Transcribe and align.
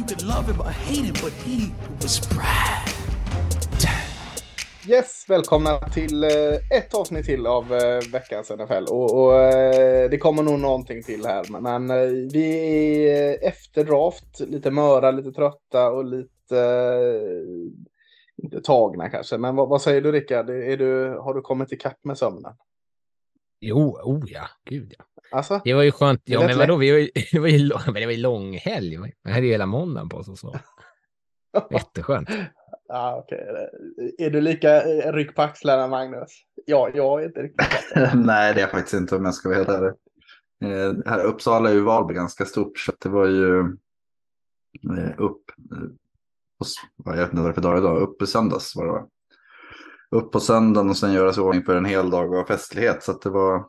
You 0.00 0.06
could 0.06 0.22
love 0.22 0.46
him 0.52 0.60
or 0.62 0.70
hate 0.70 1.04
him, 1.04 1.14
but 1.22 1.32
he 1.44 1.72
was 2.00 2.28
Brad. 2.28 2.88
Yes, 4.88 5.24
välkomna 5.28 5.78
till 5.78 6.24
eh, 6.24 6.78
ett 6.78 6.94
avsnitt 6.94 7.26
till 7.26 7.46
av 7.46 7.74
eh, 7.74 8.00
veckans 8.12 8.50
NFL. 8.50 8.84
Och, 8.90 9.24
och 9.24 9.42
eh, 9.42 10.10
det 10.10 10.18
kommer 10.18 10.42
nog 10.42 10.60
någonting 10.60 11.02
till 11.02 11.26
här. 11.26 11.60
Men, 11.60 11.88
vi 12.28 13.08
är 13.10 13.48
efter 13.48 13.84
draft, 13.84 14.40
lite 14.40 14.70
möra, 14.70 15.10
lite 15.10 15.32
trötta 15.32 15.90
och 15.90 16.04
lite... 16.04 16.60
inte 18.36 18.60
tagna 18.60 19.08
kanske. 19.08 19.38
Men 19.38 19.56
vad, 19.56 19.68
vad 19.68 19.82
säger 19.82 20.00
du 20.00 20.12
Rickard? 20.12 20.50
Är 20.50 20.76
du, 20.76 21.18
har 21.18 21.34
du 21.34 21.40
kommit 21.40 21.72
ikapp 21.72 22.04
med 22.04 22.18
sömnen? 22.18 22.52
Jo, 23.60 23.98
oh 24.02 24.24
ja, 24.26 24.48
gud 24.64 24.94
ja. 24.98 25.04
Alltså? 25.32 25.60
Det 25.64 25.74
var 25.74 25.82
ju 25.82 25.92
skönt. 25.92 26.20
Ja, 26.24 26.40
men 26.46 26.58
vadå, 26.58 26.76
vi 26.76 26.90
var 26.90 26.98
ju, 26.98 27.08
det 27.32 27.38
var 27.38 27.48
ju, 27.48 27.58
lång, 27.58 27.80
men 27.86 27.94
det 27.94 28.06
var 28.06 28.12
ju 28.12 28.18
långhelg. 28.22 28.98
Vi 29.24 29.32
hade 29.32 29.46
ju 29.46 29.52
hela 29.52 29.66
måndagen 29.66 30.08
på 30.08 30.16
oss 30.16 30.28
och 30.28 30.38
så. 30.38 30.56
Jätteskönt. 31.70 32.28
Ja, 32.88 33.22
okej. 33.24 33.46
Är 34.18 34.30
du 34.30 34.40
lika 34.40 34.82
eh, 34.82 35.12
ryck 35.12 35.34
på 35.34 35.42
axlarna 35.42 35.86
Magnus? 35.88 36.30
Ja, 36.66 36.90
jag 36.94 37.22
är 37.22 37.26
inte 37.26 37.42
riktigt. 37.42 37.66
Nej, 38.14 38.54
det 38.54 38.60
är 38.60 38.62
jag 38.62 38.70
faktiskt 38.70 38.94
inte 38.94 39.16
om 39.16 39.24
jag 39.24 39.34
ska 39.34 39.48
vara 39.48 39.56
helt 39.58 39.68
ärlig. 39.68 39.92
Eh, 40.64 40.92
här 41.06 41.24
Uppsala 41.24 41.70
är 41.70 41.74
ju 41.74 41.80
Valby 41.80 42.14
ganska 42.14 42.44
stort 42.44 42.78
så 42.78 42.92
det 42.98 43.08
var 43.08 43.26
ju 43.26 43.58
eh, 43.60 45.10
upp, 45.18 45.42
på, 46.58 46.64
s- 46.64 46.74
jag 47.04 47.12
vet 47.16 47.22
inte 47.30 47.36
vad 47.36 47.44
det 47.44 47.50
är 47.50 47.54
för 47.54 47.60
dag 47.60 47.78
idag, 47.78 48.02
upp 48.02 48.22
i 48.22 48.26
söndags 48.26 48.76
var 48.76 48.86
det 48.86 48.92
va? 48.92 49.06
Upp 50.10 50.32
på 50.32 50.40
söndagen 50.40 50.90
och 50.90 50.96
sen 50.96 51.12
göra 51.12 51.32
sig 51.32 51.42
i 51.42 51.46
ordning 51.46 51.62
för 51.64 51.76
en 51.76 51.84
hel 51.84 52.10
dag 52.10 52.34
av 52.36 52.44
festlighet. 52.44 53.02
Så 53.02 53.12
att 53.12 53.22
det 53.22 53.30
var, 53.30 53.64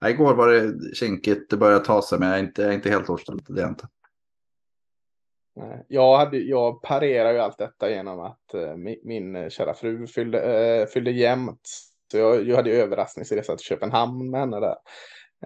nej, 0.00 0.12
igår 0.12 0.34
var 0.34 0.48
det 0.48 0.94
kinkigt, 0.94 1.50
det 1.50 1.56
började 1.56 1.84
ta 1.84 2.02
sig 2.02 2.18
men 2.18 2.28
jag 2.28 2.38
är 2.38 2.42
inte, 2.42 2.62
jag 2.62 2.70
är 2.70 2.74
inte 2.74 2.90
helt 2.90 3.10
återställd, 3.10 3.42
det 3.48 3.60
är 3.60 3.62
jag 3.62 3.70
inte. 3.70 3.88
Jag, 5.88 6.16
hade, 6.16 6.38
jag 6.38 6.82
parerar 6.82 7.32
ju 7.32 7.38
allt 7.38 7.58
detta 7.58 7.90
genom 7.90 8.20
att 8.20 8.54
eh, 8.54 8.76
min, 8.76 9.00
min 9.04 9.50
kära 9.50 9.74
fru 9.74 10.06
fyllde, 10.06 10.40
eh, 10.40 10.86
fyllde 10.86 11.10
jämnt. 11.10 11.68
Så 12.10 12.18
jag, 12.18 12.48
jag 12.48 12.56
hade 12.56 12.70
ju 12.70 12.76
överraskningsresa 12.76 13.56
till 13.56 13.66
Köpenhamn 13.66 14.30
med 14.30 14.40
henne 14.40 14.60
där. 14.60 14.76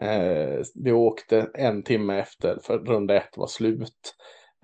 Eh, 0.00 0.62
vi 0.74 0.92
åkte 0.92 1.50
en 1.54 1.82
timme 1.82 2.18
efter 2.18 2.58
för 2.62 2.78
runda 2.78 3.16
ett 3.16 3.36
var 3.36 3.46
slut. 3.46 4.14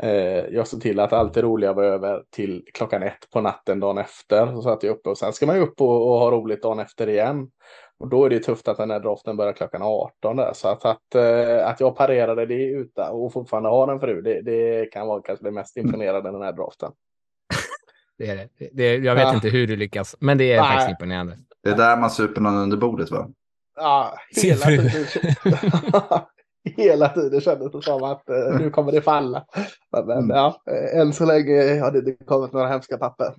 Eh, 0.03 0.45
jag 0.47 0.69
såg 0.69 0.81
till 0.81 1.01
att 1.01 1.13
allt 1.13 1.35
det 1.35 1.43
roliga 1.43 1.73
var 1.73 1.85
över 1.85 2.23
till 2.31 2.65
klockan 2.75 3.03
ett 3.03 3.31
på 3.33 3.41
natten 3.41 3.81
dagen 3.81 3.99
efter. 3.99 4.47
Så 4.47 4.63
satt 4.63 4.83
jag 4.83 4.97
uppe 4.97 5.09
och 5.09 5.19
sen 5.19 5.33
ska 5.33 5.47
man 5.47 5.57
ju 5.57 5.63
upp 5.63 5.81
och, 5.81 6.09
och 6.11 6.19
ha 6.19 6.31
roligt 6.31 6.63
dagen 6.63 6.79
efter 6.79 7.09
igen. 7.09 7.51
Och 7.99 8.09
då 8.09 8.25
är 8.25 8.31
det 8.31 8.39
tufft 8.41 8.69
att 8.69 8.77
den 8.77 8.91
här 8.91 9.01
draften 9.01 9.37
börjar 9.37 9.53
klockan 9.53 9.83
18 9.83 10.37
där. 10.37 10.53
Så 10.53 10.69
att, 10.69 10.85
att, 10.85 11.15
eh, 11.15 11.69
att 11.69 11.81
jag 11.81 11.97
parerade 11.97 12.47
det 12.47 12.65
utan 12.65 13.11
och 13.13 13.33
fortfarande 13.33 13.69
har 13.69 13.93
en 13.93 14.01
fru, 14.01 14.23
det, 14.23 14.41
det 14.43 14.87
kan 14.93 15.07
vara 15.07 15.23
kanske 15.23 15.45
det 15.45 15.51
mest 15.51 15.77
imponerande 15.77 16.31
den 16.31 16.43
här 16.43 16.53
draften. 16.53 16.93
Det 18.19 18.27
är 18.29 18.37
det. 18.37 18.69
det 18.73 18.97
jag 18.97 19.15
vet 19.15 19.25
Ja. 19.25 19.35
inte 19.35 19.49
hur 19.49 19.67
du 19.67 19.77
lyckas, 19.77 20.17
men 20.21 20.39
det 20.39 20.53
är 20.53 20.61
Nej. 20.61 20.69
faktiskt 20.71 20.91
imponerande. 20.91 21.39
Det 21.63 21.71
är 21.71 21.77
där 21.77 21.97
man 21.97 22.11
super 22.11 22.41
någon 22.41 22.55
under 22.57 22.77
bordet 22.77 23.11
va? 23.11 23.29
Ja, 23.77 24.15
hela 24.43 24.67
tiden, 24.67 24.91
hela 26.77 27.09
tiden 27.09 27.41
kändes 27.41 27.73
det 27.73 27.83
som 27.83 28.03
att 28.03 28.29
eh, 28.29 28.59
nu 28.61 28.71
kommer 28.71 28.93
det 28.93 29.03
falla. 29.03 29.45
Men, 29.93 30.07
men 30.07 30.19
Mm. 30.19 30.37
ja, 30.37 30.63
eh, 30.71 31.01
än 31.01 31.13
så 31.13 31.27
länge 31.27 31.81
har 31.81 31.91
det 31.91 31.99
inte 31.99 32.25
kommit 32.25 32.53
några 32.53 32.69
hemska 32.69 32.99
papper. 32.99 33.35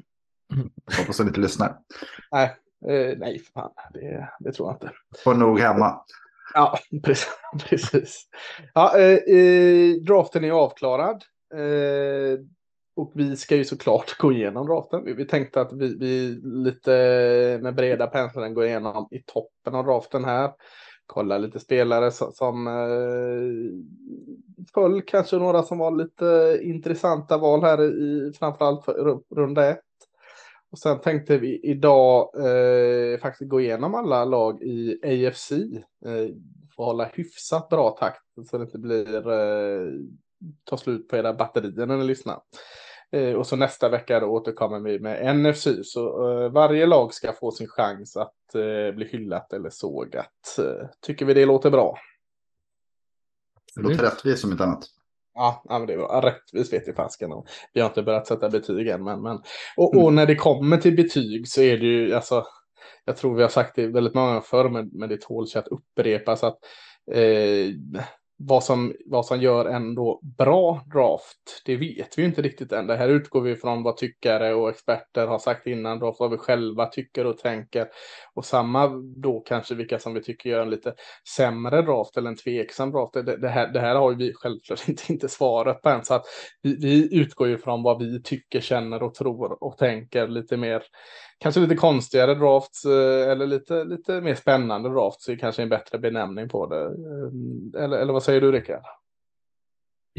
Hoppas 0.97 1.19
att 1.19 1.27
inte 1.27 1.39
lyssnar. 1.39 1.77
Nej, 2.31 2.55
eh, 2.87 3.17
nej 3.17 3.39
för 3.39 3.51
fan, 3.61 3.71
det, 3.93 4.29
det 4.39 4.51
tror 4.51 4.67
jag 4.67 4.75
inte. 4.75 4.91
Får 5.23 5.33
nog 5.33 5.59
hemma. 5.59 6.01
Ja, 6.53 6.77
precis. 7.69 8.23
Ja, 8.73 8.97
eh, 8.97 9.35
eh, 9.35 9.95
draften 9.95 10.43
är 10.43 10.51
avklarad. 10.51 11.23
Eh, 11.53 12.39
och 12.95 13.11
vi 13.15 13.35
ska 13.35 13.55
ju 13.55 13.65
såklart 13.65 14.17
gå 14.17 14.31
igenom 14.31 14.67
draften. 14.67 15.05
Vi, 15.05 15.13
vi 15.13 15.25
tänkte 15.25 15.61
att 15.61 15.73
vi, 15.73 15.97
vi 15.97 16.39
lite 16.43 16.89
med 17.61 17.75
breda 17.75 18.07
penseln 18.07 18.53
går 18.53 18.65
igenom 18.65 19.07
i 19.11 19.23
toppen 19.25 19.75
av 19.75 19.85
draften 19.85 20.25
här. 20.25 20.51
Kolla 21.05 21.37
lite 21.37 21.59
spelare 21.59 22.11
som, 22.11 22.31
som 22.31 22.67
eh, 22.67 23.73
föll, 24.73 25.01
kanske 25.01 25.35
några 25.37 25.63
som 25.63 25.77
var 25.77 25.91
lite 25.91 26.59
intressanta 26.61 27.37
val 27.37 27.61
här 27.61 27.81
i 27.83 28.33
framförallt 28.39 28.85
för 28.85 28.93
ru- 28.93 29.23
runda 29.35 29.69
ett. 29.69 29.81
Och 30.77 30.81
sen 30.81 30.99
tänkte 30.99 31.37
vi 31.37 31.59
idag 31.63 32.29
eh, 32.35 33.19
faktiskt 33.19 33.49
gå 33.49 33.61
igenom 33.61 33.95
alla 33.95 34.25
lag 34.25 34.61
i 34.61 34.99
AFC. 35.03 35.51
Eh, 35.51 36.35
få 36.75 36.85
hålla 36.85 37.05
hyfsat 37.13 37.69
bra 37.69 37.97
takt 37.99 38.23
så 38.49 38.57
det 38.57 38.63
inte 38.63 38.77
blir 38.77 39.31
eh, 39.31 39.91
ta 40.63 40.77
slut 40.77 41.07
på 41.07 41.17
era 41.17 41.33
batterier 41.33 41.85
när 41.85 41.97
ni 41.97 42.03
lyssnar. 42.03 42.41
Eh, 43.11 43.33
och 43.33 43.47
så 43.47 43.55
nästa 43.55 43.89
vecka 43.89 44.19
då 44.19 44.27
återkommer 44.27 44.79
vi 44.79 44.99
med 44.99 45.35
NFC. 45.35 45.67
Så 45.83 46.31
eh, 46.31 46.51
varje 46.51 46.85
lag 46.85 47.13
ska 47.13 47.33
få 47.33 47.51
sin 47.51 47.67
chans 47.67 48.17
att 48.17 48.55
eh, 48.55 48.95
bli 48.95 49.07
hyllat 49.11 49.53
eller 49.53 49.69
sågat. 49.69 50.57
Eh, 50.59 50.87
tycker 51.01 51.25
vi 51.25 51.33
det 51.33 51.45
låter 51.45 51.69
bra? 51.69 51.97
Det 53.75 53.81
låter 53.81 54.03
rättvist 54.03 54.41
som 54.41 54.51
inte 54.51 54.63
annat. 54.63 54.85
Ja, 55.37 55.63
men 55.69 55.87
det 55.87 55.97
var 55.97 56.21
rättvist 56.21 56.73
vet 56.73 56.87
vi 56.87 56.93
fasken 56.93 57.31
om. 57.31 57.45
Vi 57.73 57.81
har 57.81 57.87
inte 57.87 58.03
börjat 58.03 58.27
sätta 58.27 58.49
betyg 58.49 58.87
än, 58.87 59.03
men, 59.03 59.21
men 59.21 59.37
och, 59.77 60.03
och 60.03 60.13
när 60.13 60.25
det 60.25 60.35
kommer 60.35 60.77
till 60.77 60.95
betyg 60.95 61.47
så 61.47 61.61
är 61.61 61.77
det 61.77 61.85
ju 61.85 62.13
alltså. 62.13 62.45
Jag 63.05 63.17
tror 63.17 63.35
vi 63.35 63.41
har 63.41 63.49
sagt 63.49 63.75
det 63.75 63.87
väldigt 63.87 64.13
många 64.13 64.27
gånger 64.27 64.41
förr, 64.41 64.69
men, 64.69 64.89
men 64.93 65.09
det 65.09 65.21
sig 65.45 65.59
att 65.59 65.67
upprepas 65.67 66.43
att 66.43 66.57
eh, 67.11 67.67
vad 68.39 68.63
som 68.63 68.93
vad 69.05 69.25
som 69.25 69.41
gör 69.41 69.65
en 69.65 69.95
då 69.95 70.19
bra 70.37 70.81
draft. 70.93 71.61
Det 71.65 71.75
vet 71.75 72.17
vi 72.17 72.21
ju 72.21 72.27
inte 72.27 72.41
riktigt 72.41 72.71
än. 72.71 72.87
Det 72.87 72.95
här 72.95 73.09
utgår 73.09 73.41
vi 73.41 73.55
från 73.55 73.83
vad 73.83 73.97
tyckare 73.97 74.53
och 74.53 74.69
experter 74.69 75.27
har 75.27 75.39
sagt 75.39 75.67
innan 75.67 75.99
draft, 75.99 76.19
vad 76.19 76.31
vi 76.31 76.37
själva 76.37 76.85
tycker 76.85 77.25
och 77.25 77.37
tänker 77.37 77.87
och 78.33 78.45
samma 78.45 78.87
då 79.17 79.39
kanske 79.39 79.75
vilka 79.75 79.99
som 79.99 80.13
vi 80.13 80.23
tycker 80.23 80.49
gör 80.49 80.61
en 80.61 80.69
lite 80.69 80.93
sämre 81.35 81.81
draft 81.81 82.17
eller 82.17 82.29
en 82.29 82.35
tveksam 82.35 82.91
draft. 82.91 83.13
Det, 83.13 83.37
det, 83.37 83.49
här, 83.49 83.67
det 83.67 83.79
här 83.79 83.95
har 83.95 84.11
ju 84.11 84.17
vi 84.17 84.33
självklart 84.35 84.79
inte, 84.87 85.03
inte 85.13 85.29
svaret 85.29 85.81
på 85.81 85.89
än. 85.89 86.05
Så 86.05 86.13
att 86.13 86.25
vi, 86.61 86.75
vi 86.75 87.19
utgår 87.21 87.47
ju 87.47 87.57
från 87.57 87.83
vad 87.83 87.99
vi 87.99 88.21
tycker, 88.23 88.61
känner 88.61 89.03
och 89.03 89.13
tror 89.13 89.63
och 89.63 89.77
tänker 89.77 90.27
lite 90.27 90.57
mer. 90.57 90.83
Kanske 91.39 91.61
lite 91.61 91.75
konstigare 91.75 92.35
drafts 92.35 92.85
eh, 92.85 93.31
eller 93.31 93.47
lite, 93.47 93.83
lite 93.83 94.21
mer 94.21 94.35
spännande 94.35 94.89
drafts 94.89 95.29
är 95.29 95.35
kanske 95.35 95.61
en 95.63 95.69
bättre 95.69 95.99
benämning 95.99 96.49
på 96.49 96.67
det. 96.67 96.83
Eh, 96.85 97.83
Eller, 97.83 97.97
eller 97.97 98.13
vad 98.13 98.23
säger 98.23 98.41
du 98.41 98.51
Rickard? 98.51 98.83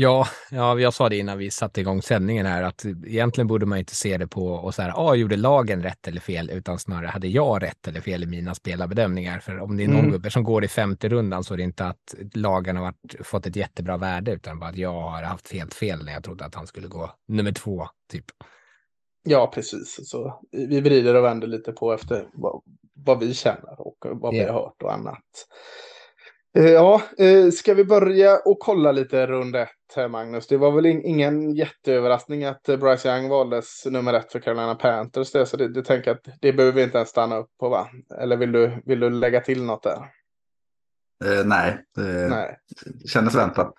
Ja, 0.00 0.26
ja, 0.50 0.78
jag 0.80 0.94
sa 0.94 1.08
det 1.08 1.16
innan 1.16 1.38
vi 1.38 1.50
satte 1.50 1.80
igång 1.80 2.02
sändningen 2.02 2.46
här 2.46 2.62
att 2.62 2.84
egentligen 3.06 3.46
borde 3.48 3.66
man 3.66 3.78
inte 3.78 3.94
se 3.94 4.18
det 4.18 4.26
på 4.26 4.46
och 4.46 4.74
så 4.74 4.82
här, 4.82 4.92
ah, 4.96 5.14
gjorde 5.14 5.36
lagen 5.36 5.82
rätt 5.82 6.08
eller 6.08 6.20
fel, 6.20 6.50
utan 6.50 6.78
snarare 6.78 7.06
hade 7.06 7.28
jag 7.28 7.62
rätt 7.62 7.88
eller 7.88 8.00
fel 8.00 8.22
i 8.22 8.26
mina 8.26 8.54
spelarbedömningar. 8.54 9.38
För 9.38 9.58
om 9.58 9.76
det 9.76 9.84
är 9.84 9.88
någon 9.88 9.98
Mm. 9.98 10.10
gubbe 10.10 10.30
som 10.30 10.44
går 10.44 10.64
i 10.64 10.68
femte 10.68 11.08
rundan 11.08 11.44
så 11.44 11.54
är 11.54 11.58
det 11.58 11.62
inte 11.62 11.86
att 11.86 12.14
lagen 12.34 12.76
har 12.76 12.82
varit, 12.84 13.26
fått 13.26 13.46
ett 13.46 13.56
jättebra 13.56 13.96
värde, 13.96 14.32
utan 14.32 14.58
bara 14.58 14.70
att 14.70 14.76
jag 14.76 14.92
har 14.92 15.22
haft 15.22 15.52
helt 15.52 15.74
fel 15.74 16.04
när 16.04 16.12
jag 16.12 16.24
trodde 16.24 16.44
att 16.44 16.54
han 16.54 16.66
skulle 16.66 16.88
gå 16.88 17.10
nummer 17.28 17.52
två, 17.52 17.88
typ. 18.12 18.24
Ja, 19.28 19.50
precis. 19.54 20.08
Så 20.10 20.40
vi 20.52 20.80
vrider 20.80 21.14
och 21.14 21.24
vänder 21.24 21.46
lite 21.46 21.72
på 21.72 21.92
efter 21.92 22.28
vad, 22.32 22.62
vad 23.04 23.18
vi 23.20 23.34
känner 23.34 23.80
och 23.80 23.96
vad 24.10 24.32
vi 24.34 24.40
Ja. 24.40 24.52
har 24.52 24.60
hört 24.60 24.82
och 24.82 24.92
annat. 24.92 25.22
Eh, 26.58 26.66
Ja, 26.70 27.02
eh, 27.18 27.50
ska 27.50 27.74
vi 27.74 27.84
börja 27.84 28.36
och 28.44 28.58
kolla 28.58 28.92
lite 28.92 29.26
rund 29.26 29.56
ett 29.56 29.68
här, 29.96 30.08
Magnus? 30.08 30.46
Det 30.46 30.56
var 30.56 30.70
väl 30.72 30.86
in- 30.86 31.04
ingen 31.04 31.54
jätteöverraskning 31.54 32.44
att 32.44 32.68
eh, 32.68 32.76
Bryce 32.76 33.08
Young 33.16 33.28
valdes 33.28 33.86
nummer 33.86 34.14
ett 34.14 34.32
för 34.32 34.40
Carolina 34.40 34.74
Panthers. 34.74 35.32
Det, 35.32 35.46
så 35.46 35.56
det, 35.56 35.68
det 35.68 35.82
tänker 35.82 36.10
att 36.10 36.20
det 36.40 36.52
behöver 36.52 36.76
vi 36.76 36.82
inte 36.82 36.96
ens 36.98 37.08
stanna 37.10 37.36
upp 37.36 37.50
på, 37.60 37.68
va? 37.68 37.88
Eller 38.20 38.36
vill 38.36 38.52
du, 38.52 38.82
vill 38.84 39.00
du 39.00 39.10
lägga 39.10 39.40
till 39.40 39.62
något 39.64 39.82
där? 39.82 39.98
Eh, 41.24 41.44
nej, 41.46 41.84
det 41.94 42.28
Nej. 42.28 42.56
kändes 43.12 43.34
väntat. 43.34 43.74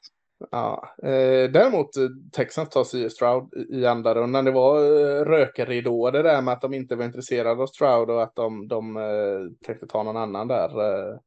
Ja, 0.52 0.96
eh, 1.04 1.52
däremot 1.52 1.98
eh, 1.98 2.08
Texans 2.32 2.70
tar 2.70 2.84
C.J. 2.84 3.10
Stroud 3.10 3.54
i, 3.70 3.86
andra 3.86 4.16
rundan. 4.16 4.46
Det 4.46 4.52
var 4.52 4.78
eh, 4.78 5.26
rökridåer 5.26 6.12
det 6.12 6.24
där 6.24 6.42
med 6.42 6.54
att 6.54 6.62
de 6.62 6.74
inte 6.74 6.96
var 6.96 7.06
intresserade 7.06 7.62
av 7.62 7.68
Stroud 7.68 8.10
och 8.10 8.24
att 8.24 8.36
de, 8.36 8.68
de 8.68 8.98
eh, 8.98 9.66
tänkte 9.66 9.88
ta 9.88 10.04
någon 10.04 10.18
annan 10.18 10.48
där. 10.48 10.70
Eh, 10.70 11.18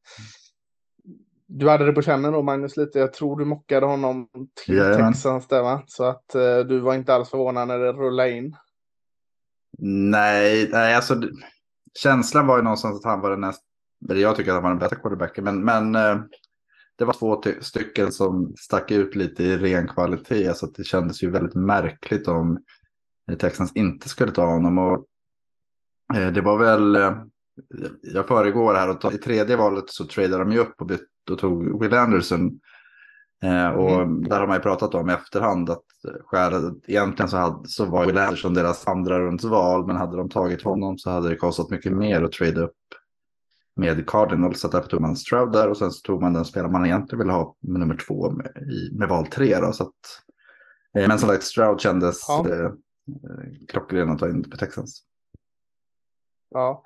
du 1.46 1.68
hade 1.68 1.86
det 1.86 1.92
på 1.92 2.02
kännen 2.02 2.32
då 2.32 2.42
Magnus 2.42 2.76
lite. 2.76 2.98
Jag 2.98 3.12
tror 3.12 3.38
du 3.38 3.44
mockade 3.44 3.86
honom 3.86 4.28
till 4.64 4.76
Jajamän. 4.76 5.12
Texans 5.12 5.48
där 5.48 5.62
va? 5.62 5.82
Så 5.86 6.04
att 6.04 6.28
du 6.68 6.78
var 6.78 6.94
inte 6.94 7.14
alls 7.14 7.30
förvånad 7.30 7.68
när 7.68 7.78
det 7.78 7.92
rullade 7.92 8.30
in. 8.30 8.56
Nej, 10.10 10.68
nej 10.72 10.94
alltså 10.94 11.14
känslan 11.94 12.46
var 12.46 12.56
ju 12.56 12.62
någonstans 12.62 12.98
att 12.98 13.04
han 13.04 13.20
var 13.20 13.30
den 13.30 13.40
näst, 13.40 13.62
eller 14.10 14.20
jag 14.20 14.36
tycker 14.36 14.50
att 14.50 14.54
han 14.54 14.62
var 14.62 14.70
den 14.70 14.78
bästa 14.78 14.96
quarterbacken, 14.96 15.44
men, 15.44 15.64
men 15.64 15.96
det 17.02 17.06
var 17.06 17.12
två 17.12 17.42
ty- 17.42 17.60
stycken 17.60 18.12
som 18.12 18.54
stack 18.58 18.90
ut 18.90 19.14
lite 19.14 19.44
i 19.44 19.56
ren 19.56 19.88
kvalitet, 19.88 20.54
så 20.54 20.66
det 20.66 20.84
kändes 20.84 21.22
ju 21.22 21.30
väldigt 21.30 21.54
märkligt 21.54 22.28
om 22.28 22.58
eh, 23.30 23.36
Texans 23.36 23.72
inte 23.74 24.08
skulle 24.08 24.32
ta 24.32 24.46
honom. 24.46 24.78
Och, 24.78 25.06
eh, 26.14 26.32
det 26.32 26.40
var 26.40 26.58
väl, 26.58 26.96
eh, 26.96 27.16
jag 28.02 28.28
föregår 28.28 28.74
här 28.74 28.90
och 28.90 29.00
ta, 29.00 29.12
i 29.12 29.18
tredje 29.18 29.56
valet 29.56 29.84
så 29.86 30.04
tradade 30.04 30.44
de 30.44 30.52
ju 30.52 30.58
upp 30.58 30.80
och, 30.80 30.86
bytt, 30.86 31.30
och 31.30 31.38
tog 31.38 31.82
Will 31.82 31.94
Anderson. 31.94 32.60
Och 33.76 34.08
där 34.08 34.40
har 34.40 34.46
man 34.46 34.56
ju 34.56 34.62
pratat 34.62 34.94
om 34.94 35.10
i 35.10 35.12
efterhand 35.12 35.70
att 35.70 35.84
skälet, 36.24 36.74
egentligen 36.86 37.28
så, 37.28 37.36
hade, 37.36 37.68
så 37.68 37.84
var 37.84 38.06
Will 38.06 38.18
Anderson 38.18 38.54
deras 38.54 38.86
andra 38.86 39.18
rundsval, 39.20 39.86
men 39.86 39.96
hade 39.96 40.16
de 40.16 40.28
tagit 40.28 40.62
honom 40.62 40.98
så 40.98 41.10
hade 41.10 41.28
det 41.28 41.36
kostat 41.36 41.70
mycket 41.70 41.92
mer 41.92 42.22
att 42.22 42.32
trade 42.32 42.60
upp 42.60 42.76
med 43.76 44.06
Cardinals. 44.08 44.60
Så 44.60 44.68
därför 44.68 44.88
tog 44.88 45.00
man 45.00 45.16
Stroud 45.16 45.52
där 45.52 45.68
och 45.68 45.76
sen 45.76 45.90
så 45.90 46.00
tog 46.06 46.22
man 46.22 46.32
den 46.32 46.44
spelare 46.44 46.72
man 46.72 46.86
egentligen 46.86 47.18
ville 47.18 47.32
ha 47.32 47.56
med 47.60 47.80
nummer 47.80 47.96
två 47.96 48.30
med, 48.30 48.46
i, 48.46 48.98
med 48.98 49.08
val 49.08 49.26
tre. 49.26 49.58
Då, 49.60 49.72
så 49.72 49.82
att, 49.82 50.22
eh, 50.98 51.08
men 51.08 51.18
som 51.18 51.28
sagt, 51.28 51.42
Stroud 51.42 51.80
kändes 51.80 52.24
Ja. 52.28 52.48
eh, 52.48 52.64
eh, 52.64 52.72
klockren 53.68 54.10
att 54.10 54.18
ta 54.18 54.28
in 54.28 54.50
på 54.50 54.56
Texans. 54.56 55.02
Ja. 56.50 56.84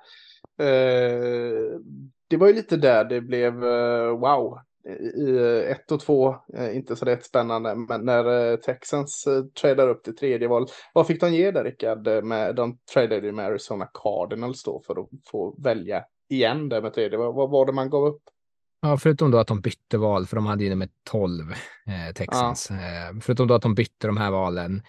Eh, 0.59 1.79
det 2.27 2.37
var 2.37 2.47
ju 2.47 2.53
lite 2.53 2.77
där 2.77 3.05
det 3.05 3.21
blev 3.21 3.63
eh, 3.63 4.19
wow. 4.19 4.59
I 5.09 5.37
eh, 5.37 5.71
ett 5.71 5.91
och 5.91 5.99
två, 5.99 6.35
eh, 6.53 6.77
inte 6.77 6.95
så 6.95 7.05
rätt 7.05 7.25
spännande, 7.25 7.75
men 7.75 8.05
när 8.05 8.57
Texans 8.57 9.27
tradar 9.61 9.89
upp 9.89 10.03
till 10.03 10.15
tredje 10.15 10.47
val. 10.47 10.67
Vad 10.93 11.07
fick 11.07 11.21
de 11.21 11.33
ge 11.33 11.51
där 11.51 11.63
Rickard? 11.63 12.23
Med, 12.23 12.55
de 12.55 12.77
tradade 12.93 13.25
ju 13.27 13.31
med 13.31 13.45
Arizona 13.45 13.89
Cardinals 13.93 14.63
då 14.63 14.81
för 14.87 15.01
att 15.01 15.09
få 15.31 15.55
välja 15.63 16.03
igen 16.29 16.69
där 16.69 16.81
med 16.81 16.93
tredje. 16.93 17.17
Vad, 17.17 17.49
var 17.49 17.65
det 17.65 17.71
man 17.71 17.89
gav 17.89 18.05
upp? 18.05 18.21
Ja, 18.81 18.97
förutom 18.97 19.31
då 19.31 19.37
att 19.37 19.47
de 19.47 19.61
bytte 19.61 19.97
val, 19.97 20.27
för 20.27 20.35
de 20.35 20.45
hade 20.45 20.63
ju 20.63 20.69
nummer 20.69 20.89
12, 21.03 21.51
eh, 21.51 22.13
Texans. 22.15 22.71
Eh, 22.71 23.19
förutom 23.21 23.47
då 23.47 23.53
att 23.53 23.61
de 23.61 23.75
bytte 23.75 24.07
de 24.07 24.17
här 24.17 24.31
valen 24.31 24.81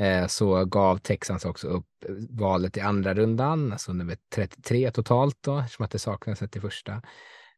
eh, 0.00 0.26
så 0.26 0.64
gav 0.64 0.98
Texans 0.98 1.44
också 1.44 1.68
upp 1.68 1.86
valet 2.30 2.76
i 2.76 2.80
andra 2.80 3.14
rundan, 3.14 3.72
alltså 3.72 3.92
nummer 3.92 4.16
33 4.34 4.90
totalt 4.90 5.36
då, 5.40 5.58
eftersom 5.58 5.84
att 5.84 5.90
det 5.90 5.98
saknas 5.98 6.42
ett 6.42 6.56
i 6.56 6.60
första. 6.60 7.02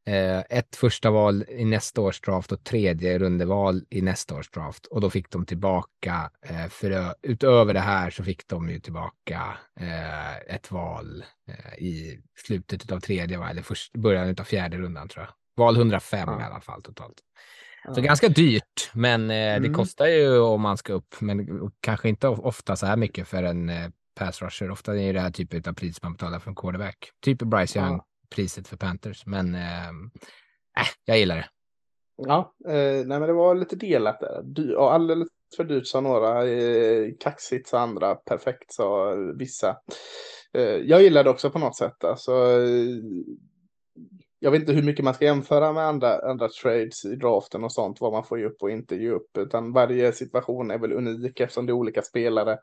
Eh, 0.06 0.38
ett 0.50 0.76
första 0.76 1.10
val 1.10 1.44
i 1.48 1.64
nästa 1.64 2.00
års 2.00 2.20
draft 2.20 2.52
och 2.52 2.64
tredje 2.64 3.18
rundeval 3.18 3.84
i 3.90 4.02
nästa 4.02 4.34
års 4.34 4.50
draft. 4.50 4.86
Och 4.86 5.00
då 5.00 5.10
fick 5.10 5.30
de 5.30 5.46
tillbaka, 5.46 6.30
eh, 6.46 6.66
för 6.68 7.14
utöver 7.22 7.74
det 7.74 7.80
här 7.80 8.10
så 8.10 8.24
fick 8.24 8.48
de 8.48 8.70
ju 8.70 8.80
tillbaka 8.80 9.42
eh, 9.80 10.36
ett 10.54 10.70
val 10.70 11.24
i 11.78 12.18
slutet 12.46 12.92
av 12.92 13.00
tredje, 13.00 13.38
va? 13.38 13.50
eller 13.50 13.62
först, 13.62 13.92
början 13.92 14.36
av 14.40 14.44
fjärde 14.44 14.76
rundan 14.78 15.08
tror 15.08 15.24
jag. 15.24 15.34
Val 15.56 15.76
105 15.76 16.28
Ja. 16.28 16.40
i 16.40 16.44
alla 16.44 16.60
fall 16.60 16.82
totalt. 16.82 17.14
Så 17.94 18.00
Ja. 18.00 18.04
ganska 18.04 18.28
dyrt, 18.28 18.90
men 18.92 19.28
det 19.28 19.34
Mm. 19.34 19.74
kostar 19.74 20.06
ju 20.06 20.38
om 20.38 20.60
man 20.60 20.76
ska 20.76 20.92
upp, 20.92 21.14
men 21.20 21.70
kanske 21.80 22.08
inte 22.08 22.28
of- 22.28 22.38
ofta 22.40 22.76
så 22.76 22.86
här 22.86 22.96
mycket 22.96 23.28
för 23.28 23.42
en 23.42 23.70
pass 24.14 24.42
rusher. 24.42 24.70
Ofta 24.70 24.98
är 24.98 25.12
det 25.12 25.20
här 25.20 25.30
typen 25.30 25.62
av 25.66 25.72
pris 25.72 26.02
man 26.02 26.12
betalar 26.12 26.38
för 26.38 26.50
en 26.50 26.54
quarterback. 26.54 27.10
Typ 27.22 27.38
Bryce 27.38 27.78
Young, 27.78 27.92
Ja 27.92 28.06
priset 28.30 28.68
för 28.68 28.76
Panthers, 28.76 29.26
men 29.26 29.54
eh, 29.54 29.88
äh, 29.88 30.88
jag 31.04 31.18
gillar 31.18 31.36
det. 31.36 31.48
Ja, 32.16 32.54
eh, 32.68 33.06
nej 33.06 33.20
men 33.20 33.22
det 33.22 33.32
var 33.32 33.54
lite 33.54 33.76
delat 33.76 34.20
där. 34.20 34.42
Dy 34.42 34.74
alldeles 34.74 35.28
för 35.56 35.64
dyrt 35.64 35.86
sa 35.86 36.00
några, 36.00 36.46
eh, 36.48 37.08
kaxigt 37.20 37.68
sa 37.68 37.78
andra, 37.78 38.14
perfekt 38.14 38.72
sa 38.72 39.14
vissa. 39.38 39.76
Eh, 40.54 40.62
jag 40.62 41.02
gillar 41.02 41.24
det 41.24 41.30
också 41.30 41.50
på 41.50 41.58
något 41.58 41.76
sätt. 41.76 42.04
Alltså, 42.04 42.32
eh, 42.32 43.00
jag 44.38 44.50
vet 44.50 44.60
inte 44.60 44.72
hur 44.72 44.82
mycket 44.82 45.04
man 45.04 45.14
ska 45.14 45.24
jämföra 45.24 45.72
med 45.72 45.84
andra, 45.86 46.30
andra 46.30 46.48
trades 46.48 47.04
i 47.04 47.16
draften 47.16 47.64
och 47.64 47.72
sånt, 47.72 48.00
vad 48.00 48.12
man 48.12 48.24
får 48.24 48.38
ge 48.38 48.44
upp 48.44 48.62
och 48.62 48.70
inte 48.70 48.96
ge 48.96 49.10
upp, 49.10 49.38
utan 49.38 49.72
varje 49.72 50.12
situation 50.12 50.70
är 50.70 50.78
väl 50.78 50.92
unik 50.92 51.40
eftersom 51.40 51.66
det 51.66 51.70
är 51.70 51.74
olika 51.74 52.02
spelare, 52.02 52.58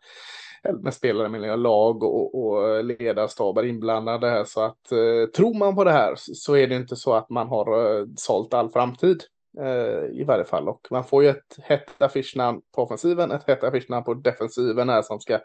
med 0.81 0.93
spelare 0.93 1.29
miljö, 1.29 1.55
lag 1.55 2.03
och, 2.03 2.35
och 2.45 2.83
ledarstaber 2.83 3.63
inblandade 3.65 4.29
här, 4.29 4.43
så 4.43 4.61
att 4.61 4.91
eh, 4.91 5.29
tror 5.35 5.53
man 5.57 5.75
på 5.75 5.83
det 5.83 5.91
här 5.91 6.15
så- 6.17 6.33
så 6.35 6.55
är 6.55 6.67
det 6.67 6.75
inte 6.75 6.95
så 6.95 7.13
att 7.13 7.29
man 7.29 7.47
har 7.47 7.97
eh, 7.99 8.05
sålt 8.15 8.53
all 8.53 8.69
framtid 8.69 9.23
eh, 9.59 10.19
i 10.21 10.23
varje 10.27 10.45
fall. 10.45 10.69
Och 10.69 10.87
man 10.91 11.03
får 11.03 11.23
ju 11.23 11.29
ett 11.29 11.57
hett 11.63 12.01
affischnamn 12.01 12.61
på 12.75 12.81
offensiven, 12.83 13.31
ett 13.31 13.47
hett 13.47 13.63
affischnamn 13.63 14.03
på 14.05 14.13
defensiven 14.13 14.89
här 14.89 15.01
som 15.01 15.19
ska 15.19 15.39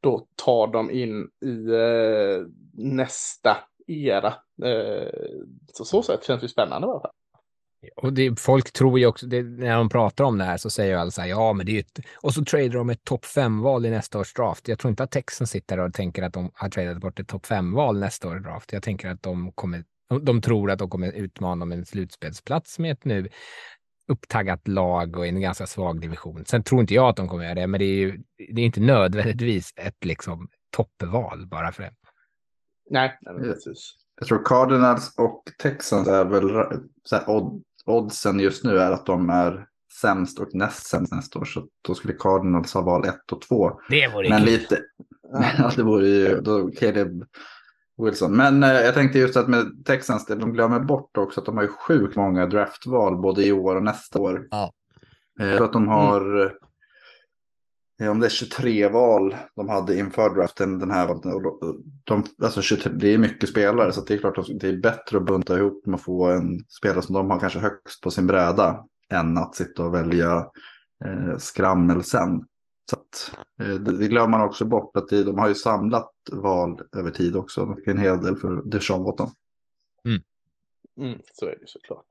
då 0.00 0.26
ta 0.44 0.66
dem 0.66 0.90
in 0.90 1.28
i 1.44 1.70
eh, 1.74 2.46
nästa 2.72 3.56
era. 3.86 4.34
Eh, 4.64 5.12
så 5.72 5.84
så 5.84 6.02
sätt 6.02 6.24
känns 6.24 6.40
det 6.42 6.48
spännande 6.48 6.86
i 6.86 6.90
alla 6.90 7.00
fall. 7.00 7.10
Och 7.96 8.12
det, 8.12 8.40
folk 8.40 8.72
tror 8.72 8.98
ju 8.98 9.06
också, 9.06 9.26
det, 9.26 9.42
när 9.42 9.76
de 9.76 9.88
pratar 9.88 10.24
om 10.24 10.38
det 10.38 10.44
här 10.44 10.56
så 10.56 10.70
säger 10.70 10.90
ju 10.90 10.96
alla 10.96 11.10
så 11.10 11.20
här, 11.20 11.28
ja 11.28 11.52
men 11.52 11.66
det 11.66 11.72
är 11.72 11.74
ju 11.74 11.80
ett, 11.80 12.00
och 12.16 12.34
så 12.34 12.44
tradar 12.44 12.68
de 12.68 12.90
ett 12.90 13.04
topp 13.04 13.24
5-val 13.24 13.86
i 13.86 13.90
nästa 13.90 14.18
års 14.18 14.34
draft. 14.34 14.68
Jag 14.68 14.78
tror 14.78 14.90
inte 14.90 15.02
att 15.02 15.10
Texans 15.10 15.50
sitter 15.50 15.78
och 15.78 15.94
tänker 15.94 16.22
att 16.22 16.32
de 16.32 16.50
har 16.54 16.68
tradat 16.68 16.98
bort 16.98 17.20
ett 17.20 17.28
topp 17.28 17.46
5-val 17.46 17.98
nästa 17.98 18.28
års 18.28 18.42
draft. 18.42 18.72
Jag 18.72 18.82
tänker 18.82 19.08
att 19.08 19.22
de 19.22 19.52
kommer, 19.52 19.84
de- 20.22 20.40
tror 20.40 20.70
att 20.70 20.78
de 20.78 20.90
kommer 20.90 21.12
utmana 21.12 21.62
om 21.62 21.72
en 21.72 21.86
slutspelsplats 21.86 22.78
med 22.78 22.92
ett 22.92 23.04
nu 23.04 23.28
upptaggat 24.08 24.68
lag 24.68 25.16
och 25.16 25.26
en 25.26 25.40
ganska 25.40 25.66
svag 25.66 26.00
division. 26.00 26.44
Sen 26.44 26.62
tror 26.62 26.80
inte 26.80 26.94
jag 26.94 27.08
att 27.08 27.16
de 27.16 27.28
kommer 27.28 27.44
göra 27.44 27.54
det, 27.54 27.66
men 27.66 27.80
det 27.80 27.84
är 27.84 27.98
ju 27.98 28.22
det 28.52 28.60
är 28.60 28.66
inte 28.66 28.80
nödvändigtvis 28.80 29.72
ett 29.76 30.04
liksom 30.04 30.48
toppval 30.70 31.46
bara 31.46 31.72
för 31.72 31.82
det. 31.82 31.92
Nej, 32.90 33.18
precis. 33.40 33.94
Jag 34.20 34.28
tror 34.28 34.44
Cardinals 34.44 35.14
och 35.18 35.42
Texans 35.58 36.08
är 36.08 36.24
väl 36.24 36.48
så 37.04 37.16
här, 37.16 37.30
odd, 37.30 37.62
oddsen 37.88 38.40
just 38.40 38.64
nu 38.64 38.78
är 38.78 38.90
att 38.92 39.06
de 39.06 39.30
är 39.30 39.66
sämst 40.00 40.38
och 40.38 40.48
näst 40.54 40.86
sämst 40.86 41.12
nästa 41.12 41.38
år. 41.38 41.44
Så 41.44 41.64
då 41.82 41.94
skulle 41.94 42.14
Cardinals 42.14 42.74
ha 42.74 42.80
val 42.82 43.04
1 43.04 43.32
och 43.32 43.40
2. 43.40 43.80
Det 43.88 44.08
vore 44.08 44.28
Men 44.28 44.38
kul. 44.38 44.46
lite, 44.46 44.78
ja, 45.58 45.70
det 45.76 45.82
vore 45.82 46.06
ju 46.08 46.40
då 46.40 46.70
Caleb 46.70 47.24
Wilson. 48.02 48.36
Men 48.36 48.62
eh, 48.62 48.70
jag 48.72 48.94
tänkte 48.94 49.18
just 49.18 49.36
att 49.36 49.48
med 49.48 49.84
Texans, 49.84 50.26
det- 50.26 50.34
de 50.34 50.52
glömmer 50.52 50.80
bort 50.80 51.16
också 51.16 51.40
att 51.40 51.46
de 51.46 51.56
har 51.56 51.64
ju 51.64 51.68
sjukt 51.68 52.16
många 52.16 52.46
draftval 52.46 53.16
både 53.16 53.44
i 53.46 53.52
år 53.52 53.76
och 53.76 53.82
nästa 53.82 54.18
år. 54.20 54.46
Ja. 54.50 54.72
Eh, 55.40 55.46
Jag 55.46 55.56
tror 55.56 55.66
att 55.66 55.72
de 55.72 55.88
har, 55.88 56.44
eh, 56.44 56.50
Eh, 58.00 58.10
om 58.10 58.20
det 58.20 58.26
är 58.26 58.30
23 58.30 58.88
val 58.88 59.36
de 59.56 59.68
hade 59.68 59.98
inför 59.98 60.34
draften 60.34 60.78
den 60.78 60.90
här. 60.90 61.06
de- 62.04 62.24
alltså 62.42 62.62
23, 62.62 62.92
det 62.92 63.14
är 63.14 63.18
mycket 63.18 63.48
spelare 63.48 63.92
så 63.92 64.00
det 64.00 64.14
är 64.14 64.18
klart 64.18 64.38
att 64.38 64.46
det 64.60 64.68
är 64.68 64.76
bättre 64.76 65.18
att 65.18 65.26
bunta 65.26 65.58
ihop 65.58 65.86
med 65.86 65.94
att 65.94 66.02
få 66.02 66.26
en 66.30 66.64
spelare 66.68 67.02
som 67.02 67.14
de 67.14 67.30
har 67.30 67.40
kanske 67.40 67.58
högst 67.58 68.02
på 68.02 68.10
sin 68.10 68.26
bräda 68.26 68.84
än 69.10 69.38
att 69.38 69.54
sitta 69.54 69.84
och 69.84 69.94
välja 69.94 70.46
eh, 71.04 71.36
skrammel 71.38 72.04
sen. 72.04 72.44
Så 72.90 72.96
att, 72.96 73.36
eh, 73.62 73.74
det, 73.74 73.98
det 73.98 74.08
glömmer 74.08 74.28
man 74.28 74.46
också 74.48 74.64
bort 74.64 74.96
att 74.96 75.08
de 75.08 75.38
har 75.38 75.48
ju 75.48 75.54
samlat 75.54 76.12
val 76.32 76.80
över 76.96 77.10
tid 77.10 77.36
också. 77.36 77.76
En 77.86 77.98
hel 77.98 78.22
del 78.22 78.36
för 78.36 78.62
Deshaun 78.70 79.02
Watton. 79.04 79.30
Mm, 80.04 80.20
Mm, 80.98 81.18
så 81.32 81.46
är 81.46 81.58
det 81.60 81.66
såklart. 81.68 82.04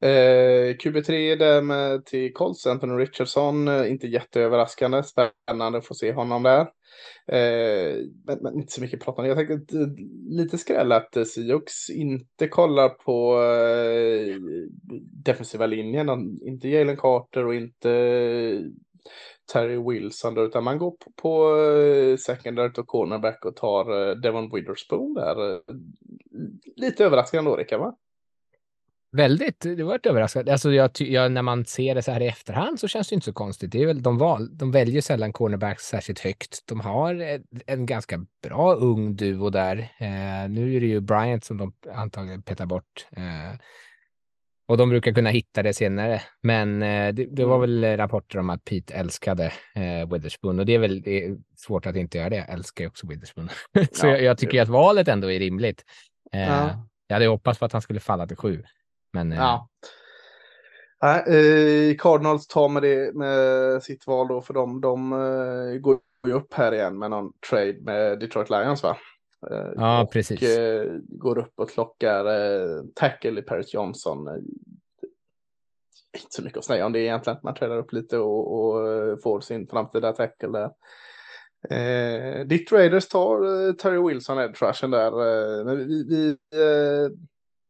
Eh, 0.00 0.76
QB3 0.76 1.36
där 1.36 1.62
med 1.62 2.04
till 2.04 2.32
Colts, 2.32 2.66
Anthony 2.66 2.94
Richardson, 2.94 3.68
eh, 3.68 3.90
inte 3.90 4.06
jätteöverraskande, 4.06 5.02
spännande 5.02 5.78
att 5.78 5.86
få 5.86 5.94
se 5.94 6.12
honom 6.12 6.42
där. 6.42 6.60
Eh, 7.26 7.96
men, 8.26 8.38
men 8.42 8.54
inte 8.54 8.72
så 8.72 8.80
mycket 8.80 9.04
pratande. 9.04 9.28
Jag 9.28 9.38
tänkte 9.38 9.54
att, 9.54 9.98
lite 10.28 10.58
skräll 10.58 10.92
att 10.92 11.16
eh, 11.16 11.24
Siox 11.24 11.90
inte 11.90 12.48
kollar 12.48 12.88
på 12.88 13.42
eh, 13.42 14.36
defensiva 15.24 15.66
linjen, 15.66 16.38
inte 16.42 16.68
Jalen 16.68 16.96
Carter 16.96 17.46
och 17.46 17.54
inte 17.54 17.90
eh, 17.90 18.60
Terry 19.52 19.76
Wilson, 19.76 20.34
då, 20.34 20.44
utan 20.44 20.64
man 20.64 20.78
går 20.78 20.90
på, 20.90 21.12
på 21.16 22.16
secondary 22.18 22.70
och 22.76 22.86
cornerback 22.86 23.44
och 23.44 23.56
tar 23.56 24.14
Devon 24.14 24.50
Witherspoon 24.54 25.14
där. 25.14 25.60
Lite 26.76 27.04
överraskande 27.04 27.50
då, 27.50 27.56
Rickard, 27.56 27.80
va? 27.80 27.96
Väldigt, 29.16 29.60
det 29.60 29.82
var 29.82 29.94
ett 29.94 30.06
överraskande. 30.06 30.52
Alltså 30.52 30.72
jag, 30.72 30.90
jag, 30.98 31.32
när 31.32 31.42
man 31.42 31.64
ser 31.64 31.94
det 31.94 32.02
så 32.02 32.12
här 32.12 32.20
i 32.20 32.26
efterhand 32.26 32.80
så 32.80 32.88
känns 32.88 33.08
det 33.08 33.14
inte 33.14 33.24
så 33.24 33.32
konstigt. 33.32 33.72
Det 33.72 33.82
är 33.82 33.86
väl, 33.86 34.02
de, 34.02 34.18
val, 34.18 34.56
de 34.56 34.70
väljer 34.70 35.00
sällan 35.00 35.32
cornerbacks 35.32 35.84
särskilt 35.84 36.20
högt. 36.20 36.62
De 36.66 36.80
har 36.80 37.14
en, 37.14 37.44
en 37.66 37.86
ganska 37.86 38.26
bra 38.42 38.74
ung 38.74 39.16
duo 39.16 39.50
där. 39.50 39.78
Eh, 39.78 40.48
nu 40.48 40.76
är 40.76 40.80
det 40.80 40.86
ju 40.86 41.00
Bryant 41.00 41.44
som 41.44 41.56
de 41.56 41.72
antagligen 41.94 42.42
petar 42.42 42.66
bort. 42.66 43.06
Eh, 43.16 43.58
och 44.66 44.76
de 44.76 44.88
brukar 44.88 45.12
kunna 45.12 45.30
hitta 45.30 45.62
det 45.62 45.74
senare. 45.74 46.22
Men 46.42 46.82
eh, 46.82 47.14
det, 47.14 47.26
det 47.26 47.44
var 47.44 47.58
väl 47.58 47.96
rapporter 47.96 48.38
om 48.38 48.50
att 48.50 48.64
Pete 48.64 48.94
älskade 48.94 49.52
eh, 49.74 50.12
Witherspoon 50.12 50.58
och 50.58 50.66
det 50.66 50.74
är 50.74 50.78
väl 50.78 51.02
det 51.02 51.24
är 51.24 51.36
svårt 51.56 51.86
att 51.86 51.96
inte 51.96 52.18
göra 52.18 52.30
det. 52.30 52.36
Jag 52.36 52.50
älskar 52.50 52.84
ju 52.84 52.88
också 52.88 53.06
Witherspoon. 53.06 53.48
så 53.92 54.06
Ja, 54.06 54.10
jag, 54.10 54.22
jag 54.22 54.38
tycker 54.38 54.54
ju 54.54 54.60
att 54.60 54.68
valet 54.68 55.08
ändå 55.08 55.30
är 55.30 55.38
rimligt. 55.38 55.84
Eh, 56.32 56.40
Ja. 56.40 56.88
Jag 57.06 57.14
hade 57.16 57.26
hoppats 57.26 57.58
på 57.58 57.64
att 57.64 57.72
han 57.72 57.82
skulle 57.82 58.00
falla 58.00 58.26
till 58.26 58.36
sju. 58.36 58.62
Men 59.12 59.32
eh, 59.32 59.38
Ja. 59.38 59.68
Nej, 61.02 61.20
eh, 61.20 61.96
Cardinals 61.96 62.46
tar 62.46 62.68
med, 62.68 62.82
det, 62.82 63.14
med 63.14 63.82
sitt 63.82 64.06
val 64.06 64.28
då 64.28 64.40
för 64.40 64.54
dem. 64.54 64.80
De 64.80 65.12
eh, 65.12 65.80
går 65.80 65.98
ju 66.26 66.32
upp 66.32 66.54
här 66.54 66.74
igen 66.74 66.98
med 66.98 67.10
någon 67.10 67.32
trade 67.50 67.76
med 67.80 68.18
Detroit 68.18 68.50
Lions 68.50 68.82
va? 68.82 68.96
Ja, 69.76 70.02
och, 70.02 70.12
precis. 70.12 70.40
går 71.00 71.38
upp 71.38 71.52
och 71.56 71.70
klockar 71.70 72.26
eh, 72.26 72.82
tackle 72.94 73.40
i 73.40 73.42
Paris 73.42 73.74
Johnson. 73.74 74.28
Inte 76.16 76.26
så 76.28 76.42
mycket 76.42 76.58
att 76.58 76.64
säga 76.64 76.86
om 76.86 76.92
det 76.92 77.00
egentligen. 77.00 77.38
Man 77.42 77.54
tränar 77.54 77.76
upp 77.76 77.92
lite 77.92 78.18
och, 78.18 78.54
och 78.54 79.22
får 79.22 79.40
sin 79.40 79.66
framtida 79.66 80.12
tackle 80.12 80.48
där. 80.48 80.70
Eh, 81.70 82.46
Dick 82.46 82.72
Raiders 82.72 83.08
tar 83.08 83.66
eh, 83.68 83.72
Terry 83.72 84.08
Wilson 84.08 84.38
edge 84.38 84.62
rushen 84.62 84.90
där. 84.90 85.12
Eh, 85.12 85.76
vi, 85.76 86.04
vi, 86.08 86.28
eh, 86.30 87.10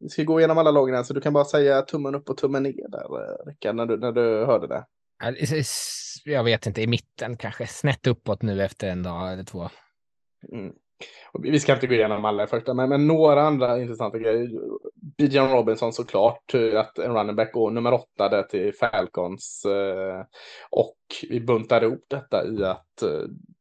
vi 0.03 0.09
ska 0.09 0.23
gå 0.23 0.41
igenom 0.41 0.59
alla 0.59 0.71
lagen 0.71 0.95
här 0.95 1.03
så 1.03 1.15
du 1.15 1.21
kan 1.21 1.33
bara 1.33 1.45
säga 1.45 1.83
tummen 1.83 2.15
upp 2.15 2.31
och 2.31 2.37
tummen 2.37 2.63
ner 2.63 2.89
där 2.89 3.05
eh, 3.05 3.47
Rickard 3.47 3.75
när 3.75 3.87
du, 3.87 3.97
när 3.97 4.13
du 4.13 4.45
hörde 4.45 4.67
det. 4.67 4.85
Jag 6.25 6.45
vet 6.45 6.67
inte, 6.67 6.83
i 6.83 6.87
mitten 6.87 7.37
kanske. 7.37 7.67
Snett 7.67 8.07
uppåt 8.07 8.43
nu 8.43 8.63
efter 8.63 8.89
en 8.89 9.03
dag 9.03 9.33
eller 9.33 9.45
två. 9.45 9.69
Mm. 10.53 10.73
Vi 11.43 11.61
ska 11.61 11.75
inte 11.75 11.87
gå 11.87 11.95
igenom 11.95 12.25
alla 12.25 12.45
i 12.45 12.47
första, 12.47 12.75
men, 12.75 12.89
men 12.89 13.07
några 13.07 13.43
andra 13.43 13.81
intressanta 13.81 14.19
grejer. 14.19 14.49
Bijan 15.19 15.51
Robinson 15.51 15.93
såklart, 15.93 16.55
eh, 16.55 16.81
att 16.81 16.99
en 16.99 17.15
running 17.15 17.37
back 17.37 17.53
går 17.53 17.71
nummer 17.71 17.93
åtta 17.93 18.29
där 18.29 18.43
till 18.43 18.75
Falcons. 18.75 19.65
Eh, 19.65 20.25
och 20.71 20.97
vi 21.29 21.41
buntar 21.41 21.85
ihop 21.85 22.05
detta 22.09 22.47
i 22.47 22.65
att 22.65 23.03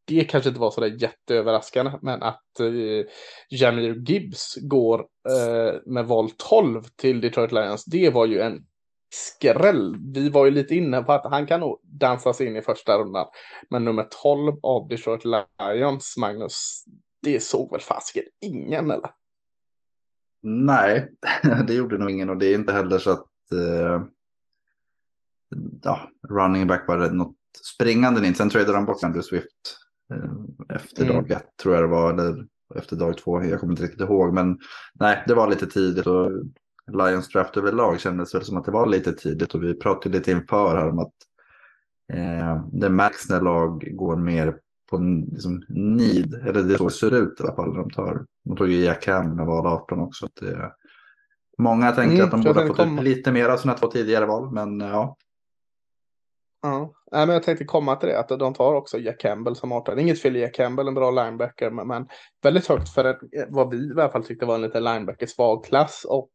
det 0.06 0.24
kanske 0.24 0.50
inte 0.50 0.62
var 0.62 0.72
så 0.72 0.82
där 0.82 1.02
jätteöverraskande, 1.02 1.92
men 2.02 2.24
att 2.24 2.60
eh, 2.60 3.06
Jamir 3.50 4.10
Gibbs 4.10 4.56
går 4.62 5.00
eh, 5.30 5.80
med 5.86 6.06
val 6.06 6.30
12 6.38 6.84
till 6.96 7.22
Detroit 7.22 7.52
Lions, 7.52 7.86
det 7.86 8.10
var 8.10 8.26
ju 8.26 8.42
en 8.42 8.66
skräll. 9.14 9.98
Vi 10.14 10.30
var 10.30 10.46
ju 10.46 10.52
lite 10.52 10.76
inne 10.76 11.04
på 11.04 11.12
att 11.14 11.32
han 11.32 11.48
kan 11.48 11.60
nog 11.60 11.80
dansas 11.84 12.42
in 12.42 12.56
i 12.56 12.62
första 12.62 12.98
rundan. 12.98 13.28
Men 13.70 13.86
nummer 13.86 14.08
12 14.24 14.54
av 14.64 14.88
Detroit 14.88 15.24
Lions, 15.26 16.18
Magnus, 16.18 16.84
det 17.22 17.44
såg 17.44 17.72
väl 17.72 17.82
fasiken 17.82 18.24
ingen 18.42 18.92
eller? 18.92 19.12
Nej, 20.44 21.12
det 21.68 21.74
gjorde 21.74 21.98
nog 21.98 22.12
ingen 22.12 22.30
och 22.30 22.38
det 22.38 22.46
är 22.46 22.56
inte 22.56 22.74
heller 22.74 23.00
så 23.00 23.12
att 23.12 23.52
eh, 23.52 24.02
ja, 25.84 26.10
running 26.30 26.68
back 26.68 26.88
var 26.88 26.98
det 26.98 27.14
något 27.14 27.36
springande 27.76 28.28
in. 28.28 28.36
Sen 28.36 28.50
tradade 28.50 28.74
de 28.74 28.86
bort 28.86 29.04
Andrew 29.04 29.24
Swift 29.24 29.81
efter 30.70 31.04
Mm. 31.04 31.16
dag 31.16 31.32
ett 31.32 31.58
tror 31.64 31.76
jag 31.76 31.84
det 31.84 31.88
var, 31.88 32.14
eller 32.14 32.46
efter 32.76 32.96
dag 32.96 33.18
två, 33.18 33.44
jag 33.44 33.60
kommer 33.60 33.74
inte 33.74 33.84
riktigt 33.84 34.02
ihåg. 34.02 34.34
Men 34.34 34.58
nej, 34.94 35.24
det 35.28 35.34
var 35.34 35.50
lite 35.50 35.68
tidigt 35.68 36.08
och 36.08 36.32
Lions 36.92 37.30
draft 37.30 37.58
överlag 37.58 38.00
kändes 38.00 38.36
väl 38.36 38.44
som 38.44 38.58
att 38.58 38.66
det 38.66 38.72
var 38.72 38.88
lite 38.88 39.14
tidigt 39.14 39.56
och 39.56 39.64
vi 39.64 39.74
pratade 39.74 40.18
lite 40.18 40.32
inför 40.32 40.76
här 40.76 40.90
om 40.90 41.00
att 41.00 41.14
eh, 42.14 42.66
det 42.72 42.90
märks 42.90 43.30
när 43.30 43.42
lag 43.42 43.90
går 43.92 44.16
mer 44.16 44.56
på 44.90 44.98
liksom, 45.32 45.64
need, 45.70 46.34
eller 46.34 46.64
det 46.64 46.78
så 46.78 46.90
ser 46.90 47.14
ut 47.14 47.40
i 47.40 47.44
alla 47.44 47.56
fall. 47.56 47.74
De, 47.74 47.90
tar, 47.90 48.26
de 48.46 48.58
tog 48.58 48.70
ju 48.70 48.84
Jack 48.84 49.08
Ham 49.08 49.36
när 49.36 49.46
val 49.46 49.68
18 49.68 50.00
också. 50.00 50.28
Det, 50.42 50.72
många 51.58 51.92
tänker 51.92 52.16
Mm, 52.16 52.26
att 52.26 52.32
de 52.32 52.42
borde 52.44 52.60
ha 52.60 52.68
fått 52.68 52.88
ut 52.88 53.04
lite 53.04 53.32
mer 53.32 53.50
av 53.50 53.58
sina 53.58 53.74
två 53.74 53.88
tidigare 53.88 54.26
val, 54.26 54.52
men 54.52 54.80
ja. 54.80 55.18
Ja, 56.62 56.94
Nej, 57.12 57.28
men 57.28 57.34
jag 57.34 57.44
tänkte 57.44 57.66
komma 57.66 57.96
till 57.96 58.10
det, 58.10 58.20
att 58.20 58.40
de 58.40 58.54
tar 58.54 58.74
också 58.74 59.00
Jack 59.00 59.20
Campbell 59.20 59.56
som 59.56 59.72
18. 59.72 60.00
Inget 60.00 60.22
fel 60.22 60.36
i 60.36 60.40
Jack 60.40 60.56
Campbell, 60.56 60.88
en 60.88 60.94
bra 60.94 61.12
linebacker, 61.12 61.70
men, 61.70 61.88
men 61.88 62.08
väldigt 62.44 62.68
högt 62.68 62.90
för 62.90 63.06
en, 63.06 63.16
vad 63.50 63.70
vi 63.70 63.78
i 63.78 63.92
alla 63.92 64.10
fall 64.10 64.24
tyckte 64.24 64.46
var 64.46 64.56
en 64.56 64.62
liten 64.62 64.84
linebacker-svag 64.84 65.66
klass. 65.66 66.06
Och 66.10 66.32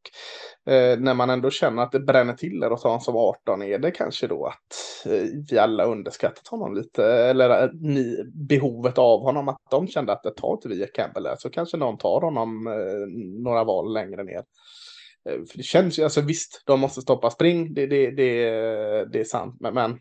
eh, 0.73 0.99
när 0.99 1.15
man 1.15 1.31
ändå 1.31 1.51
känner 1.51 1.83
att 1.83 1.93
det 1.93 2.01
bränner 2.01 2.33
till 2.33 2.61
där 2.61 2.73
och 2.73 2.81
tar 2.81 2.89
honom 2.89 3.01
som 3.01 3.17
18 3.17 3.63
är 3.63 3.79
det 3.79 3.91
kanske 3.91 4.27
då 4.27 4.47
att 4.47 5.07
eh, 5.13 5.25
vi 5.51 5.59
alla 5.59 5.85
underskattat 5.85 6.49
honom 6.49 6.75
lite, 6.75 7.05
eller 7.05 7.63
eh, 7.63 7.71
ni, 7.73 8.25
behovet 8.49 8.99
av 8.99 9.21
honom, 9.21 9.49
att 9.49 9.59
de 9.71 9.87
kände 9.87 10.13
att 10.13 10.23
det 10.23 10.35
tar 10.35 10.53
inte 10.53 10.69
vi 10.69 10.81
Jack 10.81 10.95
Campbell 10.95 11.23
där, 11.23 11.37
så 11.39 11.51
kanske 11.51 11.77
någon 11.77 11.99
tar 11.99 12.21
honom 12.21 12.67
eh, 12.67 13.07
några 13.45 13.65
val 13.65 13.93
längre 13.95 14.25
ner. 14.25 14.43
Eh, 15.29 15.45
för 15.51 15.57
det 15.57 15.63
känns 15.63 15.99
ju, 15.99 16.03
alltså 16.03 16.21
visst, 16.21 16.63
de 16.67 16.81
måste 16.81 17.01
stoppa 17.01 17.31
spring, 17.31 17.75
det, 17.75 17.87
det, 17.87 18.11
det, 18.11 18.51
det 19.13 19.21
är 19.21 19.25
sant, 19.25 19.57
men, 19.61 19.75
men 19.75 19.99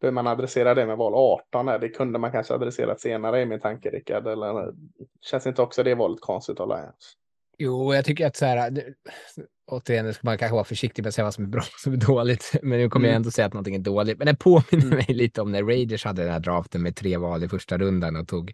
Behöver 0.00 0.14
man 0.14 0.26
adressera 0.26 0.74
det 0.74 0.86
med 0.86 0.96
val 0.96 1.12
18? 1.14 1.66
Nej, 1.66 1.78
det 1.80 1.88
kunde 1.88 2.18
man 2.18 2.32
kanske 2.32 2.54
adressera 2.54 2.96
senare 2.96 3.42
i 3.42 3.46
min 3.46 3.60
tanke, 3.60 3.90
Rickard. 3.90 4.26
Eller 4.26 4.72
känns 5.30 5.46
inte 5.46 5.62
också 5.62 5.82
det 5.82 5.94
valet 5.94 6.20
konstigt 6.20 6.60
av 6.60 6.68
Lions? 6.68 7.14
Jo, 7.58 7.94
jag 7.94 8.04
tycker 8.04 8.26
att 8.26 8.36
så 8.36 8.44
här, 8.46 8.70
det- 8.70 8.84
återigen, 9.66 10.04
nu 10.06 10.12
ska 10.12 10.20
man 10.26 10.38
kanske 10.38 10.54
vara 10.54 10.64
försiktig 10.64 11.02
med 11.02 11.08
att 11.08 11.14
säga 11.14 11.24
vad 11.24 11.34
som 11.34 11.44
är 11.44 11.48
bra 11.48 11.60
och 11.60 11.80
som 11.80 11.92
är 11.92 11.96
dåligt, 11.96 12.52
men 12.62 12.78
nu 12.78 12.90
kommer 12.90 13.06
jag 13.06 13.10
Mm. 13.12 13.16
ändå 13.20 13.30
säga 13.30 13.46
att 13.46 13.52
någonting 13.52 13.74
är 13.74 13.78
dåligt. 13.78 14.18
Men 14.18 14.26
det 14.26 14.34
påminner 14.36 14.84
Mm. 14.86 14.96
mig 14.96 15.06
lite 15.08 15.40
om 15.42 15.52
när 15.52 15.62
Raiders 15.62 16.04
hade 16.04 16.22
den 16.22 16.32
här 16.32 16.40
draften 16.40 16.82
med 16.82 16.96
tre 16.96 17.16
val 17.16 17.44
i 17.44 17.48
första 17.48 17.78
rundan 17.78 18.16
och 18.16 18.28
tog 18.28 18.52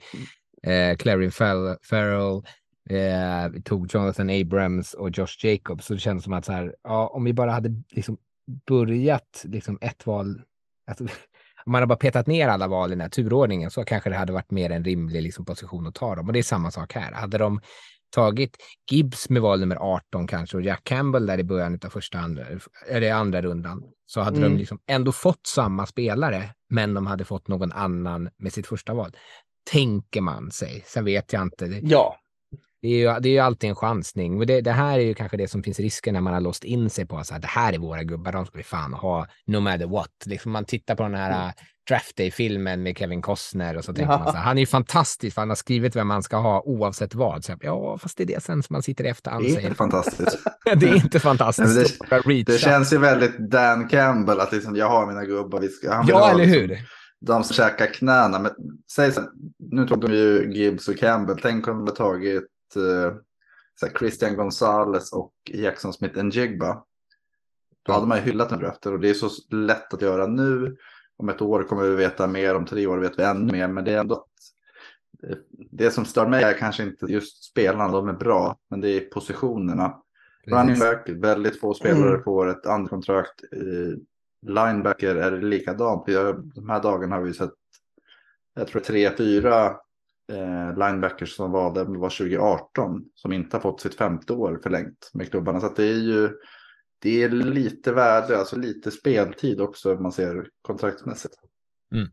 eh, 0.62 0.96
Clarin 0.96 1.30
Farrell, 1.32 2.42
eh, 2.90 3.62
tog 3.64 3.94
Jonathan 3.94 4.30
Abrams 4.30 4.94
och 4.94 5.10
Josh 5.18 5.44
Jacobs. 5.46 5.86
Så 5.86 5.94
det 5.94 6.00
kändes 6.00 6.24
som 6.24 6.32
att 6.32 6.44
så 6.44 6.52
här, 6.52 6.74
ja, 6.82 7.06
om 7.08 7.24
vi 7.24 7.32
bara 7.32 7.50
hade 7.50 7.70
liksom 7.90 8.16
börjat 8.66 9.42
liksom 9.44 9.78
ett 9.80 10.06
val, 10.06 10.42
alltså, 10.86 11.04
man 11.72 11.78
hade 11.78 11.86
bara 11.86 11.98
petat 11.98 12.26
ner 12.26 12.48
alla 12.48 12.68
val 12.68 12.90
i 12.90 12.94
den 12.94 13.00
här 13.00 13.08
turordningen 13.08 13.70
så 13.70 13.84
kanske 13.84 14.10
det 14.10 14.16
hade 14.16 14.32
varit 14.32 14.50
mer 14.50 14.70
en 14.70 14.84
rimlig 14.84 15.22
liksom, 15.22 15.44
position 15.44 15.86
att 15.86 15.94
ta 15.94 16.14
dem. 16.14 16.26
Och 16.26 16.32
det 16.32 16.38
är 16.38 16.42
samma 16.42 16.70
sak 16.70 16.92
här. 16.94 17.12
Hade 17.12 17.38
de 17.38 17.60
tagit 18.14 18.56
Gibbs 18.90 19.30
med 19.30 19.42
val 19.42 19.60
nummer 19.60 19.76
18 19.76 20.26
kanske 20.26 20.56
och 20.56 20.62
Jack 20.62 20.84
Campbell 20.84 21.26
där 21.26 21.38
i 21.38 21.44
början 21.44 21.78
av 21.84 21.88
första 21.88 22.18
andra, 22.18 22.44
eller 22.88 23.12
andra 23.12 23.42
rundan 23.42 23.82
så 24.06 24.20
hade 24.20 24.36
Mm. 24.38 24.52
de 24.52 24.58
liksom 24.58 24.78
ändå 24.86 25.12
fått 25.12 25.46
samma 25.46 25.86
spelare 25.86 26.50
men 26.70 26.94
de 26.94 27.06
hade 27.06 27.24
fått 27.24 27.48
någon 27.48 27.72
annan 27.72 28.30
med 28.38 28.52
sitt 28.52 28.66
första 28.66 28.94
val. 28.94 29.16
Tänker 29.70 30.20
man 30.20 30.50
sig. 30.50 30.82
Sen 30.86 31.04
vet 31.04 31.32
jag 31.32 31.42
inte. 31.42 31.80
Ja, 31.82 32.16
det 32.82 32.88
är 32.88 33.14
ju, 33.14 33.20
det 33.20 33.28
är 33.28 33.32
ju 33.32 33.38
alltid 33.38 33.70
en 33.70 33.76
chansning. 33.76 34.38
Men 34.38 34.46
det, 34.46 34.60
det 34.60 34.72
här 34.72 34.98
är 34.98 35.02
ju 35.02 35.14
kanske 35.14 35.36
det 35.36 35.48
som 35.48 35.62
finns 35.62 35.80
risken 35.80 36.14
när 36.14 36.20
man 36.20 36.34
har 36.34 36.40
låst 36.40 36.64
in 36.64 36.90
sig 36.90 37.06
på 37.06 37.18
att 37.18 37.42
det 37.42 37.48
här 37.48 37.72
är 37.72 37.78
våra 37.78 38.02
gubbar, 38.02 38.32
de 38.32 38.46
ska 38.46 38.58
vi 38.58 38.64
fan 38.64 38.94
ha 38.94 39.26
no 39.46 39.60
matter 39.60 39.86
what. 39.86 40.10
Liksom 40.26 40.52
man 40.52 40.64
tittar 40.64 40.94
på 40.94 41.02
den 41.02 41.14
här 41.14 41.42
mm. 41.42 41.52
Draft 41.88 42.16
Day-filmen 42.16 42.82
med 42.82 42.98
Kevin 42.98 43.22
Costner 43.22 43.76
och 43.76 43.84
så 43.84 43.94
tänker 43.94 44.12
Ja. 44.12 44.18
man 44.18 44.26
så 44.26 44.36
här, 44.36 44.44
han 44.44 44.58
är 44.58 44.60
ju 44.60 44.66
fantastisk 44.66 45.34
för 45.34 45.42
han 45.42 45.48
har 45.48 45.56
skrivit 45.56 45.96
vem 45.96 46.08
man 46.08 46.22
ska 46.22 46.36
ha 46.36 46.62
oavsett 46.62 47.14
vad. 47.14 47.44
Så, 47.44 47.56
ja, 47.60 47.98
fast 47.98 48.16
det 48.16 48.22
är 48.22 48.26
det 48.26 48.42
sen 48.42 48.62
som 48.62 48.74
man 48.74 48.82
sitter 48.82 49.04
i 49.04 49.08
efterhand 49.08 49.44
Det 49.44 49.50
är 49.50 49.54
säger. 49.54 49.74
fantastiskt. 49.74 50.38
det 50.76 50.88
är 50.88 50.94
inte 50.94 51.20
fantastiskt. 51.20 52.00
Reacha. 52.10 52.52
Det 52.52 52.58
känns 52.58 52.92
ju 52.92 52.98
väldigt 52.98 53.38
Dan 53.50 53.88
Campbell 53.88 54.40
att 54.40 54.52
liksom, 54.52 54.76
jag 54.76 54.88
har 54.88 55.06
mina 55.06 55.24
gubbar. 55.24 55.60
Vi 55.60 55.68
ska, 55.68 55.92
han 55.94 56.06
Ja, 56.08 56.30
eller 56.30 56.44
liksom, 56.44 56.60
hur? 56.60 56.78
De 57.20 57.44
som 57.44 57.54
käkar 57.54 57.86
knäna. 57.86 58.38
Men 58.38 58.52
säg 58.92 59.12
så, 59.12 59.20
nu 59.58 59.86
tog 59.86 60.00
de 60.00 60.12
ju 60.12 60.52
Gibbs 60.52 60.88
och 60.88 60.98
Campbell. 60.98 61.38
Tänk 61.42 61.68
om 61.68 61.74
de 61.74 61.80
hade 61.80 61.96
tagit 61.96 62.44
så 62.72 63.86
här, 63.86 63.98
Christian 63.98 64.36
Gonzalez 64.36 65.12
och 65.12 65.32
Jackson 65.50 65.92
Smith 65.92 66.24
Njigba. 66.24 66.84
Då 67.82 67.92
hade 67.92 68.06
man 68.06 68.18
ju 68.18 68.24
hyllat 68.24 68.48
den 68.48 68.58
draften 68.58 68.92
och 68.92 69.00
det 69.00 69.10
är 69.10 69.14
så 69.14 69.30
lätt 69.56 69.94
att 69.94 70.02
göra 70.02 70.26
nu. 70.26 70.76
Om 71.16 71.28
ett 71.28 71.42
år 71.42 71.62
kommer 71.62 71.82
vi 71.82 71.96
veta 71.96 72.26
mer, 72.26 72.54
om 72.56 72.66
tre 72.66 72.86
år 72.86 72.98
vet 72.98 73.18
vi 73.18 73.22
ännu 73.22 73.52
mer. 73.52 73.68
Men 73.68 73.84
det 73.84 73.92
är 73.92 73.98
ändå 74.00 74.14
att, 74.14 74.26
eh, 75.30 75.36
det 75.70 75.90
som 75.90 76.04
stör 76.04 76.28
mig 76.28 76.44
är 76.44 76.58
kanske 76.58 76.82
inte 76.82 77.06
just 77.06 77.44
spelarna, 77.44 77.88
de 77.92 78.08
är 78.08 78.12
bra, 78.12 78.58
men 78.70 78.80
det 78.80 78.88
är 78.88 79.00
positionerna. 79.00 80.02
Running 80.46 80.78
back, 80.78 81.08
väldigt 81.08 81.60
få 81.60 81.74
spelare 81.74 82.08
Mm. 82.10 82.22
får 82.22 82.48
ett 82.48 82.66
andra 82.66 82.88
kontrakt. 82.88 83.44
Eh, 83.52 83.98
Linebacker 84.46 85.16
är 85.16 85.30
det 85.30 85.46
likadant. 85.46 86.04
Vi 86.06 86.14
har, 86.14 86.32
de 86.54 86.68
här 86.68 86.82
dagarna 86.82 87.16
har 87.16 87.22
vi 87.22 87.34
sett, 87.34 87.52
jag 88.54 88.66
tror 88.68 88.80
tre, 88.80 89.10
fyra 89.16 89.76
eh, 90.30 90.78
linebackers 90.78 91.36
som 91.36 91.52
var 91.52 91.74
där 91.74 91.84
var 91.84 92.10
2018 92.10 93.04
som 93.14 93.32
inte 93.32 93.56
har 93.56 93.60
fått 93.60 93.80
sitt 93.80 93.94
femte 93.94 94.32
år 94.32 94.60
förlängt 94.62 95.10
med 95.14 95.30
klubbarna. 95.30 95.60
Så 95.60 95.66
att 95.66 95.76
det 95.76 95.84
är 95.84 95.98
ju 95.98 96.30
det 97.02 97.22
är 97.22 97.28
lite 97.28 97.92
värde, 97.92 98.38
alltså 98.38 98.56
lite 98.56 98.90
speltid 98.90 99.60
också 99.60 99.94
om 99.94 100.02
man 100.02 100.12
ser 100.12 100.48
kontraktsmässigt. 100.62 101.34
Mm. 101.92 102.08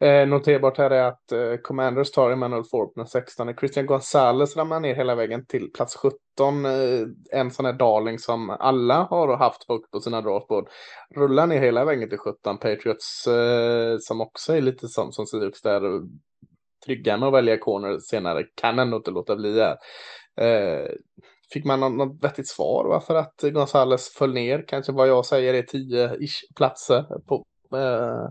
Eh, 0.00 0.28
noterbart 0.28 0.78
här 0.78 0.90
är 0.90 1.02
att 1.02 1.32
eh, 1.32 1.56
Commanders 1.62 2.10
tar 2.10 2.30
Emanuel 2.30 2.64
Forbes 2.64 3.10
16. 3.10 3.54
Christian 3.56 3.86
Gonzalez 3.86 4.56
ramlar 4.56 4.80
ner 4.80 4.94
hela 4.94 5.14
vägen 5.14 5.46
till 5.46 5.70
plats 5.72 5.96
17. 5.96 6.64
Eh, 6.64 6.72
en 7.32 7.50
sån 7.50 7.64
här 7.64 7.72
darling 7.72 8.18
som 8.18 8.50
alla 8.50 9.02
har 9.02 9.36
haft 9.36 9.68
högt 9.68 9.90
på 9.90 10.00
sina 10.00 10.20
draftboard. 10.20 10.68
Rullar 11.16 11.46
ner 11.46 11.60
hela 11.60 11.84
vägen 11.84 12.08
till 12.08 12.18
17. 12.18 12.58
Patriots 12.58 13.26
eh, 13.26 13.96
som 14.00 14.20
också 14.20 14.56
är 14.56 14.60
lite 14.60 14.88
som, 14.88 15.12
som 15.12 15.26
Sirius 15.26 15.62
där 15.62 15.82
trygga 16.86 17.16
med 17.16 17.26
att 17.26 17.34
välja 17.34 17.58
corner 17.58 17.98
senare 17.98 18.44
kan 18.54 18.78
ändå 18.78 18.96
inte 18.96 19.10
låta 19.10 19.36
bli 19.36 19.60
här. 19.60 19.76
Eh, 20.40 20.88
fick 21.52 21.64
man 21.64 21.80
något, 21.80 21.92
något 21.92 22.24
vettigt 22.24 22.48
svar 22.48 22.84
varför 22.88 23.14
att 23.14 23.40
Gonzales 23.42 24.08
föll 24.08 24.34
ner? 24.34 24.64
Kanske 24.68 24.92
vad 24.92 25.08
jag 25.08 25.26
säger 25.26 25.54
är 25.54 25.62
10-ish 25.62 26.56
platser 26.56 27.04
på 27.26 27.44
eh, 27.76 28.28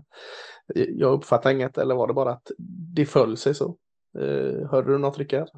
jag 0.74 1.12
uppfattar 1.12 1.50
inget 1.50 1.78
eller 1.78 1.94
var 1.94 2.08
det 2.08 2.14
bara 2.14 2.32
att 2.32 2.50
det 2.94 3.06
föll 3.06 3.36
sig 3.36 3.54
så? 3.54 3.76
Eh, 4.18 4.68
hörde 4.70 4.92
du 4.92 4.98
något 4.98 5.18
Rickard? 5.18 5.48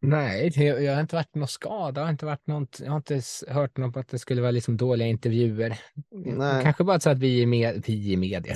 Nej, 0.00 0.50
det, 0.50 0.64
jag 0.64 0.94
har 0.94 1.00
inte 1.00 1.16
varit 1.16 1.34
någon 1.34 1.48
skada, 1.48 2.00
jag 2.00 2.06
har 2.06 2.12
inte 2.12 2.26
varit 2.26 2.46
något, 2.46 2.80
jag 2.84 2.90
har 2.90 2.96
inte 2.96 3.20
hört 3.48 3.76
något 3.76 3.96
att 3.96 4.08
det 4.08 4.18
skulle 4.18 4.40
vara 4.40 4.50
liksom 4.50 4.76
dåliga 4.76 5.08
intervjuer. 5.08 5.78
Nej. 6.10 6.62
Kanske 6.62 6.84
bara 6.84 7.00
så 7.00 7.10
att 7.10 7.18
vi 7.18 7.40
i, 7.40 7.46
med, 7.46 7.82
vi 7.86 8.12
i 8.12 8.16
media, 8.16 8.54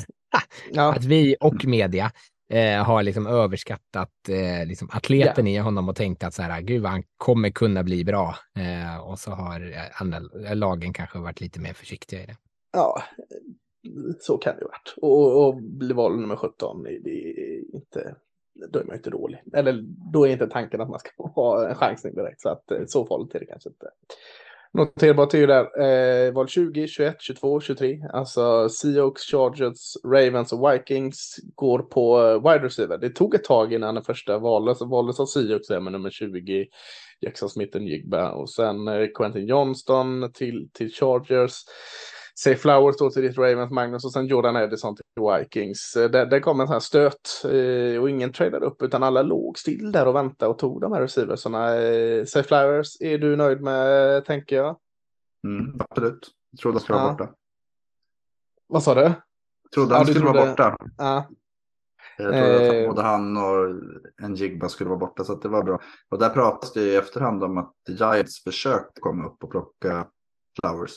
Ja, 0.71 0.95
att 0.95 1.05
vi 1.05 1.37
och 1.41 1.65
media 1.65 2.13
eh, 2.53 2.85
har 2.85 3.03
liksom 3.03 3.27
överskattat 3.27 4.11
eh, 4.29 4.67
liksom 4.67 4.89
atleten 4.93 5.47
i 5.47 5.59
honom 5.59 5.89
och 5.89 5.97
tänkt 5.97 6.25
att 6.25 6.35
så 6.35 6.43
här, 6.43 6.61
gud 6.61 6.83
vad 6.83 6.91
han 6.91 7.03
kommer 7.17 7.51
kunna 7.51 7.83
bli 7.83 8.05
bra. 8.05 8.37
Eh, 8.57 9.01
och 9.01 9.19
så 9.19 9.31
har 9.31 9.73
eh, 9.73 10.03
andra 10.03 10.21
lagen 10.55 10.93
kanske 10.93 11.19
varit 11.19 11.41
lite 11.41 11.61
mer 11.61 11.73
försiktiga 11.73 12.23
i 12.23 12.27
det. 12.27 12.37
ja, 12.73 13.03
så 14.21 14.39
kan 14.39 14.55
det 14.57 14.61
ju 14.61 14.67
varit. 14.67 14.95
Och, 14.97 15.47
och 15.47 15.63
bli 15.63 15.93
vald 15.93 16.21
nummer 16.21 16.37
17, 16.37 16.83
det 16.83 17.11
är 17.11 17.75
inte, 17.75 18.15
då 18.69 18.79
är 18.79 18.85
man 18.85 18.95
ju 18.95 18.97
inte 18.97 19.11
dålig. 19.11 19.43
Eller 19.53 19.85
då 20.13 20.27
är 20.27 20.33
inte 20.33 20.47
tanken 20.47 20.81
att 20.81 20.91
man 20.91 20.99
ska 20.99 21.23
ha 21.35 21.69
en 21.69 21.75
chansning 21.75 22.15
direkt, 22.15 22.41
så 22.41 22.49
att 22.49 22.71
eh, 22.71 22.85
så 22.87 23.07
farligt 23.07 23.35
är 23.35 23.41
det 23.41 23.47
kanske 23.47 23.69
inte. 23.69 23.87
Noterbart 24.73 25.35
är 25.35 25.39
ju 25.39 25.47
där, 25.47 25.81
eh, 25.81 26.33
val 26.33 26.49
20, 26.49 26.89
21, 26.89 27.17
22, 27.21 27.61
23. 27.61 28.05
Alltså 28.13 28.69
Seahawks, 28.69 29.23
Chargers, 29.23 29.97
Ravens 30.05 30.53
och 30.53 30.73
Vikings 30.73 31.37
går 31.55 31.79
på 31.79 32.21
eh, 32.21 32.35
wide 32.35 32.65
receiver. 32.65 32.99
Det 32.99 33.11
tog 33.11 33.35
ett 33.35 33.45
tag 33.45 33.73
innan 33.73 33.95
den 33.95 34.05
första 34.05 34.39
valdes. 34.39 34.81
Valdes 34.81 35.21
av 35.21 35.27
Seahawks 35.27 35.69
där 35.69 35.81
med 35.81 35.93
nummer 35.93 36.11
20, 36.11 36.67
Jackson 37.21 37.49
Smith 37.49 37.77
och 37.77 37.83
Jigba. 37.83 38.31
Och 38.31 38.51
sen 38.51 38.89
eh, 38.89 39.07
Quentin 39.15 39.47
Johnston 39.47 40.33
till, 40.33 40.69
till 40.73 40.93
Chargers. 40.93 41.65
Say 42.39 42.57
Flowers 42.57 42.97
då 42.97 43.11
till 43.11 43.23
ditt 43.23 43.39
Ravens, 43.39 43.71
Magnus 43.71 44.05
och 44.05 44.13
sen 44.13 44.27
Jordan 44.27 44.57
Edison 44.57 44.97
till 44.97 45.05
Vikings. 45.39 45.97
Eh, 45.97 46.11
Där, 46.11 46.27
där 46.27 46.41
kom 46.41 46.61
en 46.61 46.67
sån 46.67 46.73
här 46.73 46.81
stöt 46.81 47.45
eh, 47.45 48.01
och 48.03 48.11
ingen 48.11 48.33
tradade 48.33 48.67
upp 48.67 48.83
utan 48.83 49.03
alla 49.03 49.23
låg 49.23 49.59
still 49.59 49.93
där 49.93 50.09
och 50.09 50.15
väntade 50.15 50.51
och 50.51 50.59
tog 50.59 50.81
de 50.81 50.93
här 50.93 51.01
receiversarna. 51.01 51.75
Eh, 51.77 52.25
Say 52.25 52.43
Flowers, 52.43 53.01
är 53.01 53.19
du 53.19 53.37
nöjd 53.37 53.61
med, 53.61 54.25
tänker 54.25 54.57
jag? 54.57 54.77
Mm, 55.45 55.77
absolut. 55.81 56.29
Jag 56.51 56.61
trodde 56.61 56.75
han 56.75 56.81
skulle 56.81 56.99
vara 56.99 57.09
Ja. 57.09 57.13
borta. 57.13 57.33
Vad 58.67 58.83
sa 58.83 58.95
du? 58.95 59.01
Jag 59.01 59.13
trodde 59.75 59.91
Ja, 59.93 59.97
han 59.97 60.07
du 60.07 60.13
skulle 60.13 60.27
vara 60.27 60.35
trodde- 60.37 60.51
borta. 60.51 60.77
Ja, 60.99 61.29
Jag 62.19 62.33
trodde 62.33 62.81
att 62.81 62.89
både 62.89 63.03
han 63.03 63.37
och 63.37 63.67
en 64.23 64.35
Jigba 64.35 64.69
skulle 64.69 64.89
vara 64.89 64.99
borta, 64.99 65.25
så 65.25 65.33
att 65.33 65.43
det 65.43 65.49
var 65.49 65.63
bra. 65.63 65.81
Och 66.09 66.19
där 66.19 66.29
pratas 66.31 66.73
det 66.73 66.81
i 66.83 66.97
efterhand 66.97 67.45
om 67.45 67.59
att 67.59 67.75
Giants 67.89 68.45
försökte 68.45 69.01
komma 69.01 69.27
upp 69.27 69.45
och 69.45 69.51
plocka 69.51 70.07
Flowers. 70.61 70.93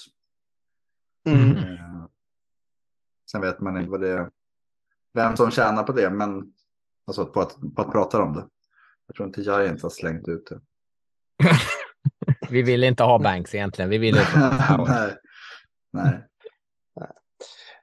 Mm. 1.26 1.58
Eh, 1.58 2.06
Sen 3.32 3.42
vet 3.42 3.60
man 3.60 3.78
inte 3.78 3.92
vad 3.92 4.02
det 4.02 4.10
är, 4.10 4.30
vem 5.14 5.38
som 5.38 5.52
tjänar 5.52 5.84
på 5.84 5.92
det, 5.92 6.10
men 6.10 6.54
alltså 7.08 7.26
på 7.26 7.42
att, 7.42 7.58
på 7.76 7.82
att 7.82 7.92
prata 7.92 8.22
om 8.22 8.34
det. 8.34 8.48
Jag 9.08 9.16
tror 9.16 9.28
inte 9.28 9.42
Giants 9.42 9.84
har 9.84 9.90
slängt 9.90 10.28
ut 10.28 10.48
det. 10.50 10.60
Vi 12.50 12.62
ville 12.62 12.88
inte 12.88 13.04
ha 13.04 13.20
Banks 13.20 13.56
egentligen, 13.56 13.90
vi 13.90 13.98
ville 13.98 14.22
nej. 14.88 15.18
nej. 15.92 16.28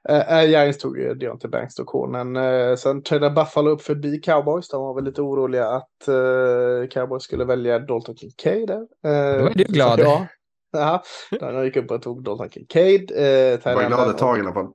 Eh, 0.09 0.39
äh, 0.39 0.49
Giants 0.49 0.77
tog 0.77 0.97
ju 0.97 1.13
Deontay 1.13 1.49
Banks 1.49 1.75
då 1.75 1.83
konen. 1.83 2.35
Uh, 2.35 2.75
sen 2.75 3.03
trädde 3.03 3.29
Buffalo 3.29 3.69
upp 3.69 3.81
förbi 3.81 4.17
Cowboys. 4.17 4.69
De 4.69 4.81
var 4.81 4.95
väl 4.95 5.03
lite 5.03 5.21
oroliga 5.21 5.67
att 5.67 6.07
eh, 6.07 6.87
Cowboys 6.89 7.23
skulle 7.23 7.45
välja 7.45 7.79
Dalton 7.79 8.15
Kincaid 8.15 8.67
där. 8.67 8.81
Uh, 8.81 9.39
Då 9.39 9.45
är 9.45 9.53
du 9.53 9.63
glad. 9.63 9.99
Ja. 9.99 10.27
Ja, 10.71 11.03
de 11.39 11.65
gick 11.65 11.77
upp 11.77 11.91
och 11.91 12.01
tog 12.01 12.23
Dalton 12.23 12.49
Kincaid. 12.49 13.11
Jag 13.11 13.75
var 13.75 13.87
glad 13.87 14.09
ett 14.09 14.17
tag 14.17 14.37
i 14.37 14.41
alla 14.41 14.53
fall. 14.53 14.73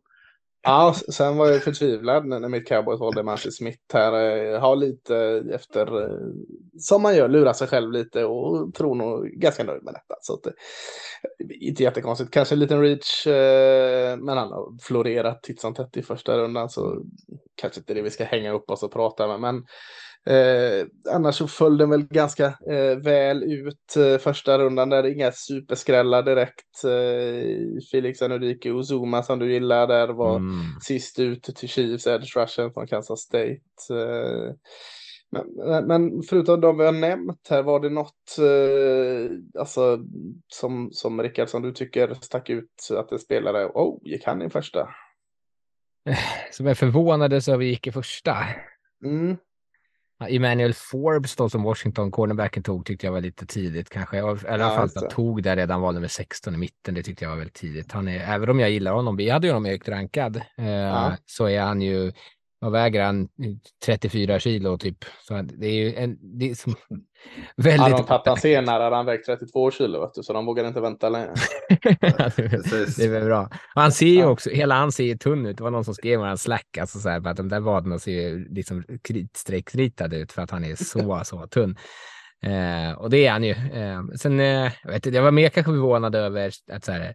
Ja, 0.66 0.94
sen 1.12 1.36
var 1.36 1.48
jag 1.48 1.62
förtvivlad 1.62 2.26
när 2.26 2.40
när 2.40 2.48
mitt 2.48 2.68
Cowboys 2.68 3.00
valde 3.00 3.22
Manchester 3.22 3.50
Smith 3.50 3.78
här. 3.92 4.12
eh, 4.52 4.60
Har 4.60 4.76
lite 4.76 5.44
efter, 5.54 6.02
eh, 6.02 6.18
som 6.78 7.02
man 7.02 7.16
gör, 7.16 7.28
lurar 7.28 7.52
sig 7.52 7.68
själv 7.68 7.92
lite 7.92 8.24
och 8.24 8.74
tror 8.74 8.94
nog 8.94 9.26
ganska 9.26 9.64
nöjd 9.64 9.82
med 9.82 9.94
detta. 9.94 10.14
Så 10.20 10.34
att, 10.34 10.46
eh, 10.46 10.52
inte 11.60 11.82
jättekonstigt, 11.82 12.30
kanske 12.30 12.54
en 12.54 12.58
liten 12.58 12.80
reach, 12.80 13.26
eh, 13.26 14.16
men 14.16 14.38
han 14.38 14.52
har 14.52 14.82
florerat 14.82 15.42
titt 15.42 15.60
som 15.60 15.74
tätt 15.74 15.96
i 15.96 16.02
första 16.02 16.38
rundan 16.38 16.68
så 16.68 17.02
kanske 17.54 17.80
inte 17.80 17.94
det 17.94 18.02
vi 18.02 18.10
ska 18.10 18.24
hänga 18.24 18.52
upp 18.52 18.70
oss 18.70 18.82
och 18.82 18.92
prata 18.92 19.26
med. 19.26 19.40
Men 19.40 19.64
eh, 20.26 20.86
annars 21.14 21.34
så 21.34 21.48
föll 21.48 21.78
den 21.78 21.90
väl 21.90 22.02
ganska 22.06 22.46
eh, 22.46 22.96
väl 23.02 23.42
ut 23.42 23.96
eh, 23.96 24.18
första 24.18 24.58
rundan 24.58 24.88
där, 24.90 25.06
inga 25.06 25.32
superskrällar 25.32 26.22
direkt. 26.22 26.84
Eh, 26.84 27.80
Felix 27.90 28.22
Enrique 28.22 28.70
och 28.72 28.84
Zuma 28.90 29.22
som 29.22 29.38
du 29.38 29.52
gillar 29.52 29.86
där 29.86 30.08
var 30.08 30.36
Mm. 30.36 30.54
sist 30.82 31.18
ut 31.18 31.42
till 31.42 31.68
Chiefs, 31.68 32.06
Edge 32.06 32.36
Rushen 32.36 32.72
från 32.72 32.86
Kansas 32.86 33.20
State. 33.20 33.60
Eh, 33.90 34.54
Men, 35.30 35.86
men 35.86 36.22
förutom 36.22 36.60
de 36.60 36.78
vi 36.78 36.84
har 36.84 36.92
nämnt 36.92 37.48
här, 37.50 37.62
var 37.62 37.80
det 37.80 37.90
något 37.90 38.38
eh, 38.38 39.60
alltså, 39.60 39.98
som, 40.48 40.88
som 40.92 41.22
Rickard, 41.22 41.48
som 41.48 41.62
du 41.62 41.72
tycker 41.72 42.14
stack 42.20 42.50
ut 42.50 42.88
att 42.90 43.12
en 43.12 43.18
spelare, 43.18 43.66
oh, 43.66 43.98
gick 44.04 44.24
han 44.26 44.42
i 44.42 44.50
första? 44.50 44.88
Som 46.50 46.66
är 46.66 46.74
förvånade 46.74 47.40
så 47.40 47.56
vi 47.56 47.66
gick 47.66 47.86
i 47.86 47.92
första. 47.92 48.36
Mm. 49.04 49.36
Ja, 50.18 50.28
Emmanuel 50.28 50.74
Forbes 50.74 51.36
då 51.36 51.48
som 51.48 51.62
Washington 51.62 52.10
cornerbacken 52.10 52.62
tog 52.62 52.86
tyckte 52.86 53.06
jag 53.06 53.12
var 53.12 53.20
lite 53.20 53.46
tidigt 53.46 53.90
kanske. 53.90 54.18
Eller 54.18 54.28
i 54.28 54.62
alla 54.62 54.76
fall 54.76 54.90
han 54.94 55.08
tog 55.10 55.42
där 55.42 55.56
redan 55.56 55.80
var 55.80 55.92
nummer 55.92 56.08
16 56.08 56.54
i 56.54 56.56
mitten. 56.56 56.94
Det 56.94 57.02
tyckte 57.02 57.24
jag 57.24 57.30
var 57.30 57.36
väldigt 57.36 57.54
tidigt. 57.54 57.92
Han 57.92 58.08
är, 58.08 58.34
även 58.34 58.48
om 58.50 58.60
jag 58.60 58.70
gillar 58.70 58.92
honom, 58.92 59.16
vi 59.16 59.30
hade 59.30 59.46
ju 59.46 59.52
honom 59.52 59.64
högt 59.70 59.88
rankad, 59.88 60.36
eh, 60.58 60.68
Ja. 60.70 61.16
så 61.26 61.48
är 61.48 61.60
han 61.60 61.82
ju, 61.82 62.12
vad 62.64 62.72
väger 62.72 63.04
han? 63.04 63.28
34 63.86 64.38
kilo 64.40 64.78
typ. 64.78 64.96
Så 65.28 65.42
det 65.42 65.66
är 65.66 65.72
ju 65.72 65.94
en, 65.94 66.38
det 66.38 66.50
är 66.50 66.54
som, 66.54 66.74
Hade 66.88 67.02
väldigt. 67.78 68.06
de 68.06 68.22
tagit 68.24 68.40
senare 68.40 68.82
hade 68.82 68.96
han 68.96 69.06
vägt 69.06 69.26
32 69.26 69.70
kilo, 69.70 70.00
vet 70.00 70.14
du, 70.14 70.22
så 70.22 70.32
de 70.32 70.46
vågade 70.46 70.68
inte 70.68 70.80
vänta 70.80 71.08
längre. 71.08 71.34
Det, 71.68 73.04
är- 73.04 73.10
väl 73.10 73.24
bra. 73.24 73.42
Och 73.74 73.82
han 73.82 73.92
ser 73.92 74.06
ju 74.06 74.18
Ja. 74.18 74.26
också, 74.26 74.50
hela 74.50 74.74
han 74.74 74.92
ser 74.92 75.04
ju 75.04 75.16
tunn 75.18 75.46
ut. 75.46 75.56
Det 75.56 75.62
var 75.62 75.70
någon 75.70 75.84
som 75.84 75.94
skrev 75.94 76.20
han 76.20 76.38
slack, 76.38 76.78
alltså 76.80 76.98
så 76.98 77.08
här, 77.08 77.20
för 77.20 77.30
att 77.30 77.36
de 77.36 77.48
där 77.48 77.60
vaderna 77.60 77.98
ser 77.98 78.12
ju 78.12 78.48
liksom 78.54 78.84
kritstrecksritade 79.04 80.16
ut 80.16 80.32
för 80.32 80.42
att 80.42 80.50
han 80.50 80.64
är 80.64 80.74
så, 80.76 81.20
så 81.24 81.46
tunn. 81.46 81.76
Eh, 82.42 82.92
och 82.98 83.10
det 83.10 83.26
är 83.26 83.30
han 83.32 83.44
ju. 83.44 83.50
Eh, 83.52 84.02
sen, 84.16 84.40
eh, 84.40 84.72
jag, 84.82 84.90
vet, 84.90 85.06
inte, 85.06 85.16
jag 85.16 85.22
var 85.22 85.30
mer 85.30 85.48
kanske 85.48 85.72
förvånad 85.72 86.14
över 86.14 86.50
att 86.72 86.84
så 86.84 86.92
här, 86.92 87.14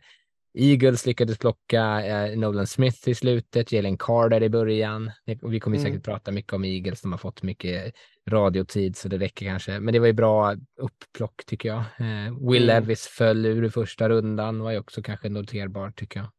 Eagles 0.54 1.06
lyckades 1.06 1.38
plocka 1.38 2.06
eh, 2.06 2.38
Nolan 2.38 2.68
Smith 2.68 3.10
i 3.10 3.16
slutet, 3.16 3.72
Jalen 3.72 3.98
Carter 3.98 4.44
i 4.44 4.50
början. 4.50 5.12
Vi 5.26 5.60
kommer 5.60 5.78
Mm. 5.78 5.92
säkert 5.92 6.06
prata 6.06 6.32
mycket 6.32 6.54
om 6.54 6.64
Eagles, 6.66 7.02
de 7.02 7.12
har 7.12 7.20
fått 7.20 7.44
mycket 7.44 7.94
radiotid 8.30 8.98
så 8.98 9.08
det 9.08 9.18
räcker 9.18 9.46
kanske. 9.46 9.80
Men 9.80 9.94
det 9.94 10.00
var 10.00 10.08
ju 10.08 10.14
bra 10.14 10.56
upplock 10.78 11.46
tycker 11.46 11.70
jag. 11.70 11.78
Eh, 11.80 12.50
Will 12.50 12.70
Mm. 12.70 12.84
Levis 12.84 13.08
föll 13.08 13.46
ur 13.46 13.66
i 13.66 13.70
första 13.70 14.10
rundan, 14.10 14.60
var 14.60 14.72
ju 14.72 14.80
också 14.80 15.02
kanske 15.02 15.30
noterbart 15.30 16.00
tycker 16.00 16.20
jag. 16.20 16.30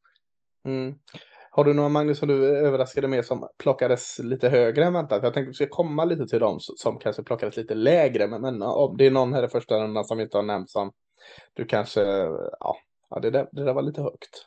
Mm. 0.73 0.95
Har 1.53 1.65
du 1.65 1.75
några 1.75 1.89
Magnus 1.89 2.19
som 2.19 2.29
du 2.29 2.45
överraskade 2.47 3.09
med 3.09 3.25
som 3.25 3.49
plockades 3.59 4.19
lite 4.19 4.49
högre 4.49 4.85
än 4.85 4.93
väntat? 4.93 5.23
Jag 5.23 5.35
tänkte 5.35 5.49
att 5.49 5.61
vi 5.61 5.67
ska 5.67 5.67
komma 5.67 6.05
lite 6.05 6.27
till 6.27 6.41
dem 6.41 6.57
som- 6.61 6.99
kanske 6.99 7.23
plockades 7.23 7.57
lite 7.57 7.75
lägre. 7.75 8.27
Men, 8.27 8.41
men 8.41 8.63
om 8.63 8.97
det 8.97 9.07
är 9.07 9.11
någon 9.11 9.33
här 9.33 9.45
i 9.45 9.49
första 9.49 9.81
rundan 9.85 10.05
som 10.05 10.21
inte 10.21 10.37
har 10.39 10.43
nämnt 10.43 10.71
som 10.71 10.93
du 11.55 11.65
kanske, 11.65 12.01
ja, 12.61 12.77
ja 13.11 13.21
det, 13.21 13.31
där, 13.31 13.49
det 13.53 13.65
där 13.65 13.75
var 13.75 13.83
lite 13.83 14.03
högt. 14.03 14.47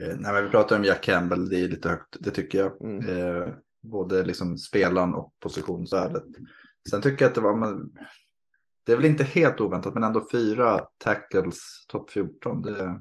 Eh, 0.00 0.16
Nej, 0.16 0.32
men 0.32 0.44
vi 0.44 0.50
pratar 0.50 0.76
om 0.76 0.84
Jack 0.84 1.02
Campbell, 1.02 1.48
det 1.48 1.60
är 1.60 1.68
lite 1.68 1.88
högt, 1.88 2.16
det 2.20 2.30
tycker 2.30 2.58
jag. 2.58 2.82
Mm. 2.82 3.08
Eh, 3.08 3.48
både 3.82 4.24
liksom 4.24 4.58
spelaren 4.58 5.14
och 5.14 5.34
positionsvärdet. 5.40 6.24
Sen 6.90 7.02
tycker 7.02 7.24
jag 7.24 7.28
att 7.28 7.34
det 7.34 7.40
var, 7.40 7.56
men, 7.56 7.92
det 8.84 8.92
är 8.92 8.96
väl 8.96 9.04
inte 9.04 9.24
helt 9.24 9.60
oväntat, 9.60 9.94
men 9.94 10.04
ändå 10.04 10.28
fyra 10.32 10.86
tackles 10.98 11.86
topp 11.88 12.10
14. 12.10 12.62
Det, 12.62 13.00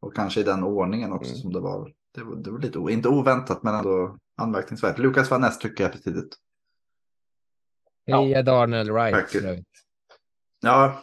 och 0.00 0.14
kanske 0.14 0.40
i 0.40 0.42
den 0.42 0.64
ordningen 0.64 1.12
också 1.12 1.30
Mm. 1.30 1.40
som 1.40 1.52
det 1.52 1.60
var. 1.60 1.94
Det 2.14 2.22
var, 2.22 2.36
det 2.36 2.50
var 2.50 2.58
lite, 2.58 2.78
inte 2.78 3.08
oväntat, 3.08 3.62
men 3.62 3.74
ändå 3.74 4.18
anmärkningsvärt. 4.36 4.98
Lukas 4.98 5.30
Van 5.30 5.40
Ness 5.40 5.58
tycker 5.58 5.84
jag 5.84 5.92
för 5.92 6.00
tidigt. 6.00 6.36
Ja. 8.04 8.20
Heja 8.22 8.42
Darnell 8.42 8.90
Wright. 8.90 9.34
Ja, 10.60 11.02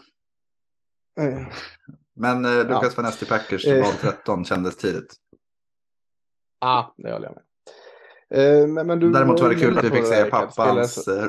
men 2.15 2.45
eh, 2.45 2.51
Lukas 2.51 2.83
Ja. 2.83 2.89
Van 2.95 3.05
Ness 3.05 3.29
Packers 3.29 3.65
Eh. 3.67 3.83
val 3.83 3.93
13 3.93 4.45
kändes 4.45 4.77
tidigt. 4.77 5.13
Ja, 6.59 6.93
det 6.97 7.11
håller 7.11 7.25
jag 7.27 7.35
med. 7.35 7.43
Eh, 8.63 8.67
men, 8.67 8.87
men 8.87 8.99
du 8.99 9.11
Däremot 9.11 9.41
var 9.41 9.49
det 9.49 9.55
kul 9.55 9.77
att 9.77 9.83
vi 9.83 9.89
fick 9.89 10.05
se 10.05 10.25
pappans 10.25 11.07
eh, 11.07 11.27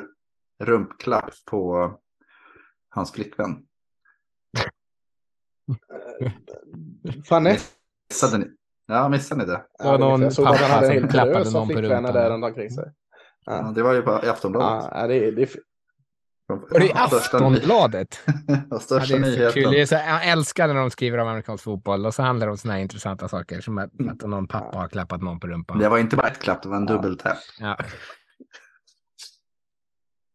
rumpklapp 0.64 1.30
på 1.44 1.90
hans 2.88 3.12
flickvän. 3.12 3.62
Fanny? 7.28 7.56
Missade 8.10 8.38
ni? 8.38 8.46
Ja, 8.86 9.08
missade 9.08 9.40
ni 9.40 9.46
det? 9.46 9.62
Det 9.78 9.84
var 9.84 9.98
någon 9.98 10.22
jag 10.22 10.32
såg 10.32 10.46
att 10.46 10.56
han 10.60 10.70
hade 10.70 10.92
en 10.94 11.08
klappade 11.08 11.50
någon 11.50 11.68
på 11.68 11.74
rumpan. 11.80 12.02
där 12.02 12.30
runt 12.30 12.44
omkring 12.44 12.70
sig. 12.70 12.92
Ja, 13.44 13.56
Ja, 13.56 13.72
det 13.74 13.82
var 13.82 13.92
ju 13.92 14.02
på 14.02 14.10
Aftonbladet. 14.12 14.90
ja 14.94 15.06
det, 15.06 15.14
är- 15.14 15.32
det, 15.32 15.48
Var 16.48 16.78
det 16.78 16.84
i 16.86 16.88
Största 16.88 17.36
Aftonbladet? 17.36 18.20
Ja, 18.70 18.80
det 18.88 18.94
är 18.94 19.00
så 19.00 19.18
nyheten. 19.18 19.52
kul. 19.52 19.70
Det 19.72 19.80
är 19.80 19.86
så, 19.86 19.94
jag 19.94 20.26
älskar 20.28 20.68
när 20.68 20.74
de 20.74 20.90
skriver 20.90 21.18
om 21.18 21.28
amerikansk 21.28 21.64
fotboll 21.64 22.06
och 22.06 22.14
så 22.14 22.22
handlar 22.22 22.46
det 22.46 22.50
om 22.50 22.56
såna 22.58 22.74
här 22.74 22.80
intressanta 22.80 23.28
saker 23.28 23.60
som 23.60 23.78
att, 23.78 24.00
Mm. 24.00 24.12
att 24.12 24.22
någon 24.22 24.48
pappa 24.48 24.78
har 24.78 24.88
klappat 24.88 25.22
någon 25.22 25.40
på 25.40 25.46
rumpan. 25.46 25.78
Det 25.78 25.88
var 25.88 25.98
inte 25.98 26.16
bara 26.16 26.28
ett 26.28 26.38
klapp, 26.38 26.62
det 26.62 26.68
var 26.68 26.76
en 26.76 26.86
Ja. 26.88 26.92
dubbeltäpp. 26.94 27.36
Ja. 27.60 27.76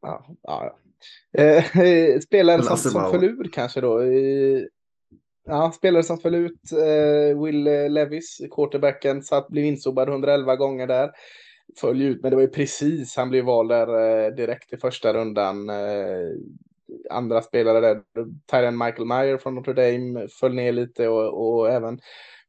ja, 0.02 0.26
ja. 0.42 0.78
Eh, 1.38 1.64
spelare 2.22 2.64
som, 2.64 2.78
som 2.78 3.12
föll 3.12 3.24
ur 3.24 3.50
kanske 3.54 3.82
då. 3.82 4.00
Eh, 4.02 4.62
ja, 5.46 5.72
spelare 5.76 6.04
som 6.04 6.18
föll 6.18 6.36
ut. 6.36 6.72
Eh, 6.72 7.44
Will 7.44 7.64
Levis, 7.94 8.42
quarterbacken, 8.56 9.24
satt, 9.24 9.48
blev 9.48 9.66
insobad 9.66 10.10
111 10.10 10.56
gånger 10.56 10.88
där. 10.88 11.12
Föll 11.80 12.02
ut, 12.02 12.22
men 12.22 12.30
det 12.30 12.36
var 12.36 12.44
ju 12.44 12.50
precis, 12.50 13.16
han 13.16 13.30
blev 13.30 13.46
vald 13.46 13.70
där 13.70 14.26
eh, 14.26 14.32
direkt 14.32 14.74
i 14.74 14.78
första 14.78 15.14
rundan. 15.14 15.70
Eh, 15.70 16.30
andra 17.10 17.42
spelare 17.42 17.80
där, 17.80 18.02
Tyrion 18.52 18.78
Michael 18.78 19.06
Meyer 19.06 19.38
från 19.38 19.56
Notre 19.56 19.74
Dame 19.74 20.28
föll 20.28 20.54
ner 20.54 20.72
lite 20.72 21.08
och, 21.08 21.58
och 21.58 21.70
även 21.70 22.00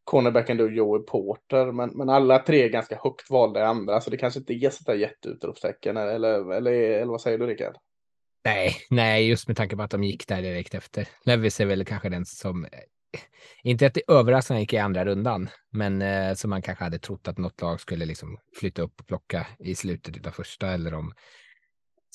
cornerbacken 0.05 0.57
då 0.57 0.71
Joey 0.71 1.03
Porter. 1.03 1.73
Men, 1.73 1.91
men 1.91 2.09
alla 2.09 2.39
tre 2.39 2.63
är 2.63 2.69
ganska 2.69 2.99
högt 3.03 3.31
valda 3.31 3.61
i 3.61 3.63
andra, 3.63 4.01
så 4.01 4.11
det 4.11 4.17
kanske 4.17 4.41
inte 4.41 4.53
är 4.53 4.71
sådär 4.71 4.95
jätteutropstecken. 4.95 5.97
Eller, 5.97 6.53
eller, 6.53 6.73
eller 6.73 7.07
vad 7.07 7.21
säger 7.21 7.39
du 7.39 7.47
Rickard? 7.47 7.77
Nej, 8.45 8.77
nej, 8.91 9.29
just 9.29 9.49
med 9.49 9.57
tanke 9.57 9.77
på 9.77 9.83
att 9.83 9.91
de 9.91 10.05
gick 10.05 10.29
där 10.29 10.43
direkt 10.43 10.75
efter. 10.75 11.09
Levis 11.25 11.61
är 11.61 11.67
väl 11.67 11.85
kanske 11.85 12.09
den 12.09 12.27
som, 12.27 12.67
inte 13.63 13.87
att 13.87 13.95
det 13.95 14.03
överraskande 14.09 14.61
gick 14.61 14.73
i 14.73 14.79
andra 14.79 15.05
rundan, 15.05 15.49
men 15.71 16.03
eh, 16.03 16.35
som 16.35 16.51
man 16.51 16.63
kanske 16.63 16.85
hade 16.85 16.99
trott 16.99 17.29
att 17.29 17.39
något 17.39 17.61
lag 17.61 17.81
skulle 17.81 18.05
liksom 18.05 18.39
flytta 18.61 18.83
upp 18.83 19.01
och 19.01 19.07
plocka 19.07 19.47
i 19.59 19.75
slutet 19.75 20.27
av 20.27 20.31
första 20.31 20.69
eller 20.69 20.95
om 20.95 21.13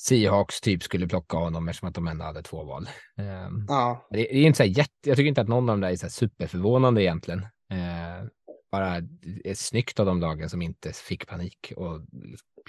Seahawks 0.00 0.60
typ 0.60 0.82
skulle 0.82 1.08
plocka 1.08 1.36
honom 1.36 1.68
eftersom 1.68 1.88
att 1.88 1.94
de 1.94 2.08
ändå 2.08 2.24
hade 2.24 2.42
två 2.42 2.64
val. 2.64 2.88
Um, 3.16 3.66
Ja, 3.68 4.06
det, 4.10 4.16
det 4.16 4.36
är 4.36 4.46
inte 4.46 4.56
så 4.56 4.64
jätte, 4.64 5.08
jag 5.08 5.16
tycker 5.16 5.28
inte 5.28 5.40
att 5.40 5.48
någon 5.48 5.70
av 5.70 5.76
de 5.76 5.80
där 5.80 5.90
är 5.90 5.96
så 5.96 6.10
superförvånande 6.10 7.02
egentligen. 7.02 7.40
Eh, 7.70 8.26
bara 8.70 8.96
är 9.44 9.54
snyggt 9.54 10.00
av 10.00 10.06
de 10.06 10.20
lagen 10.20 10.50
som 10.50 10.62
inte 10.62 10.92
fick 10.92 11.26
panik 11.26 11.72
och 11.76 12.00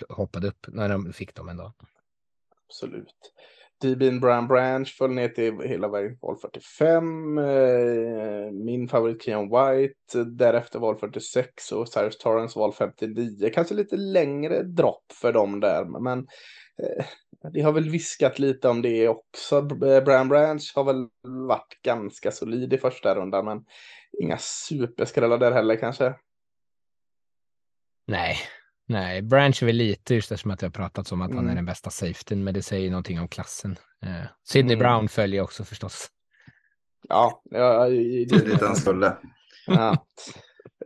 hoppade 0.10 0.48
upp 0.48 0.65
när 0.68 0.89
de 0.89 1.13
fick 1.13 1.36
dem 1.36 1.50
ändå. 1.50 1.74
absolut. 2.68 3.34
Dbin 3.82 4.20
Brian 4.20 4.48
Branch 4.48 4.96
föll 4.98 5.12
ner 5.12 5.30
till 5.30 5.60
hela 5.60 5.88
vägen 5.88 6.18
val 6.22 6.38
45. 6.38 7.38
Eh, 7.38 8.52
min 8.52 8.88
favorit 8.88 9.24
Keon 9.24 9.50
White, 9.50 10.20
eh, 10.20 10.22
därefter 10.26 10.80
val 10.80 10.98
46 10.98 11.72
och 11.72 11.89
Cyrus 11.89 12.18
Torrance 12.18 12.60
val 12.60 12.74
59. 12.74 13.50
Kanske 13.54 13.74
lite 13.74 13.98
längre 13.98 14.63
dropp 14.63 15.12
för 15.13 15.34
dem 15.34 15.60
där, 15.60 15.86
men 15.86 16.20
eh, 16.84 17.06
det 17.54 17.62
har 17.62 17.72
väl 17.72 17.89
viskat 17.89 18.39
lite 18.39 18.70
om 18.70 18.82
det 18.82 19.08
också. 19.08 19.62
Brian 19.62 20.30
Branch 20.30 20.72
har 20.76 20.84
väl 20.84 21.08
varit 21.48 21.82
ganska 21.84 22.32
solid 22.32 22.74
i 22.74 22.78
första 22.78 23.15
rundan, 23.15 23.46
men 23.46 23.65
inga 24.22 24.38
superskrällar 24.38 25.38
där 25.38 25.52
heller 25.52 25.76
kanske. 25.76 26.13
Nej, 28.08 28.38
nej, 28.89 29.21
Branch 29.21 29.62
är 29.62 29.65
väl 29.65 29.75
lite 29.75 30.15
just 30.15 30.32
eftersom 30.32 30.52
att 30.52 30.62
jag 30.62 30.73
pratat 30.73 31.12
om 31.12 31.21
att 31.21 31.30
han 31.30 31.38
är 31.38 31.43
Mm. 31.43 31.56
den 31.56 31.65
bästa 31.65 31.89
safetyn, 31.89 32.43
men 32.43 32.54
det 32.54 32.62
säger 32.62 32.89
någonting 32.89 33.19
om 33.19 33.28
klassen. 33.28 33.75
Eh, 34.06 34.25
Sidney 34.47 34.73
Mm. 34.75 34.80
Brown 34.84 35.10
följer 35.10 35.41
också 35.41 35.63
förstås. 35.63 36.08
Ja, 37.10 37.41
ja, 37.43 37.89
Det 37.89 37.95
är 37.95 38.45
dit 38.45 38.62
han 38.62 38.75
skulle. 38.75 39.17
Ja. 39.67 40.06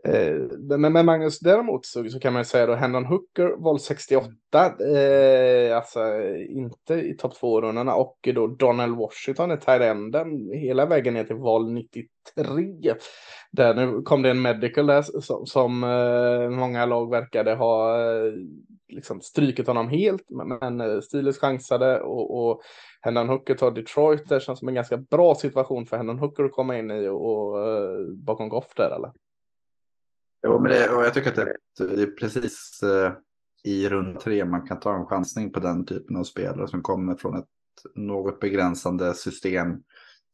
Eh, 0.05 0.35
Men, 0.77 0.93
men 0.93 1.05
Magnus, 1.05 1.39
däremot 1.39 1.85
så, 1.85 2.09
så 2.09 2.19
kan 2.19 2.33
man 2.33 2.39
ju 2.39 2.45
säga 2.45 2.65
då 2.65 2.73
Hendon 2.73 3.05
Hooker, 3.05 3.55
val 3.57 3.79
68, 3.79 4.29
eh, 4.55 5.75
alltså 5.75 5.99
inte 6.49 6.93
i 6.93 7.15
topp 7.17 7.33
2-rundorna 7.41 7.93
och 7.93 8.29
då 8.35 8.47
Donald 8.47 8.97
Washington 8.97 9.51
i 9.51 9.57
Tyrenden 9.57 10.51
hela 10.53 10.85
vägen 10.85 11.13
ner 11.13 11.23
till 11.23 11.35
val 11.35 11.71
93. 11.71 12.95
Där 13.51 13.73
nu 13.73 14.01
kom 14.01 14.21
det 14.21 14.29
en 14.29 14.41
medical 14.41 14.85
där 14.85 15.01
som, 15.01 15.45
som 15.45 15.83
eh, 15.83 16.49
många 16.49 16.85
lag 16.85 17.11
verkade 17.11 17.55
ha 17.55 18.01
eh, 18.01 18.33
liksom 18.89 19.21
strykit 19.21 19.67
honom 19.67 19.89
helt, 19.89 20.29
men, 20.29 20.47
men 20.47 20.81
eh, 20.81 20.99
Steelers 20.99 21.37
chansade 21.37 22.01
och, 22.01 22.49
och 22.49 22.61
Hendon 23.01 23.29
Hooker 23.29 23.55
tar 23.55 23.71
Detroit, 23.71 24.29
det 24.29 24.39
känns 24.39 24.59
som 24.59 24.67
en 24.67 24.75
ganska 24.75 24.97
bra 24.97 25.35
situation 25.35 25.85
för 25.85 25.97
Hendon 25.97 26.19
Hooker 26.19 26.43
att 26.43 26.51
komma 26.51 26.77
in 26.77 26.91
i 26.91 27.07
och, 27.07 27.25
och 27.25 27.67
eh, 27.67 27.97
bakom 28.15 28.49
Goff 28.49 28.73
där 28.75 28.95
eller? 28.95 29.22
Jo, 30.43 30.59
men 30.59 30.71
det, 30.71 30.89
och 30.89 31.03
jag 31.03 31.13
tycker 31.13 31.29
att 31.29 31.35
det, 31.35 31.55
det 31.77 32.01
är 32.01 32.07
precis 32.07 32.83
eh, 32.83 33.13
i 33.63 33.89
runda 33.89 34.19
tre 34.19 34.45
man 34.45 34.67
kan 34.67 34.79
ta 34.79 34.95
en 34.95 35.05
chansning 35.05 35.51
på 35.51 35.59
den 35.59 35.85
typen 35.85 36.15
av 36.15 36.23
spelare 36.23 36.67
som 36.67 36.81
kommer 36.81 37.15
från 37.15 37.37
ett 37.37 37.47
något 37.95 38.39
begränsande 38.39 39.13
system 39.13 39.83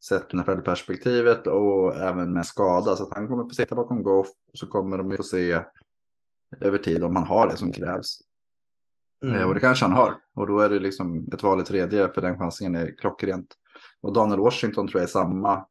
sett 0.08 0.34
ur 0.34 0.60
perspektivet 0.60 1.46
och 1.46 1.96
även 1.96 2.32
med 2.32 2.46
skada. 2.46 2.96
Så 2.96 3.02
att 3.02 3.14
han 3.14 3.28
kommer 3.28 3.42
att 3.42 3.50
få 3.50 3.54
sitta 3.54 3.74
bakom 3.74 4.02
Goff 4.02 4.28
och 4.52 4.58
så 4.58 4.66
kommer 4.66 4.98
de 4.98 5.10
att 5.10 5.16
få 5.16 5.22
se 5.22 5.60
över 6.60 6.78
tid 6.78 7.04
om 7.04 7.16
han 7.16 7.26
har 7.26 7.48
det 7.48 7.56
som 7.56 7.72
krävs. 7.72 8.18
Eh, 9.24 9.42
Och 9.42 9.54
det 9.54 9.60
kanske 9.60 9.84
han 9.84 9.94
har. 9.94 10.14
Och 10.34 10.46
då 10.46 10.60
är 10.60 10.68
det 10.68 10.78
liksom 10.78 11.28
ett 11.32 11.42
val 11.42 11.60
i 11.60 11.64
tredje 11.64 12.12
för 12.12 12.20
den 12.20 12.38
chansningen 12.38 12.74
är 12.74 12.96
klockrent. 12.98 13.54
Och 14.00 14.12
Daniel 14.12 14.40
Washington 14.40 14.88
tror 14.88 15.00
jag 15.00 15.08
är 15.08 15.12
samma. 15.12 15.66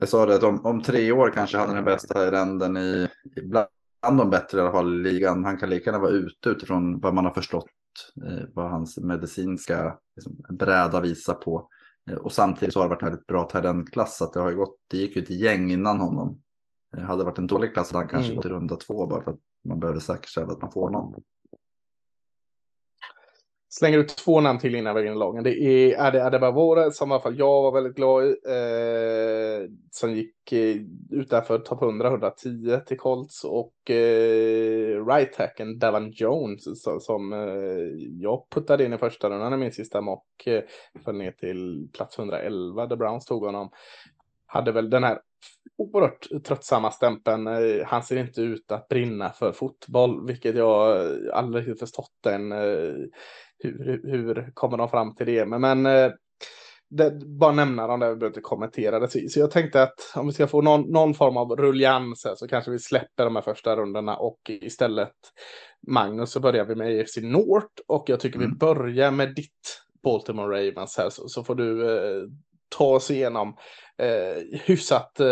Jag 0.00 0.08
sa 0.08 0.26
det 0.26 0.34
att 0.34 0.42
om, 0.42 0.66
om 0.66 0.82
tre 0.82 1.12
år 1.12 1.30
kanske 1.34 1.58
han 1.58 1.70
är 1.70 1.74
den 1.74 1.84
bästa 1.84 2.30
ränden 2.30 2.76
i, 2.76 3.08
i 3.36 3.40
bland 3.42 3.68
de 4.18 4.30
bättre 4.30 4.58
i 4.58 4.60
alla 4.60 4.72
fall 4.72 4.94
i 4.94 5.12
ligan. 5.12 5.44
Han 5.44 5.58
kan 5.58 5.70
lika 5.70 5.90
gärna 5.90 6.02
vara 6.02 6.10
ute 6.10 6.48
utifrån 6.48 7.00
vad 7.00 7.14
man 7.14 7.24
har 7.24 7.32
förstått. 7.32 7.66
Eh, 8.26 8.44
vad 8.54 8.70
hans 8.70 8.98
medicinska 8.98 9.98
liksom, 10.16 10.36
bräda 10.50 11.00
visar 11.00 11.34
på. 11.34 11.68
Eh, 12.10 12.16
och 12.16 12.32
samtidigt 12.32 12.72
så 12.72 12.80
har 12.80 12.84
det 12.84 12.94
varit 12.94 13.02
en 13.02 13.08
väldigt 13.08 13.26
bra 13.26 13.44
talentklass. 13.44 14.22
Att 14.22 14.32
det, 14.32 14.40
har 14.40 14.50
ju 14.50 14.56
gått, 14.56 14.76
det 14.90 14.96
gick 14.96 15.16
ju 15.16 15.22
ett 15.22 15.30
gäng 15.30 15.70
innan 15.70 16.00
honom. 16.00 16.40
Eh, 16.96 17.02
hade 17.02 17.20
det 17.20 17.24
varit 17.24 17.38
en 17.38 17.46
dålig 17.46 17.72
klass 17.74 17.92
hade 17.92 18.04
han 18.04 18.08
kanske 18.08 18.32
Mm. 18.32 18.36
gått 18.36 18.46
i 18.46 18.48
runda 18.48 18.76
två 18.76 19.06
bara 19.06 19.22
för 19.24 19.30
att 19.30 19.40
man 19.68 19.80
behöver 19.80 20.00
säkerställa 20.00 20.52
att 20.52 20.62
man 20.62 20.72
får 20.72 20.90
någon. 20.90 21.22
Slänger 23.70 23.98
ut 23.98 24.16
två 24.16 24.40
namn 24.40 24.58
till 24.58 24.74
innan 24.74 24.94
vi 24.94 25.02
går 25.02 25.10
in 25.10 25.16
i 25.16 25.18
lagen. 25.18 25.44
Det 25.44 25.60
är 25.60 26.00
Ade 26.06 26.26
Adebavore 26.26 26.90
som 26.90 27.10
i 27.10 27.14
alla 27.14 27.22
fall 27.22 27.38
jag 27.38 27.62
var 27.62 27.72
väldigt 27.72 27.96
glad 27.96 28.24
i. 28.24 28.28
Eh, 28.28 29.70
som 29.90 30.14
gick 30.14 30.52
eh, 30.52 30.76
utanför 31.10 31.58
topp 31.58 31.82
100, 31.82 32.08
110 32.08 32.80
till 32.86 32.98
Colts. 32.98 33.44
Och 33.44 33.90
eh, 33.90 35.06
right 35.06 35.36
hacken 35.36 35.78
Davan 35.78 36.10
Jones 36.10 36.82
som, 36.82 37.00
som 37.00 37.32
eh, 37.32 37.38
jag 38.20 38.50
puttade 38.50 38.84
in 38.84 38.92
i 38.92 38.98
första 38.98 39.30
rundan 39.30 39.54
i 39.54 39.56
min 39.56 39.72
sista 39.72 40.00
mock. 40.00 40.46
Eh, 40.46 40.62
föll 41.04 41.16
ner 41.16 41.32
till 41.32 41.88
plats 41.92 42.18
111 42.18 42.86
där 42.86 42.96
Browns 42.96 43.24
tog 43.24 43.44
honom. 43.44 43.70
Hade 44.46 44.72
väl 44.72 44.90
den 44.90 45.04
här 45.04 45.18
oerhört 45.78 46.44
tröttsamma 46.44 46.90
stämpeln. 46.90 47.46
Eh, 47.46 47.86
han 47.86 48.02
ser 48.02 48.16
inte 48.16 48.40
ut 48.40 48.72
att 48.72 48.88
brinna 48.88 49.30
för 49.30 49.52
fotboll, 49.52 50.26
vilket 50.26 50.56
jag 50.56 51.06
eh, 51.06 51.16
aldrig 51.32 51.78
förstått 51.78 52.26
än. 52.26 52.52
Eh, 52.52 52.94
hur, 53.58 54.00
hur, 54.04 54.50
kommer 54.54 54.78
de 54.78 54.88
fram 54.88 55.14
till 55.14 55.26
det? 55.26 55.46
Men, 55.46 55.60
men 55.60 55.86
eh, 55.86 56.10
det, 56.90 57.10
bara 57.26 57.52
nämna 57.52 57.86
dem 57.86 58.00
där, 58.00 58.08
vi 58.08 58.16
behöver 58.16 58.26
inte 58.36 58.40
kommentera 58.40 58.98
det. 59.00 59.30
Så, 59.30 59.40
jag 59.40 59.50
tänkte 59.50 59.82
att 59.82 60.12
om 60.14 60.26
vi 60.26 60.32
ska 60.32 60.46
få 60.46 60.62
någon, 60.62 60.80
någon 60.80 61.14
form 61.14 61.36
av 61.36 61.56
rullians 61.56 62.24
här, 62.24 62.34
så 62.34 62.48
kanske 62.48 62.70
vi 62.70 62.78
släpper 62.78 63.24
de 63.24 63.36
här 63.36 63.42
första 63.42 63.76
rundorna 63.76 64.16
och 64.16 64.38
istället 64.48 65.12
Magnus 65.86 66.30
så 66.30 66.40
börjar 66.40 66.64
vi 66.64 66.74
med 66.74 67.00
AFC 67.00 67.16
North 67.16 67.82
och 67.86 68.04
jag 68.08 68.20
tycker 68.20 68.38
vi 68.38 68.44
Mm. 68.44 68.58
börjar 68.58 69.10
med 69.10 69.34
ditt 69.34 69.82
Baltimore 70.02 70.56
Ravens 70.56 70.96
här 70.96 71.10
så, 71.10 71.28
så 71.28 71.44
får 71.44 71.54
du 71.54 71.96
eh, 71.96 72.22
ta 72.68 72.84
oss 72.84 73.10
igenom 73.10 73.56
eh, 73.98 74.60
hyfsat 74.64 75.20
eh, 75.20 75.26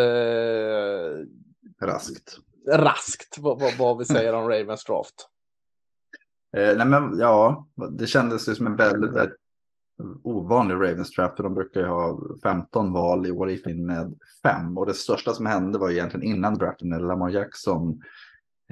Raskt. 1.83 2.37
raskt 2.73 3.39
vad, 3.39 3.61
vad, 3.61 3.77
vad 3.79 3.99
vi 3.99 4.05
säger 4.05 4.33
om 4.33 4.49
Ravens 4.49 4.85
draft. 4.85 5.29
Eh, 6.57 6.77
nej 6.77 6.87
men 6.87 7.19
ja, 7.19 7.67
det 7.91 8.07
kändes 8.07 8.49
ju 8.49 8.55
som 8.55 8.67
en 8.67 8.77
väldigt, 8.77 9.13
väldigt 9.13 9.37
ovanlig 10.23 10.75
Ravens 10.75 11.15
draft. 11.15 11.37
För 11.37 11.43
de 11.43 11.55
brukar 11.55 11.81
ju 11.81 11.87
ha 11.87 12.21
15 12.43 12.93
val 12.93 13.27
i 13.27 13.31
år 13.31 13.51
gick 13.51 13.67
in 13.67 13.87
med 13.87 14.15
fem. 14.43 14.79
Och 14.79 14.87
det 14.87 14.95
största 14.95 15.33
som 15.33 15.47
hände 15.47 15.79
var 15.79 15.91
ju 15.91 15.97
egentligen 15.97 16.27
innan 16.27 16.55
draften 16.55 16.89
när 16.89 17.01
Lamar 17.01 17.31
Jackson. 17.31 18.03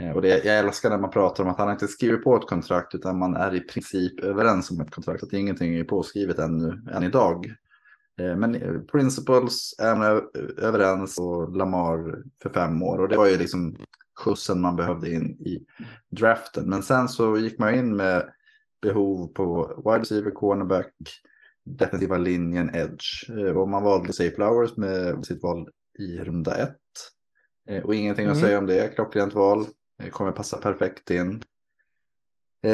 Eh, 0.01 0.11
och 0.11 0.23
det, 0.23 0.45
jag 0.45 0.59
älskar 0.59 0.91
när 0.91 0.99
man 0.99 1.11
pratar 1.11 1.45
om 1.45 1.51
att 1.51 1.59
han 1.59 1.71
inte 1.71 1.89
skriver 1.89 2.19
på 2.19 2.37
ett 2.37 2.49
kontrakt 2.49 2.95
utan 2.95 3.19
man 3.19 3.37
är 3.37 3.55
i 3.55 3.61
princip 3.61 4.21
överens 4.21 4.71
om 4.71 4.81
ett 4.81 4.95
kontrakt. 4.95 5.23
Att 5.23 5.33
ingenting 5.33 5.75
är 5.75 5.85
påskrivet 5.85 6.39
ännu, 6.39 6.83
än 6.93 7.03
idag. 7.03 7.55
Eh, 8.21 8.37
Men 8.37 8.55
eh, 8.55 8.81
Principles 8.81 9.75
är 9.79 9.97
man 9.97 10.23
överens 10.57 11.19
och 11.19 11.57
Lamar 11.57 12.23
för 12.43 12.51
fem 12.51 12.83
år. 12.83 12.99
Och 12.99 13.09
det 13.09 13.17
var 13.17 13.27
ju 13.27 13.39
liksom 13.39 13.77
skjutsen 14.15 14.61
man 14.61 14.77
behövde 14.77 15.11
in 15.13 15.25
i 15.41 15.67
draften. 16.11 16.69
Men 16.71 16.83
sen 16.83 17.09
så 17.09 17.39
gick 17.39 17.59
man 17.59 17.75
in 17.75 17.97
med 17.97 18.33
behov 18.83 19.27
på 19.29 19.67
wide 19.85 19.99
receiver, 19.99 20.31
cornerback, 20.31 20.93
defensiva 21.65 22.17
linjen, 22.17 22.75
edge. 22.75 23.31
Eh, 23.31 23.57
Och 23.57 23.69
man 23.69 23.83
valde 23.83 24.13
Say 24.13 24.31
Flowers 24.31 24.77
med 24.77 25.27
sitt 25.27 25.43
val 25.43 25.69
i 25.99 26.19
runda 26.19 26.57
ett. 26.57 26.77
Eh, 27.69 27.83
Och 27.85 27.95
ingenting 27.95 28.27
att 28.27 28.37
Mm. 28.37 28.45
säga 28.45 28.59
om 28.59 28.67
det. 28.67 28.95
Klockrent 28.95 29.35
val. 29.35 29.67
Eh, 30.03 30.09
Kommer 30.11 30.33
passa 30.33 30.57
perfekt 30.57 31.11
in. 31.11 31.43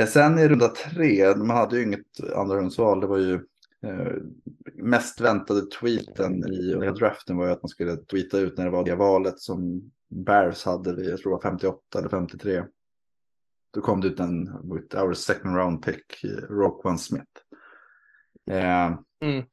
Sen 0.09 0.39
i 0.39 0.49
runda 0.49 0.69
tre, 0.69 1.37
man 1.37 1.51
hade 1.57 1.77
ju 1.77 1.83
inget 1.83 2.35
andra 2.37 2.57
rundsval. 2.57 3.01
Det 3.01 3.07
var 3.07 3.19
ju 3.19 3.41
mest 4.75 5.21
väntade 5.21 5.61
tweeten 5.81 6.45
i 6.53 6.71
i 6.87 6.91
draften 6.99 7.37
var 7.37 7.47
ju 7.47 7.53
att 7.53 7.63
man 7.63 7.69
skulle 7.69 7.97
tweeta 7.97 8.39
ut 8.39 8.57
när 8.59 8.65
det 8.65 8.71
var 8.71 8.85
det 8.85 8.95
valet 8.95 9.39
som 9.41 9.91
Bears 10.11 10.65
hade, 10.65 10.95
vid, 10.97 11.11
jag 11.11 11.19
tror 11.19 11.31
det 11.31 11.35
var 11.35 11.51
58 11.51 11.99
eller 11.99 12.09
53. 12.09 12.65
Då 13.71 13.81
kom 13.81 14.01
det 14.01 14.09
ut 14.09 14.21
en, 14.21 14.45
with 14.75 15.03
our 15.03 15.15
second 15.15 15.57
round 15.57 15.83
pick, 15.83 16.25
Roquan 16.49 16.99
Smith. 16.99 17.31
Eh, 18.51 18.95
Mm. 19.23 19.45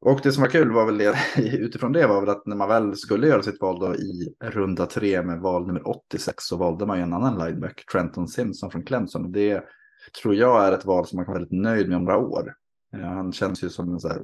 Och 0.00 0.20
det 0.22 0.32
som 0.32 0.42
var 0.42 0.50
kul 0.50 0.72
var 0.72 0.86
väl 0.86 0.98
det, 0.98 1.14
utifrån 1.58 1.92
det 1.92 2.06
var 2.06 2.20
väl 2.20 2.30
att 2.30 2.46
när 2.46 2.56
man 2.56 2.68
väl 2.68 2.96
skulle 2.96 3.26
göra 3.26 3.42
sitt 3.42 3.60
val 3.60 3.80
då 3.80 3.94
i 3.94 4.34
runda 4.40 4.86
tre 4.86 5.22
med 5.22 5.40
val 5.40 5.66
nummer 5.66 5.88
86 5.88 6.44
så 6.44 6.56
valde 6.56 6.86
man 6.86 6.96
ju 6.96 7.02
en 7.02 7.12
annan 7.12 7.38
lineback, 7.46 7.84
Trenton 7.92 8.28
Simpson 8.28 8.70
från 8.70 8.84
Clemson. 8.84 9.32
Det 9.32 9.64
tror 10.22 10.34
jag 10.34 10.66
är 10.66 10.72
ett 10.72 10.84
val 10.84 11.06
som 11.06 11.16
man 11.16 11.24
kan 11.24 11.32
vara 11.32 11.40
väldigt 11.40 11.62
nöjd 11.62 11.88
med 11.88 11.96
om 11.96 12.04
några 12.04 12.18
år. 12.18 12.54
Eh, 12.94 13.00
Han 13.00 13.32
känns 13.32 13.64
ju 13.64 13.68
som 13.68 13.92
en 13.92 14.00
så 14.00 14.08
här 14.08 14.22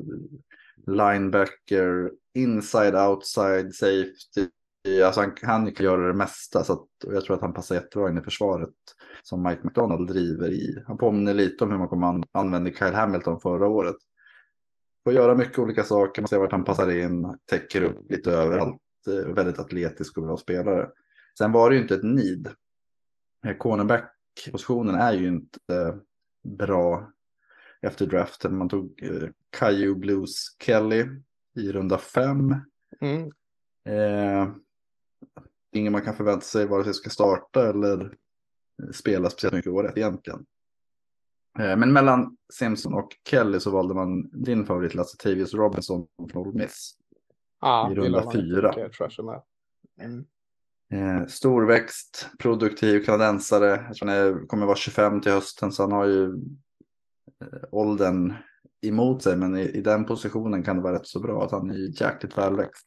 linebacker, 0.87 2.11
inside, 2.35 2.95
outside, 2.95 3.75
safety. 3.75 4.49
Alltså 5.05 5.21
han, 5.21 5.33
han 5.43 5.73
kan 5.73 5.87
göra 5.87 6.07
det 6.07 6.15
mesta. 6.15 6.65
Så 6.65 6.73
att, 6.73 7.05
och 7.07 7.15
jag 7.15 7.25
tror 7.25 7.37
att 7.37 7.43
han 7.43 7.55
passar 7.55 7.75
jättebra 7.75 8.11
in 8.11 8.19
i 8.19 8.23
försvaret 8.23 8.75
som 9.23 9.43
Mike 9.43 9.61
McDonald 9.63 10.09
driver 10.09 10.49
i. 10.49 10.83
Han 10.87 10.99
påminner 10.99 11.35
lite 11.35 11.65
om 11.65 11.71
hur 11.71 11.79
man 11.79 11.89
kommer 11.89 12.07
an, 12.07 12.25
använda 12.33 12.71
Kyle 12.71 12.95
Hamilton 12.95 13.41
förra 13.41 13.67
året. 13.67 13.97
Får 15.05 15.13
göra 15.13 15.35
mycket 15.35 15.59
olika 15.59 15.85
saker, 15.85 16.23
man 16.23 16.29
ser 16.29 16.39
vart 16.39 16.53
han 16.53 16.65
passar 16.65 16.91
in, 16.91 17.39
täcker 17.45 17.83
upp 17.83 18.11
lite 18.11 18.33
överallt. 18.33 18.81
Väldigt 19.27 19.59
atletisk 19.59 20.17
och 20.19 20.25
bra 20.25 20.37
spelare. 20.37 20.91
Sen 21.39 21.53
var 21.53 21.71
det 21.71 21.77
ju 21.77 21.83
inte 21.83 21.95
ett 21.95 22.03
need. 22.03 22.49
Eh, 23.47 23.57
Cornerback-positionen 23.57 24.95
är 24.95 25.13
ju 25.13 25.29
inte 25.29 25.99
bra 26.59 27.13
efter 27.81 28.07
draften. 28.07 28.57
Man 28.57 28.69
tog 28.69 29.03
eh, 29.03 29.29
Caillou 29.51 29.95
Blues 29.95 30.57
Kelly 30.59 31.07
i 31.57 31.73
runda 31.73 31.99
fem. 31.99 32.55
Mm. 33.01 33.33
Eh, 33.85 34.49
ingen 35.73 35.93
man 35.93 36.03
kan 36.03 36.15
förvänta 36.17 36.45
sig 36.45 36.67
vare 36.67 36.85
sig 36.85 36.95
ska 36.95 37.11
starta 37.11 37.69
eller 37.69 38.15
spela 38.93 39.31
speciellt 39.31 39.55
mycket 39.55 39.73
året 39.73 39.97
egentligen. 39.97 40.47
Eh, 41.59 41.77
men 41.77 41.93
mellan 41.93 42.37
Simpson 42.53 42.95
och 42.95 43.09
Kelly 43.31 43.61
så 43.61 43.71
valde 43.71 43.95
man 43.95 44.31
din 44.45 44.67
favorit 44.67 44.95
Lasse 44.95 45.17
Tavius 45.17 45.55
Robinson 45.55 46.07
från 46.33 46.47
Ole 46.47 46.59
Miss. 46.59 46.95
Ja, 47.61 47.91
I 47.93 47.95
runda 47.95 48.19
fyra. 48.33 48.73
Mm. 50.01 50.25
Eh, 50.93 51.27
storväxt, 51.27 52.29
produktiv 52.39 53.05
kanadensare. 53.05 53.67
Jag 53.87 53.95
tror 53.97 54.09
han 54.09 54.17
är- 54.17 54.47
kommer 54.47 54.67
vara 54.67 54.77
25 54.77 55.21
till 55.21 55.33
hösten 55.33 55.73
så 55.73 55.83
han 55.83 55.93
har 55.93 56.07
ju 56.07 56.25
eh, 57.41 57.59
åldern 57.73 58.35
emot 58.83 59.23
sig. 59.23 59.37
Men 59.37 59.57
i, 59.57 59.63
i 59.63 59.81
den 59.81 60.05
positionen 60.05 60.63
kan 60.63 60.77
det 60.77 60.83
vara 60.83 60.95
rätt 60.95 61.07
så 61.07 61.21
bra 61.21 61.45
att 61.45 61.51
han 61.53 61.71
är 61.71 62.03
jäkligt 62.03 62.39
välväxt. 62.39 62.87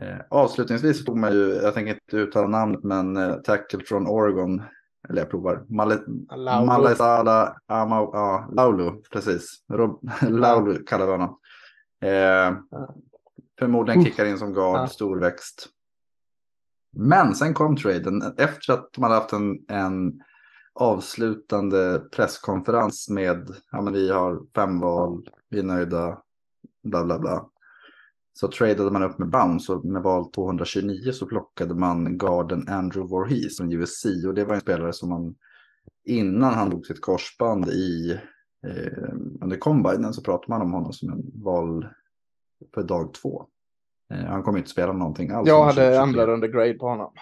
Eh, 0.00 0.18
avslutningsvis 0.30 1.04
tog 1.04 1.16
man 1.18 1.32
ju, 1.32 1.54
jag 1.54 1.74
tänker 1.74 1.94
inte 1.94 2.16
uttala 2.16 2.48
namnet, 2.48 2.84
men 2.84 3.16
eh, 3.16 3.34
tackle 3.34 3.84
från 3.84 4.06
Oregon. 4.06 4.62
Eller 5.08 5.20
jag 5.20 5.30
provar. 5.30 5.64
Malaisala 6.66 7.56
Ama, 7.66 7.96
ja, 7.96 8.48
Laulu, 8.52 8.90
precis. 9.12 9.64
Rob, 9.72 10.10
Laulu 10.28 10.84
kallar 10.84 11.06
vi 11.06 11.12
honom. 11.12 11.38
Eh, 12.02 12.78
förmodligen 13.58 14.04
kickar 14.04 14.24
in 14.24 14.38
som 14.38 14.52
guard, 14.52 14.76
Ja. 14.80 14.86
storväxt. 14.86 15.68
Men 16.92 17.34
sen 17.34 17.54
kom 17.54 17.76
traden 17.76 18.22
efter 18.36 18.72
att 18.72 18.88
hade 19.00 19.14
haft 19.14 19.32
en, 19.32 19.64
en 19.68 20.22
avslutande 20.72 22.02
presskonferens 22.12 23.08
med, 23.08 23.50
ja 23.72 23.80
men 23.80 23.92
vi 23.92 24.10
har 24.10 24.40
fem 24.54 24.80
val, 24.80 25.28
vi 25.50 25.58
är 25.58 25.62
nöjda, 25.62 26.18
bla 26.82 27.04
bla 27.04 27.18
bla. 27.18 27.46
Så 28.32 28.48
tradade 28.48 28.90
man 28.90 29.02
upp 29.02 29.18
med 29.18 29.28
Bounce 29.28 29.72
och 29.72 29.84
med 29.84 30.02
val 30.02 30.30
229 30.30 31.12
så 31.12 31.26
plockade 31.26 31.74
man 31.74 32.18
garden 32.18 32.68
Andrew 32.68 33.10
Voorhees 33.10 33.56
från 33.56 33.72
USC 33.72 34.04
och 34.26 34.34
det 34.34 34.44
var 34.44 34.54
en 34.54 34.60
spelare 34.60 34.92
som 34.92 35.08
man 35.08 35.34
innan 36.04 36.54
han 36.54 36.70
drog 36.70 36.86
sitt 36.86 37.00
korsband 37.00 37.68
i 37.68 38.10
eh, 38.66 39.14
under 39.40 39.56
combinen 39.56 40.14
så 40.14 40.22
pratade 40.22 40.52
man 40.52 40.62
om 40.62 40.72
honom 40.72 40.92
som 40.92 41.10
en 41.10 41.22
val 41.34 41.88
för 42.74 42.82
dag 42.82 43.14
två. 43.14 43.46
Eh, 44.12 44.24
han 44.24 44.42
kommer 44.42 44.58
inte 44.58 44.70
spela 44.70 44.92
någonting 44.92 45.30
alls. 45.30 45.48
Jag 45.48 45.64
hade 45.64 45.74
2023. 45.74 45.96
andra 45.96 46.34
under 46.34 46.48
grade 46.48 46.74
på 46.74 46.88
honom. 46.88 47.12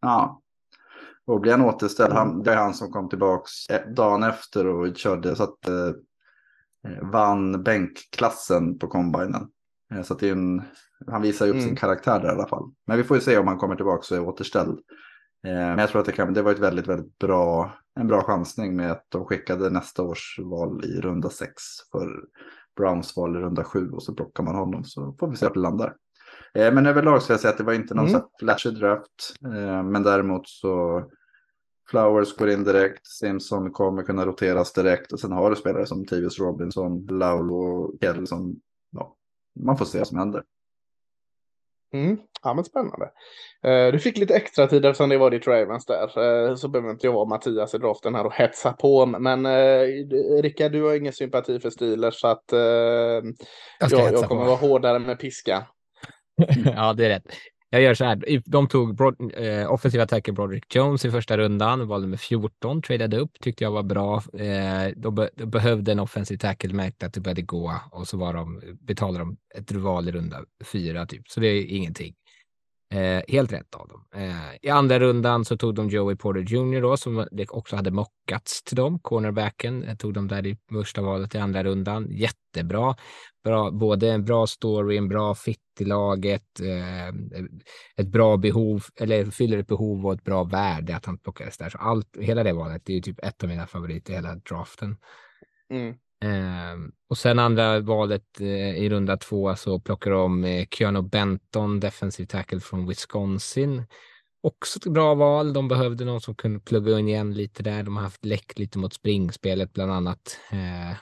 Ja. 0.00 0.40
Och 1.26 1.40
blir 1.40 1.52
han 1.52 1.64
återställd, 1.64 2.12
han, 2.12 2.42
det 2.42 2.52
är 2.52 2.56
han 2.56 2.74
som 2.74 2.92
kom 2.92 3.08
tillbaks 3.08 3.68
eh, 3.70 3.88
dagen 3.88 4.22
efter 4.22 4.66
och 4.66 4.96
körde 4.96 5.36
så 5.36 5.42
att 5.42 5.68
eh, 5.68 5.92
vann 7.02 7.62
bänkklassen 7.62 8.78
på 8.78 8.86
combinen. 8.86 9.50
Eh, 9.94 10.02
så 10.02 10.14
att 10.14 10.22
en, 10.22 10.62
han 11.06 11.22
visar 11.22 11.46
ju 11.46 11.50
upp 11.50 11.56
Mm. 11.56 11.66
sin 11.68 11.76
karaktär 11.76 12.20
där 12.20 12.28
i 12.28 12.30
alla 12.34 12.48
fall. 12.48 12.70
Men 12.86 12.96
vi 12.96 13.04
får 13.04 13.16
ju 13.16 13.20
se 13.20 13.38
om 13.38 13.46
han 13.48 13.58
kommer 13.58 13.76
tillbaks 13.76 14.10
och 14.10 14.16
är 14.16 14.28
återställd. 14.28 14.78
Eh, 15.46 15.52
men 15.52 15.78
jag 15.78 15.88
tror 15.88 16.00
att 16.00 16.06
det, 16.06 16.12
kan, 16.12 16.34
det 16.34 16.42
var 16.42 16.52
ett 16.52 16.58
väldigt, 16.58 16.86
väldigt 16.86 17.18
bra, 17.18 17.72
en 18.00 18.06
bra 18.06 18.22
chansning 18.22 18.76
med 18.76 18.92
att 18.92 19.06
de 19.08 19.24
skickade 19.24 19.70
nästa 19.70 20.02
års 20.02 20.38
val 20.44 20.84
i 20.84 21.00
runda 21.00 21.30
sex 21.30 21.62
för 21.92 22.08
Browns 22.76 23.16
val 23.16 23.36
i 23.36 23.40
runda 23.40 23.64
sju 23.64 23.90
och 23.90 24.02
så 24.02 24.14
plockar 24.14 24.42
man 24.44 24.54
honom 24.54 24.84
så 24.84 25.16
får 25.20 25.28
vi 25.30 25.36
se 25.36 25.46
vart 25.46 25.54
det 25.54 25.60
landar. 25.60 25.94
Eh, 26.54 26.72
Men 26.74 26.86
överlag 26.86 27.22
ska 27.22 27.32
jag 27.32 27.40
säga 27.40 27.50
att 27.52 27.58
det 27.58 27.64
var 27.64 27.72
inte 27.72 27.94
någon 27.94 28.08
Mm. 28.08 28.20
så 28.20 28.28
flashig 28.40 28.74
draft. 28.74 29.34
Men 29.84 30.02
däremot 30.02 30.48
så 30.48 31.04
Flowers 31.90 32.36
går 32.36 32.50
in 32.50 32.64
direkt, 32.64 33.06
Simpson 33.06 33.70
kommer 33.70 34.02
kunna 34.02 34.26
roteras 34.26 34.72
direkt 34.72 35.12
och 35.12 35.20
sen 35.20 35.32
har 35.32 35.50
du 35.50 35.56
spelare 35.56 35.86
som 35.86 36.06
Tavius 36.06 36.38
Robinson, 36.38 37.06
Laulu 37.06 37.54
och 37.54 37.94
Kell 38.00 38.26
som, 38.26 38.56
man 39.60 39.78
får 39.78 39.84
se 39.84 39.98
vad 39.98 40.08
som 40.08 40.18
händer. 40.18 40.42
Mm. 41.92 42.18
Ja, 42.42 42.54
men 42.54 42.64
spännande. 42.64 43.10
Eh, 43.64 43.92
du 43.92 43.98
fick 43.98 44.18
lite 44.18 44.34
extra 44.36 44.66
tid 44.66 44.84
eftersom 44.84 45.08
det 45.08 45.18
var 45.18 45.30
ditt 45.30 45.46
Ravens 45.46 45.86
där. 45.86 46.48
Eh, 46.48 46.54
så 46.54 46.68
behöver 46.68 46.90
inte 46.90 47.06
jag 47.06 47.12
vara 47.12 47.24
Mattias 47.24 47.74
i 47.74 47.78
draften 47.78 48.14
här 48.14 48.26
och 48.26 48.34
hetsa 48.34 48.72
på. 48.72 49.06
Men 49.06 49.46
eh, 49.46 49.82
Rickard, 50.42 50.72
du 50.72 50.82
har 50.82 50.94
ingen 50.94 51.12
sympati 51.12 51.60
för 51.60 51.70
Steelers 51.70 52.20
så 52.20 52.28
att 52.28 52.44
Jag 52.50 53.24
jag, 53.80 54.12
jag, 54.12 54.28
kommer 54.28 54.42
på. 54.42 54.48
vara 54.48 54.56
hårdare 54.56 54.98
med 54.98 55.18
piska. 55.18 55.66
ja, 56.76 56.92
det 56.92 57.04
är 57.04 57.08
rätt. 57.08 57.26
Jag 57.70 57.82
gör 57.82 57.94
så 57.94 58.04
här. 58.04 58.42
De 58.44 58.68
tog 58.68 58.96
broad, 58.96 59.32
eh, 59.36 59.72
offensiva 59.72 60.04
attacker 60.04 60.32
Broderick 60.32 60.74
Jones 60.74 61.04
i 61.04 61.10
första 61.10 61.36
rundan, 61.38 61.88
valde 61.88 62.08
med 62.08 62.20
14, 62.20 62.82
tradeade 62.82 63.18
upp, 63.18 63.30
tyckte 63.40 63.64
jag 63.64 63.70
var 63.70 63.82
bra. 63.82 64.16
Eh, 64.16 64.92
de, 64.96 65.14
be, 65.14 65.30
de 65.34 65.50
behövde 65.50 65.92
en 65.92 66.00
offensiv 66.00 66.36
tackle, 66.36 66.74
märkte 66.74 67.06
att 67.06 67.12
det 67.12 67.20
började 67.20 67.42
gå 67.42 67.74
och 67.90 68.08
så 68.08 68.16
var 68.16 68.34
de, 68.34 68.60
betalade 68.80 69.18
de 69.18 69.36
ett 69.54 69.72
rival 69.72 70.08
i 70.08 70.12
runda 70.12 70.44
fyra 70.72 71.06
typ. 71.06 71.28
Så 71.28 71.40
det 71.40 71.46
är 71.46 71.66
ingenting. 71.66 72.14
Eh, 72.90 73.22
helt 73.28 73.52
rätt 73.52 73.74
av 73.74 73.88
dem. 73.88 74.04
Eh, 74.14 74.56
I 74.62 74.68
andra 74.68 74.98
rundan 74.98 75.44
så 75.44 75.56
tog 75.56 75.74
de 75.74 75.88
Joey 75.88 76.16
Porter 76.16 76.40
Jr. 76.40 76.80
då, 76.82 76.96
som 76.96 77.26
också 77.48 77.76
hade 77.76 77.90
mockats 77.90 78.62
till 78.62 78.76
dem, 78.76 78.98
cornerbacken. 78.98 79.84
Jag 79.88 79.98
tog 79.98 80.14
dem 80.14 80.28
där 80.28 80.46
i 80.46 80.58
första 80.72 81.02
valet 81.02 81.34
i 81.34 81.38
andra 81.38 81.64
rundan. 81.64 82.06
Jättebra. 82.10 82.96
Bra, 83.44 83.70
både 83.70 84.10
en 84.10 84.24
bra 84.24 84.46
story, 84.46 84.96
en 84.96 85.08
bra 85.08 85.34
fit 85.34 85.58
i 85.80 85.84
laget, 85.84 86.60
eh, 86.60 87.08
ett 87.96 88.08
bra 88.08 88.36
behov, 88.36 88.84
eller 89.00 89.24
fyller 89.24 89.58
ett 89.58 89.66
behov 89.66 90.06
och 90.06 90.12
ett 90.12 90.24
bra 90.24 90.44
värde 90.44 90.96
att 90.96 91.06
han 91.06 91.18
plockades 91.18 91.58
där. 91.58 91.68
Så 91.70 91.78
allt, 91.78 92.16
hela 92.20 92.42
det 92.42 92.52
valet, 92.52 92.82
det 92.84 92.92
är 92.92 92.96
ju 92.96 93.02
typ 93.02 93.24
ett 93.24 93.42
av 93.42 93.48
mina 93.48 93.66
favoriter 93.66 94.12
i 94.12 94.16
hela 94.16 94.34
draften. 94.34 94.96
Mm. 95.70 95.94
Eh, 96.24 96.76
och 97.08 97.18
sen 97.18 97.38
andra 97.38 97.80
valet 97.80 98.40
eh, 98.40 98.76
i 98.76 98.90
runda 98.90 99.16
två 99.16 99.56
så 99.56 99.80
plockar 99.80 100.10
de 100.10 100.44
eh, 100.44 100.66
Keanu 100.70 101.02
Benton, 101.02 101.80
defensive 101.80 102.26
tackle 102.26 102.60
från 102.60 102.86
Wisconsin. 102.86 103.84
Också 104.40 104.78
ett 104.78 104.92
bra 104.92 105.14
val. 105.14 105.52
De 105.52 105.68
behövde 105.68 106.04
någon 106.04 106.20
som 106.20 106.34
kunde 106.34 106.60
plugga 106.60 106.98
in 106.98 107.08
igen 107.08 107.34
lite 107.34 107.62
där. 107.62 107.82
De 107.82 107.96
har 107.96 108.02
haft 108.02 108.24
läck 108.24 108.58
lite 108.58 108.78
mot 108.78 108.94
springspelet 108.94 109.72
bland 109.72 109.92
annat. 109.92 110.38
Eh, 110.50 110.96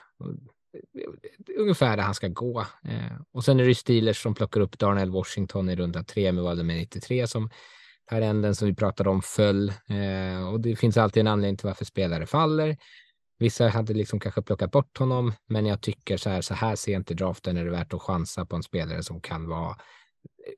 ungefär 1.57 1.97
där 1.97 2.03
han 2.03 2.15
ska 2.15 2.27
gå. 2.27 2.59
Eh, 2.83 3.21
och 3.31 3.43
sen 3.43 3.59
är 3.59 3.67
det 3.67 3.75
Steelers 3.75 4.21
som 4.21 4.35
plockar 4.35 4.61
upp 4.61 4.79
Darnell 4.79 5.11
Washington 5.11 5.69
i 5.69 5.75
runda 5.75 6.03
tre 6.03 6.31
med 6.31 6.43
valet 6.43 6.65
med 6.65 6.77
93 6.77 7.27
som 7.27 7.49
här 8.11 8.21
änden 8.21 8.55
som 8.55 8.67
vi 8.67 8.75
pratade 8.75 9.09
om 9.09 9.21
föll. 9.21 9.69
Eh, 9.69 10.49
och 10.51 10.59
det 10.59 10.75
finns 10.75 10.97
alltid 10.97 11.21
en 11.21 11.27
anledning 11.27 11.57
till 11.57 11.67
varför 11.67 11.85
spelare 11.85 12.25
faller. 12.25 12.77
Vissa 13.39 13.67
hade 13.67 13.93
liksom 13.93 14.19
kanske 14.19 14.41
plockat 14.41 14.71
bort 14.71 14.97
honom, 14.97 15.33
men 15.47 15.65
jag 15.65 15.81
tycker 15.81 16.17
så 16.17 16.29
här, 16.29 16.41
så 16.41 16.53
här 16.53 16.75
sent 16.75 17.11
i 17.11 17.13
draften 17.13 17.57
är 17.57 17.65
det 17.65 17.71
värt 17.71 17.93
att 17.93 18.01
chansa 18.01 18.45
på 18.45 18.55
en 18.55 18.63
spelare 18.63 19.03
som 19.03 19.21
kan 19.21 19.47
vara 19.49 19.75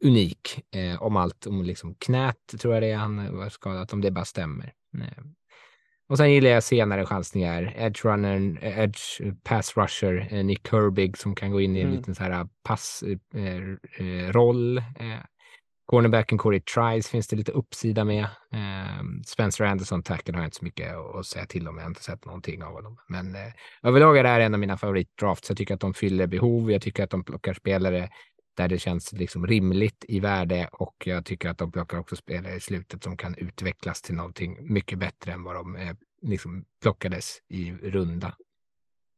unik 0.02 0.60
eh, 0.76 1.02
om 1.02 1.16
allt, 1.18 1.46
om 1.48 1.64
liksom 1.64 1.96
knät 1.96 2.36
tror 2.62 2.74
jag 2.74 2.84
det 2.84 2.92
är 2.92 2.98
han 2.98 3.38
var 3.38 3.50
skadat, 3.50 3.94
om 3.94 4.02
det 4.02 4.12
bara 4.12 4.26
stämmer. 4.26 4.74
Eh. 5.02 5.24
Och 6.10 6.18
sen 6.18 6.32
gillar 6.32 6.50
jag 6.50 6.64
senare 6.64 7.06
chansningar, 7.06 7.74
edge 7.78 8.06
runner, 8.06 8.60
edge 8.64 9.22
pass 9.44 9.78
rusher, 9.78 10.28
eh, 10.32 10.44
Nick 10.46 10.72
Herbig 10.72 11.18
som 11.18 11.36
kan 11.36 11.52
gå 11.52 11.62
in 11.62 11.76
i 11.76 11.80
en 11.80 11.86
Mm. 11.88 11.98
liten 11.98 12.16
så 12.16 12.24
här 12.24 12.48
passroll. 12.64 13.20
Eh, 13.34 14.32
roll. 14.32 14.78
eh, 14.78 14.84
Cornerbacken 15.90 16.38
Corey 16.38 16.60
Trice 16.60 17.10
finns 17.10 17.28
det 17.28 17.36
lite 17.36 17.52
uppsida 17.52 18.04
med. 18.04 18.24
Eh, 18.24 19.04
Spencer 19.26 19.66
Anderson, 19.66 20.04
tacken 20.04 20.36
har 20.36 20.42
jag 20.42 20.48
inte 20.48 20.58
så 20.58 20.66
mycket 20.66 20.96
att 20.96 21.26
säga 21.26 21.46
till 21.46 21.68
om. 21.68 21.76
Jag 21.78 21.84
har 21.84 21.90
inte 21.90 22.04
sett 22.04 22.26
någonting 22.26 22.64
av 22.64 22.74
honom. 22.74 22.98
Men 23.08 23.36
eh, 23.36 23.54
överlag 23.84 24.18
är 24.18 24.24
det 24.24 24.30
här 24.30 24.40
en 24.40 24.54
av 24.54 24.60
mina 24.60 24.78
favoritdrafts. 24.78 25.50
Jag 25.50 25.58
tycker 25.58 25.74
att 25.74 25.80
de 25.80 25.94
fyller 25.94 26.28
behov. 26.28 26.72
Jag 26.72 26.82
tycker 26.82 27.04
att 27.04 27.10
de 27.10 27.24
plockar 27.24 27.54
spelare 27.54 28.10
där 28.58 28.68
det 28.68 28.80
känns 28.80 29.14
liksom 29.14 29.48
rimligt 29.48 30.06
i 30.08 30.20
värde 30.20 30.70
och 30.72 31.04
jag 31.06 31.26
tycker 31.26 31.50
att 31.50 31.58
de 31.58 31.72
plockar 31.72 31.98
också 31.98 32.16
spelare 32.16 32.56
i 32.56 32.60
slutet 32.60 33.04
som 33.04 33.18
kan 33.18 33.36
utvecklas 33.36 34.02
till 34.02 34.16
någonting 34.16 34.74
mycket 34.74 35.00
bättre 35.00 35.32
än 35.32 35.44
vad 35.44 35.56
de 35.56 35.76
eh, 35.76 35.96
liksom 36.22 36.66
plockades 36.82 37.38
i 37.48 37.72
runda. 37.72 38.36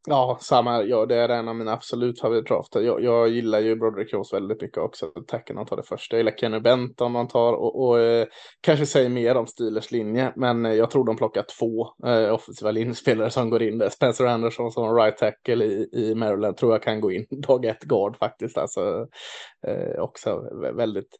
Ja, 0.08 0.38
samma. 0.42 0.84
Ja, 0.84 1.06
det 1.06 1.16
är 1.16 1.30
en 1.30 1.48
av 1.48 1.56
mina 1.56 1.74
absolut 1.74 2.20
favoritdrafter. 2.20 2.82
Jag, 2.82 3.04
jag 3.04 3.30
gillar 3.30 3.60
ju 3.60 3.76
Broderick 3.76 4.14
Rose 4.14 4.36
väldigt 4.36 4.62
mycket 4.62 4.78
också. 4.78 5.06
Tacken 5.28 5.58
han 5.58 5.66
tar 5.66 5.78
det 5.78 5.84
första. 5.84 6.16
Jag 6.16 6.20
gillar 6.20 6.38
Kenny 6.38 6.60
Benton 6.60 7.16
han 7.16 7.28
tar 7.28 7.54
och, 7.54 7.88
och 7.88 8.00
eh, 8.00 8.28
kanske 8.62 8.86
säger 8.86 9.10
mer 9.10 9.38
om 9.38 9.48
Steelers 9.48 9.92
linje. 9.92 10.34
Men 10.36 10.66
eh, 10.66 10.74
jag 10.74 10.92
tror 10.92 11.06
de 11.06 11.18
plockar 11.18 11.46
två 11.60 11.88
eh, 12.08 12.34
offensiva 12.34 12.72
linjespelare 12.72 13.30
som 13.30 13.50
går 13.50 13.62
in 13.62 13.78
där. 13.78 13.90
Spencer 13.90 14.26
Anderson 14.26 14.72
som 14.72 14.96
right 14.96 15.18
tackle 15.18 15.66
i, 15.66 15.90
i 15.94 16.16
Maryland 16.16 16.58
tror 16.58 16.72
jag 16.72 16.84
kan 16.84 17.02
gå 17.02 17.12
in 17.12 17.26
dag 17.48 17.66
ett 17.66 17.84
guard 17.84 18.18
faktiskt. 18.18 18.58
Alltså, 18.58 19.08
eh, 19.68 20.00
också 20.00 20.44
väldigt 20.74 21.18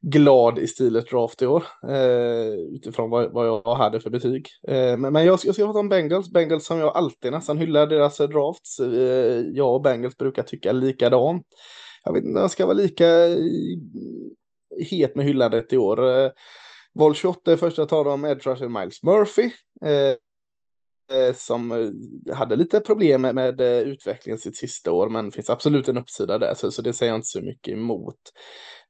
glad 0.00 0.58
i 0.58 0.66
Steelers 0.66 1.10
draft 1.10 1.42
i 1.42 1.46
år. 1.46 1.64
Eh, 1.88 2.54
utifrån 2.74 3.10
vad, 3.10 3.32
vad 3.32 3.46
jag 3.46 3.74
hade 3.74 4.00
för 4.00 4.10
betyg. 4.10 4.48
Eh, 4.68 4.96
men, 4.96 5.12
men 5.12 5.24
jag, 5.24 5.38
jag 5.44 5.54
ska 5.54 5.64
prata 5.64 5.78
om 5.78 5.88
Bengals. 5.88 6.32
Bengals 6.32 6.66
som 6.66 6.78
jag 6.78 6.96
alltid 6.96 7.32
nästan 7.32 7.58
hyllar 7.58 7.86
deras 7.86 8.23
drafts. 8.26 8.80
Jag 9.52 9.74
och 9.74 9.82
Bengals 9.82 10.16
brukar 10.16 10.42
tycka 10.42 10.72
likadant. 10.72 11.46
Jag 12.04 12.12
vet 12.12 12.24
inte, 12.24 12.40
jag 12.40 12.50
ska 12.50 12.66
vara 12.66 12.76
lika 12.76 13.06
het 14.78 15.14
med 15.14 15.26
hyllandet 15.26 15.72
i 15.72 15.76
år. 15.76 16.24
Eh, 16.24 16.30
Val 16.94 17.14
28 17.14 17.52
är 17.52 17.56
första 17.56 17.86
tar 17.86 18.04
de 18.04 18.24
Edge 18.24 18.46
och 18.46 18.70
Miles 18.70 19.02
Murphy. 19.02 19.50
Eh, 19.84 20.16
Eh, 21.12 21.34
som 21.34 21.72
eh, 21.72 22.34
hade 22.36 22.56
lite 22.56 22.80
problem 22.80 23.22
med, 23.22 23.60
eh, 23.60 23.78
utvecklingen 23.78 24.38
sitt 24.38 24.56
sista 24.56 24.92
år, 24.92 25.08
men 25.08 25.32
finns 25.32 25.50
absolut 25.50 25.88
en 25.88 25.98
uppsida 25.98 26.38
där, 26.38 26.54
så, 26.54 26.70
så 26.70 26.82
det 26.82 26.92
säger 26.92 27.12
jag 27.12 27.18
inte 27.18 27.28
så 27.28 27.40
mycket 27.40 27.72
emot. 27.72 28.20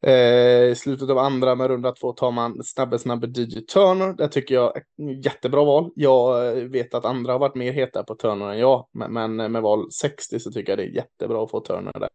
Eh, 0.03 0.64
I 0.64 0.74
slutet 0.77 1.11
av 1.11 1.18
andra 1.18 1.55
med 1.55 1.68
runda 1.68 1.92
två 1.92 2.12
tar 2.12 2.31
man 2.31 2.64
snabbe 2.64 2.98
snabbe 2.98 3.27
DJ 3.27 3.61
Turner. 3.61 4.12
Det 4.12 4.29
tycker 4.29 4.55
jag 4.55 4.77
är 4.77 4.83
jättebra 5.24 5.64
val. 5.64 5.90
Jag 5.94 6.55
vet 6.55 6.94
att 6.94 7.05
andra 7.05 7.33
har 7.33 7.38
varit 7.38 7.55
mer 7.55 7.72
heta 7.72 8.05
på 8.05 8.14
Turner 8.14 8.50
än 8.50 8.59
jag, 8.59 8.88
men 8.92 9.37
med 9.37 9.62
val 9.62 9.92
60 9.92 10.40
så 10.40 10.53
tycker 10.53 10.72
jag 10.72 10.79
det 10.79 10.85
är 10.85 10.94
jättebra 10.96 11.44
att 11.44 11.50
få 11.50 11.61
Turner 11.61 11.92
där. 11.92 12.09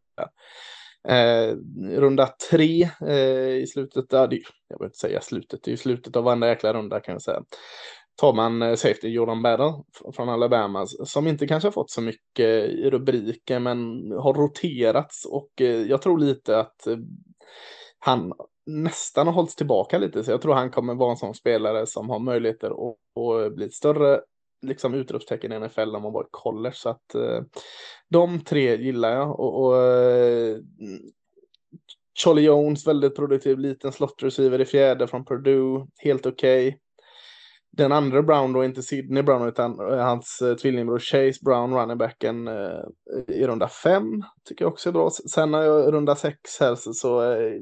Eh, 1.08 1.56
runda 2.00 2.30
tre 2.52 2.90
eh, 3.08 3.56
i 3.56 3.68
slutet, 3.68 4.10
där, 4.10 4.40
jag 4.68 4.80
vill 4.80 4.86
inte 4.86 4.98
säga 4.98 5.22
slutet, 5.22 5.64
det 5.64 5.70
är 5.70 5.74
ju 5.74 5.78
slutet 5.78 6.16
av 6.16 6.24
varenda 6.24 6.48
jäkla 6.48 6.74
runda 6.74 7.00
kan 7.00 7.14
jag 7.14 7.22
säga. 7.22 7.44
Tar 8.20 8.34
man 8.34 8.62
eh, 8.62 8.76
safety 8.76 9.08
Jordan 9.08 9.42
Battle 9.42 9.74
från 10.14 10.30
Alabama 10.30 10.86
som 10.86 11.28
inte 11.28 11.48
kanske 11.48 11.68
har 11.68 11.72
fått 11.72 11.92
så 11.92 12.02
mycket 12.02 12.70
i 12.70 12.90
rubriker 12.90 13.60
men 13.60 14.12
har 14.12 14.34
roterats 14.34 15.26
och 15.26 15.62
eh, 15.62 15.82
jag 15.82 16.02
tror 16.02 16.20
lite 16.20 16.60
att 16.60 16.88
eh, 16.88 16.98
han 18.00 18.34
nästan 18.66 19.28
har 19.28 19.34
hållits 19.34 19.56
tillbaka 19.56 19.98
lite, 19.98 20.24
så 20.24 20.32
jag 20.32 20.42
tror 20.42 20.54
han 20.54 20.72
kommer 20.72 20.96
vara 20.96 21.12
en 21.12 21.18
sån 21.18 21.34
spelare 21.34 21.86
som 21.86 22.10
har 22.10 22.20
möjligheter 22.20 22.68
att, 22.70 22.98
att 23.18 23.56
bli 23.56 23.66
ett 23.66 23.74
större 23.74 24.22
liksom 24.62 24.94
utropstecken 24.94 25.52
i 25.52 25.60
NFL 25.60 25.96
om 25.96 26.04
man 26.04 26.14
var 26.14 26.24
i 26.24 26.28
college. 26.32 26.76
Så 26.76 26.90
att 26.90 27.16
de 28.10 28.40
tre 28.40 28.76
gillar 28.76 29.16
jag. 29.16 29.40
Och, 29.40 29.66
och 29.66 29.76
Charlie 32.24 32.42
Jones, 32.42 32.88
väldigt 32.88 33.16
produktiv, 33.16 33.60
liten 33.60 33.92
slot 33.92 34.24
receiver 34.24 34.62
i 34.62 34.66
fjärde 34.66 35.08
från 35.08 35.26
Purdue, 35.26 35.88
helt 36.04 36.26
okej. 36.26 36.68
Okay 36.68 36.80
den 37.72 37.92
andra 37.92 38.22
Brown 38.22 38.54
då, 38.54 38.64
inte 38.64 38.82
Sidney 38.82 39.24
Brown 39.24 39.48
utan 39.48 39.80
eh, 39.80 39.98
hans 39.98 40.42
eh, 40.42 40.56
tvillingbror 40.56 41.00
Chase 41.00 41.40
Brown, 41.46 41.74
runningbacken 41.74 42.48
eh, 42.48 42.84
i 43.28 43.48
runda 43.48 43.68
fem. 43.68 44.24
Tycker 44.48 44.66
jag 44.66 44.72
också 44.72 44.90
är 44.90 44.94
bra. 44.94 45.10
Sen 45.10 45.52
när 45.52 45.62
jag 45.62 45.94
runda 45.94 46.16
sex 46.16 46.38
här 46.60 46.76
så, 46.76 46.94
så 46.94 47.32
eh, 47.32 47.54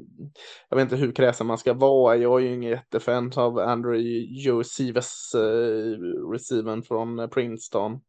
jag 0.68 0.76
vet 0.76 0.82
inte 0.82 0.96
hur 0.96 1.12
kräsen 1.12 1.46
man 1.46 1.58
ska 1.58 1.74
vara. 1.74 2.16
Jag 2.16 2.40
är 2.40 2.44
ju 2.44 2.54
ingen 2.54 2.70
jättefan 2.70 3.32
av 3.36 3.58
Andrew 3.58 4.08
Josivas 4.44 5.32
eh, 5.34 6.30
receiven 6.32 6.82
från 6.82 7.18
eh, 7.18 7.26
Princeton. 7.26 8.00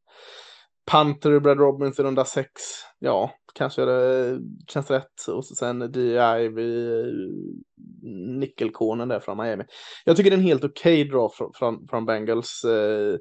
Panther, 0.92 1.40
Brad 1.40 1.60
Robbins 1.60 2.00
i 2.00 2.04
runda 2.04 2.26
sex. 2.26 2.52
Ja, 3.00 3.32
kanske 3.54 3.86
det 3.86 4.40
känns 4.68 4.92
rätt. 4.92 5.28
Och 5.28 5.46
så 5.46 5.56
sen 5.56 5.92
DI 5.92 6.48
vid 6.48 6.96
nickelkonen 8.40 9.08
där 9.08 9.20
från 9.20 9.38
Miami. 9.38 9.64
Jag 10.06 10.18
tycker 10.18 10.30
det 10.30 10.36
är 10.36 10.38
en 10.38 10.44
helt 10.44 10.64
okej 10.64 11.02
okay 11.02 11.12
draw 11.12 11.30
från, 11.36 11.52
från, 11.56 11.88
från 11.88 12.06
Bengals. 12.06 12.64
Eh, 12.64 13.14
eh, 13.14 13.20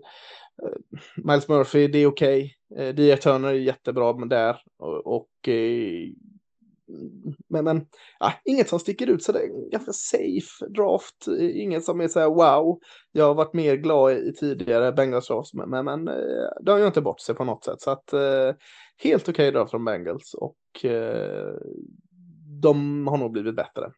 Miles 1.17 1.49
Murphy, 1.49 1.89
det 1.89 1.99
är 1.99 2.07
okej. 2.07 2.55
Okay. 2.71 3.11
Eh, 3.11 3.17
Turner 3.17 3.49
är 3.49 3.53
jättebra 3.53 4.13
där. 4.13 4.57
Och, 4.79 5.07
och 5.07 5.49
eh, 5.49 6.09
men, 7.49 7.65
men 7.65 7.87
ja, 8.19 8.33
inget 8.45 8.69
som 8.69 8.79
sticker 8.79 9.07
ut 9.07 9.23
så 9.23 9.33
det 9.33 9.39
är 9.39 9.71
ganska 9.71 9.93
safe 9.93 10.67
draft. 10.69 11.29
Inget 11.39 11.85
som 11.85 12.01
är 12.01 12.09
så 12.09 12.21
här 12.21 12.29
wow. 12.29 12.79
Jag 13.13 13.25
har 13.25 13.35
varit 13.35 13.55
mer 13.55 13.77
glad 13.77 14.13
i, 14.13 14.33
tidigare 14.33 14.93
Bengals 14.93 15.29
draft, 15.29 15.55
men, 15.55 15.71
men, 15.71 15.85
men 15.85 16.09
eh, 16.09 16.49
det 16.61 16.71
har 16.71 16.79
ju 16.79 16.87
inte 16.87 17.01
bort 17.01 17.21
sig 17.21 17.35
på 17.35 17.45
något 17.45 17.65
sätt. 17.65 17.81
Så 17.81 17.91
att 17.91 18.13
eh, 18.13 18.53
helt 19.03 19.29
okej 19.29 19.33
okay 19.33 19.51
draft 19.51 19.71
från 19.71 19.85
Bengals 19.85 20.35
och 20.35 20.85
eh, 20.85 21.55
de 22.63 23.07
har 23.07 23.17
nog 23.17 23.33
blivit 23.33 23.57
bättre. 23.57 23.93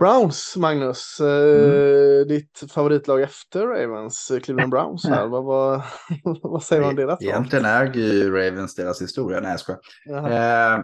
Browns, 0.00 0.56
Magnus. 0.56 1.20
Eh, 1.20 2.16
mm. 2.16 2.28
ditt 2.28 2.64
favoritlag 2.70 3.22
efter 3.22 3.66
Ravens, 3.66 4.32
Cleveland 4.42 4.70
Browns. 4.70 5.04
Här. 5.04 5.26
vad, 5.28 5.44
vad, 5.44 5.82
vad 6.42 6.62
säger 6.62 6.82
man 6.82 6.90
om 6.90 6.96
deras 6.96 7.22
Egentligen 7.22 7.64
äger 7.64 8.12
ju 8.12 8.30
Ravens 8.30 8.74
deras 8.74 9.02
historia. 9.02 9.40
Nej, 9.40 9.50
jag 9.50 9.60
skojar. 9.60 9.80
Eh, 10.08 10.82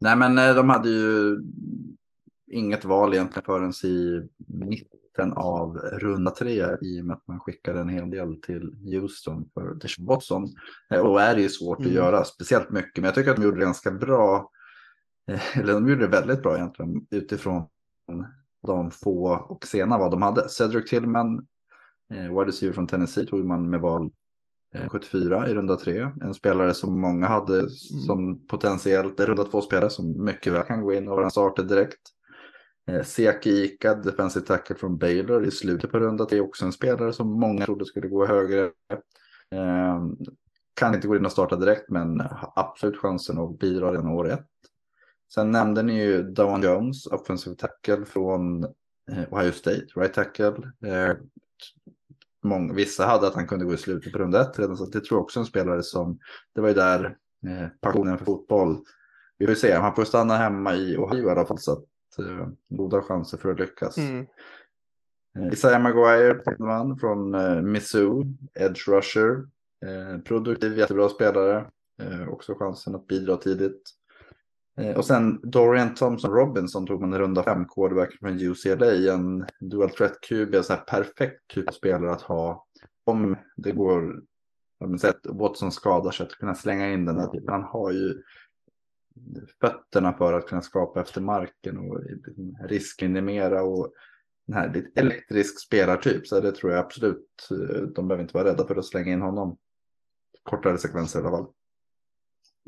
nej, 0.00 0.16
men 0.16 0.38
eh, 0.38 0.54
de 0.54 0.70
hade 0.70 0.88
ju 0.88 1.38
inget 2.50 2.84
val 2.84 3.14
egentligen 3.14 3.44
förrän 3.44 3.72
i 3.84 4.28
mitten 4.46 5.32
av 5.32 5.76
runda 5.76 6.30
tre 6.30 6.66
i 6.82 7.00
och 7.00 7.04
med 7.04 7.16
att 7.16 7.28
man 7.28 7.40
skickade 7.40 7.80
en 7.80 7.88
hel 7.88 8.10
del 8.10 8.40
till 8.40 8.74
Houston 8.84 9.48
för 9.54 9.74
Deshaun 9.74 10.06
Watson. 10.06 10.48
Eh, 10.90 11.00
och 11.00 11.20
är 11.20 11.34
det 11.34 11.42
ju 11.42 11.48
svårt 11.48 11.78
mm. 11.78 11.90
att 11.90 11.94
göra 11.94 12.24
speciellt 12.24 12.70
mycket, 12.70 12.96
men 12.96 13.04
jag 13.04 13.14
tycker 13.14 13.30
att 13.30 13.36
de 13.36 13.42
gjorde 13.42 13.58
det 13.58 13.64
ganska 13.64 13.90
bra. 13.90 14.50
Eller 15.54 15.72
de 15.72 15.88
gjorde 15.88 16.00
det 16.00 16.20
väldigt 16.20 16.42
bra 16.42 16.56
egentligen 16.56 17.06
utifrån 17.10 17.66
de 18.66 18.90
få 18.90 19.46
och 19.48 19.66
sena 19.66 19.98
vad 19.98 20.10
de 20.10 20.22
hade. 20.22 20.48
Cedric 20.48 20.90
Tillman, 20.90 21.46
eh, 22.14 22.38
wide 22.38 22.72
från 22.72 22.86
Tennessee, 22.86 23.26
tog 23.26 23.44
man 23.44 23.70
med 23.70 23.80
val 23.80 24.10
eh, 24.74 24.88
74 24.88 25.48
i 25.48 25.54
runda 25.54 25.76
tre. 25.76 26.10
En 26.20 26.34
spelare 26.34 26.74
som 26.74 27.00
många 27.00 27.26
hade 27.26 27.54
mm. 27.54 27.70
som 28.06 28.46
potentiellt 28.46 29.20
runda 29.20 29.44
två-spelare 29.44 29.90
som 29.90 30.24
mycket 30.24 30.52
väl 30.52 30.62
kan 30.62 30.82
gå 30.82 30.92
in 30.92 31.08
och 31.08 31.14
vara 31.14 31.24
en 31.24 31.30
starter 31.30 31.62
direkt. 31.62 32.00
Eh, 32.90 33.02
Seki 33.02 33.64
Ika, 33.64 33.94
defensive 33.94 34.46
tackle 34.46 34.76
från 34.76 34.98
Baylor 34.98 35.44
i 35.44 35.50
slutet 35.50 35.90
på 35.90 35.98
runda 35.98 36.24
tre, 36.24 36.40
också 36.40 36.64
en 36.64 36.72
spelare 36.72 37.12
som 37.12 37.40
många 37.40 37.64
trodde 37.64 37.84
skulle 37.84 38.08
gå 38.08 38.26
högre. 38.26 38.64
Eh, 39.50 40.02
kan 40.74 40.94
inte 40.94 41.08
gå 41.08 41.16
in 41.16 41.24
och 41.24 41.32
starta 41.32 41.56
direkt 41.56 41.90
men 41.90 42.22
absolut 42.54 42.96
chansen 42.96 43.38
att 43.38 43.58
bidra 43.58 43.92
redan 43.92 44.08
år 44.08 44.30
ett. 44.30 44.46
Sen 45.34 45.50
nämnde 45.50 45.82
ni 45.82 46.04
ju 46.04 46.22
Dawan 46.22 46.62
Jones, 46.62 47.06
offensive 47.06 47.56
tackle 47.56 48.04
från 48.04 48.64
eh, 49.10 49.32
Ohio 49.32 49.52
State, 49.52 49.86
right 49.96 50.14
tackle. 50.14 50.56
Eh, 50.86 51.16
många, 52.44 52.72
vissa 52.72 53.06
hade 53.06 53.26
att 53.26 53.34
han 53.34 53.46
kunde 53.46 53.64
gå 53.64 53.74
i 53.74 53.78
slutet 53.78 54.12
på 54.12 54.18
runda 54.18 54.40
ett 54.40 54.58
redan, 54.58 54.76
så 54.76 54.86
det 54.86 55.00
tror 55.00 55.18
jag 55.18 55.22
också 55.22 55.40
en 55.40 55.46
spelare 55.46 55.82
som, 55.82 56.18
det 56.54 56.60
var 56.60 56.68
ju 56.68 56.74
där 56.74 57.04
eh, 57.46 57.68
passionen 57.80 58.18
för 58.18 58.24
fotboll. 58.24 58.78
Vi 59.38 59.46
får 59.46 59.54
se, 59.54 59.72
han 59.72 59.94
får 59.94 60.04
stanna 60.04 60.36
hemma 60.36 60.74
i 60.74 60.96
Ohio 60.96 61.28
i 61.28 61.30
alla 61.30 61.46
fall, 61.46 61.58
så 61.58 61.72
att 61.72 62.18
eh, 62.18 62.48
goda 62.68 63.02
chanser 63.02 63.38
för 63.38 63.50
att 63.50 63.60
lyckas. 63.60 63.98
Mm. 63.98 64.26
Eh, 65.38 65.52
Isaiah 65.52 65.82
Maguire 65.82 66.42
från 67.00 67.34
eh, 67.34 67.62
Missou, 67.62 68.24
Edge 68.54 68.88
Rusher, 68.88 69.46
eh, 69.86 70.20
produktiv, 70.20 70.78
jättebra 70.78 71.08
spelare, 71.08 71.70
också 72.28 72.54
chansen 72.54 72.94
att 72.94 73.06
bidra 73.06 73.36
tidigt. 73.36 73.97
Eh, 74.78 74.96
och 74.96 75.04
sen 75.04 75.40
Dorian 75.42 75.94
Thompson 75.94 76.30
Robinson 76.30 76.86
tog 76.86 77.00
man 77.00 77.12
en 77.12 77.18
runda 77.18 77.42
fem 77.42 77.64
quarterback 77.68 78.18
från 78.20 78.40
UCLA. 78.40 79.14
En 79.14 79.46
dual 79.60 79.90
threat 79.90 80.20
QB, 80.28 80.54
en 80.54 80.62
perfekt 80.86 81.48
typ 81.48 81.68
av 81.68 81.72
spelare 81.72 82.12
att 82.12 82.22
ha. 82.22 82.66
Om 83.04 83.36
det 83.56 83.72
går, 83.72 84.22
om 84.80 84.98
sett 84.98 85.20
Watson 85.24 85.72
skadar 85.72 86.10
sig, 86.10 86.26
att 86.26 86.32
kunna 86.32 86.54
slänga 86.54 86.92
in 86.92 87.04
den 87.04 87.16
där 87.16 87.26
typen. 87.26 87.54
Han 87.54 87.62
har 87.62 87.92
ju 87.92 88.22
fötterna 89.60 90.12
för 90.12 90.32
att 90.32 90.46
kunna 90.46 90.62
skapa 90.62 91.00
efter 91.00 91.20
marken 91.20 91.78
och 91.78 92.00
riskminimera 92.68 93.62
och 93.62 93.92
den 94.46 94.56
här 94.56 94.72
lite 94.74 95.00
elektrisk 95.00 95.60
spelartyp. 95.60 96.26
Så 96.26 96.40
det 96.40 96.52
tror 96.52 96.72
jag 96.72 96.84
absolut, 96.84 97.48
eh, 97.50 97.82
de 97.82 98.08
behöver 98.08 98.22
inte 98.22 98.34
vara 98.34 98.48
rädda 98.48 98.66
för 98.66 98.76
att 98.76 98.84
slänga 98.84 99.12
in 99.12 99.22
honom. 99.22 99.56
Kortare 100.42 100.78
sekvenser 100.78 101.18
i 101.18 101.22
alla 101.22 101.30
fall. 101.30 101.46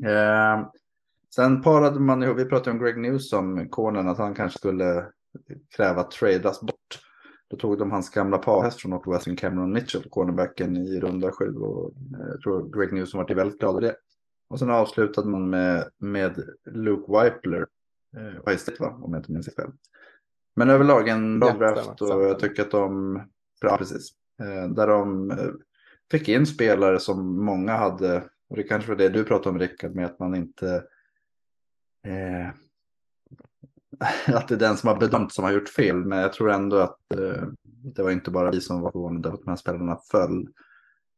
Eh, 0.03 0.71
Sen 1.35 1.61
parade 1.61 1.99
man 1.99 2.23
ihop, 2.23 2.37
vi 2.37 2.45
pratade 2.45 2.71
om 2.71 2.83
Greg 2.83 2.97
Newsom, 2.97 3.69
konen, 3.69 4.07
att 4.07 4.17
han 4.17 4.35
kanske 4.35 4.59
skulle 4.59 5.05
kräva 5.75 6.03
tradas 6.03 6.61
bort. 6.61 6.99
Då 7.49 7.57
tog 7.57 7.77
de 7.77 7.91
hans 7.91 8.09
gamla 8.09 8.37
parhäst 8.37 8.81
från 8.81 8.89
Northwestern, 8.89 9.35
Cameron 9.35 9.73
Mitchell, 9.73 10.09
cornerbacken 10.09 10.77
i 10.77 10.99
runda 10.99 11.31
sju. 11.31 11.55
Och 11.55 11.91
eh, 11.91 12.27
jag 12.27 12.41
tror 12.41 12.79
Greg 12.79 12.93
Newsom 12.93 13.17
var 13.17 13.35
väldigt 13.35 13.59
glad 13.59 13.71
över 13.71 13.81
det. 13.81 13.95
Och 14.47 14.59
sen 14.59 14.69
avslutade 14.69 15.27
man 15.27 15.49
med, 15.49 15.89
med 15.97 16.43
Luke 16.65 17.11
Weipler, 17.11 17.67
eh, 18.17 18.79
va? 18.79 18.99
om 19.01 19.13
jag 19.13 19.19
inte 19.19 19.31
minns 19.31 19.55
fel. 19.55 19.71
Men 20.55 20.69
överlag 20.69 21.07
en 21.07 21.39
bra 21.39 21.53
draft 21.53 22.01
och 22.01 22.23
jag 22.23 22.39
tycker 22.39 22.61
att 22.61 22.71
de, 22.71 23.21
ja 23.61 23.77
precis, 23.77 24.09
eh, 24.43 24.69
där 24.69 24.87
de 24.87 25.31
eh, 25.31 25.49
fick 26.11 26.29
in 26.29 26.45
spelare 26.45 26.99
som 26.99 27.45
många 27.45 27.77
hade, 27.77 28.23
och 28.49 28.55
det 28.57 28.63
kanske 28.63 28.89
var 28.89 28.95
det 28.95 29.09
du 29.09 29.23
pratade 29.23 29.49
om 29.49 29.59
Rickard, 29.59 29.95
med 29.95 30.05
att 30.05 30.19
man 30.19 30.35
inte 30.35 30.83
eh, 32.03 32.49
att 34.35 34.47
det 34.47 34.55
är 34.55 34.59
den 34.59 34.77
som 34.77 34.89
har 34.89 34.99
bedömt 34.99 35.33
som 35.33 35.43
har 35.43 35.51
gjort 35.51 35.69
fel. 35.69 35.95
Men 35.95 36.19
jag 36.19 36.33
tror 36.33 36.51
ändå 36.51 36.77
att 36.77 37.13
eh, 37.13 37.43
det 37.63 38.03
var 38.03 38.11
inte 38.11 38.31
bara 38.31 38.51
vi 38.51 38.61
som 38.61 38.81
var 38.81 38.91
förvånade 38.91 39.29
att 39.29 39.41
de 39.43 39.49
här 39.49 39.55
spelarna 39.55 39.97
föll. 40.11 40.47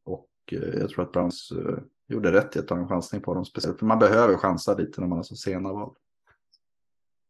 Och 0.04 0.30
eh, 0.52 0.80
jag 0.80 0.90
tror 0.90 1.04
att 1.04 1.12
Browns 1.12 1.52
eh, 1.52 1.78
gjorde 2.08 2.32
rätt 2.32 2.56
i 2.56 2.60
att 2.60 2.68
ta 2.68 2.78
en 2.78 2.88
chansning 2.88 3.22
på 3.22 3.34
dem. 3.34 3.46
Speciellt 3.46 3.80
för 3.80 3.86
man 3.86 4.00
behöver 4.00 4.38
chansa 4.38 4.74
lite 4.74 5.02
när 5.02 5.08
man 5.08 5.18
har 5.18 5.24
så 5.24 5.36
sena 5.36 5.74
val. 5.74 5.96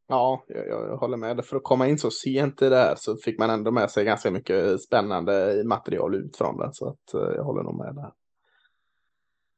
Ja, 0.07 0.43
jag, 0.47 0.67
jag 0.67 0.97
håller 0.97 1.17
med. 1.17 1.45
För 1.45 1.57
att 1.57 1.63
komma 1.63 1.87
in 1.87 1.97
så 1.97 2.11
sent 2.11 2.61
i 2.61 2.69
det 2.69 2.75
här 2.77 2.95
så 2.97 3.17
fick 3.17 3.39
man 3.39 3.49
ändå 3.49 3.71
med 3.71 3.91
sig 3.91 4.05
ganska 4.05 4.31
mycket 4.31 4.81
spännande 4.81 5.63
material 5.65 6.15
ut 6.15 6.37
från 6.37 6.57
den, 6.57 6.73
Så 6.73 6.87
att 6.89 7.13
eh, 7.13 7.35
jag 7.35 7.43
håller 7.43 7.63
nog 7.63 7.77
med 7.77 7.95
där. 7.95 8.11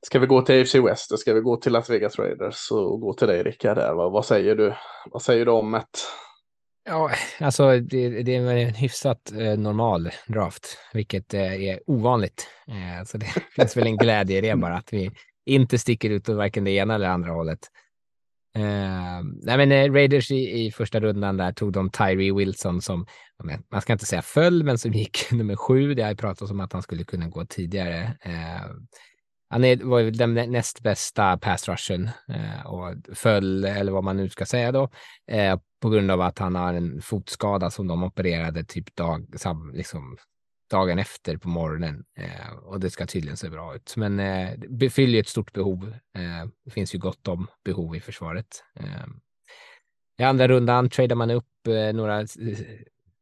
Ska 0.06 0.20
vi 0.20 0.28
gå 0.28 0.42
till 0.42 0.62
AFC 0.62 0.76
West 0.76 1.12
och 1.12 1.20
ska 1.20 1.34
vi 1.34 1.42
gå 1.42 1.58
till 1.58 1.72
Las 1.72 1.90
Vegas 1.90 2.20
Raiders 2.20 2.72
och 2.72 3.02
gå 3.02 3.14
till 3.14 3.28
dig 3.28 3.44
Rickard 3.44 3.78
där. 3.78 3.94
Vad, 3.94 4.12
vad 4.12 4.26
säger 4.26 4.56
du? 4.56 4.74
Vad 5.12 5.22
säger 5.22 5.46
du 5.46 5.52
om 5.52 5.74
ett? 5.74 6.00
Ja, 6.86 7.12
alltså 7.40 7.80
det, 7.80 8.24
det 8.24 8.36
är 8.36 8.42
en 8.42 8.74
hyfsat 8.74 9.32
eh, 9.32 9.58
normal 9.58 10.10
draft, 10.28 10.78
vilket 10.94 11.34
eh, 11.34 11.64
är 11.64 11.80
ovanligt. 11.88 12.48
Eh, 12.68 13.06
så 13.06 13.18
det 13.18 13.26
finns 13.56 13.78
väl 13.78 13.88
en 13.88 13.98
glädje 13.98 14.38
i 14.38 14.42
det 14.42 14.56
bara, 14.56 14.78
att 14.78 14.94
vi 14.94 15.12
inte 15.46 15.78
sticker 15.78 16.10
ut 16.10 16.30
åt 16.30 16.36
varken 16.36 16.64
det 16.64 16.72
ena 16.72 16.96
eller 16.96 17.10
andra 17.10 17.32
hållet. 17.32 17.60
Eh, 18.56 19.22
nej 19.42 19.58
men 19.58 19.72
eh, 19.72 19.92
Raiders 19.94 20.32
i, 20.32 20.66
i 20.66 20.72
första 20.72 21.00
rundan 21.00 21.38
där 21.38 21.52
tog 21.52 21.72
de 21.72 21.90
Tyree 21.90 22.34
Wilson 22.34 22.82
som, 22.82 23.06
man 23.72 23.82
ska 23.82 23.94
inte 23.94 24.06
säga 24.06 24.22
föll, 24.22 24.64
men 24.64 24.78
som 24.78 24.94
gick 24.94 25.18
nummer 25.32 25.56
sju. 25.56 25.94
Det 25.94 26.04
har 26.04 26.16
pratats 26.16 26.52
om 26.52 26.60
att 26.60 26.74
han 26.74 26.82
skulle 26.82 27.04
kunna 27.04 27.28
gå 27.28 27.46
tidigare. 27.46 28.18
Eh, 28.22 28.72
han 29.50 29.64
är, 29.64 29.78
var 29.78 30.00
ju 30.00 30.12
den 30.12 30.34
näst 30.34 30.82
bästa 30.82 31.38
pass 31.38 31.70
rushen 31.70 32.10
eh, 32.30 32.66
och 32.66 32.96
föll, 33.14 33.66
eller 33.66 33.92
vad 33.92 34.04
man 34.04 34.18
nu 34.18 34.30
ska 34.30 34.46
säga 34.46 34.72
då, 34.72 34.90
eh, 35.28 35.60
på 35.82 35.90
grund 35.90 36.12
av 36.12 36.22
att 36.22 36.40
han 36.40 36.56
har 36.56 36.74
en 36.74 37.02
fotskada 37.02 37.70
som 37.72 37.88
de 37.88 38.04
opererade 38.04 38.64
typ 38.64 38.96
dag, 38.96 39.40
sam, 39.40 39.72
liksom, 39.74 40.18
dagen 40.72 41.00
efter 41.00 41.38
på 41.38 41.50
morgonen. 41.50 42.04
Eh, 42.20 42.52
och 42.64 42.80
det 42.80 42.90
ska 42.90 43.06
tydligen 43.06 43.38
se 43.38 43.50
bra 43.50 43.76
ut. 43.76 43.94
Men 43.98 44.20
eh, 44.20 44.50
det 44.58 44.90
fyller 44.90 45.20
ett 45.20 45.28
stort 45.28 45.54
behov. 45.54 45.94
Eh, 46.18 46.50
det 46.66 46.72
finns 46.72 46.96
ju 46.96 47.00
gott 47.00 47.28
om 47.28 47.48
behov 47.66 47.96
i 47.96 48.00
försvaret. 48.00 48.64
Eh, 48.80 49.06
I 50.18 50.24
andra 50.24 50.48
rundan 50.48 50.90
tradar 50.90 51.16
man 51.16 51.32
upp 51.32 51.68
eh, 51.68 51.94
några 51.94 52.28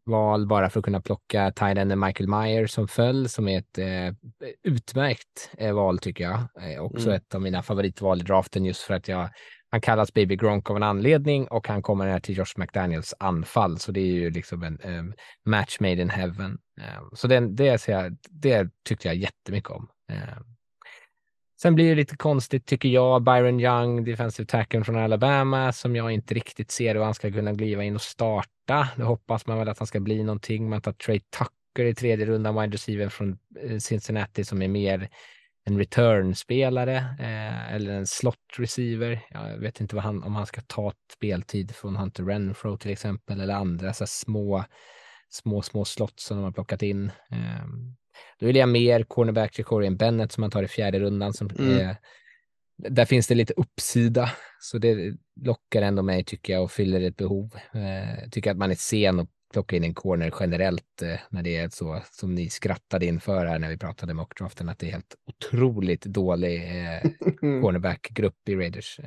val 0.05 0.47
bara 0.47 0.69
för 0.69 0.79
att 0.79 0.85
kunna 0.85 1.01
plocka 1.01 1.51
Tidenden 1.51 1.99
Michael 1.99 2.29
Meyer 2.29 2.67
som 2.67 2.87
föll, 2.87 3.29
som 3.29 3.47
är 3.47 3.59
ett 3.59 3.77
eh, 3.77 4.15
utmärkt 4.63 5.51
eh, 5.57 5.73
val 5.73 5.99
tycker 5.99 6.23
jag. 6.23 6.39
Eh, 6.73 6.81
också 6.81 7.07
mm. 7.07 7.17
ett 7.17 7.35
av 7.35 7.41
mina 7.41 7.63
favoritval 7.63 8.21
i 8.21 8.23
draften 8.23 8.65
just 8.65 8.81
för 8.81 8.93
att 8.93 9.07
jag, 9.07 9.29
han 9.69 9.81
kallas 9.81 10.13
Baby 10.13 10.35
Gronk 10.35 10.69
av 10.69 10.75
en 10.75 10.83
anledning 10.83 11.47
och 11.47 11.67
han 11.67 11.81
kommer 11.81 12.07
här 12.07 12.19
till 12.19 12.37
Josh 12.37 12.53
McDaniels 12.57 13.13
anfall, 13.19 13.79
så 13.79 13.91
det 13.91 13.99
är 13.99 14.13
ju 14.13 14.29
liksom 14.29 14.63
en 14.63 14.79
um, 14.83 15.13
match 15.45 15.77
made 15.79 16.01
in 16.01 16.09
heaven. 16.09 16.51
Um, 16.51 17.09
så 17.13 17.27
den, 17.27 17.55
det, 17.55 17.87
jag, 17.87 18.17
det 18.29 18.69
tyckte 18.85 19.07
jag 19.07 19.15
jättemycket 19.15 19.69
om. 19.69 19.89
Um, 20.11 20.52
Sen 21.61 21.75
blir 21.75 21.89
det 21.89 21.95
lite 21.95 22.17
konstigt 22.17 22.65
tycker 22.65 22.89
jag. 22.89 23.23
Byron 23.23 23.59
Young, 23.59 24.03
defensive 24.03 24.47
tackle 24.47 24.83
från 24.83 24.97
Alabama, 24.97 25.71
som 25.71 25.95
jag 25.95 26.11
inte 26.11 26.33
riktigt 26.33 26.71
ser 26.71 26.95
hur 26.95 27.03
han 27.03 27.13
ska 27.13 27.31
kunna 27.31 27.55
kliva 27.55 27.83
in 27.83 27.95
och 27.95 28.01
starta. 28.01 28.89
Då 28.97 29.03
hoppas 29.03 29.47
man 29.47 29.57
väl 29.57 29.69
att 29.69 29.79
han 29.79 29.87
ska 29.87 29.99
bli 29.99 30.23
någonting. 30.23 30.69
Man 30.69 30.81
tar 30.81 30.93
Trey 30.93 31.19
Tucker 31.19 31.85
i 31.85 31.95
tredje 31.95 32.25
rundan, 32.25 32.61
wide 32.61 32.73
receiver 32.73 33.09
från 33.09 33.37
eh, 33.59 33.77
Cincinnati 33.77 34.43
som 34.43 34.61
är 34.61 34.67
mer 34.67 35.09
en 35.65 35.77
return-spelare 35.77 36.97
eh, 37.19 37.73
eller 37.73 37.93
en 37.93 38.07
slot 38.07 38.37
receiver. 38.57 39.21
Jag 39.29 39.57
vet 39.57 39.81
inte 39.81 39.99
han, 39.99 40.23
om 40.23 40.35
han 40.35 40.45
ska 40.45 40.61
ta 40.61 40.93
speltid 41.13 41.75
från 41.75 41.95
Hunter 41.95 42.23
Renfro 42.23 42.77
till 42.77 42.91
exempel 42.91 43.41
eller 43.41 43.53
andra 43.53 43.93
så 43.93 44.07
små, 44.07 44.63
små, 45.29 45.61
små 45.61 45.85
slott 45.85 46.19
som 46.19 46.37
de 46.37 46.43
har 46.43 46.51
plockat 46.51 46.81
in. 46.81 47.11
Eh, 47.31 47.65
då 48.39 48.45
vill 48.45 48.55
jag 48.55 48.69
mer 48.69 49.03
cornerback 49.03 49.51
till 49.51 49.65
Corian 49.65 49.97
Bennett 49.97 50.31
som 50.31 50.41
man 50.41 50.51
tar 50.51 50.63
i 50.63 50.67
fjärde 50.67 50.99
rundan. 50.99 51.33
Som 51.33 51.49
mm. 51.49 51.79
är, 51.79 51.95
där 52.77 53.05
finns 53.05 53.27
det 53.27 53.35
lite 53.35 53.53
uppsida, 53.53 54.31
så 54.61 54.77
det 54.77 55.15
lockar 55.41 55.81
ändå 55.81 56.01
mig 56.01 56.23
tycker 56.23 56.53
jag 56.53 56.63
och 56.63 56.71
fyller 56.71 57.01
ett 57.01 57.17
behov. 57.17 57.55
Eh, 57.73 58.29
tycker 58.29 58.51
att 58.51 58.57
man 58.57 58.71
är 58.71 58.75
sen 58.75 59.19
och 59.19 59.29
plocka 59.53 59.75
in 59.75 59.83
en 59.83 59.93
corner 59.93 60.33
generellt 60.39 61.01
eh, 61.01 61.19
när 61.29 61.43
det 61.43 61.57
är 61.57 61.69
så 61.69 62.01
som 62.11 62.35
ni 62.35 62.49
skrattade 62.49 63.05
inför 63.05 63.45
här 63.45 63.59
när 63.59 63.69
vi 63.69 63.77
pratade 63.77 64.07
med 64.07 64.15
mockdraften 64.15 64.69
att 64.69 64.79
det 64.79 64.87
är 64.87 64.91
helt 64.91 65.15
otroligt 65.25 66.01
dålig 66.01 66.55
eh, 66.55 67.11
cornerback-grupp 67.61 68.49
i 68.49 68.55
Raiders. 68.55 68.99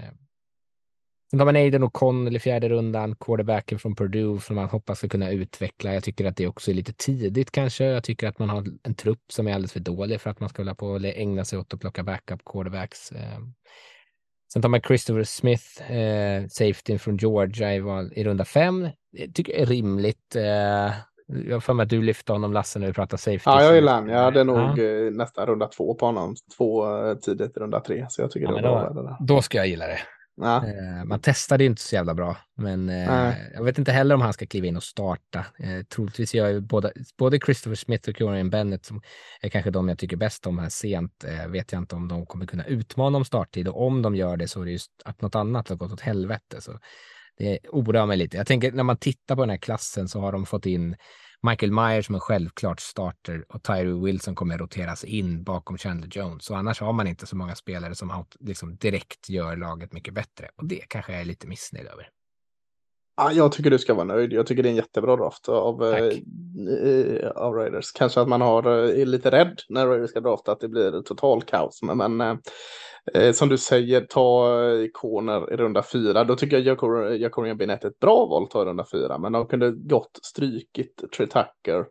Sen 1.36 1.40
tar 1.40 1.44
man 1.44 1.56
Aiden 1.56 1.82
och 1.82 1.92
Connell 1.92 2.36
i 2.36 2.38
fjärde 2.38 2.68
rundan, 2.68 3.16
quarterbacken 3.16 3.78
från 3.78 3.94
Purdue 3.94 4.40
som 4.40 4.56
man 4.56 4.68
hoppas 4.68 4.98
ska 4.98 5.08
kunna 5.08 5.30
utveckla. 5.30 5.94
Jag 5.94 6.04
tycker 6.04 6.24
att 6.24 6.36
det 6.36 6.46
också 6.46 6.70
är 6.70 6.74
lite 6.74 6.92
tidigt 6.92 7.50
kanske. 7.50 7.84
Jag 7.84 8.04
tycker 8.04 8.28
att 8.28 8.38
man 8.38 8.48
har 8.50 8.64
en 8.82 8.94
trupp 8.94 9.32
som 9.32 9.48
är 9.48 9.54
alldeles 9.54 9.72
för 9.72 9.80
dålig 9.80 10.20
för 10.20 10.30
att 10.30 10.40
man 10.40 10.48
ska 10.48 10.62
hålla 10.62 10.74
på 10.74 10.86
och 10.86 11.04
ägna 11.04 11.44
sig 11.44 11.58
åt 11.58 11.74
att 11.74 11.80
plocka 11.80 12.02
backup 12.02 12.40
quarterbacks. 12.44 13.12
Eh. 13.12 13.38
Sen 14.52 14.62
tar 14.62 14.68
man 14.68 14.80
Christopher 14.80 15.24
Smith, 15.24 15.92
eh, 15.92 16.46
safety 16.48 16.98
från 16.98 17.16
Georgia 17.16 17.74
i, 17.74 17.80
val, 17.80 18.12
i 18.16 18.24
runda 18.24 18.44
fem. 18.44 18.88
Det 19.12 19.32
tycker 19.32 19.52
jag 19.52 19.62
är 19.62 19.66
rimligt. 19.66 20.36
Eh, 20.36 20.42
jag 21.26 21.52
har 21.52 21.60
för 21.60 21.74
mig 21.74 21.84
att 21.84 21.90
du 21.90 22.02
lyfte 22.02 22.32
honom 22.32 22.52
Lasse 22.52 22.78
när 22.78 22.86
vi 22.86 22.92
pratade 22.92 23.18
safety. 23.18 23.42
Ja, 23.44 23.62
jag 23.62 23.74
gillar 23.74 23.94
han. 23.94 24.08
Jag 24.08 24.18
hade 24.18 24.44
nog 24.44 24.58
ja. 24.58 24.82
Eh, 24.82 25.12
nästan 25.12 25.46
runda 25.46 25.66
två 25.66 25.94
på 25.94 26.06
honom. 26.06 26.34
Två 26.56 26.98
eh, 27.08 27.14
tidigt 27.14 27.56
i 27.56 27.60
runda 27.60 27.80
tre. 27.80 28.06
Så 28.08 28.22
jag 28.22 28.30
tycker 28.30 28.46
ja, 28.46 28.60
det 28.60 28.68
var. 28.68 28.94
Då, 28.94 29.16
då 29.20 29.42
ska 29.42 29.58
jag 29.58 29.66
gilla 29.66 29.86
det. 29.86 29.98
Ja. 30.36 30.56
Eh, 30.66 31.04
man 31.04 31.20
testade 31.20 31.64
inte 31.64 31.82
så 31.82 31.94
jävla 31.94 32.14
bra, 32.14 32.36
men 32.56 32.88
eh, 32.88 33.34
jag 33.54 33.64
vet 33.64 33.78
inte 33.78 33.92
heller 33.92 34.14
om 34.14 34.20
han 34.20 34.32
ska 34.32 34.46
kliva 34.46 34.66
in 34.66 34.76
och 34.76 34.82
starta. 34.82 35.46
Eh, 35.58 35.82
troligtvis 35.82 36.34
gör 36.34 36.48
ju 36.48 36.60
både, 36.60 36.92
både 37.18 37.38
Christopher 37.38 37.74
Smith 37.74 38.08
och 38.08 38.16
Kieran 38.16 38.50
Bennett, 38.50 38.84
som 38.84 39.02
är 39.40 39.48
kanske 39.48 39.70
de 39.70 39.88
jag 39.88 39.98
tycker 39.98 40.16
bäst 40.16 40.46
om 40.46 40.58
här 40.58 40.68
sent, 40.68 41.24
vet 41.48 41.72
jag 41.72 41.82
inte 41.82 41.96
om 41.96 42.08
de 42.08 42.26
kommer 42.26 42.46
kunna 42.46 42.64
utmana 42.64 43.18
om 43.18 43.24
starttid 43.24 43.68
och 43.68 43.86
om 43.86 44.02
de 44.02 44.16
gör 44.16 44.36
det 44.36 44.48
så 44.48 44.60
är 44.60 44.64
det 44.64 44.70
just 44.70 44.90
att 45.04 45.20
något 45.22 45.34
annat 45.34 45.68
har 45.68 45.76
gått 45.76 45.92
åt 45.92 46.00
helvete. 46.00 46.60
Så 46.60 46.78
det 47.38 47.58
oroar 47.72 48.06
mig 48.06 48.16
lite. 48.16 48.36
Jag 48.36 48.46
tänker 48.46 48.72
när 48.72 48.82
man 48.82 48.96
tittar 48.96 49.36
på 49.36 49.42
den 49.42 49.50
här 49.50 49.56
klassen 49.56 50.08
så 50.08 50.20
har 50.20 50.32
de 50.32 50.46
fått 50.46 50.66
in 50.66 50.96
Michael 51.42 51.72
Myers 51.72 52.06
som 52.06 52.14
en 52.14 52.20
självklart 52.20 52.80
starter 52.80 53.44
och 53.48 53.62
Tyree 53.62 54.04
Wilson 54.04 54.34
kommer 54.34 54.58
roteras 54.58 55.04
in 55.04 55.44
bakom 55.44 55.78
Chandler 55.78 56.08
Jones. 56.12 56.50
Och 56.50 56.58
annars 56.58 56.80
har 56.80 56.92
man 56.92 57.06
inte 57.06 57.26
så 57.26 57.36
många 57.36 57.54
spelare 57.54 57.94
som 57.94 58.24
liksom 58.40 58.76
direkt 58.76 59.28
gör 59.28 59.56
laget 59.56 59.92
mycket 59.92 60.14
bättre. 60.14 60.48
Och 60.56 60.64
det 60.64 60.80
kanske 60.88 61.12
jag 61.12 61.20
är 61.20 61.24
lite 61.24 61.46
missnöjd 61.46 61.86
över. 61.86 62.10
Ja, 63.16 63.32
jag 63.32 63.52
tycker 63.52 63.70
du 63.70 63.78
ska 63.78 63.94
vara 63.94 64.04
nöjd. 64.04 64.32
Jag 64.32 64.46
tycker 64.46 64.62
det 64.62 64.68
är 64.68 64.70
en 64.70 64.76
jättebra 64.76 65.16
draft 65.16 65.48
av, 65.48 65.84
eh, 65.84 67.28
av 67.34 67.54
Raiders. 67.54 67.92
Kanske 67.92 68.20
att 68.20 68.28
man 68.28 68.40
har, 68.40 68.66
eh, 68.66 69.00
är 69.00 69.06
lite 69.06 69.30
rädd 69.30 69.60
när 69.68 69.86
Raiders 69.86 70.10
ska 70.10 70.20
drafta 70.20 70.52
att 70.52 70.60
det 70.60 70.68
blir 70.68 71.02
total 71.02 71.42
kaos. 71.42 71.82
Men, 71.82 72.16
men 72.16 72.38
eh, 73.14 73.22
eh 73.22 73.32
som 73.32 73.48
du 73.48 73.58
säger, 73.58 74.00
ta 74.00 74.60
ikoner 74.72 75.52
i 75.52 75.56
runda 75.56 75.82
fyra. 75.82 76.24
Då 76.24 76.36
tycker 76.36 76.58
jag 76.58 76.66
Jacorian 77.20 77.56
Binet 77.56 77.84
är 77.84 77.88
ett 77.88 77.98
bra 77.98 78.26
val 78.26 78.42
att 78.42 78.50
ta 78.50 78.62
i 78.62 78.64
runda 78.64 78.86
fyra. 78.92 79.18
Men 79.18 79.32
de 79.32 79.46
kunde 79.46 79.70
gott 79.70 80.18
strykit 80.22 81.04
Trey 81.16 81.26
Tucker 81.26 81.86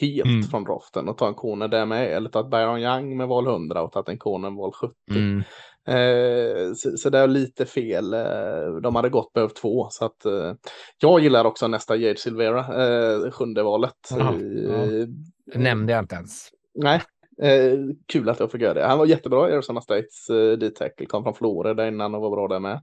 helt 0.00 0.28
mm. 0.28 0.42
från 0.42 0.64
draften 0.64 1.08
och 1.08 1.18
ta 1.18 1.28
en 1.28 1.34
corner 1.34 1.68
där 1.68 1.86
med. 1.86 2.12
Eller 2.12 2.30
ta 2.30 2.40
ett 2.40 2.50
Byron 2.50 2.80
Young 2.80 3.16
med 3.16 3.28
val 3.28 3.46
100 3.46 3.82
och 3.82 3.92
tagit 3.92 4.08
en 4.08 4.18
corner 4.18 4.50
med 4.50 4.58
val 4.58 4.72
70. 4.72 4.94
Mm. 5.10 5.42
Eh, 5.86 6.74
så, 6.74 6.96
så, 6.96 7.10
det 7.10 7.18
är 7.18 7.26
lite 7.26 7.66
fel. 7.66 8.14
Eh, 8.14 8.80
de 8.82 8.94
hade 8.94 9.08
gått 9.08 9.32
behövt 9.32 9.56
två. 9.56 9.88
Så 9.90 10.04
att, 10.04 10.24
eh, 10.24 10.54
jag 10.98 11.20
gillar 11.20 11.44
också 11.44 11.68
nästa 11.68 11.96
Jade 11.96 12.18
Silvera, 12.18 12.58
eh, 12.60 13.30
sjunde 13.30 13.62
valet. 13.62 14.12
Aha, 14.12 14.32
ja. 14.32 15.06
Det 15.46 15.58
nämnde 15.58 15.92
jag 15.92 16.02
inte 16.02 16.14
ens. 16.14 16.48
Nej, 16.74 17.02
eh, 17.42 17.78
kul 18.06 18.28
att 18.28 18.40
jag 18.40 18.52
fick 18.52 18.60
göra 18.60 18.74
det. 18.74 18.86
Han 18.86 18.98
var 18.98 19.06
jättebra 19.06 19.50
i 19.50 19.52
Arizona 19.52 19.80
States 19.80 20.30
eh, 20.30 20.58
D-tackle, 20.58 21.06
kom 21.06 21.24
från 21.24 21.34
Florida 21.34 21.88
innan 21.88 22.14
och 22.14 22.20
var 22.20 22.30
bra 22.30 22.48
där 22.48 22.60
med. 22.60 22.82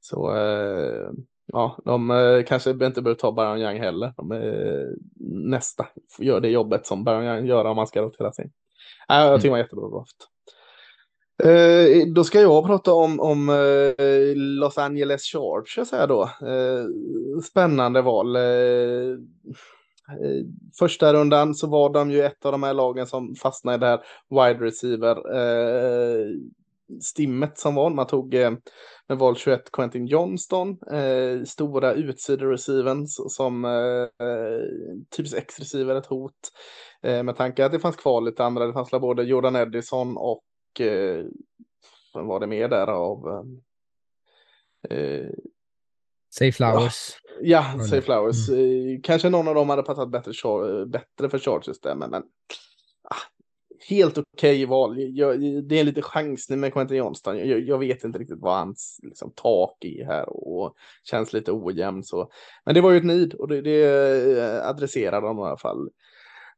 Så 0.00 0.36
eh, 0.36 1.10
ja, 1.46 1.78
de 1.84 2.10
eh, 2.10 2.44
kanske 2.44 2.70
inte 2.70 3.02
behöver 3.02 3.14
ta 3.14 3.32
Baron 3.32 3.60
Young 3.60 3.78
heller. 3.78 4.12
De 4.16 4.32
eh, 4.32 4.88
nästa, 5.50 5.86
gör 6.18 6.40
det 6.40 6.48
jobbet 6.48 6.86
som 6.86 7.04
Baron 7.04 7.24
Young 7.24 7.46
gör 7.46 7.64
om 7.64 7.76
man 7.76 7.86
ska 7.86 8.02
rotera 8.02 8.32
sin. 8.32 8.50
Eh, 9.10 9.16
jag 9.16 9.26
tycker 9.26 9.32
mm. 9.34 9.42
det 9.42 9.50
var 9.50 9.58
jättebra 9.58 9.88
draft. 9.88 10.28
Eh, 11.42 12.06
då 12.14 12.24
ska 12.24 12.40
jag 12.40 12.66
prata 12.66 12.92
om, 12.92 13.20
om 13.20 13.48
eh, 13.48 14.36
Los 14.36 14.78
Angeles 14.78 15.22
Chargers 15.22 15.92
här 15.92 16.06
då. 16.06 16.22
Eh, 16.22 16.84
spännande 17.44 18.02
val. 18.02 18.36
Eh, 18.36 18.42
Eh, 20.08 20.46
första 20.78 21.14
rundan 21.14 21.54
så 21.54 21.66
var 21.66 21.90
de 21.90 22.10
ju 22.10 22.22
ett 22.22 22.46
av 22.46 22.52
de 22.52 22.62
här 22.62 22.74
lagen 22.74 23.06
som 23.06 23.34
fastnade 23.34 23.76
i 23.76 23.80
det 23.80 23.86
här 23.86 24.00
wide 24.30 24.64
receiver. 24.64 25.36
Eh, 25.36 26.26
stimmet 27.00 27.58
som 27.58 27.74
var. 27.74 27.90
Man 27.90 28.06
tog 28.06 28.34
eh, 28.34 28.52
med 29.08 29.18
val 29.18 29.36
21 29.36 29.72
Quentin 29.72 30.06
Johnston, 30.06 30.78
eh, 30.92 31.42
stora 31.44 31.94
utsidor-receiven 31.94 33.06
som 33.06 33.64
eh, 33.64 34.24
typiskt 35.16 35.38
X-receiver, 35.38 35.96
ett 35.96 36.06
hot. 36.06 36.52
Eh, 37.02 37.22
med 37.22 37.36
tanke 37.36 37.66
att 37.66 37.72
det 37.72 37.80
fanns 37.80 37.96
kvar 37.96 38.20
lite 38.20 38.44
andra, 38.44 38.66
det 38.66 38.72
fanns 38.72 38.90
både 38.90 39.22
Jordan 39.22 39.56
Edison 39.56 40.16
och 40.16 40.80
eh, 40.80 41.24
vad 42.14 42.26
var 42.26 42.40
det 42.40 42.46
mer 42.46 42.68
där 42.68 42.86
av 42.86 43.28
eh, 44.88 44.98
eh 44.98 45.30
Say 46.38 46.52
Flowers. 46.52 47.16
Ja, 47.40 47.74
ja 47.76 47.84
Say 47.84 48.00
Flowers. 48.00 48.48
Mm. 48.48 49.02
Kanske 49.02 49.30
någon 49.30 49.48
av 49.48 49.54
dem 49.54 49.70
hade 49.70 49.82
passat 49.82 50.10
bättre, 50.10 50.32
bättre 50.86 51.30
för 51.30 51.38
Chargers 51.38 51.80
där, 51.80 51.94
men, 51.94 52.10
men 52.10 52.22
ah, 53.04 53.16
helt 53.88 54.18
okej 54.18 54.64
okay 54.64 54.66
val. 54.66 54.96
Jag, 54.98 55.40
det 55.68 55.80
är 55.80 55.84
lite 55.84 56.02
chansning 56.02 56.60
med 56.60 56.72
Quentin 56.72 56.96
Johnston. 56.96 57.48
Jag, 57.48 57.60
jag, 57.60 57.78
vet 57.78 58.04
inte 58.04 58.18
riktigt 58.18 58.40
vad 58.40 58.58
hans 58.58 59.00
liksom, 59.02 59.32
tak 59.34 59.84
är 59.84 60.04
här 60.04 60.28
och 60.28 60.74
känns 61.10 61.32
lite 61.32 61.52
ojämn. 61.52 62.02
Så. 62.02 62.30
Men 62.64 62.74
det 62.74 62.80
var 62.80 62.90
ju 62.90 62.96
ett 62.96 63.04
nid 63.04 63.34
och 63.34 63.48
det, 63.48 63.60
det 63.60 63.84
eh, 64.38 64.68
adresserar 64.68 65.20
de 65.20 65.38
i 65.38 65.42
alla 65.42 65.56
fall. 65.56 65.88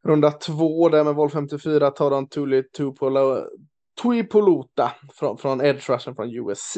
Runda 0.04 0.30
två 0.30 0.88
där 0.88 1.04
med 1.04 1.14
val 1.14 1.30
54 1.30 1.90
tar 1.90 2.10
de 2.10 2.28
Tuli 2.28 2.62
Tuipoluta 4.02 4.92
från, 5.14 5.38
från 5.38 5.60
Edge 5.60 5.90
Rushen 5.90 6.14
från 6.14 6.30
USC 6.30 6.76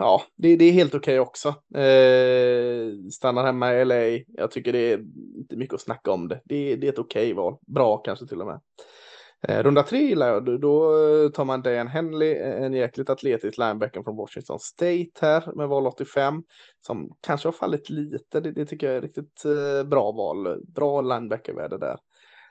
ja, 0.00 0.22
det, 0.36 0.56
det 0.56 0.64
är 0.64 0.72
helt 0.72 0.94
okej 0.94 1.20
okay 1.20 1.28
också. 1.28 1.48
Eh, 1.78 3.08
stannar 3.12 3.44
hemma 3.44 3.74
i 3.74 3.84
LA. 3.84 4.24
Jag 4.28 4.50
tycker 4.50 4.72
det 4.72 4.92
är 4.92 4.98
inte 5.36 5.56
mycket 5.56 5.74
att 5.74 5.80
snacka 5.80 6.10
om 6.10 6.28
det. 6.28 6.40
Det, 6.44 6.76
det 6.76 6.86
är 6.86 6.92
ett 6.92 6.98
okej 6.98 7.22
okay 7.22 7.34
val. 7.34 7.56
Bra 7.66 7.96
kanske 7.96 8.26
till 8.26 8.40
och 8.40 8.46
med. 8.46 8.60
Eh, 9.48 9.62
runda 9.62 9.82
tre 9.82 9.98
gillar 9.98 10.28
jag. 10.28 10.60
Då 10.60 10.92
tar 11.28 11.44
man 11.44 11.62
Dan 11.62 11.88
Henley, 11.88 12.34
en 12.36 12.72
jäkligt 12.72 13.10
atletisk 13.10 13.58
linebacker 13.58 14.02
från 14.02 14.16
Washington 14.16 14.58
State 14.60 15.10
här 15.20 15.56
med 15.56 15.68
val 15.68 15.86
85. 15.86 16.42
Som 16.86 17.16
kanske 17.20 17.48
har 17.48 17.52
fallit 17.52 17.90
lite. 17.90 18.40
Det, 18.40 18.52
det 18.52 18.66
tycker 18.66 18.86
jag 18.86 18.96
är 18.96 19.00
riktigt 19.00 19.44
eh, 19.44 19.88
bra 19.88 20.12
val. 20.12 20.62
Bra 20.74 21.00
linebackervärde 21.00 21.78
där. 21.78 21.96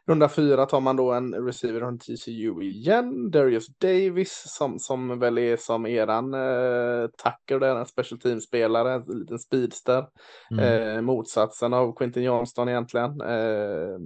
Runda 0.09 0.29
fyra 0.29 0.65
tar 0.65 0.79
man 0.81 0.95
då 0.95 1.11
en 1.11 1.33
receiver 1.33 1.79
från 1.79 1.99
TCU 1.99 2.61
igen, 2.61 3.31
Darius 3.31 3.67
Davis, 3.67 4.43
som, 4.45 4.79
som 4.79 5.19
väl 5.19 5.37
är 5.37 5.57
som 5.57 5.85
eran 5.85 6.33
eh, 6.33 7.09
tacker 7.17 7.59
där, 7.59 7.75
en 7.75 7.85
special 7.85 8.19
team-spelare, 8.19 8.93
en 8.93 9.19
liten 9.19 9.39
speedster. 9.39 10.05
Mm. 10.51 10.65
Eh, 10.65 11.01
motsatsen 11.01 11.73
av 11.73 11.95
Quinton 11.95 12.23
Johnston 12.23 12.69
egentligen. 12.69 13.21
Eh, 13.21 13.99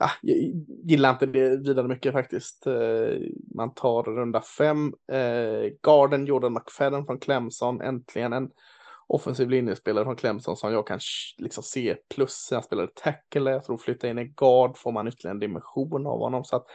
ah, 0.00 0.10
jag 0.22 0.36
gillar 0.84 1.10
inte 1.10 1.26
det 1.26 1.56
vidare 1.56 1.88
mycket 1.88 2.12
faktiskt. 2.12 2.66
Eh, 2.66 3.18
man 3.54 3.74
tar 3.74 4.02
runda 4.02 4.40
fem. 4.58 4.92
Eh, 5.12 5.72
Garden 5.82 6.26
Jordan 6.26 6.52
McFadden 6.52 7.06
från 7.06 7.18
Clemson, 7.18 7.80
äntligen 7.80 8.32
en 8.32 8.50
offensiv 9.10 9.50
linjespelare 9.50 10.04
från 10.04 10.16
Clemson 10.16 10.56
som 10.56 10.72
jag 10.72 10.86
kan 10.86 11.00
liksom 11.38 11.62
se 11.62 11.96
plus. 12.14 12.48
Han 12.52 12.62
spelade 12.62 12.88
tackle, 12.94 13.50
jag 13.50 13.64
tror 13.64 13.78
flytta 13.78 14.08
in 14.08 14.18
en 14.18 14.32
guard 14.32 14.76
får 14.76 14.92
man 14.92 15.08
ytterligare 15.08 15.34
en 15.34 15.40
dimension 15.40 16.06
av 16.06 16.18
honom. 16.18 16.44
Så 16.44 16.56
att 16.56 16.66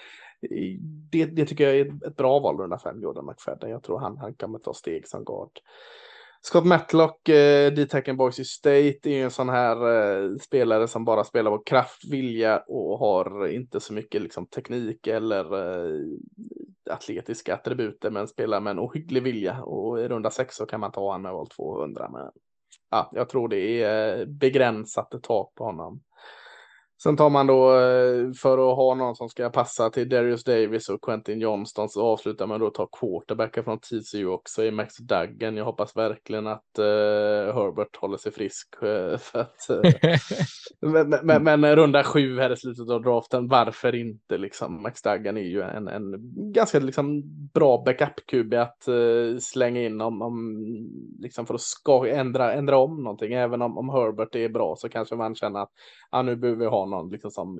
eh, 0.41 0.79
det, 1.11 1.25
det 1.25 1.45
tycker 1.45 1.63
jag 1.63 1.75
är 1.75 2.07
ett 2.07 2.17
bra 2.17 2.39
val 2.39 2.57
runda 2.57 2.79
fem, 2.79 3.01
Jordan 3.01 3.25
McFadden. 3.25 3.69
Jag 3.69 3.83
tror 3.83 3.99
han, 3.99 4.17
han 4.17 4.33
kommer 4.33 4.59
ta 4.59 4.73
steg 4.73 5.07
som 5.07 5.23
guard. 5.23 5.51
Scott 6.45 6.65
Matlock, 6.65 7.29
eh, 7.29 7.73
D-Tecken 7.73 8.17
Boise 8.17 8.45
State, 8.45 8.99
är 9.03 9.09
ju 9.09 9.23
en 9.23 9.31
sån 9.31 9.49
här 9.49 9.75
eh, 9.75 10.37
spelare 10.37 10.87
som 10.87 11.05
bara 11.05 11.23
spelar 11.23 11.51
på 11.51 11.63
kraft, 11.63 12.05
vilja 12.11 12.63
och 12.67 12.99
har 12.99 13.47
inte 13.47 13.79
så 13.79 13.93
mycket 13.93 14.21
liksom, 14.21 14.47
teknik 14.47 15.07
eller 15.07 15.53
eh, 15.53 16.01
atletiska 16.89 17.53
attributer, 17.53 18.11
men 18.11 18.27
spelar 18.27 18.61
med 18.61 18.71
en 18.71 18.79
ohygglig 18.79 19.23
vilja. 19.23 19.63
Och 19.63 19.99
i 19.99 20.07
runda 20.07 20.29
sex 20.29 20.55
så 20.55 20.65
kan 20.65 20.79
man 20.79 20.91
ta 20.91 21.01
honom 21.01 21.21
med 21.21 21.33
val 21.33 21.47
200. 21.47 22.09
Men 22.09 22.31
ja, 22.91 23.09
jag 23.13 23.29
tror 23.29 23.47
det 23.47 23.83
är 23.83 24.19
eh, 24.19 24.25
begränsat 24.25 25.13
tak 25.23 25.55
på 25.55 25.63
honom. 25.63 26.01
Sen 27.03 27.17
tar 27.17 27.29
man 27.29 27.47
då 27.47 27.71
eh, 27.71 28.31
för 28.41 28.71
att 28.71 28.77
ha 28.77 28.95
någon 28.95 29.15
som 29.15 29.29
ska 29.29 29.49
passa 29.49 29.89
till 29.89 30.09
Darius 30.09 30.43
Davis 30.43 30.89
och 30.89 31.01
Quentin 31.01 31.41
Johnston 31.41 31.89
så 31.89 32.05
avslutar 32.05 32.47
man 32.47 32.59
då 32.59 32.69
ta 32.69 32.87
quarterbacken 32.99 33.63
från 33.63 33.79
TCU 33.79 34.27
också 34.27 34.63
i 34.63 34.71
Max 34.71 34.97
Duggan. 34.97 35.57
Jag 35.57 35.65
hoppas 35.65 35.97
verkligen 35.97 36.47
att 36.47 36.79
uh, 36.79 36.85
Herbert 37.55 37.95
håller 37.95 38.17
sig 38.17 38.31
frisk. 38.31 38.67
Uh, 38.83 39.17
för 39.17 39.39
att, 39.39 39.69
uh, 39.69 41.07
men, 41.23 41.43
men, 41.43 41.59
men, 41.61 41.75
runda 41.75 42.03
sju 42.03 42.39
här 42.39 42.53
i 42.53 42.57
slutet 42.57 42.89
av 42.89 43.01
draften, 43.01 43.47
varför 43.47 43.95
inte 43.95 44.37
liksom? 44.37 44.81
Max 44.81 45.01
Duggan 45.01 45.37
är 45.37 45.41
ju 45.41 45.61
en, 45.61 45.87
en 45.87 46.13
ganska 46.53 46.79
liksom 46.79 47.23
bra 47.53 47.83
backup-QB 47.85 48.61
att 48.61 48.83
slänga 49.43 49.81
in 49.81 50.01
om, 50.01 50.21
om 50.21 50.65
liksom 51.19 51.45
för 51.45 51.53
att 51.53 51.61
ska 51.61 52.07
ändra, 52.07 52.53
ändra 52.53 52.77
om 52.77 53.03
någonting. 53.03 53.33
Även 53.33 53.61
om, 53.61 53.77
om 53.77 53.89
Herbert 53.89 54.35
är 54.35 54.49
bra 54.49 54.75
så 54.77 54.89
kanske 54.89 55.15
man 55.15 55.35
känner 55.35 55.59
att 55.59 55.71
ah, 56.09 56.21
nu 56.21 56.35
behöver 56.35 56.59
vi 56.59 56.65
ha 56.65 56.84
någon 56.85 57.09
liksom 57.09 57.31
som 57.31 57.59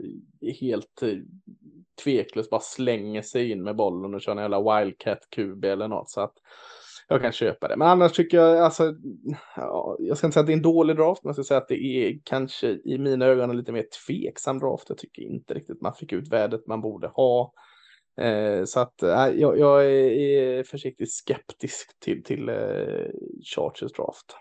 helt 0.59 1.01
eh, 1.01 1.17
tveklöst 2.03 2.49
bara 2.49 2.61
slänger 2.61 3.21
sig 3.21 3.51
in 3.51 3.63
med 3.63 3.75
bollen 3.75 4.13
och 4.13 4.21
kör 4.21 4.31
en 4.31 4.37
jävla 4.37 4.79
wildcat 4.79 5.27
QB 5.29 5.65
eller 5.65 5.87
något 5.87 6.09
så 6.09 6.21
att 6.21 6.33
jag 7.07 7.21
kan 7.21 7.31
köpa 7.31 7.67
det. 7.67 7.77
Men 7.77 7.87
annars 7.87 8.11
tycker 8.11 8.37
jag 8.37 8.57
alltså, 8.57 8.95
ja, 9.55 9.95
jag 9.99 10.17
ska 10.17 10.27
inte 10.27 10.33
säga 10.33 10.41
att 10.41 10.47
det 10.47 10.53
är 10.53 10.57
en 10.57 10.61
dålig 10.61 10.95
draft, 10.95 11.23
men 11.23 11.29
jag 11.29 11.35
ska 11.35 11.43
säga 11.43 11.57
att 11.57 11.67
det 11.67 11.83
är 11.83 12.19
kanske 12.23 12.69
i 12.69 12.97
mina 12.97 13.25
ögon 13.25 13.49
en 13.49 13.57
lite 13.57 13.71
mer 13.71 13.85
tveksam 14.07 14.59
draft. 14.59 14.89
Jag 14.89 14.97
tycker 14.97 15.21
inte 15.21 15.53
riktigt 15.53 15.81
man 15.81 15.93
fick 15.93 16.13
ut 16.13 16.27
värdet 16.27 16.67
man 16.67 16.81
borde 16.81 17.07
ha. 17.07 17.53
Eh, 18.17 18.65
så 18.65 18.79
att 18.79 19.03
eh, 19.03 19.27
jag, 19.27 19.59
jag, 19.59 19.85
är 19.85 20.63
försiktigt 20.63 21.11
skeptisk 21.11 21.99
till, 21.99 22.23
till 22.23 22.49
eh, 22.49 23.07
Chargers 23.55 23.93
draft. 23.93 24.35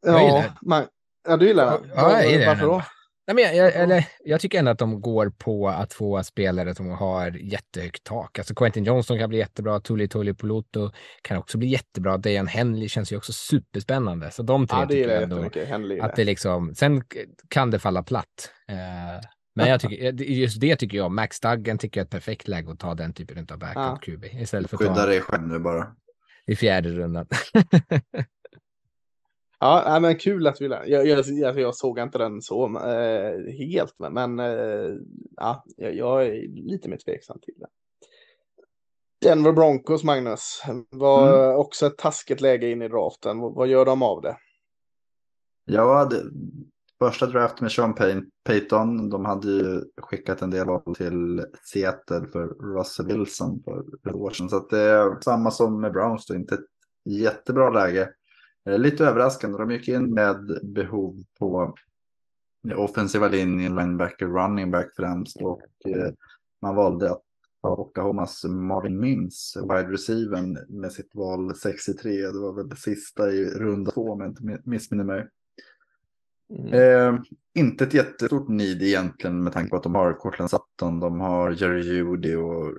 Ja, 0.00 0.44
man, 0.62 0.86
Ja, 1.28 1.36
du 1.36 1.46
gillar 1.46 1.80
den? 1.80 1.90
Ja, 1.94 2.22
jag 2.22 2.30
gillar 2.32 2.46
Varför 2.46 2.66
då? 2.66 2.82
Nej, 3.28 3.34
men 3.34 3.44
jag, 3.44 3.56
jag, 3.56 3.74
eller, 3.74 4.04
jag 4.24 4.40
tycker 4.40 4.58
ändå 4.58 4.70
att 4.70 4.78
de 4.78 5.00
går 5.00 5.32
på 5.38 5.68
att 5.68 5.92
få 5.92 6.22
spelare 6.22 6.74
som 6.74 6.90
har 6.90 7.30
jättehögt 7.30 8.04
tak. 8.04 8.38
Alltså 8.38 8.54
Quentin 8.54 8.84
Johnson 8.84 9.18
kan 9.18 9.28
bli 9.28 9.38
jättebra, 9.38 9.80
Tulli 9.80 10.08
Tulli 10.08 10.34
Poloto 10.34 10.90
kan 11.22 11.36
också 11.36 11.58
bli 11.58 11.68
jättebra. 11.68 12.16
Dejan 12.16 12.46
Henley 12.46 12.88
känns 12.88 13.12
ju 13.12 13.16
också 13.16 13.32
superspännande. 13.32 14.30
Så 14.30 14.42
de 14.42 14.66
tre 14.66 14.78
ja, 14.78 14.84
det 14.86 14.94
tycker 14.94 15.14
jag 15.14 15.22
ändå 15.22 15.50
Henley 15.66 16.00
att 16.00 16.16
det 16.16 16.24
liksom, 16.24 16.74
sen 16.74 17.02
kan 17.48 17.70
det 17.70 17.78
falla 17.78 18.02
platt. 18.02 18.50
Eh, 18.68 18.76
men 19.54 19.68
jag 19.68 19.80
tycker, 19.80 20.22
just 20.22 20.60
det 20.60 20.76
tycker 20.76 20.96
jag, 20.96 21.10
Max 21.10 21.40
Duggan 21.40 21.78
tycker 21.78 22.00
jag 22.00 22.02
är 22.02 22.06
ett 22.06 22.10
perfekt 22.10 22.48
läge 22.48 22.72
att 22.72 22.78
ta 22.78 22.94
den 22.94 23.12
typen 23.12 23.46
av 23.52 23.58
backup 23.58 24.02
QB. 24.02 24.24
Istället 24.24 24.70
för 24.70 24.76
Skydda 24.76 25.06
dig 25.06 25.20
själv 25.20 25.46
nu 25.46 25.58
bara. 25.58 25.86
I 26.46 26.56
fjärde 26.56 26.88
rundan. 26.88 27.26
Ja, 29.60 29.98
men 30.00 30.16
kul 30.16 30.46
att 30.46 30.60
vi 30.60 30.66
jag, 30.66 31.06
jag, 31.06 31.24
jag, 31.26 31.60
jag 31.60 31.74
såg 31.74 31.98
inte 31.98 32.18
den 32.18 32.42
så 32.42 32.78
äh, 32.78 33.52
helt, 33.52 33.94
men, 33.98 34.12
men 34.12 34.38
äh, 34.38 34.94
ja, 35.36 35.64
jag 35.76 36.26
är 36.26 36.48
lite 36.48 36.88
mer 36.88 36.96
tveksam 36.96 37.38
till 37.42 37.54
det. 37.56 37.66
Denver 39.28 39.52
Broncos, 39.52 40.04
Magnus, 40.04 40.62
var 40.90 41.46
mm. 41.46 41.58
också 41.58 41.86
ett 41.86 41.98
taskigt 41.98 42.40
läge 42.40 42.70
in 42.70 42.82
i 42.82 42.88
draften. 42.88 43.38
Vad 43.38 43.68
gör 43.68 43.84
de 43.84 44.02
av 44.02 44.22
det? 44.22 44.36
Ja, 45.64 46.04
det, 46.04 46.22
första 46.98 47.26
draften 47.26 47.64
med 47.64 47.72
Sean 47.72 47.94
Payton, 48.44 49.10
de 49.10 49.24
hade 49.24 49.48
ju 49.48 49.82
skickat 49.96 50.42
en 50.42 50.50
del 50.50 50.66
val 50.66 50.94
till 50.96 51.44
Seattle 51.62 52.26
för 52.32 52.46
Russell 52.76 53.06
Wilson 53.06 53.62
för 53.64 53.80
ett 53.80 54.14
år 54.14 54.30
sedan. 54.30 54.48
Så 54.48 54.66
det 54.70 54.80
är 54.80 55.20
samma 55.20 55.50
som 55.50 55.80
med 55.80 55.92
Browns, 55.92 56.26
då, 56.26 56.34
inte 56.34 56.54
ett 56.54 56.66
jättebra 57.04 57.70
läge. 57.70 58.10
Eh, 58.68 58.78
lite 58.78 59.04
överraskande. 59.04 59.58
De 59.58 59.70
gick 59.70 59.88
in 59.88 60.14
med 60.14 60.60
behov 60.62 61.22
på 61.38 61.74
offensiva 62.76 63.28
linjen, 63.28 63.76
linebacker, 63.76 64.26
running 64.26 64.70
back 64.70 64.90
främst. 64.96 65.42
Och 65.42 65.62
eh, 65.86 66.12
man 66.62 66.76
valde 66.76 67.10
att 67.10 67.22
ta 67.62 67.76
Oklahomas 67.76 68.44
Marvin 68.44 69.00
Mims, 69.00 69.56
wide 69.62 69.92
receiver 69.92 70.66
med 70.68 70.92
sitt 70.92 71.14
val 71.14 71.54
63. 71.54 72.10
Det 72.10 72.40
var 72.40 72.52
väl 72.52 72.68
det 72.68 72.76
sista 72.76 73.30
i 73.30 73.44
runda 73.44 73.90
två 73.90 74.12
om 74.12 74.20
jag 74.20 74.28
inte 74.28 74.60
missminner 74.64 75.04
mig. 75.04 75.28
Mm. 76.50 76.72
Eh, 76.72 77.20
inte 77.54 77.84
ett 77.84 77.94
jättestort 77.94 78.48
need 78.48 78.82
egentligen 78.82 79.44
med 79.44 79.52
tanke 79.52 79.70
på 79.70 79.76
att 79.76 79.82
de 79.82 79.94
har 79.94 80.12
Cortland 80.12 80.50
Sutton, 80.50 81.00
de 81.00 81.20
har 81.20 81.50
Jerry 81.50 81.82
Judy 81.82 82.36
och 82.36 82.74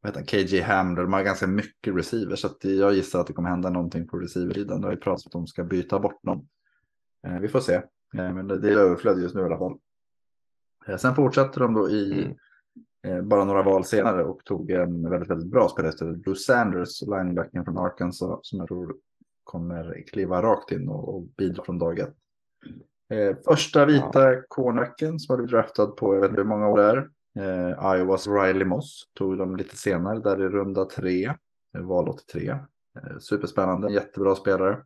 vad 0.00 0.16
heter 0.16 0.26
KJ 0.26 0.60
Hamler, 0.60 1.02
de 1.02 1.12
har 1.12 1.22
ganska 1.22 1.46
mycket 1.46 1.96
receivers. 1.96 2.40
Så 2.40 2.46
att 2.46 2.64
jag 2.64 2.94
gissar 2.94 3.20
att 3.20 3.26
det 3.26 3.32
kommer 3.32 3.48
hända 3.48 3.70
någonting 3.70 4.08
på 4.08 4.16
receiversidan. 4.16 4.80
Det 4.80 4.86
har 4.86 4.92
ju 4.92 5.00
pratat 5.00 5.34
om 5.34 5.40
att 5.40 5.46
de 5.46 5.46
ska 5.46 5.64
byta 5.64 5.98
bort 5.98 6.22
någon. 6.22 6.48
Eh, 7.26 7.38
vi 7.38 7.48
får 7.48 7.60
se. 7.60 7.74
Eh, 7.74 8.32
men 8.32 8.48
det 8.48 8.72
är 8.72 8.76
överflöd 8.76 9.22
just 9.22 9.34
nu 9.34 9.40
i 9.40 9.44
alla 9.44 9.58
fall. 9.58 9.78
Eh, 10.86 10.96
sen 10.96 11.14
fortsätter 11.14 11.60
de 11.60 11.74
då 11.74 11.90
i 11.90 12.22
mm. 12.22 12.36
Bara 13.28 13.44
några 13.44 13.62
val 13.62 13.84
senare 13.84 14.24
och 14.24 14.44
tog 14.44 14.70
en 14.70 15.10
väldigt, 15.10 15.30
väldigt 15.30 15.50
bra 15.50 15.68
spelare. 15.68 16.12
Drew 16.12 16.34
Sanders, 16.34 17.02
linebacken 17.02 17.64
från 17.64 17.78
Arkansas, 17.78 18.38
som 18.42 18.58
jag 18.58 18.68
tror 18.68 18.96
kommer 19.44 20.04
kliva 20.06 20.42
rakt 20.42 20.72
in 20.72 20.88
och, 20.88 21.22
bidra 21.22 21.64
från 21.64 21.78
dag 21.78 21.98
ett. 21.98 22.14
Första 23.44 23.86
vita 23.86 24.32
ja. 24.32 24.42
cornerbacken 24.48 25.18
som 25.18 25.32
har 25.32 25.36
blivit 25.36 25.50
draftad 25.50 25.86
på, 25.86 26.14
jag 26.14 26.20
vet 26.20 26.30
inte 26.30 26.40
hur 26.40 26.48
många 26.48 26.68
år 26.68 26.78
det 26.78 26.84
är. 26.84 27.10
Eh, 27.38 27.96
Iowas 27.96 28.26
Riley 28.26 28.64
Moss 28.64 29.10
tog 29.14 29.38
de 29.38 29.56
lite 29.56 29.76
senare, 29.76 30.20
där 30.20 30.42
i 30.42 30.48
runda 30.48 30.84
tre, 30.84 31.24
eh, 31.76 31.82
val 31.82 32.08
83. 32.08 32.48
Eh, 32.48 33.18
superspännande, 33.20 33.92
jättebra 33.92 34.34
spelare. 34.34 34.84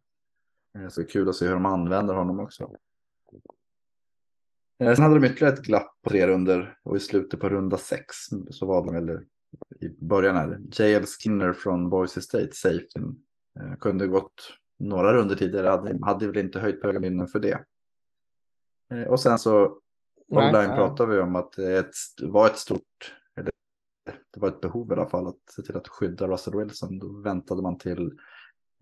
Eh, 0.79 0.89
så 0.89 1.01
det 1.01 1.07
är 1.07 1.11
kul 1.11 1.29
att 1.29 1.37
se 1.37 1.47
hur 1.47 1.55
de 1.55 1.67
använder 1.67 2.15
honom 2.15 2.41
också. 2.41 2.71
Eh, 4.79 4.95
sen 4.95 5.03
hade 5.03 5.21
de 5.21 5.27
ytterligare 5.27 5.55
ett 5.55 5.65
glapp 5.65 5.97
på 6.03 6.11
tre 6.11 6.27
runder 6.27 6.79
och 6.83 6.97
i 6.97 7.01
slutet 7.01 7.41
på 7.41 7.49
runda 7.49 7.77
sex 7.77 8.17
så 8.51 8.67
var 8.67 8.87
de, 8.87 8.97
eller 8.97 9.25
i 9.81 9.89
början 9.89 10.37
här, 10.37 10.61
JL 10.73 11.05
Skinner 11.05 11.53
från 11.53 11.91
Boise 11.91 12.23
State, 12.23 12.53
safety. 12.53 13.01
Eh, 13.61 13.77
kunde 13.81 14.07
gått 14.07 14.59
några 14.79 15.15
runder 15.15 15.37
tidigare, 15.37 15.69
hade, 15.69 15.99
hade 16.03 16.27
väl 16.27 16.37
inte 16.37 16.61
höjt 16.61 16.81
på 16.81 16.87
höga 16.87 17.01
minnen 17.01 17.27
för 17.27 17.39
det. 17.39 17.65
Eh, 18.91 19.03
och 19.03 19.21
sen 19.21 19.39
så 19.39 19.79
online 20.31 20.69
nej. 20.69 20.77
pratar 20.77 21.07
vi 21.07 21.19
om 21.19 21.37
att 21.37 21.53
det 21.53 21.95
var 22.23 22.47
ett 22.47 22.59
stort, 22.59 23.15
eller 23.37 23.53
det 24.35 24.41
var 24.41 24.49
ett 24.49 24.61
behov 24.61 24.91
i 24.91 24.93
alla 24.93 25.09
fall 25.09 25.27
att 25.27 25.51
se 25.51 25.63
till 25.63 25.77
att 25.77 25.89
skydda 25.89 26.29
Russell 26.29 26.57
Wilson. 26.57 26.99
Då 26.99 27.21
väntade 27.21 27.63
man 27.63 27.79
till 27.79 28.19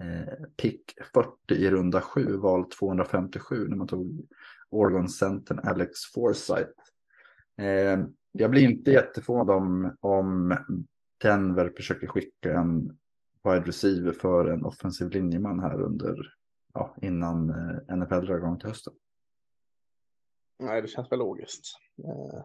eh, 0.03 0.47
pick 0.57 0.83
40 1.15 1.31
i 1.49 1.71
runda 1.71 2.01
7, 2.01 2.37
val 2.37 2.65
257 2.65 3.69
när 3.69 3.77
man 3.77 3.87
tog 3.87 4.27
Oregon-centern 4.71 5.61
Alex 5.63 6.01
Forsyth. 6.15 6.81
Eh, 7.59 8.05
jag 8.33 8.51
blir 8.51 8.63
inte 8.63 8.91
jätteförvånad 8.91 9.57
om, 9.57 9.97
om 10.01 10.57
Denver 11.23 11.73
försöker 11.77 12.07
skicka 12.07 12.55
en 12.55 12.99
wide 13.45 13.67
receiver 13.67 14.13
för 14.13 14.47
en 14.47 14.65
offensiv 14.65 15.11
linjeman 15.11 15.61
här 15.61 15.81
under, 15.81 16.35
ja, 16.75 16.97
innan 17.03 17.51
eh, 17.51 17.97
NFL 17.97 18.27
drar 18.27 18.37
igång 18.37 18.59
till 18.59 18.69
hösten. 18.69 18.95
Nej, 20.63 20.83
det 20.83 20.89
känns 20.89 21.13
väl 21.13 21.19
logiskt. 21.19 21.65
Eh, 22.05 22.43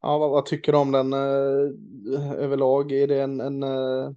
Ja, 0.00 0.18
vad, 0.18 0.30
vad 0.30 0.46
tycker 0.46 0.72
du 0.72 0.78
om 0.78 0.92
den 0.92 1.12
eh, 1.12 2.32
överlag? 2.32 2.92
Är 2.92 3.06
det 3.06 3.22
en, 3.22 3.40
en 3.40 3.62
eh, 3.62 4.10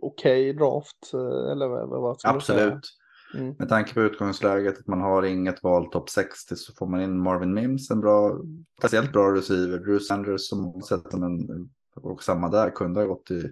okej 0.00 0.52
draft? 0.52 1.14
eh, 1.14 1.50
Eller 1.52 1.68
vad, 1.68 1.88
vad? 1.88 2.20
Absolut. 2.24 2.88
Mm. 3.34 3.54
Med 3.58 3.68
tanke 3.68 3.94
på 3.94 4.00
utgångsläget 4.00 4.78
att 4.78 4.86
man 4.86 5.00
har 5.00 5.22
inget 5.22 5.62
val 5.62 5.90
topp 5.90 6.10
60 6.10 6.56
så 6.56 6.72
får 6.72 6.86
man 6.86 7.00
in 7.02 7.18
Marvin 7.22 7.54
Mims, 7.54 7.90
en 7.90 8.00
bra, 8.00 8.40
speciellt 8.78 9.12
bra 9.12 9.34
receiver. 9.34 9.78
Drew 9.78 9.98
Sanders 9.98 10.48
som 10.48 10.82
sett 10.82 11.12
en, 11.12 11.48
och 11.96 12.22
samma 12.22 12.48
där, 12.48 12.70
kunde 12.70 13.00
ha 13.00 13.06
gått 13.06 13.30
i 13.30 13.42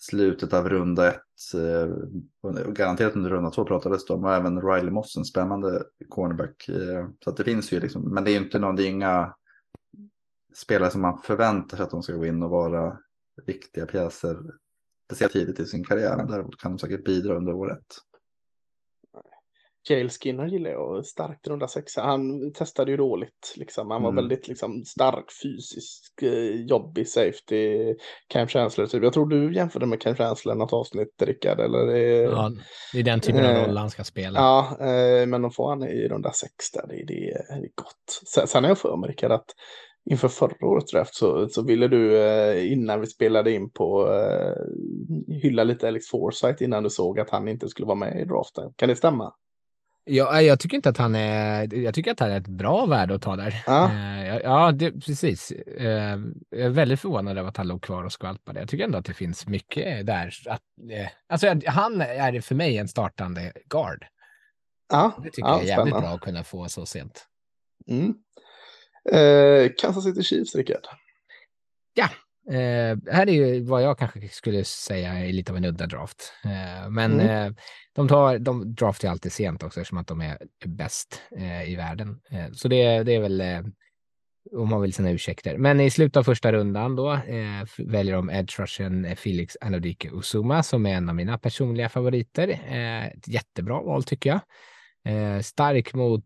slutet 0.00 0.52
av 0.52 0.68
runda 0.68 1.08
ett 1.08 1.22
eh, 1.54 1.88
Garanterat 2.72 3.16
under 3.16 3.30
runda 3.30 3.50
två 3.50 3.64
pratades 3.64 4.06
det 4.06 4.14
om. 4.14 4.24
Och 4.24 4.34
även 4.34 4.62
Riley 4.62 4.90
Moss, 4.90 5.16
en 5.16 5.24
spännande 5.24 5.82
cornerback. 6.08 6.68
eh, 6.68 7.08
Så 7.24 7.30
att 7.30 7.36
det 7.36 7.44
finns 7.44 7.72
ju 7.72 7.80
liksom, 7.80 8.14
men 8.14 8.24
det 8.24 8.30
är 8.30 8.36
inte 8.36 8.58
någon, 8.58 8.76
det 8.76 8.82
är 8.82 8.88
inga 8.88 9.34
spelare 10.54 10.90
som 10.90 11.00
man 11.00 11.18
förväntar 11.18 11.76
sig 11.76 11.84
att 11.84 11.90
de 11.90 12.02
ska 12.02 12.12
gå 12.12 12.26
in 12.26 12.42
och 12.42 12.50
vara 12.50 12.98
viktiga 13.46 13.86
pjäser. 13.86 14.38
Speciellt 15.04 15.32
tidigt 15.32 15.60
i 15.60 15.66
sin 15.66 15.84
karriär. 15.84 16.26
Däremot 16.28 16.60
kan 16.60 16.72
de 16.72 16.78
säkert 16.78 17.04
bidra 17.04 17.36
under 17.36 17.52
året. 17.52 17.86
Jail 19.90 20.10
Skinner 20.10 20.46
gillar 20.46 20.70
jag 20.70 21.06
starkt 21.06 21.48
runda 21.48 21.68
sexa. 21.68 22.02
Han 22.02 22.52
testade 22.52 22.90
ju 22.90 22.96
dåligt. 22.96 23.54
Liksom. 23.56 23.90
Han 23.90 24.02
var 24.02 24.10
Mm. 24.10 24.24
väldigt 24.24 24.48
liksom, 24.48 24.84
stark 24.84 25.24
fysisk, 25.42 26.22
eh, 26.22 26.60
jobbig 26.66 27.08
safety. 27.08 27.94
Cam 28.28 28.46
Chancellor 28.48 28.86
typ. 28.86 29.02
Jag 29.02 29.12
tror 29.12 29.26
du 29.26 29.54
jämförde 29.54 29.86
med 29.86 30.00
Cam 30.00 30.14
Chancellor 30.16 30.56
i 30.56 30.58
något 30.58 30.72
avsnitt 30.72 31.22
Rickard. 31.22 31.60
Eller 31.60 31.86
det 31.86 31.98
är... 31.98 32.22
Ja, 32.22 32.50
det 32.92 32.98
är 32.98 33.02
den 33.02 33.20
typen 33.20 33.44
av 33.44 33.50
Eh, 33.50 33.66
roll 33.66 33.76
han 33.76 33.90
ska 33.90 34.04
spela. 34.04 34.38
Ja, 34.38 34.76
eh, 34.80 35.26
men 35.26 35.42
de 35.42 35.50
får 35.50 35.68
han 35.68 35.82
i 35.82 36.08
runda 36.08 36.32
sex 36.32 36.52
där. 36.74 36.86
Det, 36.88 37.04
det, 37.06 37.30
är- 37.30 37.60
det 37.60 37.66
är 37.66 37.70
gott. 37.74 38.22
Sen, 38.34 38.46
sen 38.46 38.64
har 38.64 38.70
jag 38.70 38.78
för 38.78 38.96
mig 38.96 39.10
Rickard 39.10 39.32
att 39.32 39.46
inför 40.10 40.28
förra 40.28 40.66
årets 40.68 40.92
draft 40.92 41.14
så, 41.14 41.48
så 41.48 41.62
ville 41.66 41.88
du 41.88 42.18
eh, 42.22 42.72
innan 42.72 43.00
vi 43.00 43.06
spelade 43.06 43.52
in 43.52 43.70
på 43.70 44.12
eh, 44.12 45.34
hylla 45.42 45.64
lite 45.64 45.88
Alex 45.88 46.06
Forsyth 46.08 46.62
innan 46.62 46.82
du 46.82 46.90
såg 46.90 47.20
att 47.20 47.30
han 47.30 47.48
inte 47.48 47.68
skulle 47.68 47.86
vara 47.86 47.98
med 47.98 48.20
i 48.20 48.24
draften. 48.24 48.72
Kan 48.76 48.88
det 48.88 48.96
stämma? 48.96 49.32
Ja, 50.08 50.42
jag 50.42 50.60
tycker 50.60 50.76
inte 50.76 50.88
att 50.88 50.96
han 50.98 51.14
är, 51.14 51.74
jag 51.74 51.94
tycker 51.94 52.10
att 52.10 52.20
han 52.20 52.30
är 52.30 52.36
ett 52.40 52.48
bra 52.48 52.86
värde 52.86 53.14
att 53.14 53.22
ta 53.22 53.36
där. 53.36 53.62
Ja. 53.66 53.90
Eh, 53.92 54.26
ja, 54.26 54.40
ja, 54.42 54.72
det, 54.72 54.92
precis. 54.92 55.50
Eh, 55.50 56.18
jag 56.50 56.60
är 56.60 56.68
väldigt 56.68 57.00
förvånad 57.00 57.38
över 57.38 57.48
att 57.48 57.56
han 57.56 57.68
låg 57.68 57.82
kvar 57.82 58.04
och 58.04 58.12
skvalpade. 58.12 58.60
Jag 58.60 58.68
tycker 58.68 58.84
ändå 58.84 58.98
att 58.98 59.04
det 59.04 59.14
finns 59.14 59.46
mycket 59.46 60.06
där. 60.06 60.34
Att, 60.46 60.62
eh, 60.90 61.08
alltså, 61.28 61.60
han 61.66 62.00
är 62.00 62.40
för 62.40 62.54
mig 62.54 62.78
en 62.78 62.88
startande 62.88 63.52
guard. 63.70 64.06
Ja, 64.88 65.12
Det 65.22 65.30
tycker 65.30 65.48
ja, 65.48 65.54
jag 65.54 65.62
är 65.62 65.66
jävligt 65.66 65.82
spännande. 65.92 66.08
bra 66.08 66.14
att 66.16 66.20
kunna 66.20 66.44
få 66.44 66.68
så 66.68 66.86
sent. 66.86 67.26
Mm. 67.88 68.14
Eh, 69.12 69.70
Kansas 69.78 70.04
City 70.04 70.22
Chiefs, 70.22 70.54
Rickard. 70.54 70.86
Eh, 72.50 73.12
här 73.12 73.28
är 73.28 73.32
ju 73.32 73.62
vad 73.62 73.82
jag 73.82 73.98
kanske 73.98 74.28
skulle 74.28 74.64
säga 74.64 75.12
är 75.12 75.32
lite 75.32 75.52
av 75.52 75.56
en 75.58 75.64
udda 75.64 75.86
draft. 75.86 76.32
Eh, 76.44 76.90
men 76.90 77.20
Mm. 77.20 77.46
eh, 77.46 77.52
de, 77.94 78.08
tar, 78.08 78.38
de 78.38 78.74
draftar 78.74 79.08
ju 79.08 79.12
alltid 79.12 79.32
sent 79.32 79.62
också 79.62 79.80
eftersom 79.80 79.98
att 79.98 80.06
de 80.06 80.20
är 80.20 80.38
bäst 80.66 81.22
eh, 81.36 81.70
i 81.70 81.76
världen. 81.76 82.20
Eh, 82.30 82.46
så 82.52 82.68
det, 82.68 83.02
det 83.02 83.14
är 83.14 83.20
väl 83.20 83.40
eh, 83.40 83.60
om 84.52 84.68
man 84.68 84.82
vill 84.82 84.92
sina 84.92 85.10
ursäkter. 85.10 85.58
Men 85.58 85.80
i 85.80 85.90
slutet 85.90 86.16
av 86.16 86.22
första 86.22 86.52
rundan 86.52 86.96
då 86.96 87.18
väljer 87.78 88.14
de 88.14 88.30
edge 88.30 88.60
rushen 88.60 89.16
Felix 89.16 89.56
Anodike 89.60 90.10
Uzuma 90.12 90.62
som 90.62 90.86
är 90.86 90.94
en 90.94 91.08
av 91.08 91.14
mina 91.14 91.38
personliga 91.38 91.88
favoriter. 91.88 92.48
Ett 93.14 93.28
jättebra 93.28 93.80
val 93.82 94.04
tycker 94.04 94.30
jag. 94.30 95.44
Stark 95.44 95.94
mot 95.94 96.24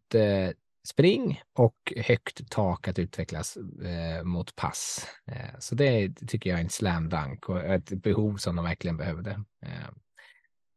spring 0.88 1.42
och 1.54 1.92
högt 1.96 2.50
tak 2.50 2.88
att 2.88 2.98
utvecklas 2.98 3.56
eh, 3.84 4.24
mot 4.24 4.56
pass. 4.56 5.06
Eh, 5.26 5.58
så 5.58 5.74
det 5.74 6.14
tycker 6.28 6.50
jag 6.50 6.58
är 6.58 6.64
en 6.64 6.70
slam 6.70 7.08
dunk 7.08 7.48
och 7.48 7.64
ett 7.64 7.88
behov 7.88 8.36
som 8.36 8.56
de 8.56 8.64
verkligen 8.64 8.96
behövde. 8.96 9.30
Eh, 9.66 9.90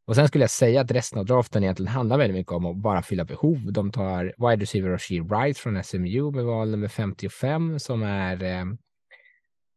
och 0.06 0.16
sen 0.16 0.28
skulle 0.28 0.43
jag 0.43 0.51
säga 0.51 0.82
att 0.82 0.91
resten 0.91 1.20
av 1.20 1.26
draften 1.26 1.64
egentligen 1.64 1.93
handlar 1.93 2.18
väldigt 2.18 2.38
mycket 2.38 2.51
om 2.54 2.66
att 2.66 2.78
bara 2.78 3.01
fylla 3.01 3.26
behov. 3.26 3.74
De 3.74 3.91
tar 3.91 4.49
wide 4.49 4.62
receiver 4.62 4.89
Rashid 4.89 5.24
Wright 5.24 5.58
från 5.58 5.84
SMU 5.84 6.32
med 6.32 6.45
val 6.45 6.72
nummer 6.72 6.88
55 6.88 7.80
som 7.80 8.04
är 8.04 8.43
eh, 8.43 8.66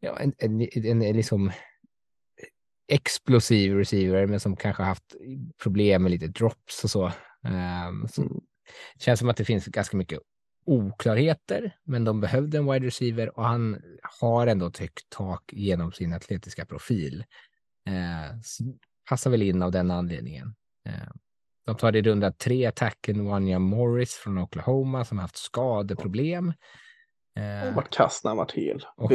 ja, 0.01 0.19
en, 0.19 0.33
en, 0.39 0.61
en, 0.61 1.03
en 1.03 1.17
liksom 1.17 1.53
explosiv 2.89 3.75
receiver 3.75 4.27
men 4.27 4.41
som 4.41 4.57
kanske 4.57 4.83
haft 4.83 5.17
problem 5.63 6.03
med 6.03 6.11
lite 6.11 6.27
drops 6.27 6.85
och 6.85 6.91
så. 6.91 7.13
Um, 7.89 8.09
så 8.09 8.23
Mm 8.23 8.41
det 8.97 9.03
känns 9.05 9.21
som 9.21 9.29
att 9.29 9.37
det 9.37 9.45
finns 9.45 9.67
ganska 9.67 9.97
mycket 9.97 10.21
oklarheter, 10.67 11.77
men 11.85 12.05
de 12.05 12.21
behövde 12.21 12.59
en 12.59 12.73
wide 12.73 12.87
receiver 12.87 13.39
och 13.39 13.45
han 13.45 13.83
har 14.21 14.47
ändå 14.47 14.67
ett 14.67 14.79
högt 14.79 15.11
tak 15.11 15.43
genom 15.53 15.93
sin 15.93 16.13
atletiska 16.13 16.67
profil. 16.67 17.25
Eh, 17.87 18.37
passar 19.09 19.31
väl 19.31 19.43
in 19.43 19.63
av 19.63 19.73
den 19.73 19.91
anledningen. 19.91 20.55
Eh, 20.87 20.93
de 21.67 21.77
tar 21.77 21.97
i 21.97 22.03
runda 22.03 22.33
tre 22.33 22.67
attacken 22.67 23.25
Wanya 23.25 23.59
Morris 23.59 24.15
från 24.15 24.39
Oklahoma 24.39 25.05
som 25.05 25.19
har 25.19 25.23
haft 25.23 25.37
skadeproblem. 25.37 26.53
Eh, 27.37 27.43
har 27.69 27.73
varit 27.73 27.91
kass 27.95 28.21
när 28.25 28.31
han 28.31 28.37
varit 28.39 28.53
hel. 28.53 28.85
Och- 28.97 29.13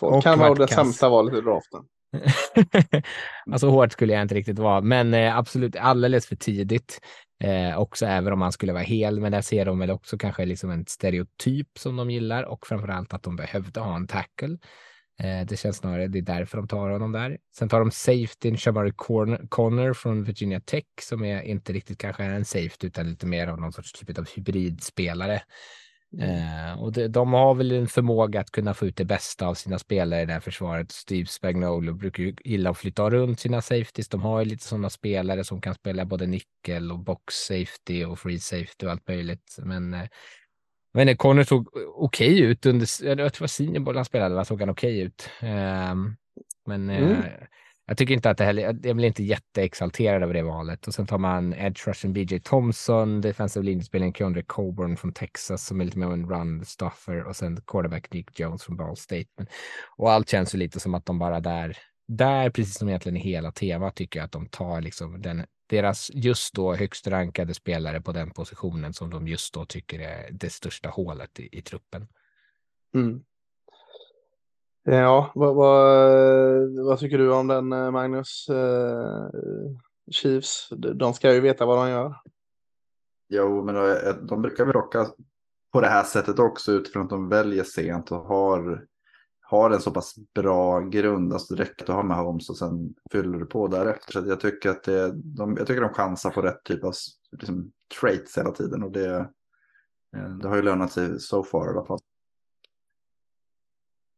val. 0.00 0.14
och 0.14 0.22
Kan 0.22 0.38
vara 0.38 0.54
det 0.54 0.66
kass. 0.66 0.74
sämsta 0.74 1.08
valet 1.08 1.34
i 1.34 1.40
draften. 1.40 1.80
alltså 3.52 3.68
hårt 3.68 3.92
skulle 3.92 4.12
jag 4.12 4.22
inte 4.22 4.34
riktigt 4.34 4.58
vara, 4.58 4.80
men 4.80 5.14
eh, 5.14 5.36
absolut 5.36 5.76
alldeles 5.76 6.26
för 6.26 6.36
tidigt. 6.36 7.00
Eh, 7.44 7.78
också 7.78 8.06
även 8.06 8.32
om 8.32 8.42
han 8.42 8.52
skulle 8.52 8.72
vara 8.72 8.82
hel, 8.82 9.20
men 9.20 9.32
där 9.32 9.40
ser 9.40 9.64
de 9.64 9.78
väl 9.78 9.90
också 9.90 10.18
kanske 10.18 10.44
liksom 10.44 10.70
en 10.70 10.86
stereotyp 10.86 11.68
som 11.78 11.96
de 11.96 12.10
gillar 12.10 12.42
och 12.42 12.66
framförallt 12.66 13.14
att 13.14 13.22
de 13.22 13.36
behövde 13.36 13.80
ha 13.80 13.96
en 13.96 14.06
tackle. 14.06 14.58
Eh, 15.20 15.46
det 15.46 15.60
känns 15.60 15.76
snarare, 15.76 16.08
det 16.08 16.18
är 16.18 16.22
därför 16.22 16.56
de 16.56 16.68
tar 16.68 16.90
honom 16.90 17.12
där. 17.12 17.38
Sen 17.56 17.68
tar 17.68 17.80
de 17.80 17.90
safetyn 17.90 18.56
Shabari 18.56 18.92
Connor 19.48 19.92
från 19.92 20.24
Virginia 20.24 20.60
Tech 20.60 20.84
som 21.00 21.24
är 21.24 21.42
inte 21.42 21.72
riktigt 21.72 21.98
kanske 21.98 22.24
är 22.24 22.30
en 22.30 22.44
safety 22.44 22.86
utan 22.86 23.10
lite 23.10 23.26
mer 23.26 23.46
av 23.46 23.60
någon 23.60 23.72
sorts 23.72 23.92
typ 23.92 24.18
av 24.18 24.28
hybridspelare. 24.36 25.42
Eh, 26.18 26.82
och 26.82 26.92
det, 26.92 27.08
de 27.08 27.32
har 27.32 27.54
väl 27.54 27.72
en 27.72 27.86
förmåga 27.88 28.40
att 28.40 28.50
kunna 28.50 28.74
få 28.74 28.86
ut 28.86 28.96
det 28.96 29.04
bästa 29.04 29.46
av 29.46 29.54
sina 29.54 29.78
spelare 29.78 30.22
i 30.22 30.26
det 30.26 30.32
här 30.32 30.40
försvaret. 30.40 30.92
Steve 30.92 31.26
Spagnuolo 31.26 31.94
brukar 31.94 32.22
ju 32.22 32.34
gilla 32.44 32.70
att 32.70 32.78
flytta 32.78 33.10
runt 33.10 33.40
sina 33.40 33.62
safeties. 33.62 34.08
De 34.08 34.22
har 34.22 34.38
ju 34.40 34.44
lite 34.44 34.64
sådana 34.64 34.90
spelare 34.90 35.44
som 35.44 35.60
kan 35.60 35.74
spela 35.74 36.04
både 36.04 36.26
nickel 36.26 36.92
och 36.92 36.98
box 36.98 37.34
safety 37.34 38.04
och 38.04 38.18
free 38.18 38.38
safety 38.38 38.86
och 38.86 38.90
allt 38.90 39.08
möjligt. 39.08 39.56
Men 39.58 39.94
eh, 39.94 40.08
jag 40.92 41.00
vet 41.00 41.08
inte, 41.08 41.16
Connor 41.16 41.42
såg 41.42 41.68
okej 41.96 42.40
ut 42.40 42.66
under, 42.66 43.06
jag 43.06 43.16
tror 43.18 43.30
det 43.30 43.40
var 43.40 43.46
seniorboll 43.46 43.96
han 43.96 44.04
spelade, 44.04 44.34
va? 44.34 44.44
såg 44.44 44.60
han 44.60 44.70
okej 44.70 45.00
ut. 45.00 45.30
Ehm, 45.40 46.16
men 46.66 46.90
eh, 46.90 47.02
Mm 47.02 47.22
jag 47.90 47.96
tycker 47.96 48.14
inte 48.14 48.30
att 48.30 48.38
det 48.38 48.44
heller, 48.44 48.78
jag 48.82 48.96
blir 48.96 49.06
inte 49.06 49.22
jätteexalterad 49.22 50.22
över 50.22 50.34
det 50.34 50.42
valet. 50.42 50.86
Och 50.86 50.94
sen 50.94 51.06
tar 51.06 51.18
man 51.18 51.54
Edge 51.54 51.88
Rushen 51.88 52.12
BJ 52.12 52.38
Thompson, 52.38 53.20
defensive 53.20 53.64
linjespelaren 53.64 54.12
Keondre 54.12 54.42
Coburn 54.42 54.96
från 54.96 55.12
Texas 55.12 55.66
som 55.66 55.80
är 55.80 55.84
lite 55.84 55.98
mer 55.98 56.06
av 56.06 56.12
en 56.12 56.30
run 56.30 56.64
stuffer 56.64 57.22
och 57.24 57.36
sen 57.36 57.60
quarterback 57.66 58.12
Nick 58.12 58.40
Jones 58.40 58.64
från 58.64 58.76
Ball 58.76 58.96
State. 58.96 59.26
Men, 59.36 59.46
och 59.96 60.10
allt 60.10 60.28
känns 60.28 60.54
ju 60.54 60.58
lite 60.58 60.80
som 60.80 60.94
att 60.94 61.06
de 61.06 61.18
bara 61.18 61.40
där, 61.40 61.78
där 62.08 62.50
precis 62.50 62.78
som 62.78 62.88
egentligen 62.88 63.16
i 63.16 63.20
hela 63.20 63.52
temat 63.52 63.94
tycker 63.94 64.18
jag 64.18 64.24
att 64.24 64.32
de 64.32 64.46
tar 64.46 64.80
liksom 64.80 65.22
den, 65.22 65.44
deras 65.66 66.10
just 66.14 66.54
då 66.54 66.74
högst 66.74 67.06
rankade 67.06 67.54
spelare 67.54 68.00
på 68.00 68.12
den 68.12 68.30
positionen 68.30 68.92
som 68.92 69.10
de 69.10 69.28
just 69.28 69.54
då 69.54 69.64
tycker 69.64 70.00
är 70.00 70.28
det 70.32 70.50
största 70.50 70.88
hålet 70.88 71.40
i, 71.40 71.58
i 71.58 71.62
truppen. 71.62 72.08
Mm. 72.94 73.22
Eh, 74.88 74.98
ja, 74.98 75.32
vad, 75.34 75.54
vad, 75.54 76.86
vad 76.86 76.98
tycker 76.98 77.18
du 77.18 77.32
om 77.32 77.46
den 77.46 77.72
eh, 77.72 77.90
Magnus? 77.90 78.48
Eh, 78.48 79.28
Chiefs, 80.10 80.68
de 80.94 81.14
ska 81.14 81.34
ju 81.34 81.40
veta 81.40 81.66
vad 81.66 81.78
de 81.78 81.90
gör. 81.90 82.14
Jo, 83.28 83.64
men 83.64 83.74
de, 83.74 84.14
de 84.26 84.42
brukar 84.42 84.64
väl 84.64 84.72
rocka 84.72 85.06
på 85.72 85.80
det 85.80 85.86
här 85.86 86.04
sättet 86.04 86.38
också 86.38 86.72
utifrån 86.72 87.02
att 87.02 87.10
de 87.10 87.28
väljer 87.28 87.64
sent 87.64 88.12
och 88.12 88.24
har, 88.24 88.86
har 89.40 89.70
en 89.70 89.80
så 89.80 89.90
pass 89.90 90.14
bra 90.34 90.80
grund. 90.80 91.32
Alltså 91.32 91.54
det 91.54 91.62
räcker 91.62 91.84
att 91.84 91.88
ha 91.88 92.02
med 92.02 92.16
Holmes 92.16 92.50
och 92.50 92.56
sen 92.56 92.94
fyller 93.12 93.38
du 93.38 93.46
på 93.46 93.68
därefter. 93.68 94.12
Så 94.12 94.28
jag 94.28 94.40
tycker 94.40 94.70
att 94.70 94.84
det, 94.84 95.12
de, 95.14 95.56
jag 95.56 95.66
tycker 95.66 95.80
de 95.80 95.94
chansar 95.94 96.30
på 96.30 96.42
rätt 96.42 96.64
typ 96.64 96.84
av 96.84 96.92
liksom, 97.32 97.72
traits 98.00 98.38
hela 98.38 98.50
tiden 98.50 98.82
och 98.82 98.92
det, 98.92 99.30
det 100.42 100.48
har 100.48 100.56
ju 100.56 100.62
lönat 100.62 100.92
sig 100.92 101.20
so 101.20 101.42
far 101.42 101.66
i 101.66 101.70
alla 101.70 101.86
fall. 101.86 102.00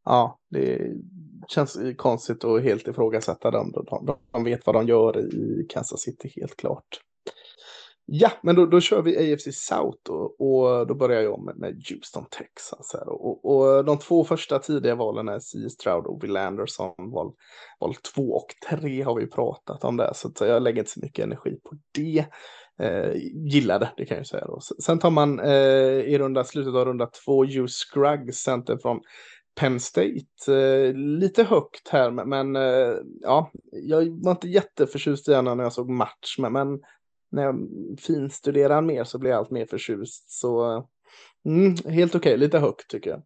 Ja, 0.05 0.39
det 0.49 0.91
känns 1.47 1.77
konstigt 1.97 2.43
att 2.43 2.63
helt 2.63 2.87
ifrågasätta 2.87 3.51
dem. 3.51 3.71
De, 3.71 4.05
de, 4.05 4.17
de 4.31 4.43
vet 4.43 4.65
vad 4.65 4.75
de 4.75 4.87
gör 4.87 5.35
i 5.35 5.67
Kansas 5.69 6.01
City 6.01 6.33
helt 6.35 6.57
klart. 6.57 6.99
Ja, 8.05 8.31
men 8.41 8.55
då, 8.55 8.65
då 8.65 8.79
kör 8.79 9.01
vi 9.01 9.33
AFC 9.33 9.47
South 9.51 10.09
och, 10.09 10.41
och 10.41 10.87
då 10.87 10.95
börjar 10.95 11.21
jag 11.21 11.43
med, 11.43 11.57
med 11.57 11.83
Houston 11.89 12.25
Texans. 12.25 12.91
Här. 12.93 13.09
Och, 13.09 13.45
och 13.45 13.85
de 13.85 13.99
två 13.99 14.23
första 14.23 14.59
tidiga 14.59 14.95
valen 14.95 15.27
är 15.27 15.39
C. 15.39 15.69
Stroud 15.69 16.05
och 16.05 16.23
Will 16.23 16.37
Anderson. 16.37 17.11
Val, 17.11 17.33
val 17.79 17.95
två 18.15 18.33
och 18.33 18.47
tre 18.69 19.01
har 19.01 19.15
vi 19.15 19.27
pratat 19.27 19.83
om 19.83 19.97
det, 19.97 20.11
så 20.15 20.31
jag 20.39 20.63
lägger 20.63 20.79
inte 20.79 20.91
så 20.91 20.99
mycket 20.99 21.25
energi 21.25 21.59
på 21.63 21.75
det. 21.91 22.25
Eh, 22.79 23.15
gillade, 23.33 23.91
det 23.97 24.05
kan 24.05 24.17
jag 24.17 24.27
säga. 24.27 24.45
Då. 24.45 24.59
Sen 24.83 24.99
tar 24.99 25.11
man 25.11 25.39
eh, 25.39 25.51
i 26.13 26.17
runda, 26.17 26.43
slutet 26.43 26.75
av 26.75 26.85
runda 26.85 27.05
två 27.25 27.43
Hugh 27.43 27.67
Scruggs, 27.67 28.37
center 28.37 28.77
från 28.81 29.01
Penn 29.55 29.79
State. 29.79 30.53
Eh, 30.53 30.93
lite 30.93 31.43
högt 31.43 31.87
här, 31.89 32.11
men 32.11 32.55
eh, 32.55 32.97
ja, 33.21 33.51
jag 33.71 34.23
var 34.23 34.31
inte 34.31 34.47
jätteförtjust 34.47 35.29
i 35.29 35.33
henne 35.33 35.55
när 35.55 35.63
jag 35.63 35.73
såg 35.73 35.89
match, 35.89 36.35
men, 36.39 36.53
men 36.53 36.79
när 37.31 37.43
jag 37.43 37.67
finstuderar 37.99 38.81
mer 38.81 39.03
så 39.03 39.17
blir 39.17 39.31
jag 39.31 39.37
allt 39.37 39.51
mer 39.51 39.65
förtjust. 39.65 40.31
Så 40.31 40.75
eh, 40.75 40.83
mm, 41.45 41.75
helt 41.85 42.15
okej, 42.15 42.29
okay, 42.31 42.37
lite 42.37 42.59
högt 42.59 42.87
tycker 42.87 43.09
jag. 43.09 43.21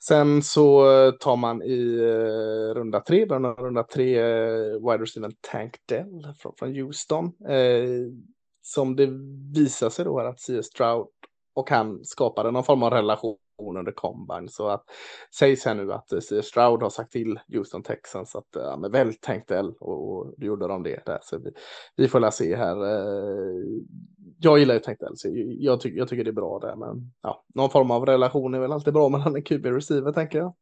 Sen 0.00 0.42
så 0.42 0.82
tar 1.20 1.36
man 1.36 1.62
i 1.62 1.96
eh, 1.98 2.74
runda 2.74 3.00
tre, 3.00 3.26
början 3.26 3.56
runda 3.56 3.82
tre, 3.82 4.18
eh, 4.18 4.90
wide 4.90 5.02
receiver 5.02 5.32
Tank 5.40 5.76
Dell 5.88 6.34
från, 6.38 6.52
från 6.58 6.74
Houston. 6.74 7.24
Eh, 7.48 7.84
som 8.62 8.96
det 8.96 9.08
visar 9.54 9.90
sig 9.90 10.04
då 10.04 10.20
att 10.20 10.40
C.S. 10.40 10.66
Stroud 10.66 11.06
och 11.54 11.70
han 11.70 12.04
skapade 12.04 12.50
någon 12.50 12.64
form 12.64 12.82
av 12.82 12.90
relation 12.90 13.36
under 13.78 13.92
combine. 13.92 14.48
Så 14.48 14.68
att 14.68 14.84
sägs 15.38 15.64
här 15.64 15.74
nu 15.74 15.92
att 15.92 16.12
eh, 16.12 16.20
C. 16.20 16.42
Stroud 16.42 16.82
har 16.82 16.90
sagt 16.90 17.12
till 17.12 17.40
Houston 17.48 17.82
Texans 17.82 18.36
att 18.36 18.56
eh, 18.56 18.62
ja, 18.62 18.76
men 18.76 18.92
väl 18.92 19.14
tänkt 19.14 19.50
L 19.50 19.74
och, 19.80 20.12
och 20.12 20.34
då 20.36 20.46
gjorde 20.46 20.68
de 20.68 20.82
det 20.82 21.06
där. 21.06 21.18
Så 21.22 21.38
vi, 21.38 21.50
vi 21.96 22.08
får 22.08 22.20
la 22.20 22.30
se 22.30 22.56
här. 22.56 22.84
Eh, 22.84 23.62
jag 24.38 24.58
gillar 24.58 24.74
ju 24.74 24.80
tänkt 24.80 25.02
L 25.02 25.12
så 25.16 25.28
jag, 25.58 25.80
tycker, 25.80 25.98
jag 25.98 26.08
tycker 26.08 26.24
det 26.24 26.30
är 26.30 26.32
bra 26.32 26.58
där. 26.58 26.76
Men 26.76 27.12
ja, 27.22 27.44
någon 27.54 27.70
form 27.70 27.90
av 27.90 28.06
relation 28.06 28.54
är 28.54 28.60
väl 28.60 28.72
alltid 28.72 28.94
bra 28.94 29.08
mellan 29.08 29.36
en 29.36 29.42
QB 29.42 29.66
receiver 29.66 30.12
tänker 30.12 30.38
jag. 30.38 30.54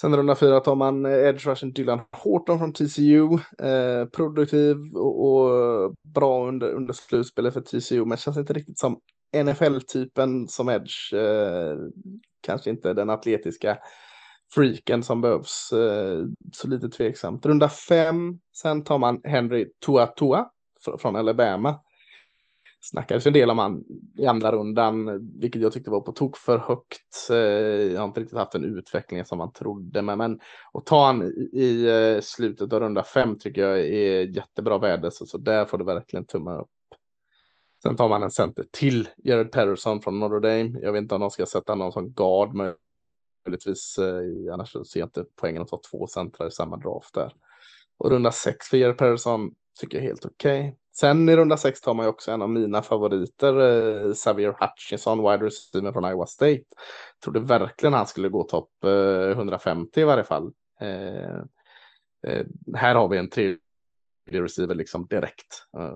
Sen 0.00 0.16
runda 0.16 0.34
fyra 0.34 0.60
tar 0.60 0.74
man 0.74 1.06
edge 1.06 1.46
rushen 1.46 1.72
Dylan 1.72 2.00
Horton 2.12 2.58
från 2.58 2.72
TCU. 2.72 3.24
Eh, 3.68 4.04
produktiv 4.06 4.76
och, 4.94 5.26
och, 5.28 5.94
bra 6.14 6.48
under, 6.48 6.70
under 6.70 6.92
slutspelet 6.92 7.54
för 7.54 7.60
TCU, 7.60 8.04
men 8.04 8.18
känns 8.18 8.36
inte 8.36 8.52
riktigt 8.52 8.78
som 8.78 9.00
NFL-typen 9.36 10.48
som 10.48 10.68
edge. 10.68 11.14
Eh, 11.14 11.76
kanske 12.40 12.70
inte 12.70 12.94
den 12.94 13.10
atletiska 13.10 13.78
freaken 14.54 15.02
som 15.02 15.20
behövs. 15.20 15.72
Eh, 15.72 16.24
så 16.52 16.68
lite 16.68 16.88
tveksamt. 16.88 17.46
Runda 17.46 17.68
fem, 17.68 18.38
sen 18.56 18.84
tar 18.84 18.98
man 18.98 19.20
Henry 19.24 19.68
Tua 19.86 20.06
Tua 20.06 20.50
från 20.98 21.16
Alabama. 21.16 21.80
Snackades 22.80 23.26
en 23.26 23.32
del 23.32 23.50
om 23.50 23.58
han 23.58 23.84
i 24.18 24.26
andra 24.26 24.52
rundan, 24.52 25.20
vilket 25.40 25.62
jag 25.62 25.72
tyckte 25.72 25.90
var 25.90 26.00
på 26.00 26.12
tok 26.12 26.36
för 26.36 26.58
högt. 26.58 27.30
Eh, 27.30 27.36
jag 27.92 28.00
har 28.00 28.06
inte 28.06 28.20
riktigt 28.20 28.38
haft 28.38 28.52
den 28.52 28.64
utvecklingen 28.64 29.26
som 29.26 29.38
man 29.38 29.52
trodde, 29.52 30.02
men, 30.02 30.18
men 30.18 30.40
att 30.72 30.86
ta 30.86 31.06
han 31.06 31.22
i, 31.22 31.50
i 31.52 31.88
eh, 32.14 32.20
slutet 32.20 32.72
av 32.72 32.80
runda 32.80 33.02
fem 33.02 33.38
tycker 33.38 33.62
jag 33.62 33.80
är 33.80 34.36
jättebra 34.36 34.78
värde, 34.78 35.10
så, 35.10 35.26
så 35.26 35.38
där 35.38 35.64
får 35.64 35.78
du 35.78 35.84
verkligen 35.84 36.24
tumma 36.24 36.58
upp. 36.58 36.68
Sen 37.82 37.96
tar 37.96 38.08
man 38.08 38.22
en 38.22 38.30
center 38.30 38.64
till 38.72 39.08
Jared 39.16 39.52
Patterson 39.52 40.02
från 40.02 40.20
Notre 40.20 40.40
Dame. 40.40 40.80
Jag 40.82 40.92
vet 40.92 41.02
inte 41.02 41.14
om 41.14 41.20
de 41.20 41.30
ska 41.30 41.46
sätta 41.46 41.74
någon 41.74 41.92
som 41.92 42.10
guard 42.12 42.74
möjligtvis. 43.44 43.98
Eh, 43.98 44.54
annars 44.54 44.72
ser 44.72 45.00
jag 45.00 45.06
inte 45.06 45.24
poängen 45.40 45.62
att 45.62 45.68
ta 45.68 45.80
två 45.90 46.06
centrar 46.06 46.48
i 46.48 46.50
samma 46.50 46.76
draft 46.76 47.14
där. 47.14 47.32
Och 47.98 48.10
runda 48.10 48.32
sex 48.32 48.66
för 48.66 48.76
Jared 48.76 48.98
Patterson 48.98 49.50
tycker 49.80 49.96
jag 49.96 50.04
är 50.04 50.08
helt 50.08 50.24
okej. 50.24 50.60
Okay. 50.60 50.72
Sen 51.00 51.28
i 51.28 51.36
runda 51.36 51.56
sex 51.56 51.80
tar 51.80 51.94
man 51.94 52.06
ju 52.06 52.10
också 52.10 52.30
en 52.30 52.42
av 52.42 52.50
mina 52.50 52.82
favoriter, 52.82 53.54
eh, 53.60 54.14
Xavier 54.14 54.56
Hutchinson, 54.60 55.18
wide 55.18 55.46
receiver 55.46 55.92
från 55.92 56.04
Iowa 56.04 56.26
State. 56.26 56.64
Trodde 57.24 57.40
verkligen 57.40 57.92
han 57.92 58.06
skulle 58.06 58.28
gå 58.28 58.42
topp 58.42 58.70
eh, 58.84 59.30
150 59.30 60.00
i 60.00 60.04
varje 60.04 60.24
fall. 60.24 60.52
Eh, 60.80 61.38
eh, 62.26 62.46
här 62.74 62.94
har 62.94 63.08
vi 63.08 63.18
en 63.18 63.30
tredje 63.30 63.58
receiver 64.32 64.74
liksom 64.74 65.06
direkt. 65.06 65.66
Eh, 65.78 65.92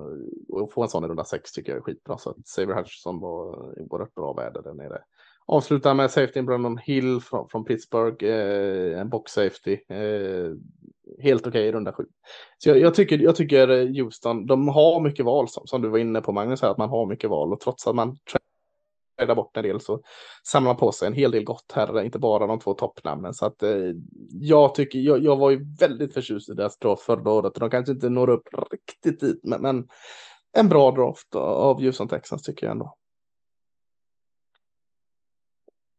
och 0.49 0.72
få 0.72 0.83
en 0.83 0.89
sån 0.89 1.05
i 1.05 1.09
runda 1.09 1.24
sex 1.24 1.53
tycker 1.53 1.72
jag 1.72 1.78
är 1.78 1.83
skitbra. 1.83 2.18
Så 2.18 2.30
att 2.30 2.47
Saver 2.47 2.74
Hutchinson 2.74 3.20
var, 3.20 3.74
i 3.78 4.03
ett 4.03 4.14
bra 4.14 4.33
värde 4.33 4.62
där 4.62 4.74
nere. 4.74 4.99
Avslutar 5.47 5.95
med 5.95 6.11
safety 6.11 6.43
Brandon 6.43 6.78
Hill 6.78 7.20
från, 7.20 7.49
från 7.49 7.64
Pittsburgh, 7.64 8.24
eh, 8.24 9.01
en 9.01 9.09
box 9.09 9.33
safety. 9.33 9.78
Eh, 9.89 10.53
helt 11.22 11.47
okej 11.47 11.51
okay 11.51 11.62
i 11.62 11.72
runda 11.72 11.93
sju. 11.93 12.05
Så 12.59 12.68
jag, 12.68 12.78
jag, 12.78 12.95
tycker, 12.95 13.18
jag 13.18 13.37
tycker 13.37 13.68
eh, 13.68 14.05
Houston, 14.05 14.47
de 14.47 14.68
har 14.68 15.01
mycket 15.01 15.24
val 15.24 15.49
som, 15.49 15.66
som 15.66 15.83
du 15.83 15.89
var 15.89 15.99
inne 15.99 16.20
på 16.20 16.33
Magnus, 16.33 16.62
här, 16.62 16.70
att 16.70 16.78
man 16.78 16.89
har 16.89 17.07
mycket 17.07 17.30
val 17.30 17.53
och 17.53 17.61
trots 17.61 17.87
att 17.87 17.95
man 17.95 18.16
träda 19.19 19.35
bort 19.35 19.57
en 19.57 19.63
del 19.63 19.81
så 19.81 20.01
samlar 20.47 20.71
man 20.71 20.77
på 20.77 20.93
sig 20.93 21.09
en 21.09 21.15
hel 21.15 21.31
del 21.31 21.45
gott 21.45 21.73
här, 21.75 22.03
inte 22.03 22.19
bara 22.19 22.47
de 22.47 22.61
två 22.61 22.75
toppnamnen. 22.75 23.35
Så 23.35 23.47
att 23.47 23.63
eh, 23.63 23.93
jag 24.31 24.75
tycker, 24.75 24.99
jag, 24.99 25.25
jag 25.25 25.37
var 25.37 25.51
ju 25.51 25.67
väldigt 25.81 26.15
förtjust 26.15 26.49
i 26.49 26.55
deras 26.55 26.79
draft 26.79 27.03
förra 27.03 27.31
året. 27.31 27.55
De 27.55 27.71
kanske 27.71 27.93
inte 27.93 28.09
når 28.09 28.31
upp 28.31 28.49
riktigt 28.71 29.21
dit, 29.21 29.41
men, 29.43 29.63
men 29.63 29.89
en 30.53 30.69
bra 30.69 30.91
draft 30.91 31.35
av 31.35 31.81
Houston 31.83 32.09
Texans 32.09 32.43
tycker 32.43 32.67
jag 32.67 32.73
ändå. 32.73 32.97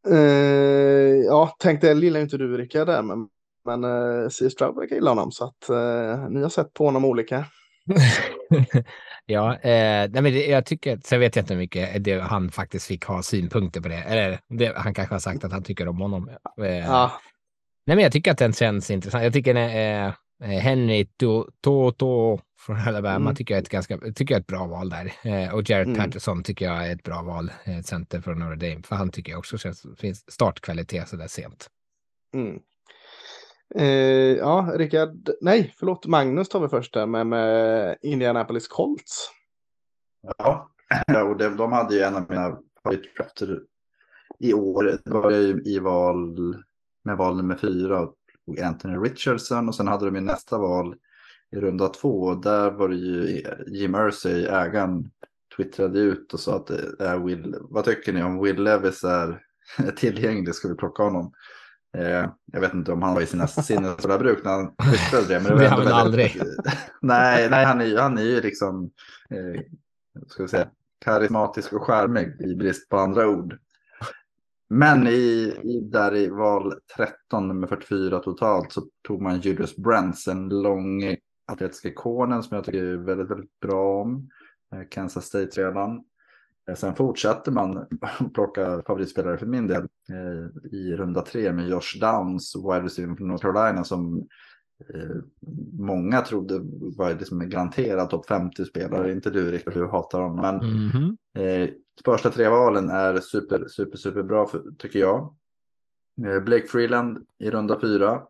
Eh, 0.08 1.26
ja, 1.26 1.56
tänkte 1.60 1.94
lilla 1.94 2.20
inte 2.20 2.38
du 2.38 2.58
Rickard 2.58 2.88
där, 2.88 3.02
men, 3.02 3.28
men 3.66 3.84
eh, 3.84 4.30
C. 4.30 4.50
Stroud 4.50 4.76
verkar 4.76 4.96
gilla 4.96 5.12
honom 5.12 5.32
så 5.32 5.46
att 5.46 5.70
eh, 5.70 6.30
ni 6.30 6.42
har 6.42 6.50
sett 6.50 6.74
på 6.74 6.86
honom 6.86 7.06
olika. 7.06 7.46
ja, 9.26 9.54
eh, 9.54 10.10
nej, 10.12 10.22
men 10.22 10.24
det, 10.24 10.46
jag 10.46 10.66
tycker, 10.66 11.00
sen 11.04 11.20
vet 11.20 11.36
jag 11.36 11.44
inte 11.44 11.54
hur 11.54 11.62
mycket 11.62 12.04
det, 12.04 12.20
han 12.20 12.52
faktiskt 12.52 12.88
fick 12.88 13.06
ha 13.06 13.24
synpunkter 13.24 13.82
på 13.82 13.88
det. 13.88 14.02
Eller 14.02 14.40
det, 14.50 14.74
han 14.78 14.94
kanske 14.94 15.16
har 15.16 15.20
sagt 15.20 15.44
att 15.44 15.52
han 15.52 15.64
tycker 15.64 15.88
om 15.88 16.02
honom. 16.02 16.30
Eh, 16.62 16.66
ja. 16.68 17.12
Nej, 17.86 17.96
men 17.96 18.04
jag 18.04 18.12
tycker 18.12 18.32
att 18.32 18.38
den 18.38 18.54
känns 18.54 18.92
intressant. 18.92 19.24
Jag 19.24 19.34
tycker 19.34 19.56
eh, 19.56 20.08
eh 20.08 20.14
Henry 20.40 21.06
Toto 21.62 22.40
från 22.66 22.78
Alabama 22.78 23.16
mm. 23.16 23.36
tycker 23.36 23.54
jag 23.54 23.58
är 23.58 23.62
ett 23.62 23.70
ganska, 23.70 23.98
tycker 23.98 24.36
jag 24.36 24.42
ett 24.42 24.48
bra 24.48 24.66
val 24.68 24.90
där. 24.90 25.14
Eh, 25.24 25.54
och 25.54 25.70
Jared 25.70 25.88
mm. 25.88 26.00
Patterson 26.00 26.44
tycker 26.44 26.66
jag 26.66 26.88
är 26.88 26.94
ett 26.96 27.04
bra 27.04 27.22
val, 27.22 27.52
eh, 27.64 27.82
center 27.82 28.22
från 28.22 28.40
Notre 28.40 28.70
Dame, 28.70 28.84
för 28.84 28.96
han 28.96 29.10
tycker 29.10 29.32
jag 29.32 29.40
också 29.40 29.58
känns, 29.58 29.86
finns 29.98 30.32
startkvalitet 30.32 31.10
så 31.10 31.16
där 31.16 31.28
sent. 31.28 31.70
Mm. 32.34 32.60
Eh, 33.76 34.38
ja, 34.38 34.74
Rickard, 34.76 35.30
nej, 35.42 35.74
förlåt, 35.78 36.06
Magnus 36.06 36.50
tar 36.50 36.60
vi 36.60 36.68
först 36.68 36.94
där 36.94 37.06
med, 37.06 37.28
med 37.28 37.98
Indianapolis 38.02 38.68
Colts. 38.68 39.30
Ja, 40.38 40.70
och 41.30 41.38
det, 41.38 41.50
de 41.50 41.72
hade 41.72 41.96
ju 41.96 42.02
en 42.02 42.16
av 42.16 42.26
mina 42.30 42.58
favoritdrafter 42.84 43.62
i 44.40 44.54
år. 44.54 45.00
Det 45.06 45.12
var 45.12 45.32
ju 45.32 45.62
i 45.66 45.80
val 45.80 46.38
med 47.04 47.18
val 47.18 47.38
nummer 47.38 47.56
fyra, 47.56 48.02
och 48.02 48.16
Anthony 48.64 48.98
Richardson 48.98 49.68
och 49.68 49.76
sen 49.76 49.88
hade 49.88 50.06
de 50.06 50.16
ju 50.16 50.22
nästa 50.22 50.58
val 50.58 50.96
i 51.52 51.56
runda 51.56 51.88
två. 51.88 52.36
Där 52.36 52.72
var 52.72 52.90
det 52.90 52.96
ju 52.96 53.44
Jim 53.68 53.92
Mersey, 53.92 54.46
ägaren, 54.46 55.12
twittrade 55.58 56.00
ut 56.00 56.34
och 56.34 56.40
sa 56.40 56.56
att 56.56 56.70
är 57.00 57.18
Will, 57.20 57.56
vad 57.62 57.86
tycker 57.86 58.14
ni 58.14 58.24
om 58.24 58.44
Will 58.44 58.64
Levis 58.64 59.04
är 59.04 59.44
tillgänglig, 59.96 60.56
ska 60.56 60.68
vi 60.68 60.76
plocka 60.76 61.04
honom? 61.04 61.34
Eh, 61.98 62.30
jag 62.52 62.62
vet 62.62 62.74
inte 62.74 62.92
om 62.92 63.02
han 63.02 63.14
var 63.14 63.22
i 63.22 63.26
sina 63.26 63.48
sinnesfulla 63.48 64.18
bruk 64.18 64.44
när 64.44 64.52
han 64.52 64.76
twittrade 64.92 65.28
det. 65.28 65.40
Men 65.40 65.58
det, 65.58 65.70
var 65.70 65.70
han 65.70 65.88
aldrig. 65.88 66.42
nej, 67.02 67.50
nej 67.50 67.66
han, 67.66 67.82
är, 67.82 67.98
han 67.98 68.18
är 68.18 68.24
ju 68.24 68.42
liksom 68.42 68.92
eh, 69.30 69.62
ska 70.28 70.44
vi 70.44 70.50
säga, 70.50 70.70
karismatisk 71.06 71.74
och 71.74 71.84
charmig 71.84 72.42
i 72.42 72.56
brist 72.56 72.90
på 72.90 72.98
andra 72.98 73.28
ord. 73.28 73.58
Men 74.70 75.08
i, 75.08 75.54
i, 75.64 75.80
där 75.92 76.16
i 76.16 76.30
val 76.30 76.74
13, 76.98 77.48
nummer 77.48 77.68
44 77.68 78.20
totalt, 78.20 78.72
så 78.72 78.82
tog 79.08 79.22
man 79.22 79.40
Julius 79.40 79.76
Brents, 79.76 80.28
en 80.28 80.50
lång 80.50 81.18
atletisk 81.46 81.86
ikonen 81.86 82.44
som 82.44 82.56
jag 82.56 82.66
tycker 82.66 82.84
är 82.84 82.98
väldigt, 82.98 83.32
väldigt 83.32 83.60
bra 83.60 84.02
om. 84.02 84.30
Eh, 84.76 84.82
Kansas 84.90 85.26
State 85.26 85.62
redan. 85.62 86.04
Eh, 86.70 86.76
Sen 86.76 86.96
fortsatte 86.96 87.52
man 87.52 87.88
plocka 88.34 88.82
favoritspelare 88.88 89.38
för 89.38 89.46
min 89.46 89.68
del 89.68 89.82
eh, 90.10 90.72
i 90.72 90.96
runda 90.96 91.22
tre 91.22 91.54
med 91.54 91.70
Josh 91.70 92.00
Downs, 92.02 92.56
wide 92.56 92.86
receiver 92.86 93.16
från 93.16 93.28
North 93.28 93.42
Carolina 93.42 93.84
som 93.84 94.28
eh, 94.94 95.16
många 95.80 96.22
trodde 96.22 96.60
var 96.98 97.14
liksom 97.14 97.42
en 97.42 97.50
garanterad 97.50 98.10
topp 98.10 98.30
50-spelare. 98.30 99.12
Inte 99.12 99.30
du 99.30 99.52
Rickard, 99.52 99.74
du 99.74 99.88
hatar 99.88 100.22
honom. 100.22 100.42
Men 100.42 100.56
Mhm. 100.72 101.18
eh, 101.38 101.70
första 102.06 102.30
tre 102.30 102.48
valen 102.50 102.90
är 102.90 103.18
super, 103.20 103.68
super, 103.68 103.98
super 103.98 104.24
bra 104.24 104.46
för, 104.48 104.64
tycker 104.78 105.00
jag. 105.00 105.34
Blake 106.46 106.68
Freeland 106.68 107.26
i 107.40 107.50
runda 107.52 107.80
fyra, 107.80 108.22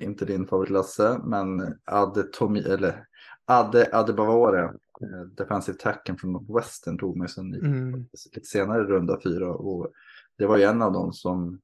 inte 0.00 0.24
din 0.24 0.46
favorit 0.46 0.70
Lasse, 0.70 1.20
men 1.24 1.74
Adde 1.84 2.22
Tomi, 2.22 2.60
eller 2.60 3.04
Adde 3.44 3.88
Adebawore, 3.92 4.64
eh, 4.64 4.70
defensive 5.36 5.78
tacken 5.78 6.16
från 6.16 6.32
Northwestern 6.32 6.98
tog 6.98 7.16
mig 7.16 7.28
sen 7.28 7.54
i, 7.54 7.58
Mm. 7.58 8.06
lite 8.34 8.46
senare 8.46 8.84
runda 8.84 9.20
fyra 9.24 9.52
och 9.52 9.92
det 10.36 10.46
var 10.46 10.56
ju 10.56 10.62
en 10.62 10.82
av 10.82 10.92
dem 10.92 11.12
som 11.12 11.60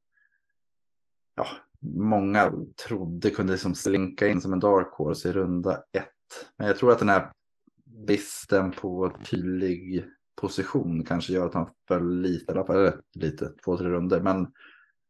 ja, 1.34 1.46
många 1.80 2.52
trodde 2.86 3.30
kunde 3.30 3.52
liksom 3.52 3.74
slinka 3.74 4.28
in 4.28 4.40
som 4.40 4.52
en 4.52 4.60
dark 4.60 4.88
horse 4.92 5.28
i 5.28 5.32
runda 5.32 5.76
ett. 5.92 6.08
Men 6.56 6.66
jag 6.66 6.76
tror 6.76 6.92
att 6.92 6.98
den 6.98 7.08
här 7.08 7.32
bristen 7.84 8.72
på 8.72 9.12
tydlig 9.30 10.04
position 10.40 11.04
kanske 11.04 11.32
gör 11.32 11.46
att 11.46 11.54
han 11.54 11.70
föll 11.88 12.20
lite, 12.20 12.52
i 12.52 12.56
alla 12.56 12.66
fall, 12.66 12.92
lite, 13.14 13.52
två, 13.64 13.76
tre 13.76 13.88
runder. 13.88 14.20
Men 14.20 14.40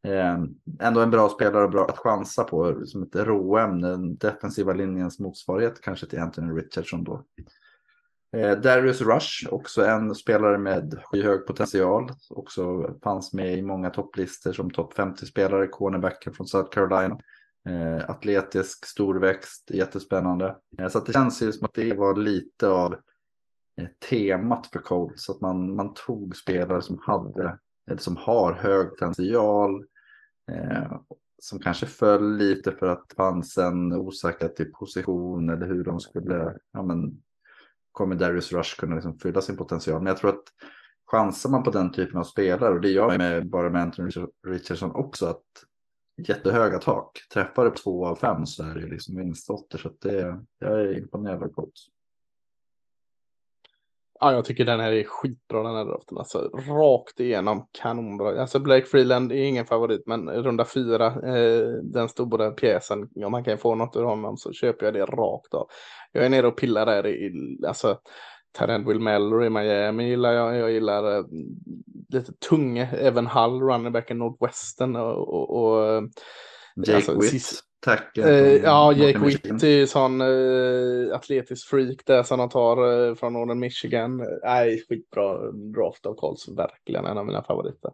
eh, 0.03 0.45
ändå 0.81 1.01
en 1.01 1.11
bra 1.11 1.29
spelare 1.29 1.65
och 1.65 1.71
bra 1.71 1.87
att 1.89 1.99
chansa 1.99 2.45
på 2.45 2.87
som 2.87 3.03
ett 3.03 3.17
råämne, 3.17 3.89
den 3.89 4.17
defensiva 4.17 4.73
linjens 4.73 5.19
motsvarighet 5.19 5.81
kanske 5.81 6.07
till 6.07 6.19
Anthony 6.19 6.53
Richardson 6.53 7.05
då. 7.05 7.25
Eh, 8.35 8.59
Darius 8.59 9.01
Rush, 9.01 9.49
också 9.51 9.85
en 9.85 10.15
spelare 10.15 10.59
med 10.59 11.01
skyhög 11.05 11.47
potential. 11.47 12.11
Också 12.31 12.95
fanns 13.03 13.33
med 13.33 13.59
i 13.59 13.63
många 13.63 13.91
topplistor 13.91 14.53
som 14.53 14.71
topp 14.71 14.95
50-spelare, 14.95 15.67
cornerbacken 15.67 16.33
från 16.33 16.47
South 16.47 16.71
Carolina. 16.71 17.19
Eh, 17.69 18.11
atletisk, 18.11 18.87
storväxt, 18.87 19.71
jättespännande. 19.71 20.57
Eh, 20.79 20.89
så 20.89 20.99
att 20.99 21.07
det 21.07 21.13
känns 21.13 21.43
ju 21.43 21.53
som 21.53 21.65
att 21.65 21.75
det 21.75 21.95
var 21.95 22.17
lite 22.17 22.69
av 22.69 22.93
eh, 23.81 23.89
temat 24.11 24.67
för 24.67 24.79
Colts. 24.79 25.31
Att 25.31 25.41
man, 25.41 25.77
man 25.77 25.95
tog 25.95 26.37
spelare 26.37 26.83
som 26.83 26.99
hade, 27.03 27.59
eller 27.91 28.01
som 28.01 28.17
har 28.17 28.53
hög 28.53 28.91
potential. 28.91 29.85
Eh, 30.53 30.99
som 31.39 31.59
kanske 31.59 31.87
föll 31.87 32.37
lite 32.37 32.73
för 32.73 32.87
att 32.87 33.09
det 33.09 33.15
fanns 33.15 33.59
en 33.59 33.93
osäkerhet 33.93 34.61
i 34.61 34.65
position 34.65 35.51
eller 35.51 35.67
hur 35.67 35.85
de 35.85 36.01
skulle, 36.01 36.57
ja 36.73 36.83
men 36.83 37.23
kommer 37.95 38.15
Darius 38.17 38.53
Rush 38.53 38.81
kunna 38.81 38.95
liksom 38.95 39.19
fylla 39.19 39.41
sin 39.41 39.57
potential. 39.57 39.99
Men 39.99 40.07
jag 40.07 40.17
tror 40.17 40.31
att 40.31 40.45
chansar 41.11 41.51
man 41.51 41.63
på 41.63 41.71
den 41.71 41.93
typen 41.93 42.19
av 42.19 42.25
spelare 42.25 42.75
och 42.75 42.81
det 42.81 42.91
gör 42.91 43.07
man 43.07 43.19
med, 43.19 43.51
bara 43.51 43.71
med 43.71 43.83
Anthony 43.83 44.11
Richardson 44.47 44.91
också 44.91 45.27
att 45.27 45.45
jättehöga 46.29 46.79
tak. 46.79 47.19
Träffar 47.35 47.65
du 47.65 47.71
två 47.71 48.07
av 48.07 48.17
fem 48.17 48.47
så 48.47 48.63
är 48.63 48.75
det 48.75 48.81
ju 48.81 48.89
liksom 48.89 49.17
vinstlotter 49.17 49.79
så 49.79 49.89
att 49.89 50.01
det, 50.01 50.45
jag 50.59 50.81
är 50.81 50.99
imponerad 50.99 51.43
av 51.43 51.49
Colts. 51.49 51.87
Ja, 54.25 54.33
jag 54.33 54.45
tycker 54.45 54.65
den 54.65 54.81
här 54.81 54.93
är 54.93 55.05
skitbra 55.05 55.63
den 55.63 55.77
här 55.77 55.85
draften. 55.85 56.19
Alltså 56.19 56.39
rakt 56.69 57.21
igenom 57.21 57.67
kanonbra. 57.83 58.41
Alltså 58.41 58.59
Blake 58.59 58.87
Freeland 58.87 59.33
är 59.33 59.37
ingen 59.37 59.67
favorit, 59.67 60.03
men 60.07 60.31
runda 60.31 60.65
fyra, 60.65 61.07
eh, 61.07 61.67
den 61.83 62.09
stora 62.09 62.51
pjäsen, 62.51 63.09
om 63.25 63.33
man 63.33 63.45
kan 63.45 63.59
få 63.59 63.75
något 63.75 63.97
ur 63.97 64.03
honom 64.03 64.37
så 64.37 64.53
köper 64.53 64.87
jag 64.87 64.95
det 64.95 65.05
rakt 65.07 65.55
av. 65.55 65.69
Jag 66.13 66.25
är 66.25 66.29
nere 66.29 66.47
och 66.47 66.57
pillar 66.57 66.87
där 66.87 67.07
i, 67.07 67.33
alltså 67.67 67.99
Tarend 68.59 68.89
Will 68.89 69.01
Mellor 69.01 69.45
i 69.45 69.51
Miami 69.51 70.09
gillar 70.09 70.33
jag. 70.33 70.57
Jag 70.57 70.71
gillar 70.71 71.17
eh, 71.19 71.25
lite 72.09 72.33
tunga, 72.49 72.89
även 72.91 73.27
Hull, 73.27 73.63
running 73.63 73.93
back 73.93 74.11
i 74.11 74.15
Northwestern 74.15 74.97
och, 74.97 75.29
och, 75.29 75.63
och 75.63 76.03
Jake 76.77 76.95
Alltså, 76.97 77.21
Witt, 77.21 77.31
sist- 77.31 77.65
tack. 77.85 78.19
Eh, 78.19 78.57
ja, 78.57 78.93
Jake 78.93 79.19
Witt 79.19 79.63
är 79.63 79.87
sån 79.87 80.21
eh, 80.21 81.17
atletisk 81.17 81.69
freak 81.69 81.99
där 82.07 82.23
som 82.23 82.39
de 82.39 82.49
tar 82.49 83.09
eh, 83.09 83.15
från 83.15 83.33
Northern 83.33 83.59
Michigan. 83.59 84.23
Nej, 84.45 84.85
skitbra 84.89 85.51
draft 85.53 86.07
av 86.07 86.15
Colts, 86.15 86.49
verkligen 86.49 87.07
en 87.07 87.19
av 87.19 87.27
mina 87.27 87.43
favoriter. 87.43 87.91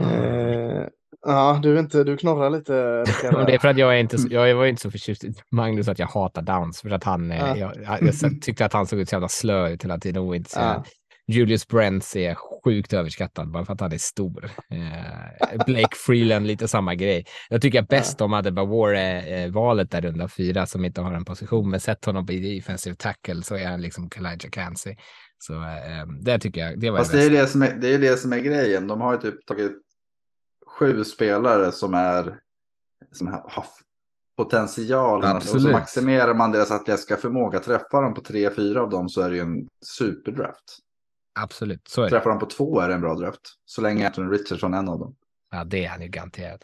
Eh, 0.00 0.86
ja, 1.26 1.60
du, 1.62 1.74
är 1.74 1.80
inte, 1.80 2.04
du 2.04 2.16
knorrar 2.16 2.50
lite. 2.50 2.72
Det 3.46 3.54
är 3.54 3.58
för 3.58 3.68
att 3.68 3.78
jag 3.78 3.94
är 3.94 4.00
inte, 4.00 4.16
jag 4.30 4.54
var 4.54 4.66
inte 4.66 4.82
så 4.82 4.90
förtjust 4.90 5.24
i 5.24 5.34
Magnus 5.50 5.88
att 5.88 5.98
jag 5.98 6.06
hatar 6.06 6.42
Downs. 6.42 6.80
För 6.80 6.90
att 6.90 7.04
han, 7.04 7.30
eh, 7.30 7.38
Ja. 7.38 7.56
jag, 7.56 7.72
jag, 7.76 8.02
jag 8.22 8.42
tyckte 8.42 8.64
att 8.64 8.72
han 8.72 8.86
såg 8.86 8.98
ut 9.00 9.08
så 9.08 9.14
jävla 9.14 9.28
slö 9.28 9.68
ut 9.68 9.84
hela 9.84 9.98
tiden. 9.98 10.22
Och 10.22 10.36
inte 10.36 10.50
så. 10.50 10.84
Julius 11.30 11.68
Brents 11.68 12.16
är 12.16 12.34
sjukt 12.64 12.92
överskattad 12.92 13.50
bara 13.50 13.64
för 13.64 13.72
att 13.72 13.80
han 13.80 13.92
är 13.92 13.98
stor. 13.98 14.50
Eh, 14.70 15.64
Blake 15.66 15.96
Freeland, 15.96 16.46
lite 16.46 16.68
samma 16.68 16.94
grej. 16.94 17.26
Jag 17.48 17.62
tycker 17.62 17.82
bäst 17.82 18.20
om 18.20 18.32
hade 18.32 18.52
Bawore 18.52 19.22
eh, 19.22 19.50
valet 19.50 19.90
där 19.90 20.00
runda 20.00 20.28
fyra 20.28 20.66
som 20.66 20.84
inte 20.84 21.00
har 21.00 21.12
en 21.12 21.24
position. 21.24 21.70
Men 21.70 21.80
sett 21.80 22.04
honom 22.04 22.30
i 22.30 22.56
defensive 22.56 22.96
tackle 22.96 23.42
så 23.42 23.54
är 23.54 23.66
han 23.66 23.82
liksom 23.82 24.10
Kalijah 24.10 24.50
Kansey. 24.50 24.96
Så 25.38 25.54
eh, 25.54 26.06
det 26.20 26.38
tycker 26.38 26.60
jag, 26.60 26.80
det 26.80 26.90
var 26.90 26.98
Fast 26.98 27.12
det 27.12 27.24
är 27.24 27.30
det, 27.30 27.46
som 27.46 27.62
är, 27.62 27.74
det 27.74 27.94
är 27.94 27.98
det 27.98 28.16
som 28.16 28.32
är 28.32 28.38
grejen. 28.38 28.86
De 28.86 29.00
har 29.00 29.12
ju 29.12 29.18
typ 29.18 29.46
tagit 29.46 29.72
sju 30.66 31.04
spelare 31.04 31.72
som 31.72 31.94
är 31.94 32.38
som 33.12 33.26
har 33.26 33.64
potential. 34.36 35.36
Och 35.36 35.42
så 35.42 35.68
maximerar 35.68 36.34
man 36.34 36.52
deras 36.52 36.70
atletiska 36.70 37.16
förmåga. 37.16 37.60
Träffar 37.60 38.02
de 38.02 38.14
på 38.14 38.20
tre, 38.20 38.50
fyra 38.50 38.82
av 38.82 38.90
dem 38.90 39.08
så 39.08 39.20
är 39.20 39.30
det 39.30 39.36
ju 39.36 39.42
en 39.42 39.68
superdraft. 39.86 40.78
Absolut, 41.32 41.88
så 41.88 42.00
är 42.00 42.04
det. 42.04 42.10
Träffar 42.10 42.30
de 42.30 42.38
på 42.38 42.46
två 42.46 42.80
är 42.80 42.88
det 42.88 42.94
en 42.94 43.00
bra 43.00 43.14
draft. 43.14 43.40
Så 43.64 43.80
länge 43.80 44.06
Anthony 44.06 44.32
Richardson 44.32 44.74
är 44.74 44.78
en 44.78 44.88
av 44.88 44.98
dem. 44.98 45.16
Ja, 45.50 45.64
det 45.64 45.84
är 45.84 45.88
han 45.88 46.02
ju 46.02 46.08
garanterat. 46.08 46.60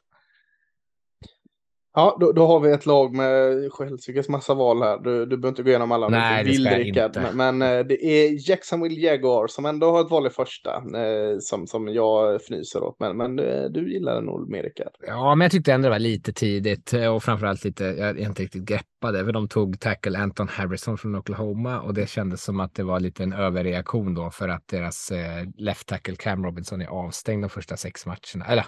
Ja, 1.99 2.17
då, 2.21 2.33
då 2.33 2.47
har 2.47 2.61
vi 2.61 2.71
ett 2.73 2.87
lag 2.87 3.15
med 3.15 3.71
Helsingers 3.79 4.29
massa 4.29 4.55
val 4.55 4.83
här. 4.83 4.99
Du, 4.99 5.27
du 5.27 5.37
behöver 5.37 5.49
inte 5.49 5.63
gå 5.63 5.69
igenom 5.69 5.93
alla. 5.93 6.07
om 6.07 6.13
du 6.13 6.19
Nej, 6.19 6.41
inte 6.41 6.51
det 6.51 6.57
ska 6.57 6.71
jag 6.71 6.81
Rickard. 6.81 7.07
inte. 7.17 7.31
Men, 7.35 7.59
men 7.59 7.79
eh, 7.79 7.87
det 7.87 8.05
är 8.05 8.51
Jacksonville 8.51 9.01
Jaguar 9.01 9.47
som 9.47 9.67
ändå 9.67 9.91
har 9.91 10.01
ett 10.01 10.11
val 10.11 10.27
i 10.27 10.31
första. 10.31 10.71
Eh, 10.75 11.39
som, 11.41 11.67
som 11.67 11.89
jag 11.89 12.35
fnyser 12.35 12.83
åt. 12.83 12.97
Men, 13.01 13.17
men 13.17 13.39
eh, 13.39 13.65
du 13.65 13.93
gillar 13.93 14.15
den 14.15 14.25
nog 14.25 14.51
mer 14.51 14.63
Rickard. 14.63 14.93
Ja, 15.07 15.35
men 15.35 15.45
jag 15.45 15.53
tyckte 15.53 15.73
ändå 15.73 15.87
det 15.87 15.91
var 15.91 15.99
lite 15.99 16.33
tidigt 16.33 16.93
och 17.15 17.23
framförallt 17.23 17.65
lite, 17.65 17.85
jag 17.85 18.19
inte 18.19 18.43
riktigt 18.43 18.65
greppade, 18.65 19.25
för 19.25 19.33
de 19.33 19.49
tog 19.49 19.81
tackle 19.81 20.19
Anton 20.19 20.49
Harrison 20.49 20.99
från 20.99 21.15
Oklahoma 21.15 21.81
och 21.81 21.95
det 21.95 22.09
kändes 22.09 22.43
som 22.43 22.61
att 22.61 22.75
det 22.75 22.83
var 22.83 23.01
lite 23.01 23.23
en 23.23 23.33
överreaktion 23.33 24.15
då 24.15 24.31
för 24.31 24.49
att 24.49 24.69
deras 24.69 25.13
left 25.59 25.89
tackle 25.89 26.17
Cam 26.17 26.45
Robinson 26.45 26.83
är 26.83 26.87
avstängd 26.87 27.45
de 27.45 27.49
första 27.49 27.77
sex 27.77 28.07
matcherna. 28.07 28.47
Eller 28.49 28.65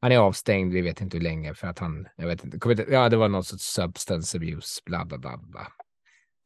han 0.00 0.12
är 0.12 0.18
avstängd, 0.18 0.72
vi 0.72 0.80
vet 0.80 1.00
inte 1.00 1.16
hur 1.16 1.24
länge 1.24 1.54
för 1.54 1.66
att 1.68 1.78
han, 1.78 2.08
jag 2.16 2.26
vet 2.26 2.44
inte, 2.44 2.68
inte 2.70 2.86
ja 2.90 3.08
det 3.08 3.16
var 3.16 3.28
någon 3.28 3.44
sorts 3.44 3.64
substance 3.64 4.36
abuse, 4.38 4.80
bla 4.86 5.04
bla 5.04 5.18
bla 5.18 5.36
bla. 5.36 5.68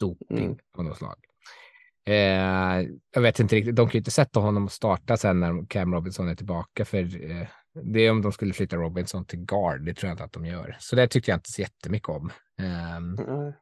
Doping 0.01 0.45
Mm. 0.45 0.57
av 0.79 0.85
något 0.85 0.97
slag. 0.99 1.17
Eh, 2.07 2.87
jag 3.15 3.23
vet 3.23 3.41
inte 3.41 3.57
riktigt, 3.57 3.77
de 3.77 3.87
kan 3.87 3.93
ju 3.93 3.99
inte 3.99 4.11
sätta 4.11 4.41
honom 4.41 4.65
och 4.65 4.73
starta 4.73 5.17
sen 5.17 5.41
när 5.41 5.67
Cam 5.67 5.95
Robinson 5.95 6.29
är 6.29 6.35
tillbaka 6.35 6.85
för 6.85 7.31
eh, 7.31 7.47
det 7.85 8.01
är 8.01 8.11
om 8.11 8.23
de 8.23 8.33
skulle 8.33 8.53
flytta 8.53 8.77
Robinson 8.77 9.25
till 9.25 9.39
guard, 9.45 9.85
det 9.85 9.95
tror 9.95 10.09
jag 10.09 10.15
inte 10.15 10.25
att 10.25 10.33
de 10.33 10.47
gör. 10.47 10.77
Så 10.81 10.97
det 10.97 11.09
tyckte 11.09 11.31
jag 11.31 11.37
inte 11.37 11.51
så 11.51 11.61
jättemycket 11.61 12.09
om. 12.09 12.31
Ehm, 12.61 13.19
Mm. 13.19 13.53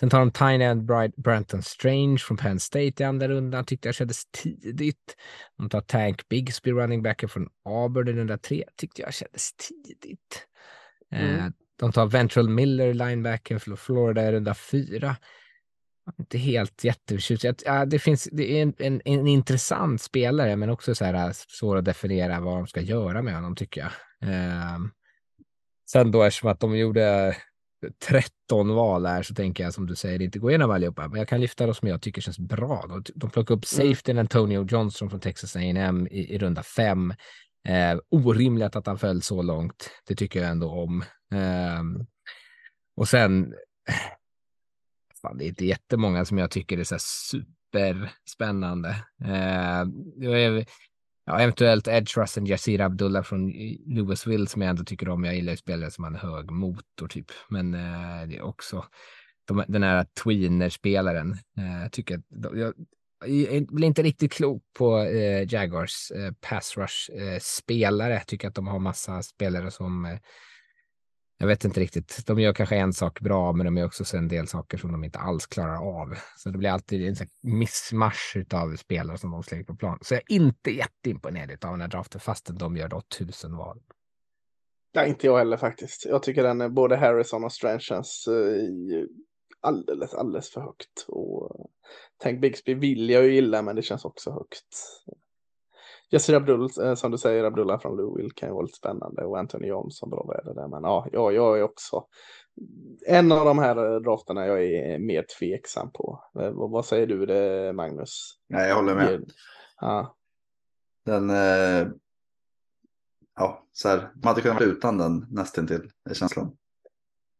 Sen 0.00 0.10
tar 0.10 0.18
de 0.18 0.30
Tiny 0.30 0.64
and 0.64 0.84
Bright, 0.86 1.16
Branton 1.16 1.62
Strange 1.62 2.18
från 2.18 2.36
Penn 2.36 2.60
State 2.60 3.02
i 3.02 3.04
andra 3.04 3.28
rundan, 3.28 3.64
tyckte 3.64 3.88
jag 3.88 3.94
kändes 3.94 4.22
tidigt. 4.30 5.16
De 5.58 5.68
tar 5.68 5.80
Tank 5.80 6.28
Bigsby, 6.28 6.70
running 6.72 7.02
backen 7.02 7.28
från 7.28 7.48
Auburn 7.64 8.08
i 8.08 8.12
runda 8.12 8.38
tre, 8.38 8.64
tyckte 8.76 9.02
jag 9.02 9.14
kändes 9.14 9.52
tidigt. 9.52 10.46
Eh, 11.12 11.34
Mm. 11.34 11.52
de 11.80 11.92
tar 11.92 12.06
Ventral 12.06 12.48
Miller, 12.48 12.94
linebacken 12.94 13.60
från 13.60 13.76
Florida 13.76 14.28
i 14.28 14.32
runda 14.32 14.54
fyra. 14.54 15.16
Inte 16.18 16.38
helt 16.38 16.84
jätteförtjust. 16.84 17.62
Det, 17.86 17.98
finns, 17.98 18.28
det 18.32 18.58
är 18.58 18.62
en, 18.62 18.74
en, 18.78 19.02
en 19.04 19.26
intressant 19.26 20.02
spelare, 20.02 20.56
men 20.56 20.70
också 20.70 20.94
så 20.94 21.04
här 21.04 21.14
äh, 21.14 21.32
svår 21.32 21.76
att 21.76 21.84
definiera 21.84 22.40
vad 22.40 22.54
de 22.56 22.66
ska 22.66 22.80
göra 22.80 23.22
med 23.22 23.34
honom, 23.34 23.56
tycker 23.56 23.80
jag. 23.80 23.90
Ehm, 24.30 24.90
sen 25.90 26.10
då, 26.10 26.22
eftersom 26.22 26.50
att 26.50 26.60
de 26.60 26.76
gjorde 26.76 27.36
13 28.08 28.68
val 28.74 29.06
här, 29.06 29.22
så 29.22 29.34
tänker 29.34 29.64
jag 29.64 29.74
som 29.74 29.86
du 29.86 29.94
säger, 29.96 30.22
inte 30.22 30.38
gå 30.38 30.50
igenom 30.50 30.70
allihopa, 30.70 31.08
men 31.08 31.18
jag 31.18 31.28
kan 31.28 31.40
lyfta 31.40 31.66
de 31.66 31.74
som 31.74 31.88
jag 31.88 32.02
tycker 32.02 32.20
känns 32.22 32.38
bra. 32.38 32.84
Då. 32.88 33.02
De 33.14 33.30
plockar 33.30 33.54
upp 33.54 33.64
Mm. 33.72 33.88
safetyn 33.94 34.18
Antonio 34.18 34.66
Johnson 34.70 35.10
från 35.10 35.20
Texas 35.20 35.56
A&M 35.56 36.08
i, 36.10 36.34
i 36.34 36.38
runda 36.38 36.62
fem. 36.62 37.14
Eh, 37.68 37.98
orimligt 38.10 38.76
att 38.76 38.86
han 38.86 38.98
föll 38.98 39.22
så 39.22 39.42
långt. 39.42 39.90
Det 40.06 40.14
tycker 40.14 40.40
jag 40.42 40.50
ändå 40.50 40.70
om. 40.70 41.04
Ehm, 41.34 42.06
och 42.96 43.08
sen, 43.08 43.54
fan, 45.22 45.38
det 45.38 45.44
är 45.44 45.48
inte 45.48 45.66
jättemånga 45.66 46.24
som 46.24 46.38
jag 46.38 46.50
tycker 46.50 46.78
är 46.78 46.84
så 46.84 46.94
här 46.94 47.02
superspännande. 47.02 48.88
Eh, 49.24 49.84
ja, 51.24 51.38
eventuellt 51.38 51.88
Edge 51.88 52.16
Russen, 52.16 52.46
Yasir 52.46 52.80
Abdullah 52.80 53.22
från 53.22 53.52
Louisville 53.86 54.46
som 54.46 54.62
jag 54.62 54.70
ändå 54.70 54.84
tycker 54.84 55.08
om. 55.08 55.24
Jag 55.24 55.34
gillar 55.34 55.52
ju 55.52 55.56
spelare 55.56 55.90
som 55.90 56.04
har 56.04 56.10
en 56.10 56.16
hög 56.16 56.50
motor 56.50 57.08
typ, 57.08 57.26
men 57.48 57.74
eh, 57.74 58.28
det 58.28 58.36
är 58.36 58.42
också 58.42 58.84
de, 59.44 59.64
den 59.68 59.82
här 59.82 60.06
tweener-spelaren. 60.24 61.32
Eh, 61.32 61.82
jag 61.82 61.92
tycker 61.92 62.18
att 62.18 62.24
de, 62.28 62.58
jag, 62.58 62.74
jag 63.26 63.66
blir 63.66 63.86
inte 63.86 64.02
riktigt 64.02 64.32
klok 64.32 64.62
på 64.78 64.98
eh, 64.98 65.52
Jaguars 65.52 66.10
eh, 66.10 66.32
pass 66.40 66.76
rush 66.76 67.22
eh, 67.22 67.38
spelare. 67.40 68.12
Jag 68.12 68.26
tycker 68.26 68.48
att 68.48 68.54
de 68.54 68.66
har 68.66 68.78
massa 68.78 69.22
spelare 69.22 69.70
som 69.70 70.04
eh, 70.04 70.18
jag 71.42 71.46
vet 71.46 71.64
inte 71.64 71.80
riktigt. 71.80 72.26
De 72.26 72.40
gör 72.40 72.52
kanske 72.52 72.76
en 72.76 72.92
sak 72.92 73.20
bra, 73.20 73.52
men 73.52 73.66
de 73.66 73.76
gör 73.76 73.86
också 73.86 74.16
en 74.16 74.28
del 74.28 74.48
saker 74.48 74.78
som 74.78 74.92
de 74.92 75.04
inte 75.04 75.18
alls 75.18 75.46
klarar 75.46 75.76
av. 75.76 76.14
Så 76.36 76.50
det 76.50 76.58
blir 76.58 76.70
alltid 76.70 77.08
en 77.08 77.26
missmatch 77.40 78.36
av 78.54 78.76
spelare 78.76 79.18
som 79.18 79.30
de 79.30 79.42
slänger 79.42 79.64
på 79.64 79.76
plan. 79.76 79.98
Så 80.02 80.14
jag 80.14 80.22
är 80.28 80.36
inte 80.36 80.70
jätteimponerad 80.70 81.64
av 81.64 81.70
den 81.70 81.80
här 81.80 81.88
draften, 81.88 82.20
fastän 82.20 82.58
de 82.58 82.76
gör 82.76 82.88
då 82.88 83.00
tusen 83.00 83.56
val. 83.56 83.80
Nej, 84.94 85.08
inte 85.08 85.26
jag 85.26 85.38
heller 85.38 85.56
faktiskt. 85.56 86.04
Jag 86.04 86.22
tycker 86.22 86.42
den 86.42 86.60
är 86.60 86.68
både 86.68 86.96
Harrison 86.96 87.44
och 87.44 87.52
Strange 87.52 87.80
känns 87.80 88.28
eh, 88.28 89.04
alldeles, 89.60 90.14
alldeles 90.14 90.50
för 90.50 90.60
högt. 90.60 91.04
Och 91.08 91.70
tänk 92.18 92.40
Bigsby 92.40 92.74
vill 92.74 93.10
jag 93.10 93.24
ju 93.24 93.34
gilla, 93.34 93.62
men 93.62 93.76
det 93.76 93.82
känns 93.82 94.04
också 94.04 94.30
högt. 94.30 95.02
Yasir 96.12 96.34
Abdul, 96.34 96.68
eh, 96.82 96.94
som 96.94 97.10
du 97.10 97.18
säger, 97.18 97.44
Abdullah 97.44 97.80
från 97.80 97.96
Louisville 97.96 98.30
kan 98.34 98.48
ju 98.48 98.52
vara 98.52 98.62
lite 98.62 98.78
spännande 98.78 99.24
och 99.24 99.38
Anthony 99.38 99.66
Johnson, 99.66 100.10
bra 100.10 100.26
väder 100.26 100.54
där. 100.54 100.68
Men 100.68 100.82
ja, 100.82 101.06
ja, 101.12 101.32
jag 101.32 101.58
är 101.58 101.62
också 101.62 102.04
en 103.06 103.32
av 103.32 103.44
de 103.46 103.58
här 103.58 104.00
drafterna 104.00 104.46
jag 104.46 104.64
är 104.64 104.98
mer 104.98 105.24
tveksam 105.38 105.90
på. 105.92 106.24
Eh, 106.40 106.50
vad, 106.50 106.84
säger 106.84 107.06
du 107.06 107.26
det, 107.26 107.72
Magnus? 107.72 108.38
Nej, 108.48 108.68
jag 108.68 108.76
håller 108.76 108.94
med. 108.94 109.30
Ja. 109.80 110.16
Den, 111.04 111.30
eh, 111.30 111.88
ja, 113.36 113.66
så 113.72 113.88
här, 113.88 113.98
man 113.98 114.28
hade 114.28 114.40
kunnat 114.40 114.60
vara 114.60 114.70
utan 114.70 114.98
den 114.98 115.26
nästan 115.30 115.66
till 115.66 115.90
är 116.10 116.14
känslan. 116.14 116.56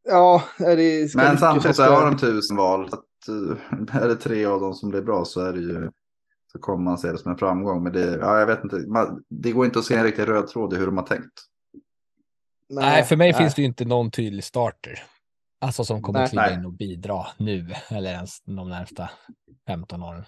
Ja, 0.04 0.42
det 0.58 1.14
Men 1.14 1.38
samtidigt 1.38 1.76
så 1.76 1.82
har 1.82 2.10
de 2.10 2.18
tusen 2.18 2.56
val. 2.56 2.84
Att, 2.84 3.28
eh, 3.28 4.02
är 4.02 4.08
det 4.08 4.16
tre 4.16 4.44
av 4.44 4.60
dem 4.60 4.74
som 4.74 4.90
blir 4.90 5.02
bra 5.02 5.24
så 5.24 5.40
är 5.40 5.52
det 5.52 5.60
ju 5.60 5.90
så 6.52 6.58
kommer 6.58 6.84
man 6.84 6.98
se 6.98 7.12
det 7.12 7.18
som 7.18 7.32
en 7.32 7.38
framgång. 7.38 7.82
Men 7.82 7.92
det, 7.92 8.18
ja, 8.20 8.38
jag 8.38 8.46
vet 8.46 8.64
inte, 8.64 8.76
man, 8.76 9.24
det 9.28 9.52
går 9.52 9.66
inte 9.66 9.78
att 9.78 9.84
se 9.84 9.94
en 9.94 10.04
riktig 10.04 10.28
röd 10.28 10.46
tråd 10.46 10.72
i 10.72 10.76
hur 10.76 10.86
de 10.86 10.96
har 10.96 11.06
tänkt. 11.06 11.42
Nej, 12.68 12.84
nej 12.84 13.04
för 13.04 13.16
mig 13.16 13.32
nej. 13.32 13.40
finns 13.40 13.54
det 13.54 13.62
ju 13.62 13.68
inte 13.68 13.84
någon 13.84 14.10
tydlig 14.10 14.44
starter. 14.44 15.02
Alltså 15.60 15.84
som 15.84 16.02
kommer 16.02 16.26
kliva 16.26 16.50
in 16.50 16.64
och 16.64 16.72
bidra 16.72 17.26
nu 17.36 17.74
eller 17.88 18.12
ens 18.12 18.42
de 18.42 18.68
närmsta 18.68 19.10
15 19.66 20.02
åren. 20.02 20.24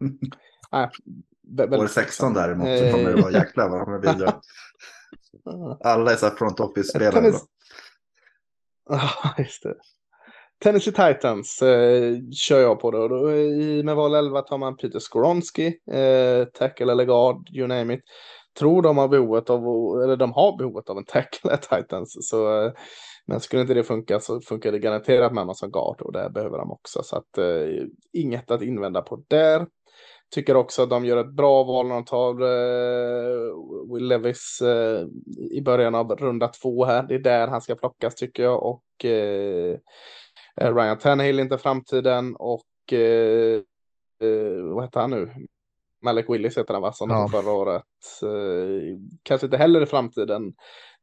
nej, 0.72 0.90
År 1.78 1.86
16 1.86 2.34
däremot 2.34 2.78
så 2.78 2.92
kommer 2.92 3.10
det 3.10 3.22
vara 3.22 3.32
jäklar 3.32 3.68
vad 3.68 3.80
de 3.80 3.84
kommer 3.84 3.98
bidra. 3.98 4.40
Alla 5.84 6.12
är 6.12 6.16
så 6.16 6.26
här 6.26 6.34
front 6.34 6.60
office-spelare. 6.60 7.32
Ja, 8.88 9.34
just 9.38 9.62
det. 9.62 9.74
Tennessee 10.62 10.92
Titans 10.92 11.62
eh, 11.62 12.14
kör 12.32 12.60
jag 12.60 12.80
på 12.80 12.90
då. 12.90 13.08
då 13.08 13.32
i, 13.32 13.82
med 13.82 13.96
val 13.96 14.14
11 14.14 14.42
tar 14.42 14.58
man 14.58 14.76
Peter 14.76 14.98
Skoronski, 14.98 15.66
eh, 15.92 16.44
tackle 16.44 16.92
eller 16.92 17.04
guard, 17.04 17.48
you 17.56 17.66
name 17.66 17.94
it. 17.94 18.00
Tror 18.58 18.82
de 18.82 18.98
har 18.98 19.08
behovet 19.08 19.50
av, 19.50 19.60
eller 20.04 20.16
de 20.16 20.32
har 20.32 20.58
behovet 20.58 20.90
av 20.90 20.98
en 20.98 21.04
tackle 21.04 21.50
eh, 21.52 21.58
Titans. 21.58 22.16
Så, 22.20 22.64
eh, 22.64 22.72
men 23.26 23.40
skulle 23.40 23.62
inte 23.62 23.74
det 23.74 23.84
funka 23.84 24.20
så 24.20 24.40
funkar 24.40 24.72
det 24.72 24.78
garanterat 24.78 25.32
med 25.32 25.56
som 25.56 25.70
guard 25.70 26.00
och 26.00 26.12
det 26.12 26.30
behöver 26.34 26.58
de 26.58 26.70
också. 26.70 27.02
Så 27.02 27.16
att 27.16 27.38
eh, 27.38 27.84
inget 28.12 28.50
att 28.50 28.62
invända 28.62 29.02
på 29.02 29.24
där. 29.28 29.66
Tycker 30.34 30.56
också 30.56 30.82
att 30.82 30.90
de 30.90 31.04
gör 31.04 31.16
ett 31.16 31.36
bra 31.36 31.64
val 31.64 31.88
när 31.88 31.94
de 31.94 32.04
tar 32.04 32.42
eh, 32.42 33.94
Will 33.94 34.08
Levis 34.08 34.60
eh, 34.62 35.06
i 35.50 35.62
början 35.62 35.94
av 35.94 36.16
runda 36.16 36.48
två 36.48 36.84
här. 36.84 37.02
Det 37.02 37.14
är 37.14 37.18
där 37.18 37.48
han 37.48 37.60
ska 37.60 37.74
plockas 37.74 38.14
tycker 38.14 38.42
jag. 38.42 38.62
Och 38.62 38.82
Eh, 39.04 39.78
Ryan 40.56 40.98
Tannehill 40.98 41.40
inte 41.40 41.58
framtiden 41.58 42.36
och 42.36 42.92
eh, 42.92 43.60
eh, 44.20 44.62
vad 44.74 44.84
heter 44.84 45.00
han 45.00 45.10
nu? 45.10 45.30
Malek 46.02 46.30
Willis 46.30 46.58
heter 46.58 46.74
han 46.74 46.82
va, 46.82 46.92
som 46.92 47.10
ja. 47.10 47.28
förra 47.28 47.52
året. 47.52 47.82
Eh, 48.22 48.98
kanske 49.22 49.46
inte 49.46 49.56
heller 49.56 49.82
i 49.82 49.86
framtiden. 49.86 50.54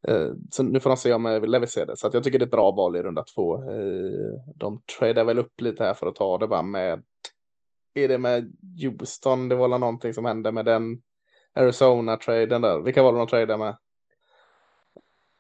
Eh, 0.08 0.32
så 0.52 0.64
nu 0.64 0.80
får 0.80 0.90
de 0.90 0.98
se 0.98 1.14
om 1.14 1.26
eh, 1.26 1.42
Levis 1.42 1.72
ser 1.72 1.86
det. 1.86 1.98
Så 1.98 2.10
jag 2.14 2.24
tycker 2.24 2.40
det 2.40 2.44
är 2.44 2.48
ett 2.48 2.52
bra 2.52 2.72
val 2.72 2.96
i 2.96 3.02
runda 3.02 3.24
två. 3.36 3.56
Eh, 3.56 4.42
de 4.56 4.82
tradar 5.00 5.24
väl 5.24 5.40
upp 5.40 5.62
lite 5.62 5.84
här 5.84 5.94
för 5.94 6.08
att 6.08 6.16
ta 6.16 6.38
det 6.38 6.48
va 6.48 6.62
med. 6.62 7.04
Är 7.94 8.08
det 8.08 8.18
med 8.18 8.54
Houston? 8.82 9.50
Det 9.50 9.56
var 9.56 9.70
väl 9.70 9.80
någonting 9.80 10.14
som 10.14 10.26
hände 10.26 10.52
med 10.52 10.66
den 10.66 11.02
Arizona-traden 11.54 12.62
där. 12.62 12.80
Vilka 12.80 13.04
var 13.04 13.14
det 13.14 13.18
de 13.18 13.28
tradade 13.28 13.58
med? 13.58 13.78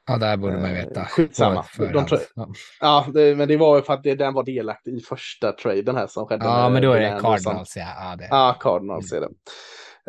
Ja, 0.09 0.17
där 0.17 0.37
borde 0.37 0.57
man 0.57 0.73
veta. 0.73 1.05
Skitsamma. 1.05 1.65
De 1.77 2.05
ja, 2.35 2.47
ja 2.79 3.07
det, 3.13 3.35
men 3.35 3.47
det 3.47 3.57
var 3.57 3.75
ju 3.75 3.81
för 3.81 3.93
att 3.93 4.03
det, 4.03 4.15
den 4.15 4.33
var 4.33 4.43
delaktig 4.43 4.93
i 4.93 4.99
första 4.99 5.51
traden 5.51 5.95
här 5.95 6.07
som 6.07 6.25
skedde. 6.25 6.45
Ja, 6.45 6.69
men 6.69 6.81
då 6.81 6.91
är 6.91 6.99
det 6.99 7.19
Cardinals. 7.21 7.77
Ja, 7.77 7.85
ja, 7.99 8.15
det. 8.15 8.27
ja 8.29 8.57
Cardinals 8.59 9.11
mm. 9.11 9.23
är 9.23 9.27
det. 9.27 9.33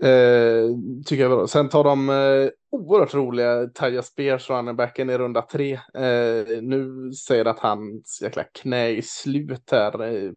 Eh, 0.02 0.68
tycker 1.06 1.22
jag 1.22 1.30
var 1.30 1.46
Sen 1.46 1.68
tar 1.68 1.84
de 1.84 2.10
eh, 2.10 2.48
oerhört 2.70 3.14
roliga 3.14 3.66
Taja 3.74 4.02
Spears 4.02 4.50
runningbacken 4.50 5.10
i 5.10 5.18
runda 5.18 5.42
tre. 5.42 5.72
Eh, 5.72 6.62
nu 6.62 7.12
säger 7.26 7.44
att 7.44 7.58
hans 7.58 8.20
jäkla 8.22 8.44
knä 8.44 8.88
i 8.88 9.02
slut 9.02 9.70
här 9.70 10.02
eh, 10.02 10.30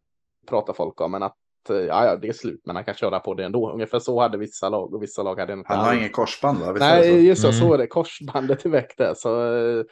pratar 0.50 0.74
folk 0.74 1.02
om, 1.02 1.12
men 1.12 1.24
att 1.24 1.36
Eh, 1.36 1.43
ja, 1.70 2.06
ja, 2.06 2.16
det 2.16 2.28
är 2.28 2.34
slut, 2.34 2.62
men 2.66 2.76
han 2.76 2.86
kan 2.86 2.96
köra 2.96 3.20
på 3.20 3.34
det 3.34 3.46
ändå. 3.46 3.72
Ungefär 3.72 4.00
så 4.00 4.22
hade 4.22 4.38
vissa 4.38 4.70
lag 4.70 4.94
och 4.94 5.04
vissa 5.04 5.24
lag 5.24 5.40
hade 5.40 5.54
inte. 5.54 5.74
Han 5.74 5.86
har 5.86 5.94
ingen 5.94 6.10
korsband 6.10 6.60
va? 6.60 6.74
Visst 6.74 6.80
Nej, 6.80 7.28
just 7.28 7.42
så, 7.42 7.48
mm. 7.48 7.60
så 7.60 7.74
är 7.74 7.78
det. 7.78 7.88
Korsbandet 7.88 8.66
är 8.66 8.70
väck 8.70 8.98
där, 8.98 9.14
så 9.14 9.42
uh, 9.42 9.84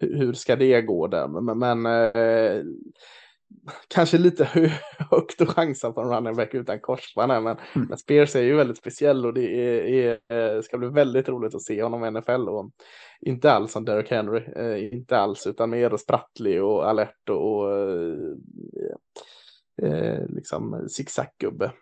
hur 0.00 0.32
ska 0.32 0.56
det 0.56 0.82
gå 0.82 1.06
där? 1.06 1.28
Men, 1.28 1.58
men 1.58 1.86
uh, 1.86 2.64
kanske 3.88 4.18
lite 4.18 4.44
högt 5.10 5.40
att 5.40 5.48
chansa 5.48 5.92
på 5.92 6.00
en 6.00 6.08
running 6.08 6.36
back 6.36 6.54
utan 6.54 6.80
korsband 6.80 7.32
här, 7.32 7.40
men, 7.40 7.56
mm. 7.74 7.88
men 7.88 7.98
Spears 7.98 8.36
är 8.36 8.42
ju 8.42 8.56
väldigt 8.56 8.78
speciell 8.78 9.26
och 9.26 9.34
det 9.34 9.46
är, 9.46 10.18
är, 10.28 10.62
ska 10.62 10.78
bli 10.78 10.88
väldigt 10.88 11.28
roligt 11.28 11.54
att 11.54 11.62
se 11.62 11.82
honom 11.82 12.04
i 12.04 12.10
NFL 12.10 12.48
och 12.48 12.70
inte 13.20 13.52
alls 13.52 13.72
som 13.72 13.84
Derek 13.84 14.10
Henry, 14.10 14.40
uh, 14.58 14.94
inte 14.94 15.18
alls, 15.18 15.46
utan 15.46 15.70
mer 15.70 15.96
sprattlig 15.96 16.62
och 16.62 16.88
alert 16.88 17.28
och, 17.28 17.58
och 17.58 17.72
eh, 17.72 18.16
Eh, 19.82 20.26
liksom 20.28 20.88
zigzaggubbe. 20.88 21.72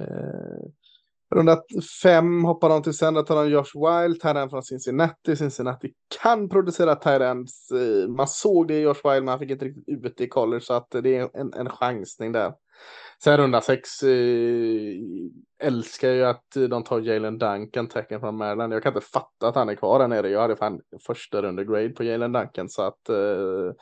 Eh, 0.00 0.64
runda 1.34 1.62
fem 2.02 2.44
hoppar 2.44 2.68
de 2.68 2.82
till 2.82 2.94
sen, 2.94 3.14
där 3.14 3.22
tar 3.22 3.44
de 3.44 3.50
Josh 3.50 3.72
Wild, 3.74 4.20
Tyrend 4.20 4.50
från 4.50 4.62
Cincinnati. 4.62 5.36
Cincinnati 5.36 5.92
kan 6.22 6.48
producera 6.48 6.94
Tyrends. 6.94 7.70
Eh, 7.70 8.08
man 8.08 8.28
såg 8.28 8.68
det 8.68 8.74
i 8.74 8.80
Josh 8.80 9.00
Wild, 9.04 9.24
men 9.24 9.28
han 9.28 9.38
fick 9.38 9.50
inte 9.50 9.64
riktigt 9.64 10.06
ut 10.06 10.20
i 10.20 10.28
college, 10.28 10.60
så 10.60 10.74
att 10.74 10.90
det 10.90 11.16
är 11.16 11.30
en, 11.34 11.52
en 11.52 11.68
chansning 11.70 12.32
där. 12.32 12.52
Sen 13.24 13.36
runda 13.36 13.60
sex 13.60 14.02
eh, 14.02 14.94
älskar 15.66 16.10
ju 16.10 16.24
att 16.24 16.46
de 16.68 16.84
tar 16.84 17.00
Jalen 17.00 17.38
Duncan, 17.38 17.88
tecken 17.88 18.20
från 18.20 18.36
Maryland. 18.36 18.72
Jag 18.72 18.82
kan 18.82 18.94
inte 18.96 19.06
fatta 19.06 19.48
att 19.48 19.54
han 19.54 19.68
är 19.68 19.74
kvar 19.74 19.98
där 19.98 20.08
nere. 20.08 20.28
Jag 20.28 20.40
hade 20.40 20.56
fan 20.56 20.80
första 21.06 21.42
runda 21.42 21.64
grade 21.64 21.88
på 21.88 22.04
Jalen 22.04 22.32
Duncan 22.32 22.68
så 22.68 22.82
att 22.82 23.08
eh, 23.08 23.72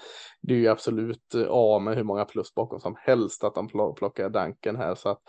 det 0.43 0.55
är 0.55 0.59
ju 0.59 0.69
absolut 0.69 1.35
eh, 1.35 1.47
A 1.49 1.79
med 1.79 1.97
hur 1.97 2.05
många 2.05 2.25
plus 2.25 2.55
bakom 2.55 2.81
som 2.81 2.97
helst 2.99 3.45
att 3.45 3.55
de 3.55 3.69
plockar 3.69 4.29
Duncan 4.29 4.77
här. 4.77 4.95
Så 4.95 5.09
att 5.09 5.21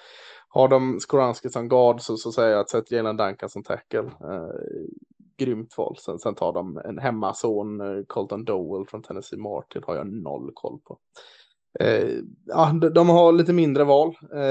har 0.48 0.68
de 0.68 1.00
Skoranski 1.00 1.50
som 1.50 1.70
guard 1.70 2.02
så, 2.02 2.18
så 2.18 2.32
säger 2.32 2.52
jag 2.52 2.60
att 2.60 2.70
sätt 2.70 2.92
Jalen 2.92 3.18
Duncan 3.18 3.50
som 3.50 3.64
tackle. 3.64 4.00
Eh, 4.00 4.50
grymt 5.38 5.78
val. 5.78 5.96
Sen, 6.00 6.20
sen 6.20 6.36
tar 6.36 6.54
de 6.54 6.78
en 6.78 7.00
hemmason, 7.00 7.82
eh, 7.82 8.04
Colton 8.08 8.46
Dowell 8.46 8.88
från 8.88 9.02
Tennessee 9.02 9.40
Martin 9.40 9.84
har 9.86 9.96
jag 9.96 10.08
noll 10.08 10.52
koll 10.54 10.80
på. 10.84 10.98
Eh, 11.80 12.10
ja, 12.46 12.74
de 12.94 13.10
har 13.10 13.32
lite 13.32 13.54
mindre 13.54 13.84
val. 13.84 14.16
Eh, 14.34 14.42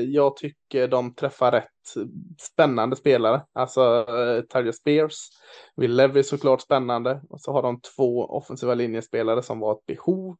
jag 0.00 0.36
tycker 0.36 0.88
de 0.88 1.14
träffar 1.14 1.52
rätt 1.52 1.68
spännande 2.40 2.96
spelare. 2.96 3.42
Alltså 3.52 4.06
eh, 4.08 4.42
Tyler 4.42 4.72
Spears, 4.72 5.28
Will 5.76 5.96
Levy 5.96 6.22
såklart 6.22 6.60
spännande. 6.60 7.20
Och 7.30 7.40
så 7.40 7.52
har 7.52 7.62
de 7.62 7.80
två 7.80 8.24
offensiva 8.24 8.74
linjespelare 8.74 9.42
som 9.42 9.60
var 9.60 9.72
ett 9.72 9.86
behov. 9.86 10.36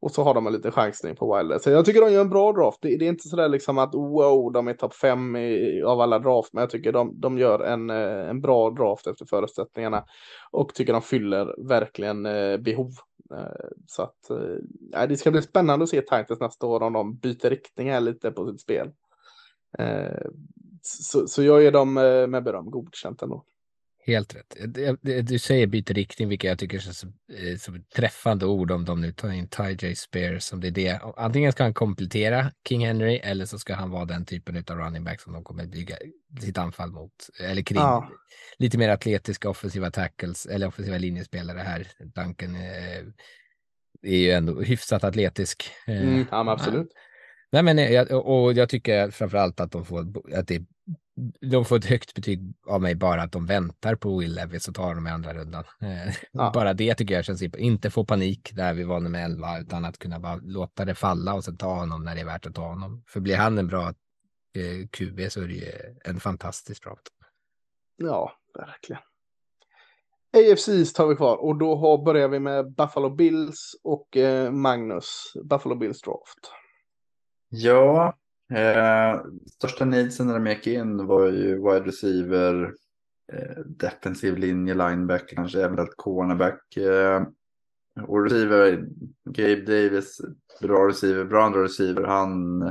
Och 0.00 0.10
så 0.10 0.22
har 0.22 0.34
de 0.34 0.46
en 0.46 0.52
liten 0.52 0.72
chansning 0.72 1.16
på 1.16 1.36
Wilder. 1.36 1.58
Så 1.58 1.70
jag 1.70 1.84
tycker 1.84 2.00
de 2.00 2.12
gör 2.12 2.20
en 2.20 2.30
bra 2.30 2.52
draft. 2.52 2.78
Det, 2.82 2.96
det 2.96 3.04
är 3.04 3.08
inte 3.08 3.28
sådär 3.28 3.48
liksom 3.48 3.78
att 3.78 3.94
wow, 3.94 4.52
de 4.52 4.68
är 4.68 4.74
topp 4.74 4.94
fem 4.94 5.36
i, 5.36 5.82
av 5.82 6.00
alla 6.00 6.18
draft. 6.18 6.52
Men 6.52 6.60
jag 6.60 6.70
tycker 6.70 6.92
de, 6.92 7.20
de 7.20 7.38
gör 7.38 7.60
en, 7.60 7.90
eh, 7.90 8.28
en 8.28 8.40
bra 8.40 8.70
draft 8.70 9.06
efter 9.06 9.26
förutsättningarna. 9.26 10.04
Och 10.50 10.74
tycker 10.74 10.92
de 10.92 11.02
fyller 11.02 11.68
verkligen 11.68 12.26
eh, 12.26 12.56
behov. 12.56 12.90
Eh, 13.34 13.68
så 13.86 14.02
att 14.02 14.30
eh, 14.30 15.06
det 15.08 15.16
ska 15.16 15.30
bli 15.30 15.42
spännande 15.42 15.82
att 15.82 15.88
se 15.88 16.00
Titans 16.00 16.40
nästa 16.40 16.66
år 16.66 16.82
om 16.82 16.92
de 16.92 17.16
byter 17.16 17.50
riktning 17.50 17.90
här 17.90 18.00
lite 18.00 18.30
på 18.30 18.50
sitt 18.50 18.60
spel. 18.60 18.90
Eh, 19.78 20.26
så, 20.82 21.26
så 21.26 21.42
jag 21.42 21.62
ger 21.62 21.72
dem 21.72 21.96
eh, 21.96 22.26
med 22.26 22.44
beröm 22.44 22.70
godkänt 22.70 23.22
ändå. 23.22 23.44
Helt 24.08 24.34
rätt. 24.34 24.56
Du 25.28 25.38
säger 25.38 25.66
byter 25.66 25.94
riktning, 25.94 26.28
vilket 26.28 26.48
jag 26.48 26.58
tycker 26.58 26.76
är 26.76 26.80
så, 26.80 27.06
som 27.58 27.74
ett 27.74 27.90
träffande 27.90 28.46
ord 28.46 28.70
om 28.70 28.84
de 28.84 29.00
nu 29.00 29.12
tar 29.12 29.30
in 29.30 29.48
Ty 29.48 29.76
J. 29.86 29.94
Spears. 29.96 30.42
Som 30.42 30.60
det 30.60 30.68
är 30.68 30.70
det. 30.70 31.00
Antingen 31.16 31.52
ska 31.52 31.62
han 31.62 31.74
komplettera 31.74 32.52
King 32.68 32.86
Henry 32.86 33.16
eller 33.16 33.44
så 33.44 33.58
ska 33.58 33.74
han 33.74 33.90
vara 33.90 34.04
den 34.04 34.24
typen 34.24 34.56
av 34.56 34.76
running 34.76 35.04
back 35.04 35.20
som 35.20 35.32
de 35.32 35.44
kommer 35.44 35.66
bygga 35.66 35.96
sitt 36.40 36.58
anfall 36.58 36.90
mot. 36.90 37.12
Eller 37.40 37.62
kring 37.62 37.78
ja. 37.78 38.10
lite 38.58 38.78
mer 38.78 38.88
atletiska 38.88 39.50
offensiva 39.50 39.90
tackles 39.90 40.46
eller 40.46 40.66
offensiva 40.66 40.98
linjespelare 40.98 41.58
här. 41.58 41.86
Duncan 42.14 42.54
eh, 42.54 43.02
är 44.02 44.18
ju 44.18 44.30
ändå 44.30 44.62
hyfsat 44.62 45.04
atletisk. 45.04 45.70
Eh, 45.86 46.02
mm, 46.02 46.26
ja, 46.30 46.50
absolut. 46.52 46.88
Nej, 47.52 47.62
men 47.62 48.06
och 48.10 48.52
jag 48.52 48.68
tycker 48.68 49.10
framför 49.10 49.38
allt 49.38 49.60
att 49.60 49.72
de 49.72 49.84
får, 49.84 50.06
att 50.34 50.48
det, 50.48 50.62
de 51.40 51.64
får 51.64 51.76
ett 51.76 51.84
högt 51.84 52.14
betyg 52.14 52.54
av 52.66 52.82
mig 52.82 52.94
bara 52.94 53.22
att 53.22 53.32
de 53.32 53.46
väntar 53.46 53.94
på 53.94 54.18
Will 54.18 54.34
Levis 54.34 54.68
och 54.68 54.74
tar 54.74 54.94
dem 54.94 55.06
i 55.06 55.10
andra 55.10 55.34
rundan. 55.34 55.64
Eh, 55.80 56.14
Ja. 56.32 56.50
Bara 56.54 56.74
det 56.74 56.94
tycker 56.94 57.14
jag 57.14 57.24
känns 57.24 57.42
inte 57.42 57.90
få 57.90 58.04
panik 58.04 58.50
där 58.54 58.74
vi 58.74 58.84
var 58.84 59.00
nummer 59.00 59.24
11 59.24 59.60
utan 59.60 59.84
att 59.84 59.98
kunna 59.98 60.20
bara 60.20 60.36
låta 60.36 60.84
det 60.84 60.94
falla 60.94 61.34
och 61.34 61.44
sen 61.44 61.56
ta 61.56 61.74
honom 61.74 62.04
när 62.04 62.14
det 62.14 62.20
är 62.20 62.24
värt 62.24 62.46
att 62.46 62.54
ta 62.54 62.68
honom. 62.68 63.04
För 63.06 63.20
blir 63.20 63.36
han 63.36 63.58
en 63.58 63.66
bra 63.66 63.88
eh, 63.88 64.88
QB 64.90 65.20
så 65.32 65.42
är 65.42 65.46
det 65.48 65.54
ju 65.54 65.72
en 66.04 66.20
fantastisk 66.20 66.84
draft. 66.84 67.08
Ja, 67.96 68.32
verkligen. 68.54 69.02
AFC 70.32 70.98
har 70.98 71.06
vi 71.06 71.16
kvar 71.16 71.36
och 71.36 71.58
då 71.58 71.76
har, 71.76 72.04
börjar 72.04 72.28
vi 72.28 72.38
med 72.38 72.74
Buffalo 72.74 73.10
Bills 73.10 73.76
och 73.84 74.16
eh, 74.16 74.50
Magnus. 74.50 75.32
Buffalo 75.44 75.74
Bills 75.74 76.02
draft. 76.02 76.52
Ja, 77.48 78.16
eh, 78.52 79.20
största 79.50 79.84
needsen 79.84 80.26
när 80.26 80.34
de 80.34 80.46
gick 80.46 80.66
in 80.66 81.06
var 81.06 81.26
ju 81.26 81.54
wide 81.54 81.86
receiver, 81.86 82.74
eh, 83.32 83.58
defensiv 83.66 84.36
linje, 84.36 84.74
lineback, 84.74 85.28
kanske 85.34 85.62
eventuellt 85.62 85.96
cornerback. 85.96 86.76
Eh, 86.76 87.22
och 88.06 88.24
receiver, 88.24 88.86
Gabe 89.24 89.60
Davis, 89.60 90.20
bra 90.60 90.88
receiver, 90.88 91.24
bra 91.24 91.44
andra 91.44 91.62
receiver. 91.62 92.04
Han 92.04 92.62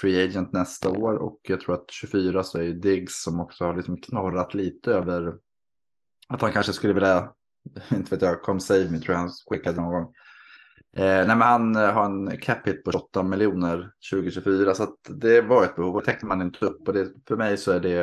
free 0.00 0.24
agent 0.24 0.52
nästa 0.52 0.90
år 0.90 1.14
och 1.14 1.40
jag 1.42 1.60
tror 1.60 1.74
att 1.74 1.90
24 1.90 2.44
så 2.44 2.58
är 2.58 2.62
ju 2.62 2.72
Diggs 2.72 3.22
som 3.22 3.40
också 3.40 3.64
har 3.64 3.76
liksom 3.76 3.96
knorrat 3.96 4.54
lite 4.54 4.92
över 4.92 5.34
att 6.28 6.42
han 6.42 6.52
kanske 6.52 6.72
skulle 6.72 6.92
vilja, 6.92 7.32
inte 7.92 8.14
vet 8.14 8.22
jag, 8.22 8.42
come 8.42 8.60
save 8.60 8.90
me 8.90 8.98
tror 8.98 9.14
jag 9.14 9.20
han 9.20 9.30
skickade 9.46 9.80
någon 9.80 9.92
gång. 9.92 10.14
Eh, 10.96 11.26
nej 11.26 11.36
men 11.36 11.42
han 11.42 11.76
eh, 11.76 11.92
har 11.92 12.04
en 12.04 12.36
cap 12.38 12.68
hit 12.68 12.84
på 12.84 12.92
28 12.92 13.22
miljoner 13.22 13.90
2024 14.10 14.74
så 14.74 14.82
att 14.82 14.96
det 15.08 15.40
var 15.40 15.64
ett 15.64 15.76
behov 15.76 15.96
och 15.96 16.04
täckte 16.04 16.26
man 16.26 16.42
inte 16.42 16.66
upp 16.66 16.88
och 16.88 16.94
det, 16.94 17.08
för 17.28 17.36
mig 17.36 17.56
så 17.56 17.72
är 17.72 17.80
det 17.80 18.02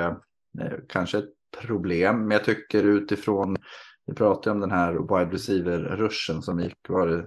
eh, 0.60 0.78
kanske 0.90 1.18
ett 1.18 1.30
problem. 1.62 2.20
Men 2.20 2.32
jag 2.32 2.44
tycker 2.44 2.84
utifrån, 2.84 3.58
vi 4.06 4.14
pratade 4.14 4.52
om 4.52 4.60
den 4.60 4.72
här 4.72 4.92
wide 4.94 5.36
receiver-ruschen 5.36 6.42
som 6.42 6.60
gick, 6.60 6.90
var 6.90 7.08
det 7.08 7.26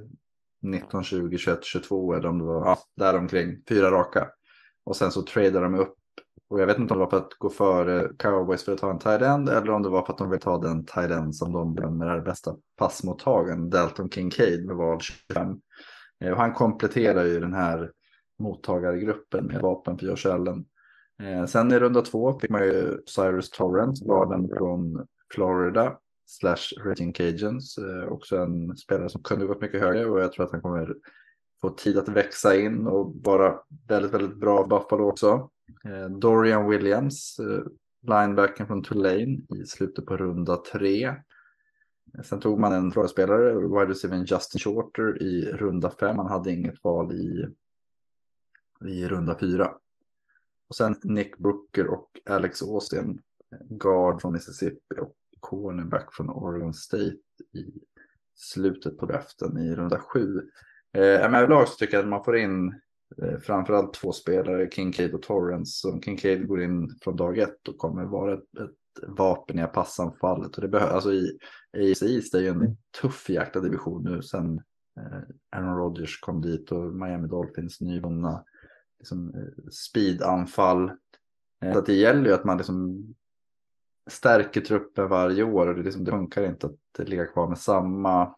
19, 0.63 1.05
20, 1.05 1.39
21, 1.39 1.65
22 1.65 2.15
eller 2.15 2.29
om 2.29 2.39
det 2.39 2.45
var 2.45 2.67
ja, 2.67 2.79
däromkring, 2.97 3.63
fyra 3.69 3.91
raka. 3.91 4.29
Och 4.85 4.97
sen 4.97 5.11
så 5.11 5.23
tradar 5.23 5.63
de 5.63 5.75
upp 5.75 5.95
och 6.49 6.61
jag 6.61 6.67
vet 6.67 6.79
inte 6.79 6.95
om 6.95 6.99
det 6.99 7.05
var 7.05 7.11
för 7.11 7.27
att 7.27 7.35
gå 7.39 7.51
före 7.51 8.09
cowboys 8.19 8.65
för 8.65 8.73
att 8.73 8.79
ta 8.79 8.91
en 8.91 8.99
tight 8.99 9.23
end 9.23 9.49
eller 9.49 9.71
om 9.71 9.83
det 9.83 9.89
var 9.89 10.03
för 10.03 10.13
att 10.13 10.19
de 10.19 10.31
vill 10.31 10.41
ta 10.41 10.59
den 10.59 10.85
tight 10.85 11.11
end 11.11 11.37
som 11.37 11.53
de 11.53 11.75
bedömer 11.75 12.07
är 12.07 12.21
bästa 12.21 12.57
passmottagaren, 12.79 13.71
Dalton 13.71 14.11
Kincaid 14.11 14.67
med 14.67 14.77
val 14.77 15.01
25. 15.01 15.61
Eh, 16.21 16.31
och 16.31 16.39
han 16.39 16.53
kompletterar 16.53 17.25
ju 17.25 17.41
den 17.41 17.55
här 17.55 17.91
mottagargruppen 18.39 19.47
med 19.47 19.61
vapen 19.61 19.99
för 19.99 20.07
Josh 20.07 20.35
Allen. 20.35 20.65
Eh, 21.23 21.47
sen 21.47 21.73
i 21.73 21.79
runda 21.79 22.03
två 22.03 22.39
fick 22.39 22.51
man 22.51 22.63
ju 22.63 22.99
Cyrus 23.07 23.51
Torrance, 23.51 24.05
garden 24.05 24.49
från 24.59 25.07
Florida 25.35 25.99
slash 26.27 26.85
Raging 26.85 27.13
Cajuns. 27.13 27.79
Eh, 27.79 28.13
också 28.13 28.37
en 28.37 28.77
spelare 28.77 29.09
som 29.09 29.23
kunde 29.23 29.47
gått 29.47 29.61
mycket 29.61 29.81
högre 29.81 30.07
och 30.07 30.21
jag 30.21 30.33
tror 30.33 30.45
att 30.45 30.53
han 30.53 30.63
kommer 30.63 30.95
få 31.61 31.71
tid 31.71 31.99
att 31.99 32.09
växa 32.09 32.57
in 32.57 32.87
och 32.87 33.15
vara 33.25 33.55
väldigt, 33.89 34.15
väldigt 34.15 34.37
bra 34.37 34.67
Buffalo 34.67 35.09
också. 35.09 35.51
Eh, 35.85 36.09
Dorian 36.09 36.69
Williams, 36.69 37.39
eh, 37.39 37.65
linebacken 38.03 38.67
från 38.67 38.83
Tulane 38.83 39.39
i 39.57 39.67
slutet 39.67 40.07
på 40.07 40.17
runda 40.17 40.57
tre. 40.57 41.15
Sen 42.25 42.41
tog 42.41 42.61
man 42.61 42.73
en 42.73 42.93
frågespelare, 42.93 43.55
wide 43.55 43.91
receiver 43.91 44.17
Justin 44.17 44.59
Shorter 44.59 45.23
i 45.23 45.53
runda 45.53 45.91
fem. 45.91 46.19
Han 46.19 46.27
hade 46.27 46.53
inget 46.53 46.85
val 46.85 47.13
i, 47.13 47.47
i 48.89 49.09
runda 49.09 49.39
fyra. 49.39 49.75
Och 50.69 50.77
sen 50.77 50.97
Nick 51.03 51.39
Booker 51.39 51.87
och 51.87 52.21
Alex 52.27 52.63
Austin, 52.63 53.21
guard 53.61 54.21
från 54.21 54.33
Mississippi 54.33 54.95
och 55.01 55.17
cornerback 55.41 56.15
från 56.15 56.31
Oregon 56.31 56.75
State 56.75 57.19
i 57.53 57.83
slutet 58.35 58.99
på 58.99 59.07
draften 59.07 59.59
i 59.59 59.75
runda 59.75 59.99
sju. 59.99 60.39
Eh, 60.93 61.21
men 61.21 61.35
överlag 61.35 61.69
så 61.69 61.75
tycker 61.77 61.95
jag 61.95 62.03
att 62.03 62.09
man 62.09 62.25
får 62.25 62.37
in 62.37 62.81
framförallt 63.43 63.95
två 63.95 64.13
spelare, 64.13 64.71
Kincaid 64.71 65.15
och 65.15 65.23
Torrance. 65.23 65.81
Som 65.81 66.03
Kincaid 66.03 66.49
går 66.49 66.63
in 66.63 66.99
från 67.03 67.17
dag 67.17 67.39
ett 67.39 67.69
och 67.69 67.79
kommer 67.79 68.05
vara 68.05 68.35
ett, 68.35 68.57
ett 68.59 69.09
vapen 69.09 69.59
i 69.59 69.67
passanfallet. 69.67 70.57
Och 70.57 70.63
det 70.63 70.69
behövs, 70.69 70.93
alltså 70.93 71.13
i 71.13 71.39
AFC 71.77 72.03
East 72.03 72.35
är 72.35 72.41
ju 72.41 72.49
en 72.49 72.77
tuff 73.01 73.31
jäkla 73.31 73.61
division 73.61 74.05
nu 74.05 74.23
sen 74.23 74.61
eh, 75.01 75.19
Aaron 75.57 75.77
Rodgers 75.77 76.21
kom 76.21 76.41
dit 76.41 76.73
och 76.73 76.95
Miami 76.95 77.29
Dolphins 77.29 77.81
nyvunna 77.81 78.45
liksom, 78.99 79.35
eh, 79.35 79.71
speedanfall. 79.71 80.91
Eh, 81.63 81.73
så 81.73 81.79
att 81.79 81.87
det 81.87 81.95
gäller 81.95 82.29
ju 82.29 82.35
att 82.35 82.45
man 82.45 82.57
liksom 82.57 83.05
stärker 84.11 84.61
truppen 84.61 85.09
varje 85.09 85.45
år 85.45 85.67
och 85.67 85.75
det, 85.75 85.83
liksom, 85.83 86.05
det 86.05 86.11
funkar 86.11 86.43
inte 86.43 86.67
att 86.67 87.09
ligga 87.09 87.27
kvar 87.27 87.49
med 87.49 87.59
samma 87.59 88.23
eh, 88.23 88.33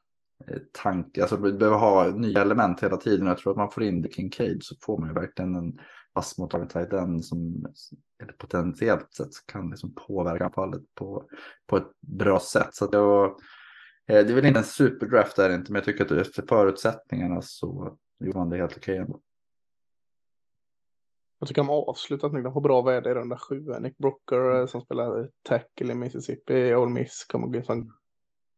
Eh, 0.49 0.59
tanke. 0.73 1.23
Alltså 1.23 1.37
vi 1.37 1.53
behöver 1.53 1.79
ha 1.79 2.07
nya 2.09 2.41
element 2.41 2.83
hela 2.83 2.97
tiden 2.97 3.27
och 3.27 3.31
jag 3.31 3.39
tror 3.39 3.53
att 3.53 3.57
man 3.57 3.71
får 3.71 3.83
in 3.83 4.03
det 4.03 4.13
Kincaid 4.13 4.63
så 4.63 4.75
får 4.83 4.99
man 4.99 5.09
ju 5.09 5.15
verkligen 5.15 5.55
en 5.55 5.81
passmottagare 6.15 6.69
tight 6.69 6.93
end 6.93 7.25
som 7.25 7.67
potentiellt 8.39 9.15
sett 9.15 9.47
kan 9.47 9.71
liksom 9.71 9.95
påverka 9.95 10.45
anfallet 10.45 10.83
på, 10.95 11.29
på 11.67 11.77
ett 11.77 12.01
bra 12.01 12.41
sätt. 12.41 12.75
Så 12.75 12.85
att 12.85 12.93
jag, 12.93 13.25
eh, 14.07 14.25
det 14.27 14.33
är 14.33 14.35
väl 14.35 14.47
inte 14.47 14.61
en 14.61 14.65
superdraft 14.65 15.37
där 15.37 15.55
inte, 15.55 15.73
men 15.73 15.79
jag 15.79 15.85
tycker 15.85 16.05
att 16.05 16.11
efter 16.11 16.45
förutsättningarna 16.49 17.43
så 17.43 17.97
gjorde 18.21 18.39
man 18.39 18.51
det 18.51 18.57
helt 18.57 18.77
okej 18.77 18.97
ändå. 18.97 19.21
Jag 21.39 21.49
tycker 21.49 21.63
de 21.63 21.69
har 21.69 21.91
avslutat 21.91 22.33
nu. 22.33 22.43
De 22.43 22.53
får 22.53 22.61
bra 22.61 22.83
värde 22.83 23.11
i 23.11 23.15
runda 23.15 23.39
sju. 23.39 23.65
Nick 23.81 23.99
Brooker 23.99 24.61
eh, 24.61 24.67
som 24.67 24.81
spelar 24.81 25.31
tackle 25.43 25.93
i 25.93 25.95
Mississippi, 25.95 26.75
Ole 26.75 26.91
Miss 26.91 27.25
kommer 27.25 27.47
gå 27.47 27.59
in 27.59 27.65
som 27.65 27.93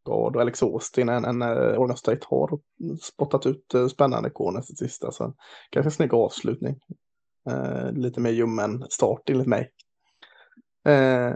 guard 0.09 0.35
och 0.35 0.41
Alex 0.41 0.63
Austin, 0.63 1.09
en, 1.09 1.25
en 1.25 1.41
eh, 1.41 1.49
Oregon 1.49 1.97
State 1.97 2.27
har 2.29 2.59
spottat 3.01 3.45
ut 3.45 3.73
eh, 3.73 3.87
spännande 3.87 4.29
corners 4.29 4.67
till 4.67 4.77
sista. 4.77 5.11
Så 5.11 5.33
kanske 5.69 5.91
snygg 5.91 6.13
avslutning. 6.13 6.79
Eh, 7.49 7.91
lite 7.91 8.19
mer 8.19 8.31
ljummen 8.31 8.85
start 8.89 9.29
enligt 9.29 9.47
mig. 9.47 9.71
Eh, 10.85 11.33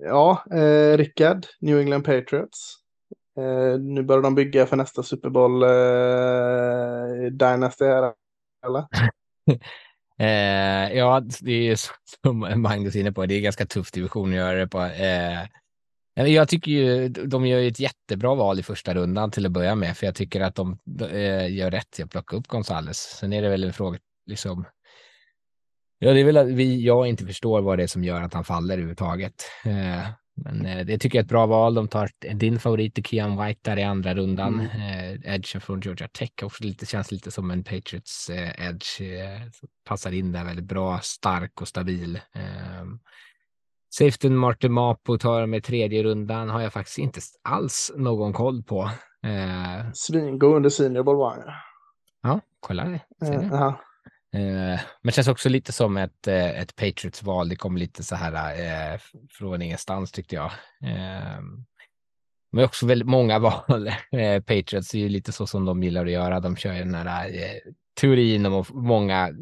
ja, 0.00 0.44
eh, 0.50 0.96
Rickard, 0.96 1.46
New 1.60 1.80
England 1.80 2.02
Patriots. 2.02 2.76
Eh, 3.38 3.80
nu 3.80 4.02
börjar 4.02 4.22
de 4.22 4.34
bygga 4.34 4.66
för 4.66 4.76
nästa 4.76 5.02
Super 5.02 5.30
Bowl 5.30 5.62
eh, 5.62 7.30
Dynasty 7.32 7.84
här, 7.84 8.12
eller? 8.66 8.86
Eh, 10.18 10.96
ja, 10.96 11.22
det 11.40 11.52
är 11.52 11.80
som 12.22 12.62
Magnus 12.62 12.96
är 12.96 13.00
inne 13.00 13.12
på, 13.12 13.26
det 13.26 13.34
är 13.34 13.40
ganska 13.40 13.66
tuff 13.66 13.90
division 13.90 14.28
att 14.28 14.36
göra 14.36 14.58
det 14.58 14.68
på. 14.68 14.80
Eh, 14.80 15.42
jag 16.16 16.48
tycker 16.48 16.70
ju 16.70 17.08
de 17.08 17.46
gör 17.46 17.62
ett 17.62 17.80
jättebra 17.80 18.34
val 18.34 18.58
i 18.58 18.62
första 18.62 18.94
rundan 18.94 19.30
till 19.30 19.46
att 19.46 19.52
börja 19.52 19.74
med, 19.74 19.96
för 19.96 20.06
jag 20.06 20.14
tycker 20.14 20.40
att 20.40 20.54
de 20.54 20.78
eh, 21.00 21.54
gör 21.54 21.70
rätt 21.70 21.90
till 21.90 22.04
att 22.04 22.10
plocka 22.10 22.36
upp 22.36 22.46
Gonzales. 22.46 22.96
Sen 22.96 23.32
är 23.32 23.42
det 23.42 23.48
väl 23.48 23.64
en 23.64 23.72
fråga, 23.72 23.98
liksom. 24.26 24.64
Ja, 25.98 26.12
det 26.12 26.20
är 26.20 26.24
väl 26.24 26.36
att 26.36 26.46
vi, 26.46 26.84
jag 26.84 27.08
inte 27.08 27.26
förstår 27.26 27.62
vad 27.62 27.78
det 27.78 27.82
är 27.82 27.86
som 27.86 28.04
gör 28.04 28.22
att 28.22 28.34
han 28.34 28.44
faller 28.44 28.74
överhuvudtaget. 28.74 29.34
Eh, 29.64 30.08
men 30.34 30.66
eh, 30.66 30.86
det 30.86 30.98
tycker 30.98 31.18
jag 31.18 31.22
är 31.22 31.24
ett 31.24 31.30
bra 31.30 31.46
val. 31.46 31.74
De 31.74 31.88
tar 31.88 32.10
din 32.34 32.58
favorit, 32.58 33.06
Kean 33.06 33.46
White, 33.46 33.70
där 33.70 33.78
i 33.78 33.82
andra 33.82 34.14
rundan. 34.14 34.60
Mm. 34.60 35.22
Edge 35.24 35.60
från 35.60 35.80
Georgia 35.80 36.08
Tech 36.08 36.30
också 36.42 36.64
lite, 36.64 36.86
känns 36.86 37.12
lite 37.12 37.30
som 37.30 37.50
en 37.50 37.64
Patriots 37.64 38.30
edge. 38.58 39.00
Passar 39.84 40.12
in 40.12 40.32
där 40.32 40.44
väldigt 40.44 40.64
bra, 40.64 41.00
stark 41.02 41.60
och 41.60 41.68
stabil. 41.68 42.20
Safetyn 43.98 44.36
Martin 44.36 44.72
Mapo 44.72 45.18
tar 45.18 45.46
med 45.46 45.64
tredje 45.64 46.02
rundan 46.02 46.48
har 46.48 46.60
jag 46.60 46.72
faktiskt 46.72 46.98
inte 46.98 47.20
alls 47.42 47.92
någon 47.96 48.32
koll 48.32 48.62
på. 48.62 48.82
Eh, 49.26 49.92
Svingod 49.92 50.56
under 50.56 50.70
Senior 50.70 51.02
var 51.02 51.44
ja, 52.22 52.40
kolla 52.60 52.84
det. 52.84 53.00
Eh. 53.26 53.66
Eh, 54.42 54.80
men 55.02 55.12
känns 55.12 55.28
också 55.28 55.48
lite 55.48 55.72
som 55.72 55.96
ett, 55.96 56.28
eh, 56.28 56.60
ett 56.60 56.76
Patriots-val. 56.76 57.48
Det 57.48 57.56
kom 57.56 57.76
lite 57.76 58.02
så 58.02 58.16
här 58.16 58.34
eh, 58.92 59.00
från 59.30 59.62
ingenstans 59.62 60.12
tyckte 60.12 60.34
jag. 60.34 60.50
Eh, 60.82 61.40
men 62.52 62.64
också 62.64 62.86
väldigt 62.86 63.08
många 63.08 63.38
val. 63.68 63.88
Eh, 64.12 64.42
Patriots 64.42 64.94
är 64.94 64.98
ju 64.98 65.08
lite 65.08 65.32
så 65.32 65.46
som 65.46 65.64
de 65.64 65.82
gillar 65.82 66.06
att 66.06 66.12
göra. 66.12 66.40
De 66.40 66.56
kör 66.56 66.72
ju 66.72 66.78
den 66.78 66.94
här 66.94 67.28
eh, 67.28 67.72
teorin 68.00 68.46
om 68.46 68.64
många, 68.70 69.32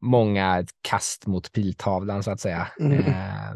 många 0.00 0.64
kast 0.82 1.26
mot 1.26 1.52
piltavlan 1.52 2.22
så 2.22 2.30
att 2.30 2.40
säga. 2.40 2.68
Mm. 2.80 2.98
Eh, 2.98 3.54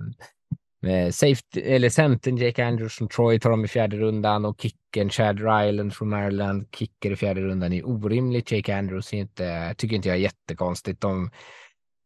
med 0.84 1.14
safety, 1.14 1.60
eller 1.60 1.88
centern 1.88 2.36
Jake 2.36 2.66
Andrews 2.66 2.94
från 2.94 3.08
Troy 3.08 3.40
tar 3.40 3.50
de 3.50 3.64
i 3.64 3.68
fjärde 3.68 3.96
rundan 3.96 4.44
och 4.44 4.60
kicken 4.60 5.10
Chad 5.10 5.38
Ryland 5.38 5.94
från 5.94 6.08
Maryland 6.08 6.66
kicker 6.76 7.10
i 7.10 7.16
fjärde 7.16 7.40
rundan 7.40 7.72
är 7.72 7.88
orimligt. 7.88 8.52
Jake 8.52 8.76
Andrews 8.76 9.12
inte, 9.12 9.74
tycker 9.78 9.96
inte 9.96 10.08
jag 10.08 10.16
är 10.16 10.20
jättekonstigt. 10.20 11.00
De, 11.00 11.30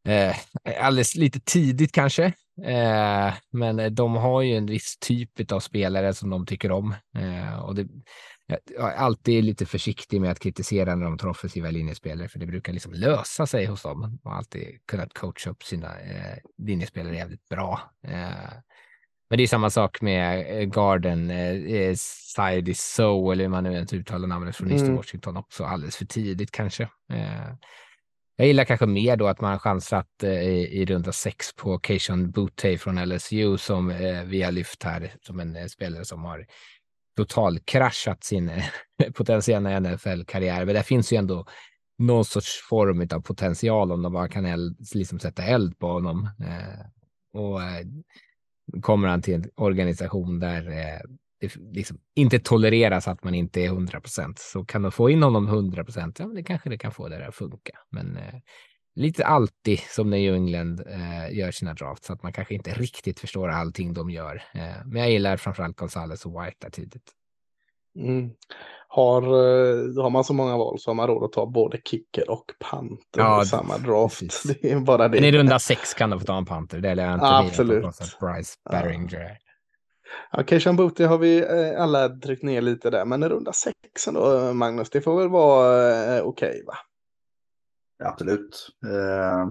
eh, 0.09 0.37
alldeles 0.81 1.15
lite 1.15 1.41
tidigt 1.41 1.93
kanske, 1.93 2.33
Eh, 2.65 3.35
men 3.51 3.95
de 3.95 4.15
har 4.15 4.43
ju 4.43 4.57
en 4.57 4.67
viss 4.67 4.99
typ 4.99 5.53
av 5.53 5.61
spelare 5.61 6.15
som 6.15 6.31
de 6.31 6.47
tycker 6.47 6.73
om. 6.73 6.95
Eh, 7.19 7.59
och 7.59 7.75
det, 7.75 7.87
jag 8.77 8.93
är 8.93 8.97
alltid 8.97 9.45
lite 9.45 9.67
försiktig 9.67 10.21
med 10.21 10.31
att 10.31 10.41
kritisera 10.41 10.95
när 10.95 11.05
de 11.05 11.19
tar 11.19 11.29
offensiva 11.29 11.71
linjespelare, 11.71 12.29
för 12.29 12.39
det 12.39 12.47
brukar 12.47 12.73
liksom 12.73 12.93
lösa 12.93 13.47
sig 13.47 13.67
hos 13.67 13.83
dem. 13.83 14.19
och 14.25 14.35
alltid 14.35 14.87
kunnat 14.87 15.15
coacha 15.15 15.51
upp 15.51 15.63
sina 15.63 16.01
eh, 16.01 16.39
linjespelare 16.59 17.17
jävligt 17.17 17.49
bra. 17.49 17.81
Eh, 18.07 18.53
men 19.31 19.37
det 19.37 19.43
är 19.43 19.47
samma 19.47 19.71
sak 19.71 20.01
med 20.01 20.59
eh, 20.61 20.69
Garden, 20.69 21.31
eh, 21.31 21.95
Side 22.35 22.77
So, 22.77 23.31
eller 23.31 23.45
hur 23.45 23.49
man 23.49 23.65
nu 23.65 23.73
ens 23.73 23.93
uttalar 23.93 24.29
namnet 24.29 24.57
från 24.57 24.71
Eastern 24.71 24.87
mm. 24.87 24.97
Washington 24.97 25.37
också, 25.37 25.65
alldeles 25.65 25.97
för 25.97 26.05
tidigt 26.05 26.51
kanske. 26.51 26.83
Eh, 27.13 27.53
jag 28.39 28.47
gillar 28.47 28.65
kanske 28.65 28.87
mer 28.87 29.17
då 29.17 29.27
att 29.27 29.41
man 29.41 29.51
har 29.51 29.59
chansat 29.59 30.23
eh, 30.23 30.43
i, 30.43 30.81
i 30.81 30.85
runda 30.85 31.13
sex 31.13 31.55
på 31.55 31.79
Cation 31.79 32.31
Butte 32.31 32.79
från 32.79 33.05
LSU 33.05 33.59
som 33.59 33.91
eh, 33.91 34.23
vi 34.25 34.43
har 34.43 34.53
lyft 34.53 34.83
här 34.83 35.13
som 35.23 35.41
en 35.41 35.57
eh, 35.57 35.67
spelare 35.67 36.05
som 36.05 36.25
har 36.25 36.47
totalkraschat 37.17 38.25
sin 38.25 38.49
eh, 38.49 38.65
potentiella 39.15 39.81
NFL-karriär. 39.81 40.65
Men 40.65 40.75
det 40.75 40.83
finns 40.83 41.13
ju 41.13 41.17
ändå 41.17 41.47
någon 41.99 42.25
sorts 42.25 42.69
form 42.69 43.09
av 43.13 43.21
potential 43.21 43.93
om 43.93 44.03
de 44.03 44.13
bara 44.13 44.29
kan 44.29 44.47
eld, 44.47 44.77
liksom 44.95 45.19
sätta 45.19 45.43
eld 45.43 45.79
på 45.79 45.87
honom. 45.87 46.31
Eh, 46.41 46.87
och 47.41 47.63
eh, 47.63 47.87
kommer 48.83 49.09
han 49.09 49.23
till 49.23 49.35
en 49.35 49.51
organisation 49.57 50.41
där 50.41 50.71
eh, 50.71 51.01
det 51.41 51.57
liksom 51.57 51.99
inte 52.15 52.39
tolereras 52.39 53.09
att 53.09 53.25
man 53.25 53.35
inte 53.35 53.61
är 53.61 53.67
100 53.67 54.01
procent 54.01 54.39
så 54.39 54.65
kan 54.65 54.83
de 54.83 54.93
få 54.93 55.11
in 55.11 55.23
honom 55.23 55.49
100 55.49 55.85
procent. 55.85 56.19
Ja, 56.19 56.27
det 56.27 56.43
kanske 56.43 56.71
det 56.71 56.79
kan 56.79 56.93
få 56.93 57.09
det 57.09 57.27
att 57.27 57.35
funka. 57.35 57.79
Men 57.91 58.17
eh, 58.17 58.35
lite 58.95 59.27
alltid 59.27 59.79
som 59.79 60.11
när 60.11 60.19
New 60.19 60.35
England 60.35 60.81
eh, 60.81 61.39
gör 61.39 61.51
sina 61.51 61.75
drafts 61.75 62.07
så 62.07 62.13
att 62.13 62.23
man 62.23 62.33
kanske 62.33 62.55
inte 62.55 62.71
riktigt 62.71 63.21
förstår 63.21 63.49
allting 63.49 63.95
de 63.95 64.11
gör. 64.11 64.43
Eh, 64.55 64.87
men 64.87 65.03
jag 65.03 65.11
gillar 65.11 65.37
framförallt 65.37 65.77
Gonzales 65.77 66.27
och 66.27 66.33
White 66.33 66.57
där 66.59 66.71
tidigt. 66.71 67.13
Mm. 67.99 68.31
Har, 68.89 69.23
eh, 69.23 70.03
har 70.03 70.11
man 70.11 70.25
så 70.25 70.35
många 70.35 70.57
val 70.57 70.79
så 70.79 70.91
har 70.91 70.95
man 70.95 71.07
råd 71.07 71.25
att 71.25 71.33
ta 71.33 71.47
både 71.47 71.81
kicker 71.85 72.31
och 72.31 72.45
panter 72.71 73.21
ja, 73.21 73.43
i 73.43 73.47
samma 73.47 73.79
draft. 73.79 74.21
Precis. 74.21 74.43
Det 74.63 74.71
är 74.71 74.81
bara 74.81 75.09
det. 75.09 75.21
Men 75.21 75.25
i 75.25 75.33
runda 75.33 75.59
sex 75.59 75.95
kan 75.95 76.11
du 76.11 76.19
få 76.19 76.25
ta 76.25 76.39
en 76.39 76.47
panter. 76.47 76.81
Det 76.81 76.89
är 76.89 77.15
inte 77.15 77.27
Absolut. 77.27 77.85
Bryce 78.21 78.55
Barringer. 78.71 79.21
Ja, 79.21 79.48
Keishan 80.47 80.77
Booty 80.77 81.05
har 81.05 81.19
vi 81.19 81.39
eh, 81.43 81.83
alla 81.83 82.09
tryckt 82.09 82.43
ner 82.43 82.61
lite 82.61 82.91
där, 82.91 83.05
men 83.05 83.29
runda 83.29 83.53
sex 83.53 83.77
då, 84.07 84.53
Magnus, 84.53 84.91
det 84.91 85.01
får 85.01 85.19
väl 85.19 85.29
vara 85.29 86.17
eh, 86.17 86.23
okej 86.23 86.49
okay, 86.49 86.65
va? 86.65 86.75
Absolut. 88.05 88.69
Eh, 88.85 89.49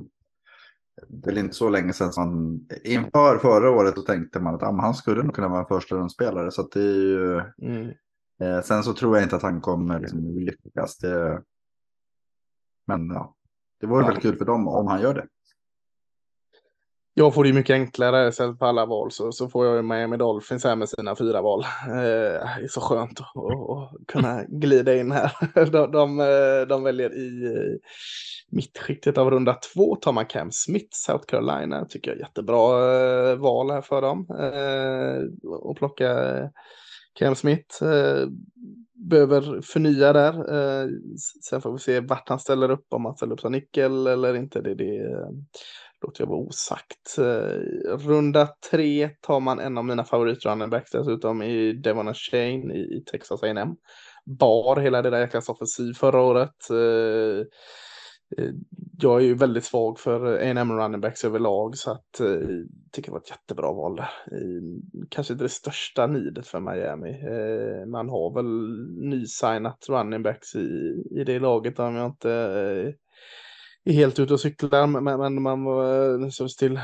det 1.08 1.32
är 1.32 1.38
inte 1.38 1.56
så 1.56 1.70
länge 1.70 1.94
sedan 1.94 2.14
som 2.14 2.60
inför 2.84 3.38
förra 3.38 3.70
året 3.70 3.96
då 3.96 4.02
tänkte 4.02 4.40
man 4.40 4.56
att 4.56 4.64
ah, 4.64 4.82
han 4.82 4.94
skulle 4.94 5.24
nog 5.24 5.36
kunna 5.36 5.48
vara 5.48 5.60
en 5.60 5.68
första 5.68 5.96
rundspelare. 5.96 6.52
Så 6.52 6.62
det 6.62 6.80
är 6.80 6.96
ju... 6.96 7.42
Mm. 7.62 7.94
Eh, 8.42 8.62
sen 8.62 8.84
så 8.84 8.94
tror 8.94 9.16
jag 9.16 9.26
inte 9.26 9.36
att 9.36 9.42
han 9.42 9.62
kommer 9.62 10.00
liksom, 10.00 10.40
lyckas. 10.40 10.98
Det... 10.98 11.44
Men 12.88 13.10
ja, 13.10 13.36
det 13.80 13.88
vore 13.88 14.06
ja. 14.06 14.08
väl 14.08 14.22
kul 14.22 14.38
för 14.38 14.46
dem 14.46 14.68
om 14.68 14.88
han 14.88 15.02
gör 15.02 15.14
det. 15.14 15.28
Jag 17.20 17.34
får 17.34 17.44
det 17.44 17.54
mycket 17.54 17.74
enklare 17.74 18.28
istället 18.28 18.60
på 18.60 18.66
alla 18.66 18.86
val 18.86 19.12
så, 19.12 19.32
så 19.32 19.50
får 19.50 19.66
jag 19.66 19.76
ju 19.76 19.82
Miami 19.82 20.18
Dolphins 20.18 20.64
här 20.64 20.76
med 20.76 20.90
sina 20.90 21.16
fyra 21.16 21.42
val. 21.42 21.64
Eh, 21.88 21.94
det 21.94 22.64
är 22.64 22.68
så 22.68 22.82
skönt 22.82 23.20
att, 23.20 23.38
att 23.38 24.08
kunna 24.08 24.44
glida 24.44 24.96
in 24.96 25.12
här. 25.12 25.32
De, 25.72 25.92
de, 25.92 26.20
eh, 26.20 26.68
de 26.70 26.84
väljer 26.84 27.18
i 27.18 27.46
eh, 27.46 27.80
mittskiktet 28.50 29.18
av 29.18 29.32
runda 29.32 29.54
två 29.54 29.96
tar 29.96 30.14
man 30.14 30.26
Cam 30.26 30.52
Smith, 30.52 30.90
South 30.92 31.26
Carolina. 31.26 31.86
Tycker 31.86 32.12
jag 32.12 32.18
är 32.18 32.22
jättebra 32.22 33.32
eh, 33.32 33.36
val 33.36 33.72
här 33.72 33.82
för 33.82 34.02
dem. 34.02 34.28
Eh, 34.40 35.50
och 35.50 35.78
plocka 35.78 36.16
Cam 37.20 37.36
Smith. 37.36 37.84
Eh, 37.84 38.28
behöver 39.10 39.62
förnya 39.62 40.14
där. 40.14 40.34
Eh, 40.34 40.88
sen 41.50 41.62
får 41.62 41.72
vi 41.72 41.80
se 41.80 42.00
vart 42.00 42.30
han 42.30 42.40
ställer 42.40 42.72
upp, 42.72 42.86
om 42.90 43.06
han 43.06 43.16
ställer 43.16 43.34
upp 43.34 43.40
som 43.40 43.52
nickel 43.52 44.08
eller 44.08 44.36
inte. 44.36 44.62
Det, 44.62 44.76
det 44.76 45.28
låter 46.02 46.22
jag 46.22 46.28
vara 46.28 46.40
osagt. 46.40 47.18
Eh, 47.18 47.98
runda 47.98 48.50
tre 48.72 49.10
tar 49.22 49.40
man 49.40 49.60
en 49.60 49.78
av 49.78 49.86
mina 49.86 50.04
favoritrunningbacks 50.04 50.92
dessutom 50.92 51.42
i 51.42 51.74
Devon 51.74 52.14
Shane 52.14 52.74
i, 52.74 52.98
i 52.98 53.04
Texas 53.12 53.44
A&M 53.44 53.76
Bar 54.26 54.76
hela 54.76 55.02
det 55.02 55.10
där 55.10 55.20
jäkla 55.20 55.42
offensiv 55.48 55.94
förra 55.94 56.22
året. 56.22 56.70
Eh, 56.70 57.40
eh, 58.38 58.52
jag 59.00 59.22
är 59.22 59.26
ju 59.26 59.36
väldigt 59.36 59.64
svag 59.64 60.00
för 60.00 60.38
A&M 60.38 60.72
running 60.72 61.02
backs 61.02 61.26
överlag 61.26 61.78
så 61.78 61.92
att 61.92 62.20
jag 62.20 62.40
tycker 62.92 63.10
det 63.10 63.14
var 63.14 63.20
ett 63.20 63.30
jättebra 63.30 63.74
val 63.74 63.96
där. 63.96 64.10
Kanske 65.10 65.34
inte 65.34 65.46
det 65.46 65.50
största 65.50 66.08
nidet 66.08 66.48
för 66.48 66.60
Miami. 66.60 67.12
Man 67.86 68.10
har 68.10 68.34
väl 68.34 68.46
nysignat 69.10 69.86
running 69.90 70.24
backs 70.24 70.56
i, 70.56 71.04
i 71.12 71.24
det 71.24 71.40
laget 71.40 71.80
om 71.80 71.96
jag 71.96 72.06
inte 72.06 72.94
helt 73.94 74.20
ute 74.20 74.34
och 74.34 74.40
cyklar. 74.40 74.88
Men, 74.88 75.04
men 75.04 75.42
man 75.42 75.64
var 75.64 76.30
så 76.30 76.48
till, 76.48 76.80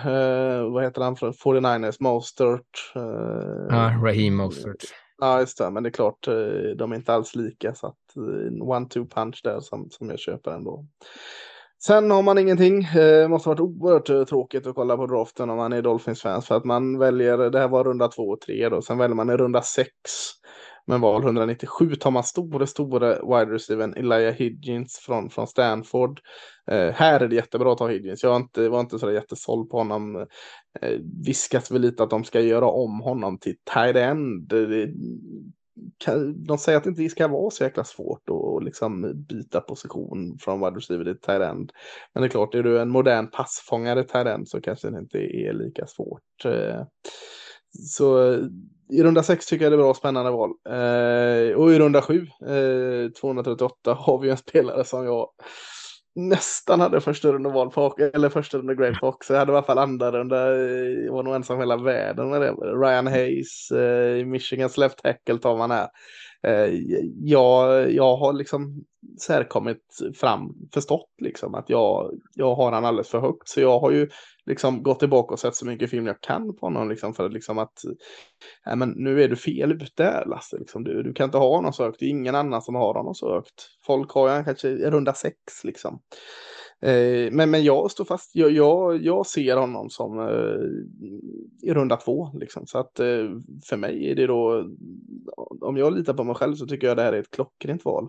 vad 0.71 0.83
heter 0.83 1.01
han 1.01 1.15
från 1.15 1.33
49ers, 1.33 1.97
Mostert. 1.99 2.91
Ja, 3.69 4.01
Raheem 4.03 4.35
Mostert. 4.35 4.83
Ja, 5.17 5.39
just 5.39 5.57
det, 5.57 5.71
men 5.71 5.83
det 5.83 5.89
är 5.89 5.91
klart, 5.91 6.25
de 6.77 6.91
är 6.91 6.95
inte 6.95 7.13
alls 7.13 7.35
lika 7.35 7.75
så 7.75 7.87
att 7.87 8.15
one-two 8.61 9.09
punch 9.09 9.41
där 9.43 9.59
som, 9.59 9.89
som 9.89 10.09
jag 10.09 10.19
köper 10.19 10.51
ändå. 10.51 10.85
Sen 11.85 12.11
har 12.11 12.21
man 12.21 12.37
ingenting. 12.37 12.87
Det 12.93 13.27
måste 13.29 13.49
varit 13.49 13.59
oerhört 13.59 14.09
eh, 14.09 14.23
tråkigt 14.23 14.67
att 14.67 14.75
kolla 14.75 14.97
på 14.97 15.07
draften 15.07 15.49
om 15.49 15.57
man 15.57 15.73
är 15.73 15.81
Dolphins-fans 15.81 16.47
för 16.47 16.55
att 16.55 16.65
man 16.65 16.99
väljer, 16.99 17.37
det 17.37 17.59
här 17.59 17.67
var 17.67 17.83
runda 17.83 18.07
två 18.07 18.23
och 18.23 18.41
tre 18.41 18.69
då, 18.69 18.81
sen 18.81 18.97
väljer 18.97 19.15
man 19.15 19.29
i 19.29 19.37
runda 19.37 19.61
sex 19.61 19.91
men 20.85 21.01
val 21.01 21.23
197 21.23 21.95
tar 21.95 22.11
man 22.11 22.23
store, 22.23 22.67
store 22.67 23.09
wide 23.09 23.53
receiver 23.53 23.97
Elijah 23.97 24.33
Higgins 24.33 24.97
från, 24.97 25.29
från 25.29 25.47
Stanford. 25.47 26.19
Eh, 26.71 26.89
här 26.89 27.19
är 27.19 27.27
det 27.27 27.35
jättebra 27.35 27.71
att 27.71 27.77
ta 27.77 27.87
Higgins. 27.87 28.23
Jag 28.23 28.29
var 28.29 28.37
inte, 28.37 28.69
var 28.69 28.79
inte 28.79 28.99
så 28.99 29.11
jättesåld 29.11 29.69
på 29.69 29.77
honom. 29.77 30.15
Eh, 30.81 30.99
viskas 31.25 31.71
väl 31.71 31.81
lite 31.81 32.03
att 32.03 32.09
de 32.09 32.23
ska 32.23 32.41
göra 32.41 32.65
om 32.65 32.99
honom 32.99 33.37
till 33.37 33.55
tight 33.73 33.95
end. 33.95 34.47
Det, 34.47 34.89
de 36.35 36.57
säger 36.57 36.77
att 36.77 36.83
det 36.83 36.89
inte 36.89 37.09
ska 37.09 37.27
vara 37.27 37.49
så 37.49 37.63
jäkla 37.63 37.83
svårt 37.83 38.29
att 38.29 38.63
liksom 38.63 39.25
byta 39.29 39.61
position 39.61 40.37
från 40.39 40.59
wide 40.59 40.77
receiver 40.77 41.03
till 41.03 41.19
tight 41.19 41.41
end. 41.41 41.71
Men 42.13 42.21
det 42.21 42.27
är 42.27 42.29
klart, 42.29 42.55
är 42.55 42.63
du 42.63 42.79
en 42.81 42.89
modern 42.89 43.27
passfångare 43.31 44.03
tight 44.03 44.27
end 44.27 44.49
så 44.49 44.61
kanske 44.61 44.89
det 44.89 44.99
inte 44.99 45.17
är 45.17 45.53
lika 45.53 45.87
svårt. 45.87 46.45
Eh, 46.45 46.83
så 47.79 48.37
i 48.93 49.03
runda 49.03 49.23
6 49.23 49.45
tycker 49.45 49.65
jag 49.65 49.71
det 49.71 49.75
är 49.75 49.83
bra 49.83 49.93
spännande 49.93 50.31
val. 50.31 50.49
Eh, 50.69 51.55
och 51.55 51.73
i 51.73 51.79
runda 51.79 52.01
7, 52.01 52.27
238, 53.19 53.91
eh, 53.91 53.97
har 53.97 54.19
vi 54.19 54.29
en 54.29 54.37
spelare 54.37 54.83
som 54.83 55.05
jag 55.05 55.29
nästan 56.15 56.79
hade 56.79 57.01
första 57.01 57.31
runda 57.31 57.49
val 57.49 57.71
på, 57.71 57.95
eller 58.13 58.29
första 58.29 58.57
runda 58.57 58.73
Grey 58.73 58.95
Fox. 58.95 59.29
Jag 59.29 59.37
hade 59.37 59.51
i 59.51 59.55
alla 59.55 59.65
fall 59.65 59.77
andra 59.77 60.11
runda, 60.11 60.55
jag 61.05 61.13
var 61.13 61.23
nog 61.23 61.35
ensam 61.35 61.59
hela 61.59 61.77
världen 61.77 62.29
med 62.29 62.41
det. 62.41 62.51
Ryan 62.51 63.07
Hayes, 63.07 63.71
eh, 63.71 64.25
Michigans 64.25 64.77
left 64.77 64.97
tackle 64.97 65.37
tar 65.37 65.57
man 65.57 65.71
här. 65.71 65.87
Eh, 66.47 66.73
jag, 67.19 67.91
jag 67.91 68.17
har 68.17 68.33
liksom 68.33 68.83
så 69.17 69.33
här 69.33 69.43
kommit 69.43 69.83
fram, 70.15 70.55
förstått 70.73 71.09
liksom 71.21 71.55
att 71.55 71.69
jag, 71.69 72.13
jag 72.35 72.55
har 72.55 72.71
han 72.71 72.85
alldeles 72.85 73.09
för 73.09 73.19
högt. 73.19 73.49
Så 73.49 73.61
jag 73.61 73.79
har 73.79 73.91
ju 73.91 74.09
liksom 74.45 74.83
gått 74.83 74.99
tillbaka 74.99 75.33
och 75.33 75.39
sett 75.39 75.55
så 75.55 75.65
mycket 75.65 75.89
film 75.89 76.07
jag 76.07 76.21
kan 76.21 76.55
på 76.55 76.65
honom 76.65 76.89
liksom 76.89 77.13
för 77.13 77.29
liksom 77.29 77.57
att 77.57 77.73
nej, 78.65 78.75
men 78.75 78.89
nu 78.89 79.23
är 79.23 79.27
du 79.27 79.35
fel 79.35 79.71
ute 79.71 80.23
Lasse. 80.25 80.57
Liksom. 80.57 80.83
Du, 80.83 81.03
du 81.03 81.13
kan 81.13 81.25
inte 81.25 81.37
ha 81.37 81.55
honom 81.55 81.73
så 81.73 81.83
högt. 81.83 81.99
Det 81.99 82.05
är 82.05 82.09
ingen 82.09 82.35
annan 82.35 82.61
som 82.61 82.75
har 82.75 82.93
honom 82.93 83.15
så 83.15 83.33
högt. 83.33 83.69
Folk 83.85 84.11
har 84.11 84.37
ju 84.37 84.43
kanske 84.43 84.69
runda 84.69 85.13
sex 85.13 85.37
liksom. 85.63 85.99
Eh, 86.83 87.31
men, 87.31 87.51
men 87.51 87.63
jag 87.63 87.91
står 87.91 88.05
fast. 88.05 88.31
Jag, 88.33 88.51
jag, 88.51 89.03
jag 89.03 89.25
ser 89.25 89.57
honom 89.57 89.89
som 89.89 90.19
eh, 90.19 91.69
i 91.69 91.73
runda 91.73 91.97
två 91.97 92.29
liksom. 92.33 92.67
Så 92.67 92.77
att 92.77 92.99
eh, 92.99 93.29
för 93.69 93.77
mig 93.77 94.11
är 94.11 94.15
det 94.15 94.27
då 94.27 94.69
om 95.61 95.77
jag 95.77 95.93
litar 95.93 96.13
på 96.13 96.23
mig 96.23 96.35
själv 96.35 96.55
så 96.55 96.65
tycker 96.65 96.87
jag 96.87 96.97
det 96.97 97.03
här 97.03 97.13
är 97.13 97.19
ett 97.19 97.31
klockrent 97.31 97.85
val. 97.85 98.07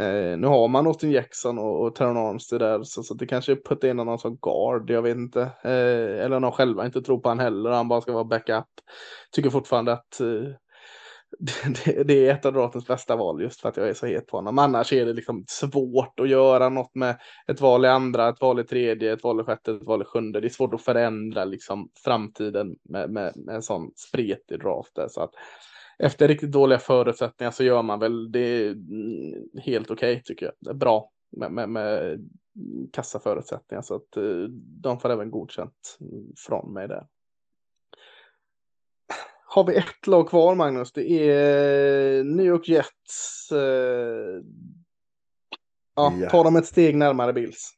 Eh, 0.00 0.38
nu 0.38 0.46
har 0.46 0.68
man 0.68 0.86
Austin 0.86 1.10
Jackson 1.10 1.58
och, 1.58 1.82
och 1.82 1.94
Terron 1.94 2.16
Armstead 2.16 2.60
där 2.60 2.82
så, 2.82 3.02
så 3.02 3.14
det 3.14 3.26
kanske 3.26 3.52
är 3.52 3.56
putta 3.56 3.88
in 3.88 3.96
någon 3.96 4.18
som 4.18 4.36
guard, 4.36 4.90
jag 4.90 5.02
vet 5.02 5.16
inte. 5.16 5.42
Eh, 5.62 6.24
eller 6.24 6.40
någon 6.40 6.52
själva 6.52 6.86
inte 6.86 7.02
tror 7.02 7.18
på 7.18 7.28
han 7.28 7.38
heller, 7.38 7.70
han 7.70 7.88
bara 7.88 8.00
ska 8.00 8.12
vara 8.12 8.24
backup. 8.24 8.64
Tycker 9.32 9.50
fortfarande 9.50 9.92
att 9.92 10.20
eh, 10.20 10.50
det, 11.84 12.02
det, 12.02 12.26
är 12.26 12.34
ett 12.34 12.46
av 12.46 12.52
dratens 12.52 12.86
bästa 12.86 13.16
val 13.16 13.42
just 13.42 13.60
för 13.60 13.68
att 13.68 13.76
jag 13.76 13.88
är 13.88 13.94
så 13.94 14.06
het 14.06 14.26
på 14.26 14.36
honom. 14.36 14.58
Annars 14.58 14.92
är 14.92 15.06
det 15.06 15.12
liksom 15.12 15.44
svårt 15.48 16.20
att 16.20 16.28
göra 16.28 16.68
något 16.68 16.94
med 16.94 17.20
ett 17.46 17.60
val 17.60 17.84
i 17.84 17.88
andra, 17.88 18.28
ett 18.28 18.40
val 18.40 18.60
i 18.60 18.64
tredje, 18.64 19.12
ett 19.12 19.24
val 19.24 19.40
i 19.40 19.44
sjätte, 19.44 19.72
ett 19.72 19.82
val 19.82 20.02
i 20.02 20.04
sjunde. 20.04 20.40
Det 20.40 20.46
är 20.46 20.48
svårt 20.48 20.74
att 20.74 20.82
förändra 20.82 21.44
liksom 21.44 21.90
framtiden 22.04 22.76
med, 22.82 23.10
med, 23.10 23.32
med 23.36 23.54
en 23.54 23.62
sån 23.62 23.90
spretig 23.96 24.60
draft. 24.60 24.94
Där. 24.94 25.08
Så 25.08 25.20
att 25.20 25.30
efter 25.98 26.28
riktigt 26.28 26.52
dåliga 26.52 26.78
förutsättningar 26.78 27.50
så 27.50 27.64
gör 27.64 27.82
man 27.82 27.98
väl 27.98 28.32
det 28.32 28.74
helt 29.62 29.90
okej 29.90 30.12
okay, 30.12 30.22
tycker 30.22 30.46
jag. 30.46 30.54
Det 30.60 30.70
är 30.70 30.74
bra 30.74 31.10
med, 31.36 31.52
med, 31.52 31.68
med 31.68 32.18
kassaförutsättningar 32.92 33.82
så 33.82 33.94
att 33.94 34.16
eh, 34.16 34.42
de 34.82 35.00
får 35.00 35.10
även 35.10 35.30
godkänt 35.30 35.98
från 36.46 36.72
mig 36.72 36.88
där 36.88 37.06
har 39.58 39.66
vi 39.72 39.76
ett 39.76 40.06
lag 40.06 40.28
kvar 40.28 40.54
Magnus. 40.54 40.92
Det 40.92 41.30
är 41.30 42.24
New 42.24 42.46
York 42.46 42.68
Jets. 42.68 43.52
Eh, 43.52 44.42
ja, 45.94 46.12
Ja. 46.20 46.30
tar 46.30 46.44
de 46.44 46.56
ett 46.56 46.66
steg 46.66 46.96
närmare 46.96 47.32
Bills. 47.32 47.74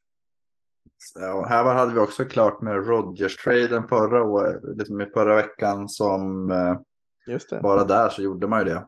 Ja, 1.15 1.47
här 1.49 1.65
hade 1.65 1.93
vi 1.95 1.99
också 2.01 2.25
klart 2.25 2.61
med 2.63 2.87
Rodgers-traden 2.87 3.89
förra 3.89 4.59
liksom 4.75 5.07
förra 5.15 5.37
veckan 5.37 5.89
som 5.89 6.51
eh, 6.51 6.77
bara 7.63 7.85
där 7.85 8.09
så 8.09 8.23
gjorde 8.23 8.47
man 8.47 8.59
ju 8.59 8.65
det. 8.65 8.87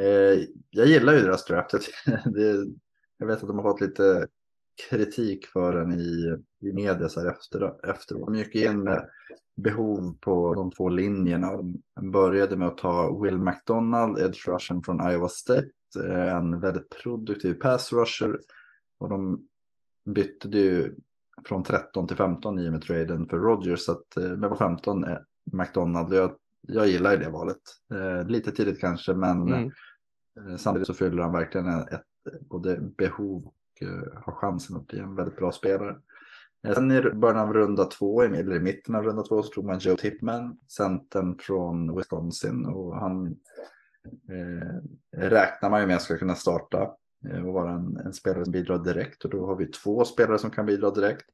Eh, 0.00 0.44
jag 0.70 0.86
gillar 0.86 1.12
ju 1.12 1.20
deras 1.20 1.44
draft. 1.44 1.70
det, 2.24 2.66
jag 3.18 3.26
vet 3.26 3.42
att 3.42 3.48
de 3.48 3.58
har 3.58 3.72
fått 3.72 3.80
lite 3.80 4.26
kritik 4.90 5.46
för 5.46 5.72
den 5.72 5.92
i, 6.00 6.36
i 6.60 6.72
media 6.72 7.08
så 7.08 7.20
här 7.20 7.26
efter, 7.30 7.90
efteråt. 7.90 8.26
De 8.26 8.34
gick 8.34 8.54
in 8.54 8.82
med 8.82 9.08
behov 9.56 10.18
på 10.20 10.54
de 10.54 10.70
två 10.70 10.88
linjerna. 10.88 11.52
De 11.96 12.10
började 12.10 12.56
med 12.56 12.68
att 12.68 12.78
ta 12.78 13.20
Will 13.22 13.38
McDonald, 13.38 14.18
edge 14.18 14.48
rushen 14.48 14.82
från 14.82 15.10
Iowa 15.10 15.28
State, 15.28 15.70
eh, 16.04 16.36
en 16.36 16.60
väldigt 16.60 16.88
produktiv 17.02 17.54
pass 17.54 17.92
rusher. 17.92 18.40
Och 18.98 19.08
de 19.08 19.46
bytte 20.14 20.48
ju 20.48 20.94
från 21.44 21.62
13 21.62 22.06
till 22.06 22.16
15 22.16 22.58
i 22.58 22.68
och 22.68 22.72
med 22.72 22.82
traden 22.82 23.28
för 23.28 23.36
Rodgers. 23.38 23.80
Så 23.80 23.92
att 23.92 24.16
eh, 24.16 24.36
med 24.36 24.50
på 24.50 24.56
15 24.56 25.04
är 25.04 25.24
McDonald. 25.52 26.14
Jag, 26.14 26.32
jag 26.60 26.88
gillar 26.88 27.16
det 27.16 27.30
valet. 27.30 27.60
Eh, 27.94 28.28
lite 28.28 28.50
tidigt 28.52 28.80
kanske, 28.80 29.14
men 29.14 29.42
Mm. 29.52 29.70
eh, 30.48 30.56
samtidigt 30.56 30.86
så 30.86 30.94
fyller 30.94 31.22
han 31.22 31.32
verkligen 31.32 31.68
ett, 31.68 32.04
både 32.40 32.80
behov 32.80 33.42
eh, 33.44 33.50
Eh, 33.80 34.22
har 34.24 34.32
chansen 34.32 34.76
att 34.76 34.86
bli 34.86 34.98
en 34.98 35.14
väldigt 35.14 35.36
bra 35.36 35.52
spelare. 35.52 35.96
Eh, 36.66 36.74
sen 36.74 36.92
i 36.92 37.10
början 37.10 37.48
av 37.48 37.54
runda 37.54 37.84
två, 37.84 38.22
eller 38.22 38.56
i 38.56 38.60
mitten 38.60 38.94
av 38.94 39.04
runda 39.04 39.22
två, 39.22 39.42
så 39.42 39.52
tog 39.52 39.64
man 39.64 39.78
Joe 39.78 39.96
Tipman, 39.96 40.58
centern 40.68 41.38
från 41.38 41.96
Wisconsin. 41.96 42.66
Och 42.66 42.96
han 42.96 43.26
eh, 44.28 44.80
räknar 45.16 45.70
man 45.70 45.80
ju 45.80 45.86
med 45.86 46.02
ska 46.02 46.18
kunna 46.18 46.34
starta 46.34 46.90
eh, 47.30 47.46
och 47.46 47.54
vara 47.54 47.70
en, 47.70 47.96
en 47.96 48.12
spelare 48.12 48.44
som 48.44 48.52
bidrar 48.52 48.78
direkt. 48.78 49.24
Och 49.24 49.30
då 49.30 49.46
har 49.46 49.56
vi 49.56 49.66
två 49.66 50.04
spelare 50.04 50.38
som 50.38 50.50
kan 50.50 50.66
bidra 50.66 50.90
direkt. 50.90 51.26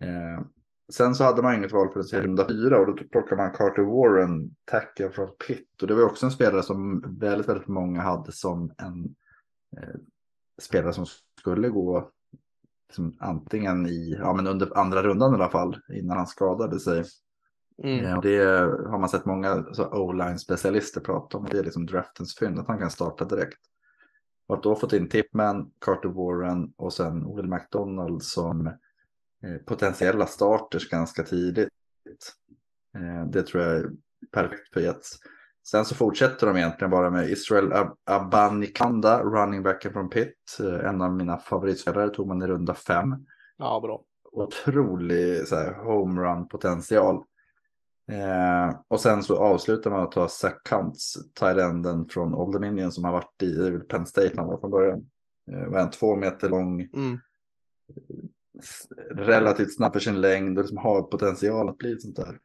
Eh, 0.00 0.46
sen 0.92 1.14
så 1.14 1.24
hade 1.24 1.42
man 1.42 1.54
inget 1.54 1.72
val 1.72 1.92
för 1.92 2.00
att 2.00 2.12
runda 2.12 2.48
fyra 2.48 2.78
och 2.78 2.86
då 2.86 3.04
plockade 3.12 3.42
man 3.42 3.52
Carter 3.52 3.82
Warren, 3.82 4.50
tackle 4.64 5.10
från 5.10 5.28
Pitt. 5.46 5.82
Och 5.82 5.88
det 5.88 5.94
var 5.94 6.02
också 6.02 6.26
en 6.26 6.32
spelare 6.32 6.62
som 6.62 7.00
väldigt, 7.18 7.48
väldigt 7.48 7.68
många 7.68 8.00
hade 8.00 8.32
som 8.32 8.72
en 8.78 9.14
eh, 9.76 10.00
spelare 10.62 10.92
som 10.92 11.06
skulle 11.44 11.68
gå 11.68 12.10
liksom, 12.88 13.16
antingen 13.20 13.86
i, 13.86 14.16
ja 14.18 14.34
men 14.34 14.46
under 14.46 14.78
andra 14.78 15.02
rundan 15.02 15.32
i 15.32 15.34
alla 15.34 15.48
fall, 15.48 15.80
innan 15.88 16.16
han 16.16 16.26
skadade 16.26 16.80
sig. 16.80 17.04
Mm. 17.82 18.04
Eh, 18.04 18.20
det 18.20 18.44
har 18.88 18.98
man 18.98 19.08
sett 19.08 19.24
många 19.24 19.64
så 19.72 19.88
O-line 19.88 20.38
specialister 20.38 21.00
prata 21.00 21.38
om. 21.38 21.46
Det 21.50 21.58
är 21.58 21.64
liksom 21.64 21.86
draftens 21.86 22.36
fynd, 22.36 22.58
att 22.58 22.68
han 22.68 22.78
kan 22.78 22.90
starta 22.90 23.24
direkt. 23.24 23.58
Och 24.46 24.56
att 24.56 24.62
då 24.62 24.76
fått 24.76 24.92
in 24.92 25.08
Tipman, 25.08 25.70
Carter 25.80 26.08
Warren 26.08 26.72
och 26.76 26.92
sen 26.92 27.36
Will 27.36 27.48
McDonald 27.48 28.22
som 28.22 28.66
eh, 28.66 29.56
potentiella 29.66 30.26
starters 30.26 30.90
ganska 30.90 31.22
tidigt. 31.22 31.68
Eh, 32.96 33.26
det 33.26 33.42
tror 33.42 33.62
jag 33.62 33.76
är 33.76 33.90
perfekt 34.32 34.72
för 34.74 34.80
Jets. 34.80 35.18
Sen 35.66 35.84
så 35.84 35.94
fortsätter 35.94 36.46
de 36.46 36.56
egentligen 36.56 36.90
bara 36.90 37.10
med 37.10 37.30
Israel 37.30 37.72
Ab- 37.72 37.96
Abanikanda, 38.04 39.22
running 39.22 39.62
backen 39.62 39.92
från 39.92 40.08
Pitt. 40.08 40.58
Eh, 40.60 40.88
en 40.88 41.00
av 41.02 41.12
mina 41.16 41.38
favoritspelare 41.38 42.08
tog 42.10 42.28
man 42.28 42.42
i 42.42 42.46
runda 42.46 42.74
fem 42.74 43.14
Ja, 43.56 43.80
bra. 43.80 44.02
otrolig 44.32 45.48
så 45.48 45.56
här, 45.56 45.72
homerun 45.74 46.48
potential. 46.48 47.14
Eh, 48.12 48.76
och 48.88 49.00
sen 49.00 49.22
så 49.22 49.38
avslutar 49.38 49.90
man 49.90 50.00
att 50.02 50.12
ta 50.12 50.28
Zach 50.28 50.62
Kuntz, 50.68 51.14
tight-enden 51.34 52.08
från 52.08 52.34
Old 52.34 52.52
Dominion 52.52 52.92
som 52.92 53.04
har 53.04 53.12
varit 53.12 53.42
i 53.42 53.78
Penn 53.88 54.06
State 54.06 54.32
han 54.36 54.46
var 54.46 54.58
från 54.58 54.70
början. 54.70 55.06
Eh, 55.52 55.68
var 55.68 55.78
en 55.80 55.90
två 55.90 56.16
meter 56.16 56.48
lång, 56.48 56.80
Mm. 56.80 57.18
relativt 59.10 59.74
snabb 59.76 59.92
för 59.92 60.00
sin 60.00 60.20
längd 60.20 60.58
och 60.58 60.64
liksom 60.64 60.78
har 60.78 61.02
potential 61.02 61.68
att 61.68 61.78
bli 61.78 61.92
ett 61.92 62.02
sånt 62.02 62.16
där 62.16 62.38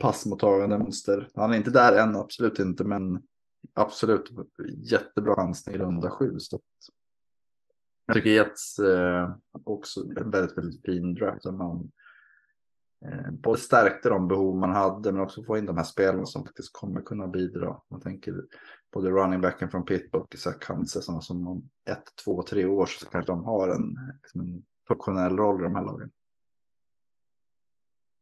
passmottagande 0.00 0.78
monster. 0.78 1.28
Han 1.34 1.52
är 1.52 1.56
inte 1.56 1.70
där 1.70 1.96
än, 1.96 2.16
absolut 2.16 2.58
inte, 2.58 2.84
men 2.84 3.22
absolut 3.74 4.30
jättebra 4.76 5.34
chansning 5.34 5.74
i 5.74 5.78
runda 5.78 6.10
sju. 6.10 6.38
Så 6.38 6.56
att 6.56 6.62
jag 8.06 8.16
tycker 8.16 8.30
Jets 8.30 8.78
eh, 8.78 9.36
också 9.64 10.00
en 10.00 10.30
väldigt, 10.30 10.58
väldigt 10.58 10.82
fin 10.82 11.14
draft. 11.14 11.42
Där 11.42 11.52
man 11.52 11.90
eh, 13.06 13.30
både 13.30 13.58
stärkte 13.58 14.08
de 14.08 14.28
behov 14.28 14.56
man 14.56 14.70
hade 14.70 15.12
men 15.12 15.22
också 15.22 15.42
få 15.42 15.58
in 15.58 15.66
de 15.66 15.76
här 15.76 15.84
spelarna 15.84 16.26
som 16.26 16.44
faktiskt 16.44 16.72
kommer 16.72 17.00
kunna 17.00 17.26
bidra. 17.26 17.80
Man 17.90 18.00
tänker 18.00 18.34
både 18.92 19.10
running 19.10 19.40
backen 19.40 19.70
från 19.70 19.84
Pitt 19.84 20.14
och 20.14 20.34
Isak 20.34 20.62
Kantze 20.62 21.02
sådana 21.02 21.20
som 21.20 21.48
om 21.48 21.68
ett, 21.90 22.04
två, 22.24 22.42
tre 22.42 22.64
år 22.64 22.86
så 22.86 23.06
kanske 23.06 23.32
de 23.32 23.44
har 23.44 23.68
en, 23.68 23.98
liksom 24.22 24.40
en 24.40 24.64
professionell 24.86 25.36
roll 25.36 25.60
i 25.60 25.64
de 25.64 25.74
här 25.74 25.84
lagen. 25.84 26.10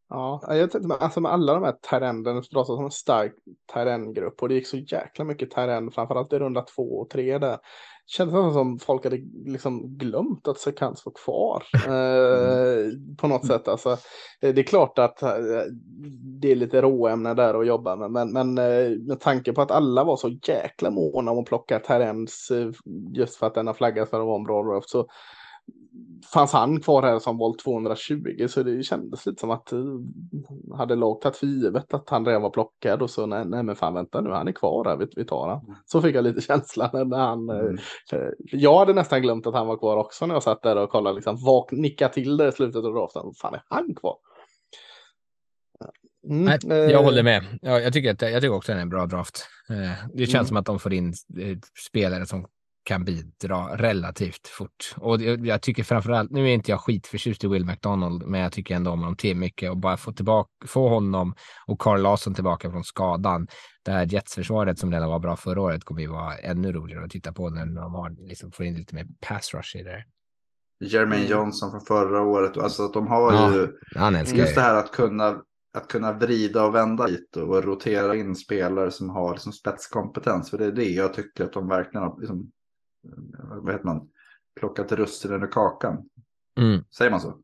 Ja, 0.08 0.40
jag 0.48 0.70
tänkte 0.70 0.94
alltså 0.94 1.20
med 1.20 1.32
alla 1.32 1.54
de 1.54 1.62
här 1.62 1.76
terrenden, 1.90 2.36
det 2.36 2.50
dras 2.50 2.66
som 2.66 2.84
en 2.84 2.90
stark 2.90 3.32
terrengrupp 3.72 4.42
och 4.42 4.48
det 4.48 4.54
gick 4.54 4.66
så 4.66 4.76
jäkla 4.76 5.24
mycket 5.24 5.50
terrend, 5.50 5.94
framförallt 5.94 6.32
i 6.32 6.38
runda 6.38 6.62
två 6.62 6.82
och 6.82 7.10
tre 7.10 7.38
där. 7.38 7.58
Kändes 8.06 8.34
nästan 8.34 8.52
som 8.52 8.78
folk 8.78 9.04
hade 9.04 9.18
liksom 9.46 9.98
glömt 9.98 10.48
att 10.48 10.58
Sekans 10.58 11.06
var 11.06 11.12
kvar 11.12 11.62
eh, 11.74 12.90
på 13.16 13.28
något 13.28 13.46
sätt. 13.46 13.68
Alltså, 13.68 13.90
eh, 14.40 14.54
det 14.54 14.60
är 14.60 14.66
klart 14.66 14.98
att 14.98 15.22
eh, 15.22 15.30
det 16.40 16.52
är 16.52 16.56
lite 16.56 16.82
råämne 16.82 17.34
där 17.34 17.60
att 17.60 17.66
jobba 17.66 17.96
med, 17.96 18.10
men, 18.10 18.32
men 18.32 18.58
eh, 18.58 18.90
med 18.98 19.20
tanke 19.20 19.52
på 19.52 19.62
att 19.62 19.70
alla 19.70 20.04
var 20.04 20.16
så 20.16 20.28
jäkla 20.28 20.90
måna 20.90 21.30
om 21.30 21.38
att 21.38 21.46
plocka 21.46 21.78
terrens 21.78 22.52
just 23.14 23.36
för 23.36 23.46
att 23.46 23.54
den 23.54 23.66
har 23.66 23.74
flaggat 23.74 24.10
för 24.10 24.20
att 24.20 24.26
vara 24.26 24.36
en 24.36 24.44
bra 24.44 24.62
draft 24.62 24.90
så 24.90 25.06
fanns 26.34 26.52
han 26.52 26.80
kvar 26.80 27.02
här 27.02 27.18
som 27.18 27.38
val 27.38 27.56
220 27.56 28.46
så 28.48 28.62
det 28.62 28.82
kändes 28.82 29.26
lite 29.26 29.40
som 29.40 29.50
att 29.50 29.72
eh, 29.72 29.78
hade 30.76 30.94
lag 30.94 31.20
tagit 31.20 31.36
för 31.36 31.46
givet 31.46 31.94
att 31.94 32.10
han 32.10 32.26
redan 32.26 32.42
var 32.42 32.50
plockad 32.50 33.02
och 33.02 33.10
så 33.10 33.26
nej, 33.26 33.44
nej 33.46 33.62
men 33.62 33.76
fan 33.76 33.94
vänta 33.94 34.20
nu 34.20 34.30
han 34.30 34.48
är 34.48 34.52
kvar 34.52 34.84
här 34.84 34.96
vi, 34.96 35.06
vi 35.16 35.24
tar 35.24 35.48
han. 35.48 35.76
Så 35.86 36.02
fick 36.02 36.16
jag 36.16 36.24
lite 36.24 36.40
känslan 36.46 37.08
när- 37.08 37.16
han 37.18 37.48
eh, 37.50 37.56
Mm. 37.58 37.76
eh, 38.12 38.28
jag 38.52 38.78
hade 38.78 38.92
nästan 38.92 39.22
glömt 39.22 39.46
att 39.46 39.54
han 39.54 39.66
var 39.66 39.76
kvar 39.76 39.96
också 39.96 40.26
när 40.26 40.34
jag 40.34 40.42
satt 40.42 40.62
där 40.62 40.76
och 40.76 40.90
kollade 40.90 41.14
liksom 41.16 41.36
vak 41.44 41.72
nicka 41.72 42.08
till 42.08 42.36
det 42.36 42.48
i 42.48 42.52
slutet 42.52 42.84
av 42.84 42.92
draften. 42.94 43.22
Fan 43.40 43.54
är 43.54 43.62
han 43.68 43.94
kvar? 43.94 44.16
Mm, 46.30 46.44
Nej, 46.44 46.58
eh, 46.84 46.90
jag 46.90 47.02
håller 47.02 47.22
med. 47.22 47.44
Ja, 47.62 47.80
jag, 47.80 47.92
tycker 47.92 48.10
att, 48.10 48.22
jag 48.22 48.42
tycker 48.42 48.54
också 48.54 48.72
att 48.72 48.76
det 48.76 48.80
är 48.80 48.82
en 48.82 48.88
bra 48.88 49.06
draft. 49.06 49.46
Eh, 49.70 50.06
Det 50.14 50.26
känns 50.26 50.34
Mm. 50.34 50.46
som 50.46 50.56
att 50.56 50.66
de 50.66 50.78
får 50.78 50.92
in 50.92 51.06
eh, 51.40 51.58
spelare 51.88 52.26
som 52.26 52.46
kan 52.84 53.04
bidra 53.04 53.76
relativt 53.76 54.48
fort. 54.48 54.94
Och 54.96 55.20
jag 55.22 55.62
tycker 55.62 55.82
framförallt, 55.84 56.30
nu 56.30 56.42
är 56.44 56.54
inte 56.54 56.70
jag 56.70 56.80
skitförtjust 56.80 57.44
i 57.44 57.48
Will 57.48 57.64
McDonald, 57.64 58.26
men 58.26 58.40
jag 58.40 58.52
tycker 58.52 58.74
ändå 58.74 58.90
om 58.90 58.98
honom 59.00 59.16
till 59.16 59.36
mycket 59.36 59.70
och 59.70 59.76
bara 59.76 59.96
få 59.96 60.12
tillbaka, 60.12 60.50
få 60.66 60.88
honom 60.88 61.34
och 61.66 61.78
Carl 61.80 62.00
Larsson 62.02 62.34
tillbaka 62.34 62.70
från 62.70 62.84
skadan. 62.84 63.46
Det 63.84 63.90
här 63.92 64.06
Jets-försvaret 64.06 64.78
som 64.78 64.92
redan 64.92 65.08
var 65.08 65.18
bra 65.18 65.36
förra 65.36 65.60
året 65.60 65.84
kommer 65.84 66.00
ju 66.00 66.08
vara 66.08 66.36
ännu 66.38 66.72
roligare 66.72 67.04
att 67.04 67.10
titta 67.10 67.32
på 67.32 67.50
när 67.50 67.66
de 67.66 67.94
har, 67.94 68.28
liksom, 68.28 68.52
får 68.52 68.66
in 68.66 68.74
lite 68.76 68.94
mer 68.94 69.06
pass 69.28 69.54
rush 69.54 69.76
i 69.76 69.82
det. 69.82 70.04
Jermaine 70.80 71.20
Mm. 71.26 71.30
Johnson 71.38 71.70
från 71.70 71.80
förra 71.80 72.22
året, 72.22 72.56
alltså 72.56 72.84
att 72.84 72.92
de 72.92 73.06
har 73.06 73.32
Ja, 73.32 73.54
ju 73.54 73.68
Han 73.96 74.14
älskar 74.16 74.38
Just 74.38 74.50
ju. 74.50 74.54
det 74.54 74.60
här 74.60 74.74
att 74.74 74.92
kunna, 74.92 75.42
att 75.74 75.88
kunna 75.88 76.12
vrida 76.12 76.64
och 76.64 76.74
vända 76.74 77.06
lite 77.06 77.42
och 77.42 77.64
rotera 77.64 78.16
in 78.16 78.36
spelare 78.36 78.90
som 78.90 79.10
har 79.10 79.32
liksom 79.32 79.52
spetskompetens. 79.52 80.50
För 80.50 80.58
det 80.58 80.64
är 80.66 80.72
det 80.72 80.88
jag 80.88 81.14
tycker 81.14 81.44
att 81.44 81.52
de 81.52 81.68
verkligen 81.68 82.02
har, 82.06 82.20
liksom, 82.20 82.50
vad 83.62 83.72
heter 83.72 83.84
man, 83.84 84.08
plockat 84.60 84.92
russinen 84.92 85.42
ur 85.42 85.52
kakan. 85.52 86.08
Mm. 86.58 86.84
Säger 86.96 87.10
man 87.10 87.20
så? 87.20 87.40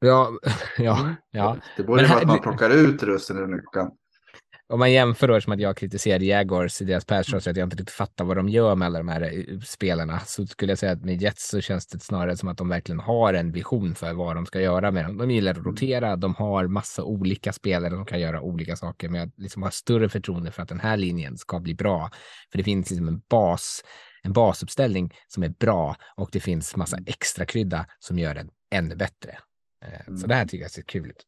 Ja, 0.00 0.38
ja, 0.78 1.14
ja. 1.30 1.56
Det 1.76 1.82
borde 1.82 2.02
Men 2.02 2.10
vara 2.10 2.20
att 2.20 2.26
man 2.26 2.40
plockar 2.40 2.70
ut 2.70 3.02
russinen 3.02 3.54
ur 3.54 3.58
kakan. 3.58 3.90
Om 4.68 4.78
man 4.78 4.92
jämför 4.92 5.28
då 5.28 5.40
som 5.40 5.52
att 5.52 5.60
jag 5.60 5.76
kritiserade 5.76 6.24
Jaguars 6.24 6.82
i 6.82 6.84
deras 6.84 7.04
pass 7.04 7.34
att 7.34 7.46
jag 7.46 7.66
inte 7.66 7.76
riktigt 7.76 7.90
fattar 7.90 8.24
vad 8.24 8.36
de 8.36 8.48
gör 8.48 8.74
med 8.74 8.86
alla 8.86 8.98
de 8.98 9.08
här 9.08 9.22
eh, 9.22 9.58
spelarna, 9.60 10.20
så 10.20 10.46
skulle 10.46 10.72
jag 10.72 10.78
säga 10.78 10.92
att 10.92 11.04
med 11.04 11.22
Jets 11.22 11.48
så 11.48 11.60
känns 11.60 11.86
det 11.86 12.00
snarare 12.00 12.36
som 12.36 12.48
att 12.48 12.58
de 12.58 12.68
verkligen 12.68 13.00
har 13.00 13.34
en 13.34 13.52
vision 13.52 13.94
för 13.94 14.12
vad 14.12 14.36
de 14.36 14.46
ska 14.46 14.60
göra 14.60 14.90
med 14.90 15.04
dem. 15.04 15.18
De 15.18 15.30
gillar 15.30 15.50
att 15.50 15.66
rotera, 15.66 16.16
de 16.16 16.34
har 16.34 16.66
massa 16.66 17.04
olika 17.04 17.52
spelare 17.52 17.90
som 17.90 18.06
kan 18.06 18.20
göra 18.20 18.40
olika 18.40 18.76
saker, 18.76 19.08
men 19.08 19.20
jag 19.20 19.30
liksom 19.36 19.62
har 19.62 19.70
större 19.70 20.08
förtroende 20.08 20.50
för 20.50 20.62
att 20.62 20.68
den 20.68 20.80
här 20.80 20.96
linjen 20.96 21.38
ska 21.38 21.60
bli 21.60 21.74
bra. 21.74 22.10
För 22.50 22.58
det 22.58 22.64
finns 22.64 22.90
liksom 22.90 23.08
en 23.08 23.22
bas, 23.30 23.84
en 24.24 24.32
basuppställning 24.32 25.10
som 25.28 25.42
är 25.42 25.48
bra 25.48 25.96
och 26.16 26.28
det 26.32 26.40
finns 26.40 26.76
massa 26.76 26.98
extra 27.06 27.44
krydda 27.44 27.86
som 27.98 28.18
gör 28.18 28.34
den 28.34 28.50
ännu 28.74 28.96
bättre. 28.96 29.38
Eh, 29.84 30.04
Så 30.04 30.10
Mm. 30.10 30.28
det 30.28 30.34
här 30.34 30.44
tycker 30.46 30.62
jag 30.64 30.70
ser 30.70 30.82
kul 30.82 31.10
ut. 31.10 31.22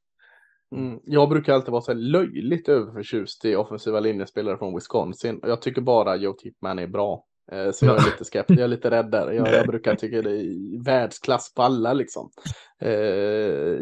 Mm. 0.77 1.01
Jag 1.05 1.29
brukar 1.29 1.53
alltid 1.55 1.71
vara 1.73 1.83
så 1.83 1.93
här 1.93 1.99
löjligt 1.99 2.69
överförtjust 2.69 3.45
i 3.45 3.57
offensiva 3.57 4.01
linjespelare 4.01 4.59
från 4.59 4.75
Wisconsin. 4.75 5.39
Och 5.39 5.49
jag 5.49 5.63
tycker 5.63 5.81
bara 5.81 6.17
Joe 6.17 6.33
Tipman 6.33 6.79
är 6.79 6.87
bra. 6.87 7.25
Eh, 7.53 7.71
Så 7.71 7.87
jag 7.87 7.99
är 8.01 8.05
lite 8.05 8.25
skeptisk, 8.25 8.59
jag 8.59 8.65
är 8.65 8.69
lite 8.69 8.91
rädd 8.91 9.11
där. 9.11 9.31
Jag, 9.33 9.49
jag 9.49 9.67
brukar 9.69 9.95
tycka 9.95 10.23
det 10.23 10.31
är 10.31 10.85
världsklass 10.85 11.55
på 11.55 11.63
alla 11.63 11.93
liksom. 11.93 12.31
Eh, 12.81 12.91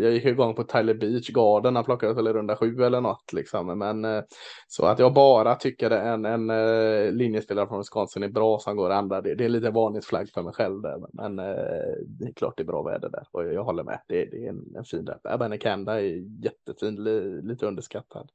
Jag 0.02 0.12
gick 0.12 0.24
igång 0.24 0.54
på 0.54 0.64
Tyler 0.64 0.94
Beach 0.94 1.30
Garden, 1.30 1.76
han 1.76 1.84
plockade 1.84 2.14
väl 2.14 2.28
i 2.28 2.32
runda 2.32 2.56
sju 2.56 2.82
eller 2.82 3.00
något 3.00 3.32
liksom. 3.32 3.78
Men 3.78 4.04
eh, 4.04 4.22
så 4.68 4.86
att 4.86 4.98
jag 4.98 5.14
bara 5.14 5.54
tycker 5.54 5.90
det 5.90 5.98
en, 5.98 6.24
en 6.24 6.50
eh, 6.50 7.12
linjespelare 7.12 7.68
från 7.68 7.78
Wisconsin 7.78 8.22
är 8.22 8.28
bra 8.28 8.58
som 8.58 8.76
går 8.76 8.90
andra, 8.90 9.20
det, 9.20 9.34
det 9.34 9.44
är 9.44 9.48
lite 9.48 9.70
varningsflagg 9.70 10.30
för 10.30 10.42
mig 10.42 10.52
själv 10.52 10.82
där. 10.82 10.96
Men 11.12 11.38
eh, 11.38 11.94
det 12.06 12.24
är 12.24 12.32
klart 12.32 12.56
det 12.56 12.62
är 12.62 12.66
bra 12.66 12.82
väder 12.82 13.08
där 13.08 13.26
och 13.30 13.52
jag 13.52 13.64
håller 13.64 13.84
med. 13.84 14.00
Det, 14.08 14.24
det 14.24 14.44
är 14.44 14.48
en, 14.48 14.76
en 14.76 14.84
fin 14.84 15.04
där. 15.04 15.18
Abane 15.24 15.58
Kanda 15.58 16.00
är 16.00 16.44
jättefin, 16.44 17.04
li, 17.04 17.42
lite 17.42 17.66
underskattad. 17.66 18.30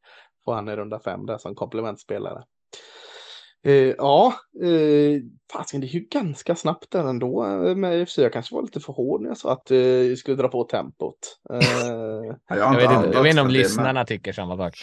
Får 0.45 0.53
han 0.53 0.69
i 0.69 0.76
runda 0.76 0.99
fem 0.99 1.26
där 1.26 1.38
som 1.38 1.56
komplementspelare. 1.56 2.43
Eh, 3.65 3.94
ja, 3.98 4.34
eh, 4.64 5.22
fasiken, 5.53 5.81
det 5.81 5.88
är 5.88 5.90
ju 5.90 5.99
ganska 5.99 6.56
snabbt 6.56 6.91
där 6.91 7.10
ändå 7.10 7.45
eh, 7.45 7.76
med 7.76 8.10
FC. 8.10 8.18
Jag 8.18 8.34
kanske 8.34 8.56
var 8.56 8.61
lite 8.61 8.80
för 8.80 8.94
hård 8.94 9.22
när 9.22 9.30
jag 9.30 9.38
sa 9.38 9.52
att 9.52 9.72
eh, 9.72 9.77
jag 9.77 10.18
skulle 10.18 10.38
dra 10.38 10.48
på 10.48 10.64
tempot. 10.64 11.40
Eh, 11.53 11.60
Ja, 12.49 12.56
Jag 12.56 12.76
vet, 12.76 12.91
inte, 12.91 13.10
jag 13.18 13.23
vet 13.23 13.30
inte 13.30 13.41
om 13.41 13.49
lyssnarna 13.49 14.06
tycker 14.06 14.34
samma 14.34 14.57
sak. 14.57 14.76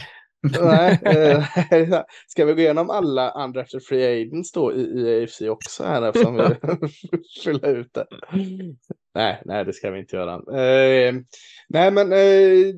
nej, 0.61 0.98
eh, 1.05 1.44
ska 2.27 2.44
vi 2.44 2.53
gå 2.53 2.61
igenom 2.61 2.90
alla 2.90 3.31
andra 3.31 3.61
efter 3.61 3.81
free 3.81 4.23
agents 4.23 4.53
då 4.53 4.73
i, 4.73 4.81
i 4.81 5.24
AFC 5.24 5.40
också 5.40 5.85
här 5.85 6.03
eftersom 6.03 6.36
vi 6.36 7.19
fyller 7.44 7.69
ut 7.69 7.94
det? 7.94 8.07
Nej, 9.15 9.43
nej, 9.44 9.65
det 9.65 9.73
ska 9.73 9.90
vi 9.90 9.98
inte 9.98 10.16
göra. 10.16 10.35
Eh, 10.35 11.15
nej, 11.69 11.90
men 11.90 12.12
eh, 12.12 12.74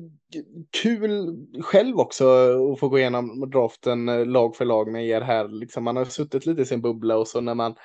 kul 0.81 1.35
själv 1.61 1.99
också 1.99 2.25
att 2.73 2.79
få 2.79 2.89
gå 2.89 2.99
igenom 2.99 3.49
draften 3.49 4.09
eh, 4.09 4.25
lag 4.25 4.55
för 4.55 4.65
lag 4.65 4.91
med 4.91 5.07
er 5.07 5.21
här. 5.21 5.47
Liksom, 5.47 5.83
man 5.83 5.95
har 5.95 6.05
suttit 6.05 6.45
lite 6.45 6.61
i 6.61 6.65
sin 6.65 6.81
bubbla 6.81 7.17
och 7.17 7.27
så 7.27 7.41
när 7.41 7.55
man 7.55 7.75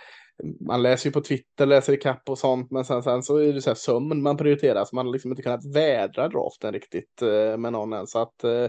man 0.61 0.83
läser 0.83 1.09
ju 1.09 1.13
på 1.13 1.21
Twitter, 1.21 1.67
läser 1.67 1.93
i 1.93 1.97
kapp 1.97 2.29
och 2.29 2.39
sånt, 2.39 2.71
men 2.71 2.85
sen, 2.85 3.03
sen 3.03 3.23
så 3.23 3.37
är 3.37 3.53
det 3.53 3.63
så 3.63 3.71
här 3.71 3.75
sömn 3.75 4.23
man 4.23 4.37
prioriterar, 4.37 4.85
så 4.85 4.97
man 4.97 5.07
har 5.07 5.13
liksom 5.13 5.31
inte 5.31 5.43
kunnat 5.43 5.75
vädra 5.75 6.29
draften 6.29 6.73
riktigt 6.73 7.23
eh, 7.23 7.57
med 7.57 7.73
någon 7.73 7.93
än. 7.93 8.07
Så 8.07 8.19
att 8.19 8.45
eh, 8.45 8.69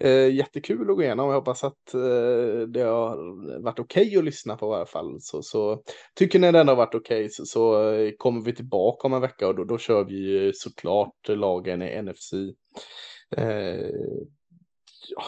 eh 0.00 0.34
jättekul 0.34 0.90
att 0.90 0.96
gå 0.96 1.02
igenom. 1.02 1.28
Jag 1.28 1.34
hoppas 1.34 1.64
att 1.64 1.94
eh, 1.94 2.68
det 2.68 2.82
har 2.82 3.62
varit 3.62 3.78
okej 3.78 4.06
okay 4.06 4.18
att 4.18 4.24
lyssna 4.24 4.56
på 4.56 4.72
i 4.72 4.76
alla 4.76 4.86
fall. 4.86 5.16
Så, 5.20 5.42
så 5.42 5.82
tycker 6.14 6.38
ni 6.38 6.52
den 6.52 6.68
har 6.68 6.76
varit 6.76 6.94
okej 6.94 7.18
okay, 7.18 7.28
så, 7.28 7.44
så 7.46 7.90
eh, 7.92 8.10
kommer 8.18 8.40
vi 8.40 8.54
tillbaka 8.54 9.06
om 9.06 9.14
en 9.14 9.20
vecka 9.20 9.48
och 9.48 9.54
då, 9.54 9.64
då 9.64 9.78
kör 9.78 10.04
vi 10.04 10.50
såklart 10.54 11.28
lagen 11.28 11.82
i 11.82 12.02
NFC. 12.02 12.32
Eh, 13.38 13.88
ja. 15.16 15.22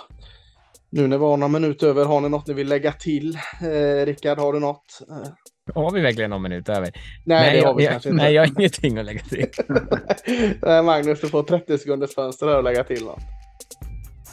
Nu 0.90 1.06
när 1.06 1.18
vi 1.18 1.24
har 1.24 1.36
några 1.36 1.48
minuter 1.52 1.86
över, 1.86 2.04
har 2.04 2.20
ni 2.20 2.28
något 2.28 2.46
ni 2.46 2.54
vill 2.54 2.68
lägga 2.68 2.92
till? 2.92 3.38
Eh, 3.62 4.06
Rickard, 4.06 4.38
har 4.38 4.52
du 4.52 4.60
något? 4.60 5.00
Eh, 5.10 5.74
Har 5.82 5.90
vi 5.90 6.00
verkligen 6.00 6.30
någon 6.30 6.42
minut 6.42 6.68
över? 6.68 6.90
nej, 7.24 7.60
det 7.60 7.66
har 7.66 7.74
vi 7.74 7.84
jag, 7.84 7.92
kanske 7.92 8.08
inte. 8.08 8.22
nej, 8.22 8.34
jag 8.34 8.42
har 8.46 8.60
ingenting 8.60 8.98
att 8.98 9.04
lägga 9.06 9.20
till. 9.20 9.46
Eh, 10.66 10.82
Magnus, 10.82 11.20
du 11.20 11.28
får 11.28 11.42
30 11.42 11.78
sekunders 11.78 12.14
fönster 12.14 12.46
här 12.46 12.58
att 12.58 12.64
lägga 12.64 12.84
till 12.84 13.04
något. 13.04 13.20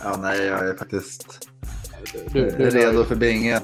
Ja, 0.04 0.18
nej, 0.22 0.46
jag 0.46 0.70
är 0.70 0.78
faktiskt 0.78 1.48
Du, 2.34 2.48
eh, 2.48 2.58
du, 2.58 2.70
redo 2.70 3.04
för 3.04 3.16
bingo. 3.16 3.58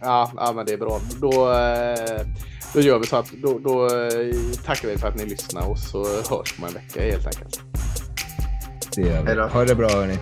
Ja, 0.00 0.32
ja, 0.36 0.52
men 0.56 0.66
det 0.66 0.72
är 0.72 0.76
bra. 0.78 1.00
Då, 1.20 1.52
eh, 1.52 2.26
då 2.74 2.80
gör 2.80 2.98
vi 2.98 3.06
så 3.06 3.16
att 3.16 3.30
då, 3.32 3.58
då 3.58 3.84
eh, 3.86 4.34
tackar 4.64 4.88
vi 4.88 4.98
för 4.98 5.08
att 5.08 5.16
ni 5.16 5.24
lyssnar 5.26 5.68
och 5.70 5.78
så 5.78 6.04
hörs 6.04 6.58
man 6.58 6.68
en 6.68 6.74
vecka 6.74 7.02
helt 7.02 7.26
enkelt. 7.26 7.60
Hej 9.04 9.36
då. 9.36 9.42
Ha 9.42 9.64
det 9.64 9.74
bra 9.74 9.88
hörni. 9.88 10.18